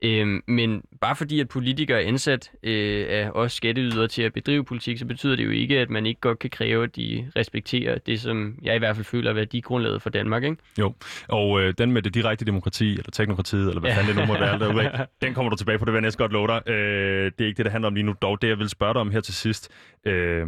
Øhm, 0.01 0.43
men 0.47 0.83
bare 1.01 1.15
fordi, 1.15 1.39
at 1.39 1.49
politikere 1.49 2.03
er 2.03 2.07
ansat 2.07 2.51
øh, 2.63 3.05
af 3.09 3.29
os 3.33 3.53
skatteydere 3.53 4.07
til 4.07 4.21
at 4.21 4.33
bedrive 4.33 4.65
politik, 4.65 4.97
så 4.97 5.05
betyder 5.05 5.35
det 5.35 5.45
jo 5.45 5.49
ikke, 5.49 5.79
at 5.79 5.89
man 5.89 6.05
ikke 6.05 6.21
godt 6.21 6.39
kan 6.39 6.49
kræve, 6.49 6.83
at 6.83 6.95
de 6.95 7.31
respekterer 7.35 7.97
det, 7.97 8.21
som 8.21 8.55
jeg 8.61 8.75
i 8.75 8.79
hvert 8.79 8.95
fald 8.95 9.05
føler 9.05 9.29
er 9.29 9.33
værdigrundlaget 9.33 10.01
for 10.01 10.09
Danmark. 10.09 10.43
Ikke? 10.43 10.57
Jo, 10.79 10.93
og 11.27 11.61
øh, 11.61 11.73
den 11.77 11.91
med 11.91 12.01
det 12.01 12.13
direkte 12.13 12.45
demokrati, 12.45 12.89
eller 12.89 13.11
teknokratiet, 13.11 13.67
eller 13.67 13.79
hvad 13.79 13.93
fanden 13.93 14.15
det 14.15 14.27
nu 14.27 14.33
må 14.33 14.39
være 14.39 14.59
derude, 14.59 14.91
den 15.21 15.33
kommer 15.33 15.49
du 15.49 15.55
tilbage 15.55 15.79
på, 15.79 15.85
det 15.85 15.93
vil 15.93 15.97
jeg 15.97 16.01
næsten 16.01 16.23
godt 16.23 16.31
love 16.31 16.47
dig. 16.47 16.69
Øh, 16.69 17.31
det 17.37 17.41
er 17.41 17.47
ikke 17.47 17.57
det, 17.57 17.65
det 17.65 17.71
handler 17.71 17.87
om 17.87 17.93
lige 17.93 18.05
nu. 18.05 18.15
Dog 18.21 18.41
det, 18.41 18.47
jeg 18.47 18.59
vil 18.59 18.69
spørge 18.69 18.93
dig 18.93 19.01
om 19.01 19.11
her 19.11 19.21
til 19.21 19.33
sidst. 19.33 19.71
Øh, 20.05 20.47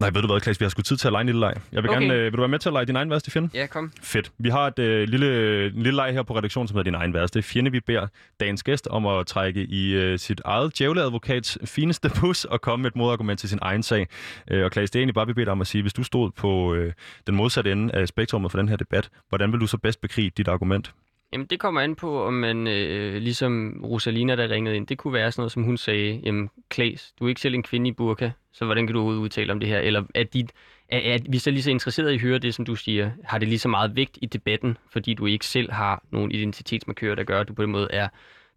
nej, 0.00 0.10
ved 0.14 0.22
du 0.22 0.26
hvad, 0.28 0.40
Klaas, 0.40 0.60
vi 0.60 0.64
har 0.64 0.70
sgu 0.70 0.82
tid 0.82 0.96
til 0.96 1.08
at 1.08 1.12
lege 1.12 1.20
en 1.20 1.26
lille 1.26 1.40
leg. 1.40 1.54
Jeg 1.72 1.82
vil 1.82 1.90
Okay. 1.90 2.00
gerne, 2.00 2.14
øh, 2.14 2.24
vil 2.24 2.32
du 2.32 2.38
være 2.40 2.48
med 2.48 2.58
til 2.58 2.68
at 2.68 2.72
lege 2.72 2.84
din 2.84 2.96
egen 2.96 3.10
værste 3.10 3.30
fjende? 3.30 3.48
Ja, 3.54 3.66
kom. 3.66 3.92
Fedt. 4.02 4.32
Vi 4.38 4.48
har 4.48 4.66
et 4.66 4.78
øh, 4.78 5.08
lille, 5.08 5.66
en 5.66 5.82
lille 5.82 5.96
leg 5.96 6.12
her 6.12 6.22
på 6.22 6.36
redaktionen, 6.36 6.68
som 6.68 6.76
hedder 6.76 6.90
Din 6.90 6.94
egen 6.94 7.14
værste 7.14 7.42
fjende. 7.42 7.70
Vi 7.70 7.80
beder 7.80 8.06
dagens 8.40 8.62
gæst 8.62 8.86
om 8.90 9.06
at 9.06 9.26
trække 9.26 9.62
i 9.62 9.92
øh, 9.94 10.18
sit 10.18 10.40
eget 10.44 10.78
djævleadvokats 10.78 11.58
fineste 11.64 12.10
bus 12.20 12.44
og 12.44 12.60
komme 12.60 12.82
med 12.82 12.90
et 12.90 12.96
modargument 12.96 13.40
til 13.40 13.48
sin 13.48 13.58
egen 13.62 13.82
sag. 13.82 14.06
Øh, 14.50 14.64
og 14.64 14.70
Klaas, 14.70 14.90
det 14.90 14.98
er 14.98 15.00
egentlig 15.00 15.14
bare, 15.14 15.26
vi 15.26 15.32
beder 15.32 15.44
dig 15.44 15.52
om 15.52 15.60
at 15.60 15.66
sige, 15.66 15.82
hvis 15.82 15.92
du 15.92 16.02
stod 16.02 16.30
på 16.30 16.74
øh, 16.74 16.92
den 17.26 17.34
modsatte 17.36 17.72
ende 17.72 17.94
af 17.94 18.08
spektrummet 18.08 18.50
for 18.50 18.58
den 18.58 18.68
her 18.68 18.76
debat, 18.76 19.08
hvordan 19.28 19.52
vil 19.52 19.60
du 19.60 19.66
så 19.66 19.78
bedst 19.78 20.00
bekrige 20.00 20.30
dit 20.36 20.48
argument? 20.48 20.92
Jamen, 21.32 21.46
det 21.46 21.60
kommer 21.60 21.80
an 21.80 21.94
på, 21.94 22.24
om 22.26 22.34
man, 22.34 22.66
øh, 22.66 23.14
ligesom 23.22 23.80
Rosalina, 23.84 24.36
der 24.36 24.48
ringede 24.50 24.76
ind, 24.76 24.86
det 24.86 24.98
kunne 24.98 25.12
være 25.12 25.32
sådan 25.32 25.40
noget, 25.40 25.52
som 25.52 25.62
hun 25.62 25.76
sagde, 25.76 26.20
jamen, 26.24 26.50
Klaas, 26.68 27.12
du 27.18 27.24
er 27.24 27.28
ikke 27.28 27.40
selv 27.40 27.54
en 27.54 27.62
kvinde 27.62 27.88
i 27.88 27.92
burka, 27.92 28.30
så 28.52 28.64
hvordan 28.64 28.86
kan 28.86 28.94
du 28.94 29.00
udtale 29.02 29.52
om 29.52 29.60
det 29.60 29.68
her? 29.68 29.78
Eller 29.78 30.02
er, 30.14 30.24
dit, 30.24 30.52
er, 30.88 30.98
er 30.98 31.18
vi 31.28 31.38
så 31.38 31.50
lige 31.50 31.62
så 31.62 31.70
interesseret 31.70 32.10
i 32.10 32.14
at 32.14 32.20
høre 32.20 32.38
det, 32.38 32.54
som 32.54 32.64
du 32.64 32.74
siger? 32.76 33.10
Har 33.24 33.38
det 33.38 33.48
lige 33.48 33.58
så 33.58 33.68
meget 33.68 33.96
vægt 33.96 34.18
i 34.22 34.26
debatten, 34.26 34.76
fordi 34.92 35.14
du 35.14 35.26
ikke 35.26 35.46
selv 35.46 35.72
har 35.72 36.02
nogen 36.10 36.32
identitetsmarkører, 36.32 37.14
der 37.14 37.24
gør, 37.24 37.40
at 37.40 37.48
du 37.48 37.54
på 37.54 37.62
den 37.62 37.70
måde 37.70 37.88
er 37.90 38.08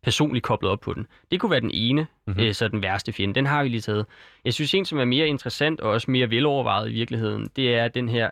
personligt 0.03 0.43
koblet 0.43 0.71
op 0.71 0.79
på 0.79 0.93
den. 0.93 1.07
Det 1.31 1.39
kunne 1.39 1.51
være 1.51 1.59
den 1.61 1.71
ene, 1.73 2.01
Mhm. 2.01 2.07
mm-hmm. 2.27 2.43
øh, 2.43 2.53
så 2.53 2.67
den 2.67 2.81
værste 2.81 3.13
fjende. 3.13 3.35
Den 3.35 3.45
har 3.45 3.63
vi 3.63 3.69
lige 3.69 3.81
taget. 3.81 4.05
Jeg 4.45 4.53
synes, 4.53 4.73
en, 4.73 4.85
som 4.85 4.99
er 4.99 5.05
mere 5.05 5.27
interessant 5.27 5.79
og 5.81 5.91
også 5.91 6.11
mere 6.11 6.29
velovervejet 6.29 6.89
i 6.89 6.93
virkeligheden, 6.93 7.49
det 7.55 7.75
er 7.75 7.87
den 7.87 8.09
her 8.09 8.29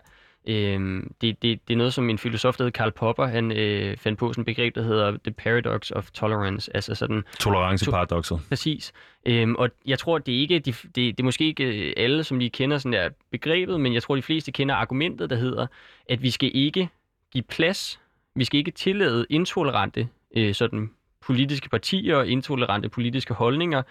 Øhm, 0.48 1.14
det, 1.22 1.42
det, 1.42 1.68
det 1.68 1.74
er 1.74 1.78
noget, 1.78 1.94
som 1.94 2.10
en 2.10 2.18
filosof, 2.18 2.56
der 2.58 2.64
hedder 2.64 2.78
Karl 2.78 2.92
Popper, 2.92 3.26
han 3.26 3.52
øh, 3.52 3.98
fandt 3.98 4.20
på 4.20 4.34
sådan 4.34 4.42
et 4.42 4.46
begreb, 4.46 4.76
der 4.76 4.82
hedder 4.82 5.18
The 5.24 5.32
Paradox 5.32 5.92
of 5.92 6.12
Tolerance. 6.12 6.76
Altså 6.76 6.96
sådan, 6.96 7.24
Toleranceparadoxet. 7.39 8.39
præcis. 8.50 8.94
Øhm, 9.26 9.56
og 9.56 9.70
jeg 9.86 10.00
tror, 10.00 10.18
det 10.18 10.36
er 10.36 10.39
ikke, 10.39 10.60
de, 10.60 10.72
det, 10.72 10.96
det 10.96 11.20
er 11.20 11.24
måske 11.24 11.46
ikke 11.46 11.88
øh, 11.88 11.94
alle, 11.98 12.24
som 12.24 12.39
lige 12.39 12.50
kender 12.50 12.78
sådan 12.78 12.94
der 12.94 13.10
begrebet, 13.32 13.80
men 13.80 13.94
jeg 13.94 14.04
tror, 14.04 14.16
de 14.16 14.22
fleste 14.22 14.52
kender 14.52 14.76
argumentet, 14.76 15.30
der 15.30 15.36
hedder, 15.36 15.68
at 16.10 16.22
vi 16.22 16.30
skal 16.30 16.52
ikke 16.54 16.89
give 17.32 17.44
plads, 17.44 18.00
vi 18.36 18.44
skal 18.44 18.58
ikke 18.58 18.72
tillade 18.72 19.26
intolerante 19.30 20.08
øh, 20.36 20.54
sådan 20.54 20.92
politiske 21.22 21.70
partier 21.70 22.16
og 22.16 22.28
intolerante 22.28 22.89
politiske 22.89 23.34
holdninger 23.34 23.82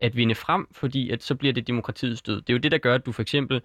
at 0.00 0.16
vinde 0.16 0.34
frem, 0.34 0.66
fordi 0.72 1.10
at 1.10 1.22
så 1.22 1.34
bliver 1.34 1.52
det 1.52 1.66
demokratiets 1.66 2.22
død. 2.22 2.40
Det 2.40 2.50
er 2.50 2.54
jo 2.54 2.58
det, 2.58 2.72
der 2.72 2.78
gør, 2.78 2.94
at 2.94 3.06
du 3.06 3.12
for 3.12 3.22
eksempel, 3.22 3.62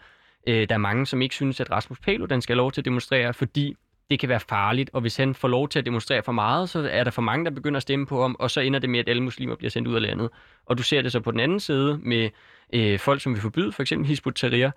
øh, 0.48 0.70
der 0.70 0.76
er 0.76 0.80
mange, 0.80 1.06
som 1.06 1.22
ikke 1.22 1.36
synes, 1.36 1.60
at 1.60 1.72
Rasmus 1.72 2.00
Paludan 2.00 2.42
skal 2.42 2.54
have 2.54 2.58
lov 2.58 2.72
til 2.72 2.82
at 2.82 2.86
demonstrere, 2.86 3.34
fordi 3.34 3.76
det 4.12 4.20
kan 4.20 4.30
være 4.30 4.40
farligt, 4.40 4.90
og 4.94 5.02
hvis 5.02 5.18
han 5.18 5.36
får 5.36 5.48
lov 5.48 5.70
til 5.70 5.80
at 5.80 5.86
demonstrere 5.86 6.24
for 6.24 6.32
meget, 6.32 6.70
så 6.70 6.90
er 6.92 7.04
der 7.04 7.12
for 7.12 7.22
mange, 7.22 7.46
der 7.46 7.52
begynder 7.52 7.78
at 7.78 7.82
stemme 7.82 8.06
på 8.06 8.22
ham, 8.22 8.36
og 8.40 8.52
så 8.52 8.62
ender 8.62 8.80
det 8.80 8.90
med, 8.90 9.00
at 9.00 9.10
alle 9.10 9.24
muslimer 9.24 9.56
bliver 9.56 9.72
sendt 9.72 9.88
ud 9.88 9.96
af 9.96 10.02
landet. 10.02 10.30
Og 10.66 10.78
du 10.78 10.84
ser 10.84 11.02
det 11.02 11.12
så 11.12 11.20
på 11.20 11.32
den 11.32 11.40
anden 11.40 11.60
side 11.60 12.00
med 12.04 12.30
øh, 12.74 13.00
folk, 13.00 13.22
som 13.22 13.34
vil 13.34 13.42
forbyde 13.42 13.72
for 13.72 13.82
eksempel 13.82 14.08
Hizbut 14.08 14.36
Tahrir, 14.36 14.72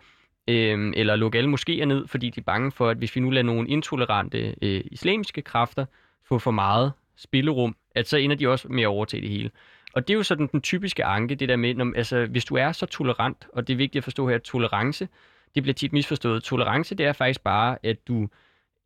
øh, 0.49 0.93
eller 0.97 1.17
lukke 1.17 1.39
alle 1.39 1.55
moskéer 1.55 1.85
ned, 1.85 2.07
fordi 2.07 2.31
de 2.31 2.41
er 2.41 2.45
bange 2.45 2.73
for, 2.73 2.89
at 2.89 2.97
hvis 2.97 3.17
vi 3.17 3.21
nu 3.21 3.31
lader 3.31 3.47
nogle 3.47 3.69
intolerante 3.69 4.55
øh, 4.63 4.81
islamiske 4.85 5.43
kræfter 5.43 5.87
få 6.29 6.39
for 6.39 6.51
meget 6.51 6.93
spillerum, 7.17 7.77
at 7.95 8.09
så 8.09 8.17
ender 8.17 8.37
de 8.37 8.49
også 8.49 8.69
med 8.69 8.83
at 8.83 8.87
overtage 8.87 9.21
det 9.21 9.31
hele. 9.31 9.51
Og 9.93 10.09
det 10.09 10.15
er 10.15 10.17
jo 10.17 10.23
sådan 10.23 10.49
den 10.53 10.61
typiske 10.61 11.05
anke, 11.05 11.35
det 11.35 11.49
der 11.49 11.57
med, 11.57 11.75
når, 11.75 11.93
altså, 11.97 12.27
hvis 12.27 12.45
du 12.45 12.55
er 12.55 12.73
så 12.73 12.87
tolerant, 12.87 13.47
og 13.53 13.67
det 13.67 13.73
er 13.73 13.77
vigtigt 13.77 14.01
at 14.01 14.05
forstå 14.05 14.29
her, 14.29 14.35
at 14.35 14.43
tolerance, 14.43 15.09
det 15.55 15.63
bliver 15.63 15.75
tit 15.75 15.93
misforstået. 15.93 16.43
Tolerance, 16.43 16.95
det 16.95 17.07
er 17.07 17.13
faktisk 17.13 17.41
bare, 17.41 17.79
at 17.83 18.09
du 18.09 18.29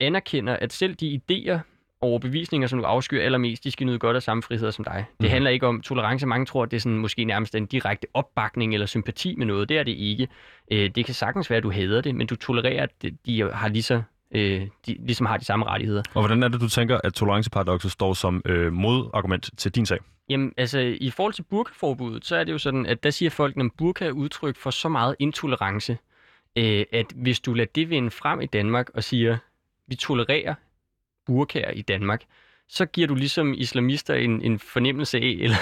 anerkender, 0.00 0.56
at 0.56 0.72
selv 0.72 0.94
de 0.94 1.20
idéer 1.20 1.58
og 2.00 2.20
bevisninger, 2.20 2.68
som 2.68 2.78
du 2.78 2.84
afskyr 2.84 3.22
allermest, 3.22 3.64
de 3.64 3.70
skal 3.70 3.86
nyde 3.86 3.98
godt 3.98 4.16
af 4.16 4.22
samme 4.22 4.42
friheder 4.42 4.70
som 4.70 4.84
dig. 4.84 5.04
Det 5.20 5.26
mm. 5.26 5.30
handler 5.30 5.50
ikke 5.50 5.66
om 5.66 5.80
tolerance. 5.80 6.26
Mange 6.26 6.46
tror, 6.46 6.62
at 6.62 6.70
det 6.70 6.76
er 6.76 6.80
sådan, 6.80 6.98
måske 6.98 7.24
nærmest 7.24 7.54
en 7.54 7.66
direkte 7.66 8.06
opbakning 8.14 8.74
eller 8.74 8.86
sympati 8.86 9.34
med 9.36 9.46
noget. 9.46 9.68
Det 9.68 9.78
er 9.78 9.82
det 9.82 9.92
ikke. 9.92 10.28
Øh, 10.72 10.90
det 10.94 11.04
kan 11.04 11.14
sagtens 11.14 11.50
være, 11.50 11.56
at 11.56 11.62
du 11.62 11.70
hader 11.70 12.00
det, 12.00 12.14
men 12.14 12.26
du 12.26 12.36
tolererer, 12.36 12.82
at 12.82 13.04
de 13.26 13.50
har 13.52 13.68
lige 13.68 13.82
så 13.82 14.02
øh, 14.34 14.66
de 14.86 14.96
ligesom 15.06 15.26
har 15.26 15.36
de 15.36 15.44
samme 15.44 15.66
rettigheder. 15.66 16.02
Og 16.14 16.22
hvordan 16.22 16.42
er 16.42 16.48
det, 16.48 16.60
du 16.60 16.68
tænker, 16.68 17.00
at 17.04 17.14
toleranceparadoxet 17.14 17.90
står 17.90 18.14
som 18.14 18.42
øh, 18.44 18.72
modargument 18.72 19.50
til 19.56 19.74
din 19.74 19.86
sag? 19.86 19.98
Jamen, 20.28 20.52
altså, 20.56 20.78
i 21.00 21.10
forhold 21.10 21.32
til 21.32 21.42
burkaforbuddet, 21.42 22.24
så 22.24 22.36
er 22.36 22.44
det 22.44 22.52
jo 22.52 22.58
sådan, 22.58 22.86
at 22.86 23.02
der 23.02 23.10
siger 23.10 23.30
folk, 23.30 23.56
at 23.56 23.70
burka 23.78 24.06
er 24.06 24.10
udtryk 24.10 24.56
for 24.56 24.70
så 24.70 24.88
meget 24.88 25.16
intolerance, 25.18 25.98
øh, 26.56 26.84
at 26.92 27.06
hvis 27.16 27.40
du 27.40 27.54
lader 27.54 27.70
det 27.74 27.90
vinde 27.90 28.10
frem 28.10 28.40
i 28.40 28.46
Danmark 28.46 28.90
og 28.94 29.04
siger, 29.04 29.38
vi 29.86 29.94
tolererer 29.94 30.54
burkaer 31.26 31.70
i 31.70 31.82
Danmark, 31.82 32.22
så 32.72 32.86
giver 32.86 33.06
du 33.06 33.14
ligesom 33.14 33.54
islamister 33.54 34.14
en, 34.14 34.42
en 34.42 34.58
fornemmelse 34.58 35.18
af, 35.18 35.36
eller 35.44 35.56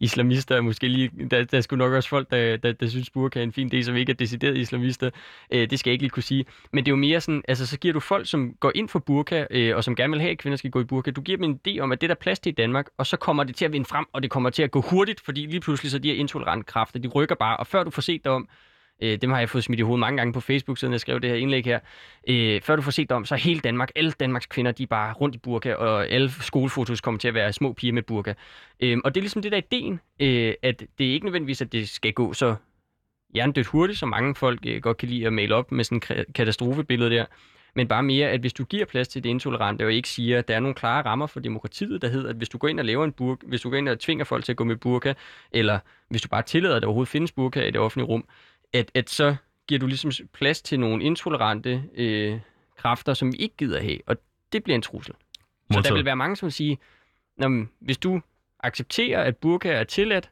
islamister 0.00 0.56
er 0.56 0.60
måske 0.60 0.88
lige, 0.88 1.10
der, 1.30 1.44
der 1.44 1.56
er 1.58 1.60
sgu 1.60 1.76
nok 1.76 1.92
også 1.92 2.08
folk, 2.08 2.30
der, 2.30 2.56
der, 2.56 2.72
der 2.72 2.86
synes 2.88 3.10
burka 3.10 3.38
er 3.38 3.42
en 3.42 3.52
fin 3.52 3.70
idé, 3.74 3.82
som 3.82 3.96
ikke 3.96 4.12
er 4.12 4.16
decideret 4.16 4.56
islamister. 4.56 5.10
Øh, 5.50 5.70
det 5.70 5.78
skal 5.78 5.90
jeg 5.90 5.92
ikke 5.92 6.02
lige 6.02 6.10
kunne 6.10 6.22
sige. 6.22 6.44
Men 6.72 6.84
det 6.84 6.90
er 6.90 6.92
jo 6.92 6.96
mere 6.96 7.20
sådan, 7.20 7.42
altså 7.48 7.66
så 7.66 7.78
giver 7.78 7.94
du 7.94 8.00
folk, 8.00 8.26
som 8.28 8.54
går 8.60 8.72
ind 8.74 8.88
for 8.88 8.98
burka, 8.98 9.46
øh, 9.50 9.76
og 9.76 9.84
som 9.84 9.96
gerne 9.96 10.10
vil 10.10 10.20
have, 10.20 10.30
at 10.30 10.38
kvinder 10.38 10.56
skal 10.56 10.70
gå 10.70 10.80
i 10.80 10.84
burka, 10.84 11.10
du 11.10 11.20
giver 11.20 11.38
dem 11.38 11.44
en 11.44 11.60
idé 11.68 11.80
om, 11.80 11.92
at 11.92 12.00
det 12.00 12.08
der 12.08 12.14
er 12.14 12.20
plads 12.20 12.38
til 12.38 12.50
i 12.50 12.54
Danmark, 12.54 12.86
og 12.98 13.06
så 13.06 13.16
kommer 13.16 13.44
det 13.44 13.56
til 13.56 13.64
at 13.64 13.72
vinde 13.72 13.86
frem, 13.86 14.04
og 14.12 14.22
det 14.22 14.30
kommer 14.30 14.50
til 14.50 14.62
at 14.62 14.70
gå 14.70 14.80
hurtigt, 14.80 15.20
fordi 15.20 15.46
lige 15.46 15.60
pludselig 15.60 15.90
så 15.90 15.98
de 15.98 16.08
her 16.08 16.16
intolerante 16.16 16.64
kræfter, 16.64 16.98
de 16.98 17.08
rykker 17.08 17.34
bare, 17.34 17.56
og 17.56 17.66
før 17.66 17.84
du 17.84 17.90
får 17.90 18.02
set 18.02 18.24
dig 18.24 18.32
om, 18.32 18.48
Øh, 19.02 19.18
dem 19.22 19.30
har 19.30 19.38
jeg 19.38 19.48
fået 19.48 19.64
smidt 19.64 19.80
i 19.80 19.82
hovedet 19.82 20.00
mange 20.00 20.16
gange 20.16 20.32
på 20.32 20.40
Facebook, 20.40 20.78
siden 20.78 20.92
jeg 20.92 21.00
skrev 21.00 21.20
det 21.20 21.30
her 21.30 21.36
indlæg 21.36 21.64
her. 21.64 21.80
Øh, 22.28 22.60
før 22.60 22.76
du 22.76 22.82
får 22.82 22.90
set 22.90 23.08
det 23.08 23.16
om, 23.16 23.24
så 23.24 23.34
er 23.34 23.38
hele 23.38 23.60
Danmark, 23.60 23.90
alle 23.96 24.12
Danmarks 24.12 24.46
kvinder, 24.46 24.72
de 24.72 24.82
er 24.82 24.86
bare 24.86 25.12
rundt 25.12 25.34
i 25.34 25.38
burka, 25.38 25.74
og 25.74 26.08
alle 26.08 26.30
skolefotos 26.30 27.00
kommer 27.00 27.18
til 27.18 27.28
at 27.28 27.34
være 27.34 27.52
små 27.52 27.72
piger 27.72 27.92
med 27.92 28.02
burka. 28.02 28.34
Øh, 28.80 28.98
og 29.04 29.14
det 29.14 29.20
er 29.20 29.22
ligesom 29.22 29.42
det 29.42 29.52
der 29.52 29.58
ideen, 29.58 30.00
øh, 30.20 30.54
at 30.62 30.82
det 30.98 31.08
er 31.08 31.12
ikke 31.12 31.26
nødvendigvis, 31.26 31.60
at 31.60 31.72
det 31.72 31.88
skal 31.88 32.12
gå 32.12 32.32
så 32.32 32.54
hjernedødt 33.34 33.66
hurtigt, 33.66 33.98
som 33.98 34.08
mange 34.08 34.34
folk 34.34 34.60
øh, 34.66 34.82
godt 34.82 34.96
kan 34.96 35.08
lide 35.08 35.26
at 35.26 35.32
male 35.32 35.54
op 35.54 35.72
med 35.72 35.84
sådan 35.84 36.02
en 36.18 36.24
katastrofebillede 36.34 37.10
der. 37.10 37.24
Men 37.74 37.88
bare 37.88 38.02
mere, 38.02 38.28
at 38.28 38.40
hvis 38.40 38.52
du 38.52 38.64
giver 38.64 38.84
plads 38.84 39.08
til 39.08 39.24
det 39.24 39.30
intolerante, 39.30 39.84
og 39.84 39.92
ikke 39.92 40.08
siger, 40.08 40.38
at 40.38 40.48
der 40.48 40.56
er 40.56 40.60
nogle 40.60 40.74
klare 40.74 41.04
rammer 41.04 41.26
for 41.26 41.40
demokratiet, 41.40 42.02
der 42.02 42.08
hedder, 42.08 42.30
at 42.30 42.36
hvis 42.36 42.48
du 42.48 42.58
går 42.58 42.68
ind 42.68 42.80
og 42.80 42.86
laver 42.86 43.04
en 43.04 43.12
burka, 43.12 43.46
hvis 43.46 43.60
du 43.60 43.70
går 43.70 43.76
ind 43.76 43.88
og 43.88 43.98
tvinger 43.98 44.24
folk 44.24 44.44
til 44.44 44.52
at 44.52 44.56
gå 44.56 44.64
med 44.64 44.76
burka, 44.76 45.14
eller 45.52 45.78
hvis 46.08 46.22
du 46.22 46.28
bare 46.28 46.42
tillader, 46.42 46.76
at 46.76 46.82
der 46.82 46.88
overhovedet 46.88 47.08
findes 47.08 47.32
burka 47.32 47.62
i 47.62 47.70
det 47.70 47.80
offentlige 47.80 48.06
rum, 48.06 48.24
at, 48.72 48.90
at 48.94 49.10
så 49.10 49.36
giver 49.68 49.78
du 49.78 49.86
ligesom 49.86 50.10
plads 50.32 50.62
til 50.62 50.80
nogle 50.80 51.04
intolerante 51.04 51.84
øh, 51.94 52.40
kræfter, 52.76 53.14
som 53.14 53.32
vi 53.32 53.36
ikke 53.36 53.56
gider 53.56 53.80
have, 53.80 53.98
og 54.06 54.16
det 54.52 54.64
bliver 54.64 54.74
en 54.74 54.82
trussel. 54.82 55.14
Så 55.72 55.80
der 55.80 55.94
vil 55.94 56.04
være 56.04 56.16
mange, 56.16 56.36
som 56.36 56.46
vil 56.46 56.52
sige, 56.52 56.78
hvis 57.80 57.98
du 57.98 58.20
accepterer, 58.60 59.22
at 59.22 59.36
burka 59.36 59.72
er 59.72 59.84
tilladt, 59.84 60.30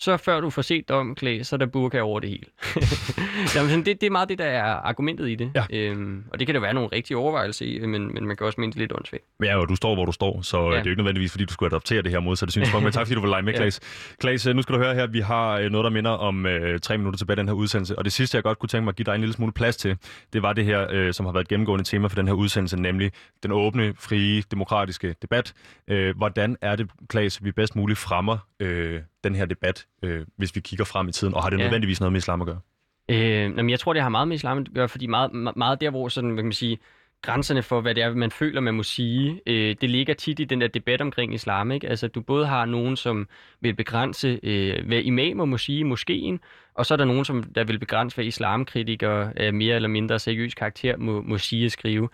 så 0.00 0.16
før 0.16 0.40
du 0.40 0.50
får 0.50 0.62
set 0.62 0.88
domklæ, 0.88 1.42
så 1.42 1.56
er 1.56 1.58
der 1.58 1.66
burka 1.66 2.00
over 2.00 2.20
det 2.20 2.30
hele. 2.30 2.44
Jamen, 3.54 3.70
sådan, 3.70 3.84
det, 3.84 4.00
det 4.00 4.06
er 4.06 4.10
meget 4.10 4.28
det, 4.28 4.38
der 4.38 4.44
er 4.44 4.64
argumentet 4.64 5.28
i 5.28 5.34
det. 5.34 5.52
Ja. 5.54 5.64
Øhm, 5.70 6.24
og 6.32 6.38
det 6.38 6.46
kan 6.46 6.54
der 6.54 6.60
være 6.60 6.74
nogle 6.74 6.88
rigtige 6.92 7.16
overvejelser 7.16 7.66
i, 7.66 7.86
men, 7.86 8.14
men 8.14 8.26
man 8.26 8.36
kan 8.36 8.46
også 8.46 8.60
mene 8.60 8.72
det 8.72 8.78
lidt 8.78 8.92
åndssvagt. 8.92 9.24
Ja, 9.44 9.56
og 9.60 9.68
du 9.68 9.76
står, 9.76 9.94
hvor 9.94 10.04
du 10.04 10.12
står, 10.12 10.42
så 10.42 10.58
ja. 10.58 10.66
det 10.66 10.76
er 10.76 10.82
jo 10.84 10.90
ikke 10.90 11.02
nødvendigvis, 11.02 11.30
fordi 11.30 11.44
du 11.44 11.52
skulle 11.52 11.70
adoptere 11.70 12.02
det 12.02 12.10
her 12.10 12.20
modsatte 12.20 12.52
synspunkt. 12.52 12.84
men 12.84 12.92
tak, 12.92 13.06
fordi 13.06 13.14
du 13.14 13.20
vil 13.20 13.30
lege 13.30 13.42
med, 13.42 13.54
Klaas. 13.54 13.80
ja. 13.82 14.16
Klaas, 14.20 14.46
nu 14.46 14.62
skal 14.62 14.74
du 14.74 14.80
høre 14.80 14.94
her, 14.94 15.06
vi 15.06 15.20
har 15.20 15.58
øh, 15.58 15.70
noget, 15.70 15.84
der 15.84 15.90
minder 15.90 16.10
om 16.10 16.46
øh, 16.46 16.80
tre 16.80 16.98
minutter 16.98 17.18
tilbage 17.18 17.36
den 17.36 17.48
her 17.48 17.54
udsendelse. 17.54 17.98
Og 17.98 18.04
det 18.04 18.12
sidste, 18.12 18.36
jeg 18.36 18.42
godt 18.42 18.58
kunne 18.58 18.68
tænke 18.68 18.84
mig 18.84 18.92
at 18.92 18.96
give 18.96 19.04
dig 19.04 19.14
en 19.14 19.20
lille 19.20 19.32
smule 19.32 19.52
plads 19.52 19.76
til, 19.76 19.96
det 20.32 20.42
var 20.42 20.52
det 20.52 20.64
her, 20.64 20.86
øh, 20.90 21.12
som 21.12 21.26
har 21.26 21.32
været 21.32 21.44
et 21.44 21.48
gennemgående 21.48 21.84
tema 21.84 22.08
for 22.08 22.16
den 22.16 22.26
her 22.26 22.34
udsendelse, 22.34 22.80
nemlig 22.80 23.12
den 23.42 23.52
åbne, 23.52 23.94
frie, 23.98 24.42
demokratiske 24.50 25.14
debat. 25.22 25.52
Øh, 25.88 26.16
hvordan 26.16 26.56
er 26.60 26.76
det, 26.76 26.90
Klaas, 27.08 27.44
vi 27.44 27.52
bedst 27.52 27.76
muligt 27.76 27.98
fremmer 27.98 28.38
øh, 28.60 29.00
den 29.24 29.34
her 29.34 29.46
debat, 29.46 29.86
øh, 30.02 30.26
hvis 30.36 30.54
vi 30.54 30.60
kigger 30.60 30.84
frem 30.84 31.08
i 31.08 31.12
tiden? 31.12 31.34
Og 31.34 31.42
har 31.42 31.50
det 31.50 31.58
ja. 31.58 31.62
nødvendigvis 31.62 32.00
noget 32.00 32.12
med 32.12 32.18
islam 32.18 32.40
at 32.40 32.46
gøre? 32.46 32.60
Øh, 33.08 33.18
jamen, 33.18 33.70
jeg 33.70 33.80
tror, 33.80 33.92
det 33.92 34.02
har 34.02 34.08
meget 34.08 34.28
med 34.28 34.36
islam 34.36 34.58
at 34.58 34.68
gøre, 34.74 34.88
fordi 34.88 35.06
meget, 35.06 35.30
meget 35.56 35.80
der, 35.80 35.90
hvor 35.90 36.08
sådan, 36.08 36.30
hvad 36.30 36.42
kan 36.42 36.46
man 36.46 36.52
sige, 36.52 36.78
grænserne 37.22 37.62
for, 37.62 37.80
hvad 37.80 37.94
det 37.94 38.02
er, 38.02 38.14
man 38.14 38.30
føler, 38.30 38.60
man 38.60 38.74
må 38.74 38.82
sige, 38.82 39.40
øh, 39.46 39.76
det 39.80 39.90
ligger 39.90 40.14
tit 40.14 40.40
i 40.40 40.44
den 40.44 40.60
der 40.60 40.66
debat 40.68 41.00
omkring 41.00 41.34
islam. 41.34 41.72
Ikke? 41.72 41.88
Altså, 41.88 42.08
du 42.08 42.20
både 42.20 42.46
har 42.46 42.64
nogen, 42.64 42.96
som 42.96 43.28
vil 43.60 43.74
begrænse, 43.74 44.40
øh, 44.42 44.86
hvad 44.86 44.98
imamer 44.98 45.44
må 45.44 45.58
sige 45.58 45.78
i 45.78 45.82
moskeen, 45.82 46.40
og 46.74 46.86
så 46.86 46.94
er 46.94 46.96
der 46.96 47.04
nogen, 47.04 47.24
som 47.24 47.42
der 47.42 47.64
vil 47.64 47.78
begrænse, 47.78 48.16
hvad 48.16 48.24
islamkritikere 48.24 49.32
af 49.36 49.52
mere 49.52 49.76
eller 49.76 49.88
mindre 49.88 50.18
seriøs 50.18 50.54
karakter 50.54 50.96
må, 50.96 51.22
må 51.22 51.38
sige 51.38 51.66
og 51.66 51.70
skrive. 51.70 52.08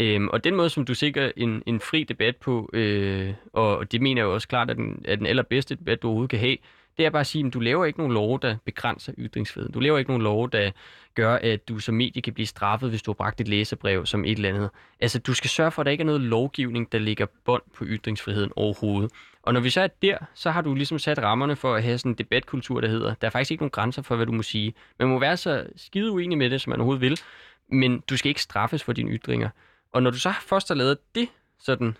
Øhm, 0.00 0.28
og 0.28 0.44
den 0.44 0.56
måde, 0.56 0.70
som 0.70 0.84
du 0.84 0.94
sikrer 0.94 1.32
en, 1.36 1.62
en 1.66 1.80
fri 1.80 2.04
debat 2.04 2.36
på, 2.36 2.70
øh, 2.72 3.34
og 3.52 3.92
det 3.92 4.00
mener 4.00 4.22
jeg 4.22 4.26
jo 4.26 4.34
også 4.34 4.48
klart, 4.48 4.70
at 4.70 4.76
den, 4.76 5.02
er 5.04 5.16
den 5.16 5.26
allerbedste 5.26 5.74
debat, 5.74 6.02
du 6.02 6.08
overhovedet 6.08 6.30
kan 6.30 6.38
have, 6.38 6.56
det 7.00 7.06
er 7.06 7.10
bare 7.10 7.20
at 7.20 7.26
sige, 7.26 7.46
at 7.46 7.54
du 7.54 7.60
laver 7.60 7.84
ikke 7.84 7.98
nogen 7.98 8.14
lov, 8.14 8.40
der 8.42 8.56
begrænser 8.64 9.12
ytringsfriheden. 9.18 9.72
Du 9.72 9.80
laver 9.80 9.98
ikke 9.98 10.10
nogen 10.10 10.22
lov, 10.22 10.50
der 10.50 10.70
gør, 11.14 11.34
at 11.34 11.68
du 11.68 11.78
som 11.78 11.94
medie 11.94 12.22
kan 12.22 12.32
blive 12.32 12.46
straffet, 12.46 12.90
hvis 12.90 13.02
du 13.02 13.10
har 13.10 13.14
bragt 13.14 13.40
et 13.40 13.48
læsebrev 13.48 14.06
som 14.06 14.24
et 14.24 14.30
eller 14.30 14.48
andet. 14.48 14.70
Altså, 15.00 15.18
du 15.18 15.34
skal 15.34 15.50
sørge 15.50 15.70
for, 15.70 15.82
at 15.82 15.86
der 15.86 15.92
ikke 15.92 16.02
er 16.02 16.06
noget 16.06 16.20
lovgivning, 16.20 16.92
der 16.92 16.98
ligger 16.98 17.26
bånd 17.44 17.62
på 17.74 17.84
ytringsfriheden 17.86 18.52
overhovedet. 18.56 19.12
Og 19.42 19.52
når 19.52 19.60
vi 19.60 19.70
så 19.70 19.80
er 19.80 19.88
der, 20.02 20.18
så 20.34 20.50
har 20.50 20.60
du 20.62 20.74
ligesom 20.74 20.98
sat 20.98 21.18
rammerne 21.18 21.56
for 21.56 21.74
at 21.74 21.82
have 21.82 21.98
sådan 21.98 22.12
en 22.12 22.18
debatkultur, 22.18 22.80
der 22.80 22.88
hedder, 22.88 23.14
der 23.14 23.26
er 23.26 23.30
faktisk 23.30 23.50
ikke 23.50 23.62
nogen 23.62 23.70
grænser 23.70 24.02
for, 24.02 24.16
hvad 24.16 24.26
du 24.26 24.32
må 24.32 24.42
sige. 24.42 24.74
Man 24.98 25.08
må 25.08 25.18
være 25.18 25.36
så 25.36 25.66
skide 25.76 26.10
uenig 26.10 26.38
med 26.38 26.50
det, 26.50 26.60
som 26.60 26.70
man 26.70 26.80
overhovedet 26.80 27.00
vil, 27.00 27.20
men 27.72 28.00
du 28.10 28.16
skal 28.16 28.28
ikke 28.28 28.42
straffes 28.42 28.82
for 28.82 28.92
dine 28.92 29.10
ytringer. 29.10 29.48
Og 29.92 30.02
når 30.02 30.10
du 30.10 30.18
så 30.18 30.32
først 30.40 30.68
har 30.68 30.74
lavet 30.74 30.98
det 31.14 31.28
sådan 31.58 31.96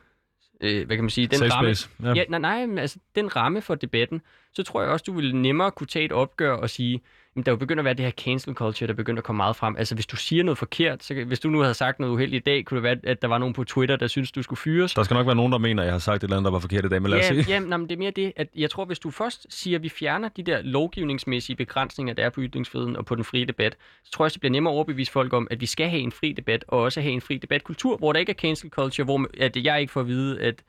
øh, 0.61 0.87
hvad 0.87 0.97
kan 0.97 1.05
man 1.05 1.11
sige, 1.11 1.27
den 1.27 1.39
Safe 1.39 1.53
ramme, 1.53 1.75
space. 1.75 1.91
Ja. 2.03 2.13
Ja, 2.15 2.25
nej, 2.29 2.67
nej, 2.67 2.81
altså 2.81 2.99
den 3.15 3.37
ramme 3.37 3.61
for 3.63 3.75
debatten, 3.75 4.23
så 4.53 4.63
tror 4.63 4.83
jeg 4.83 4.91
også, 4.91 5.05
du 5.07 5.13
vil 5.13 5.37
nemmere 5.37 5.71
kunne 5.71 5.87
tage 5.87 6.05
et 6.05 6.13
opgør 6.13 6.53
og 6.53 6.71
sige, 6.71 7.01
men 7.35 7.45
der 7.45 7.51
er 7.51 7.53
jo 7.53 7.57
begyndt 7.57 7.79
at 7.79 7.85
være 7.85 7.95
det 7.95 8.05
her 8.05 8.13
cancel 8.13 8.55
culture, 8.55 8.89
der 8.89 8.95
begynder 8.95 9.21
at 9.21 9.25
komme 9.25 9.37
meget 9.37 9.57
frem. 9.57 9.77
Altså, 9.77 9.95
hvis 9.95 10.07
du 10.07 10.17
siger 10.17 10.45
noget 10.45 10.59
forkert, 10.59 11.05
så 11.05 11.25
hvis 11.27 11.41
du 11.41 11.51
nu 11.51 11.61
havde 11.61 11.75
sagt 11.75 12.01
noget 12.01 12.13
uheldigt 12.13 12.41
i 12.41 12.45
dag, 12.45 12.65
kunne 12.65 12.77
det 12.77 12.83
være, 12.83 12.97
at 13.03 13.23
der 13.23 13.29
var 13.29 13.39
nogen 13.39 13.55
på 13.55 13.65
Twitter, 13.65 13.97
der 13.97 14.07
synes, 14.07 14.33
du 14.33 14.43
skulle 14.43 14.59
fyres. 14.59 14.95
Der 14.95 15.03
skal 15.03 15.15
nok 15.15 15.27
være 15.27 15.37
nogen, 15.37 15.53
der 15.53 15.59
mener, 15.59 15.83
at 15.83 15.87
jeg 15.87 15.95
har 15.95 15.99
sagt 15.99 16.17
et 16.17 16.23
eller 16.23 16.37
andet, 16.37 16.45
der 16.45 16.51
var 16.51 16.59
forkert 16.59 16.85
i 16.85 16.89
dag, 16.89 17.03
men 17.03 17.11
lad 17.11 17.19
os 17.19 17.31
ja, 17.31 17.43
se. 17.43 17.51
Ja, 17.51 17.59
nej, 17.59 17.77
men 17.77 17.89
det 17.89 17.95
er 17.95 17.99
mere 17.99 18.11
det, 18.11 18.33
at 18.37 18.49
jeg 18.57 18.71
tror, 18.71 18.85
hvis 18.85 18.99
du 18.99 19.11
først 19.11 19.47
siger, 19.51 19.79
at 19.79 19.83
vi 19.83 19.89
fjerner 19.89 20.29
de 20.29 20.43
der 20.43 20.63
lovgivningsmæssige 20.63 21.57
begrænsninger, 21.57 22.15
der 22.15 22.25
er 22.25 22.31
på 22.31 22.41
ytringsfriheden 22.41 22.97
og 22.97 23.07
på 23.07 23.15
den 23.15 23.25
frie 23.25 23.45
debat, 23.45 23.77
så 24.05 24.11
tror 24.11 24.25
jeg, 24.25 24.33
det 24.33 24.41
bliver 24.41 24.53
nemmere 24.53 24.73
at 24.73 24.77
overbevise 24.77 25.13
folk 25.13 25.33
om, 25.33 25.49
at 25.51 25.61
vi 25.61 25.67
skal 25.67 25.89
have 25.89 26.03
en 26.03 26.13
fri 26.13 26.33
debat, 26.33 26.65
og 26.69 26.81
også 26.81 27.01
have 27.01 27.13
en 27.13 27.21
fri 27.21 27.37
debatkultur, 27.39 27.97
hvor 27.97 28.13
der 28.13 28.21
ikke 28.21 28.31
er 28.31 28.37
cancel 28.37 28.71
culture, 28.71 29.05
hvor 29.05 29.27
at 29.41 29.57
jeg 29.57 29.81
ikke 29.81 29.93
får 29.93 30.01
at 30.01 30.07
vide, 30.07 30.41
at 30.41 30.63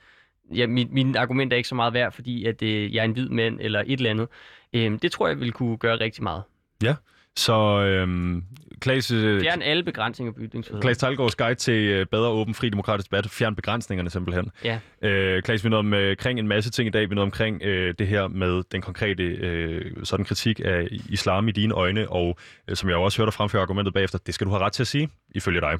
ja, 0.56 0.68
min, 0.68 0.88
min 0.91 1.16
argument 1.16 1.54
er 1.54 1.58
ikke 1.58 1.70
så 1.70 1.76
meget 1.76 1.93
værd, 1.93 2.12
fordi 2.12 2.45
at 2.45 2.62
øh, 2.62 2.95
jeg 2.95 3.02
er 3.02 3.06
en 3.06 3.12
hvid 3.12 3.30
mand 3.30 3.60
eller 3.62 3.80
et 3.80 3.91
eller 3.91 4.10
andet. 4.10 4.28
Øh, 4.74 4.99
det 5.02 5.12
tror 5.12 5.28
jeg 5.28 5.39
vil 5.39 5.52
kunne 5.52 5.78
gøre 5.78 5.99
rigtig 5.99 6.24
meget. 6.24 6.43
Ja, 6.84 6.95
så 7.38 7.82
øhm, 7.82 8.43
Klaas... 8.82 9.11
Øh, 9.11 9.41
Fjern 9.41 9.61
alle 9.61 9.84
begrænsninger 9.84 10.34
på 10.34 10.39
ytringsfrihed. 10.41 10.82
Klaas 10.82 10.97
Talgaards 10.97 11.36
guide 11.36 11.55
til 11.55 11.73
øh, 11.73 12.05
bedre 12.05 12.29
åben, 12.29 12.53
fri 12.53 12.69
demokratisk 12.69 13.11
debat. 13.11 13.29
Fjern 13.29 13.55
begrænsningerne 13.55 14.09
simpelthen. 14.09 14.51
Ja. 14.63 14.79
Øh, 15.01 15.43
Klaas, 15.43 15.63
vi 15.63 15.69
nåede 15.69 16.11
omkring 16.11 16.39
en 16.39 16.47
masse 16.47 16.71
ting 16.71 16.88
i 16.88 16.89
dag. 16.89 17.09
Vi 17.09 17.15
nåede 17.15 17.25
omkring 17.25 17.63
øh, 17.63 17.93
det 17.99 18.07
her 18.07 18.27
med 18.27 18.63
den 18.71 18.82
konkrete 18.82 19.23
øh, 19.23 19.91
sådan 20.03 20.25
kritik 20.25 20.61
af 20.65 20.88
islam 21.09 21.47
i 21.47 21.51
dine 21.51 21.73
øjne, 21.73 22.09
og 22.09 22.38
øh, 22.67 22.75
som 22.75 22.89
jeg 22.89 22.97
også 22.97 23.21
hørte 23.21 23.32
fremføre 23.32 23.61
argumentet 23.61 23.93
bagefter, 23.93 24.19
det 24.25 24.34
skal 24.34 24.47
du 24.47 24.51
have 24.51 24.63
ret 24.63 24.73
til 24.73 24.84
at 24.84 24.88
sige, 24.88 25.09
ifølge 25.36 25.61
dig. 25.61 25.79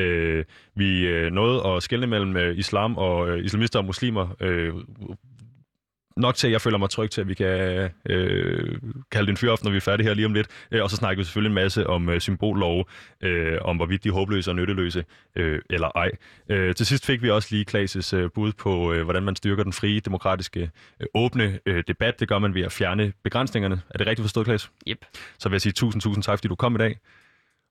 Øh, 0.00 0.44
vi 0.76 1.06
øh, 1.06 1.32
nåede 1.32 1.66
at 1.66 1.82
skelne 1.82 2.06
mellem 2.06 2.36
øh, 2.36 2.58
islam 2.58 2.96
og 2.96 3.28
øh, 3.28 3.44
islamister 3.44 3.78
og 3.78 3.84
muslimer 3.84 4.36
øh, 4.40 4.72
nok 6.16 6.34
til, 6.34 6.46
at 6.46 6.52
jeg 6.52 6.60
føler 6.60 6.78
mig 6.78 6.90
tryg 6.90 7.10
til, 7.10 7.20
at 7.20 7.28
vi 7.28 7.34
kan 7.34 7.90
øh, 8.08 8.78
kalde 9.10 9.26
det 9.26 9.30
en 9.30 9.36
fyr 9.36 9.50
op, 9.50 9.64
når 9.64 9.70
vi 9.70 9.76
er 9.76 9.80
færdige 9.80 10.06
her 10.06 10.14
lige 10.14 10.26
om 10.26 10.34
lidt. 10.34 10.48
Øh, 10.70 10.82
og 10.82 10.90
så 10.90 10.96
snakker 10.96 11.20
vi 11.20 11.24
selvfølgelig 11.24 11.50
en 11.50 11.54
masse 11.54 11.86
om 11.86 12.08
øh, 12.08 12.20
symbollov, 12.20 12.88
øh, 13.20 13.58
om 13.60 13.76
hvorvidt 13.76 14.04
de 14.04 14.08
er 14.08 14.12
håbløse 14.12 14.50
og 14.50 14.56
nytteløse, 14.56 15.04
øh, 15.36 15.60
eller 15.70 15.88
ej. 15.94 16.10
Øh, 16.48 16.74
til 16.74 16.86
sidst 16.86 17.06
fik 17.06 17.22
vi 17.22 17.30
også 17.30 17.48
lige 17.50 17.64
Klaas' 17.70 18.16
øh, 18.16 18.30
bud 18.34 18.52
på, 18.52 18.92
øh, 18.92 19.04
hvordan 19.04 19.22
man 19.22 19.36
styrker 19.36 19.62
den 19.62 19.72
frie, 19.72 20.00
demokratiske, 20.00 20.70
øh, 21.00 21.06
åbne 21.14 21.58
øh, 21.66 21.84
debat. 21.88 22.20
Det 22.20 22.28
gør 22.28 22.38
man 22.38 22.54
ved 22.54 22.62
at 22.62 22.72
fjerne 22.72 23.12
begrænsningerne. 23.24 23.82
Er 23.90 23.98
det 23.98 24.06
rigtigt 24.06 24.24
forstået, 24.24 24.46
Klaas? 24.46 24.70
Yep. 24.88 24.98
Så 25.38 25.48
vil 25.48 25.54
jeg 25.54 25.60
sige 25.60 25.72
tusind, 25.72 26.02
tusind 26.02 26.22
tak, 26.22 26.38
fordi 26.38 26.48
du 26.48 26.54
kom 26.54 26.74
i 26.74 26.78
dag 26.78 26.98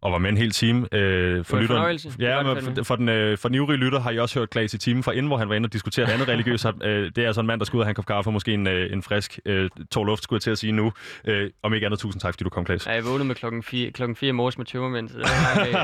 og 0.01 0.11
var 0.11 0.17
med 0.17 0.29
en 0.29 0.37
hel 0.37 0.51
time. 0.51 0.93
Øh, 0.93 1.45
for 1.45 1.57
lytteren, 1.57 1.99
ja, 2.19 2.43
men 2.43 2.75
for, 2.75 2.83
for, 2.83 2.95
den, 2.95 3.09
øh, 3.09 3.37
for 3.37 3.49
den 3.49 3.55
ivrige 3.55 3.77
lytter 3.77 3.99
har 3.99 4.11
jeg 4.11 4.21
også 4.21 4.39
hørt 4.39 4.49
Klaas 4.49 4.73
i 4.73 4.77
timen 4.77 5.03
fra 5.03 5.11
inden, 5.11 5.27
hvor 5.27 5.37
han 5.37 5.49
var 5.49 5.55
inde 5.55 5.67
og 5.67 5.73
diskutere 5.73 6.05
et 6.05 6.11
andet 6.11 6.27
religiøst. 6.27 6.65
Øh, 6.83 7.11
det 7.15 7.17
er 7.17 7.27
altså 7.27 7.41
en 7.41 7.47
mand, 7.47 7.59
der 7.59 7.65
skal 7.65 7.77
ud 7.77 7.81
og 7.81 7.85
have 7.85 7.91
en 7.91 7.95
kop 7.95 8.05
kaffe 8.05 8.27
og 8.27 8.33
måske 8.33 8.53
en, 8.53 8.67
øh, 8.67 8.93
en 8.93 9.03
frisk 9.03 9.39
øh, 9.45 9.69
tår 9.91 10.05
luft, 10.05 10.23
skulle 10.23 10.37
jeg 10.37 10.41
til 10.41 10.51
at 10.51 10.57
sige 10.57 10.71
nu. 10.71 10.91
Øh, 11.27 11.49
om 11.63 11.73
ikke 11.73 11.85
andet, 11.85 11.99
tusind 11.99 12.21
tak, 12.21 12.33
fordi 12.33 12.43
du 12.43 12.49
kom, 12.49 12.65
Klaas. 12.65 12.87
Ja, 12.87 12.91
jeg 12.91 13.05
vågnede 13.05 13.25
med 13.25 13.35
klokken 13.35 13.63
4, 13.63 13.91
klokken 13.91 14.15
4 14.15 14.33
morges 14.33 14.57
med 14.57 14.65
tømmermænd. 14.65 15.09
Så, 15.09 15.17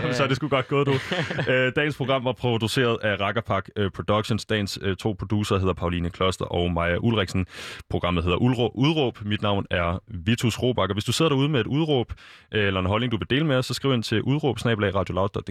det 0.07 0.15
så 0.17 0.23
er 0.23 0.27
det 0.27 0.35
sgu 0.35 0.47
godt 0.47 0.67
gået, 0.67 0.87
du. 0.87 0.93
øh, 1.51 1.71
dagens 1.75 1.97
program 1.97 2.25
var 2.25 2.33
produceret 2.33 2.97
af 3.01 3.19
Rackerpark 3.21 3.69
uh, 3.79 3.87
Productions. 3.95 4.45
Dagens 4.45 4.81
uh, 4.81 4.95
to 4.95 5.15
producer 5.19 5.57
hedder 5.57 5.73
Pauline 5.73 6.09
Kloster 6.09 6.45
og 6.45 6.71
Maja 6.71 6.97
Ulriksen. 6.97 7.45
Programmet 7.89 8.23
hedder 8.23 8.37
Udråb. 8.37 8.71
Udråb. 8.75 9.17
Mit 9.25 9.41
navn 9.41 9.65
er 9.71 9.99
Vitus 10.07 10.59
Robak, 10.61 10.89
og 10.89 10.93
hvis 10.93 11.05
du 11.05 11.11
sidder 11.11 11.29
derude 11.29 11.49
med 11.49 11.59
et 11.59 11.67
udråb 11.67 12.13
øh, 12.51 12.67
eller 12.67 12.79
en 12.79 12.85
holdning, 12.85 13.11
du 13.11 13.17
vil 13.17 13.29
dele 13.29 13.45
med 13.45 13.55
os, 13.55 13.65
så 13.65 13.73
skriv 13.73 13.93
ind 13.93 14.03
til 14.07 14.23
udråb 14.23 14.59
radioloud.dk 14.63 15.45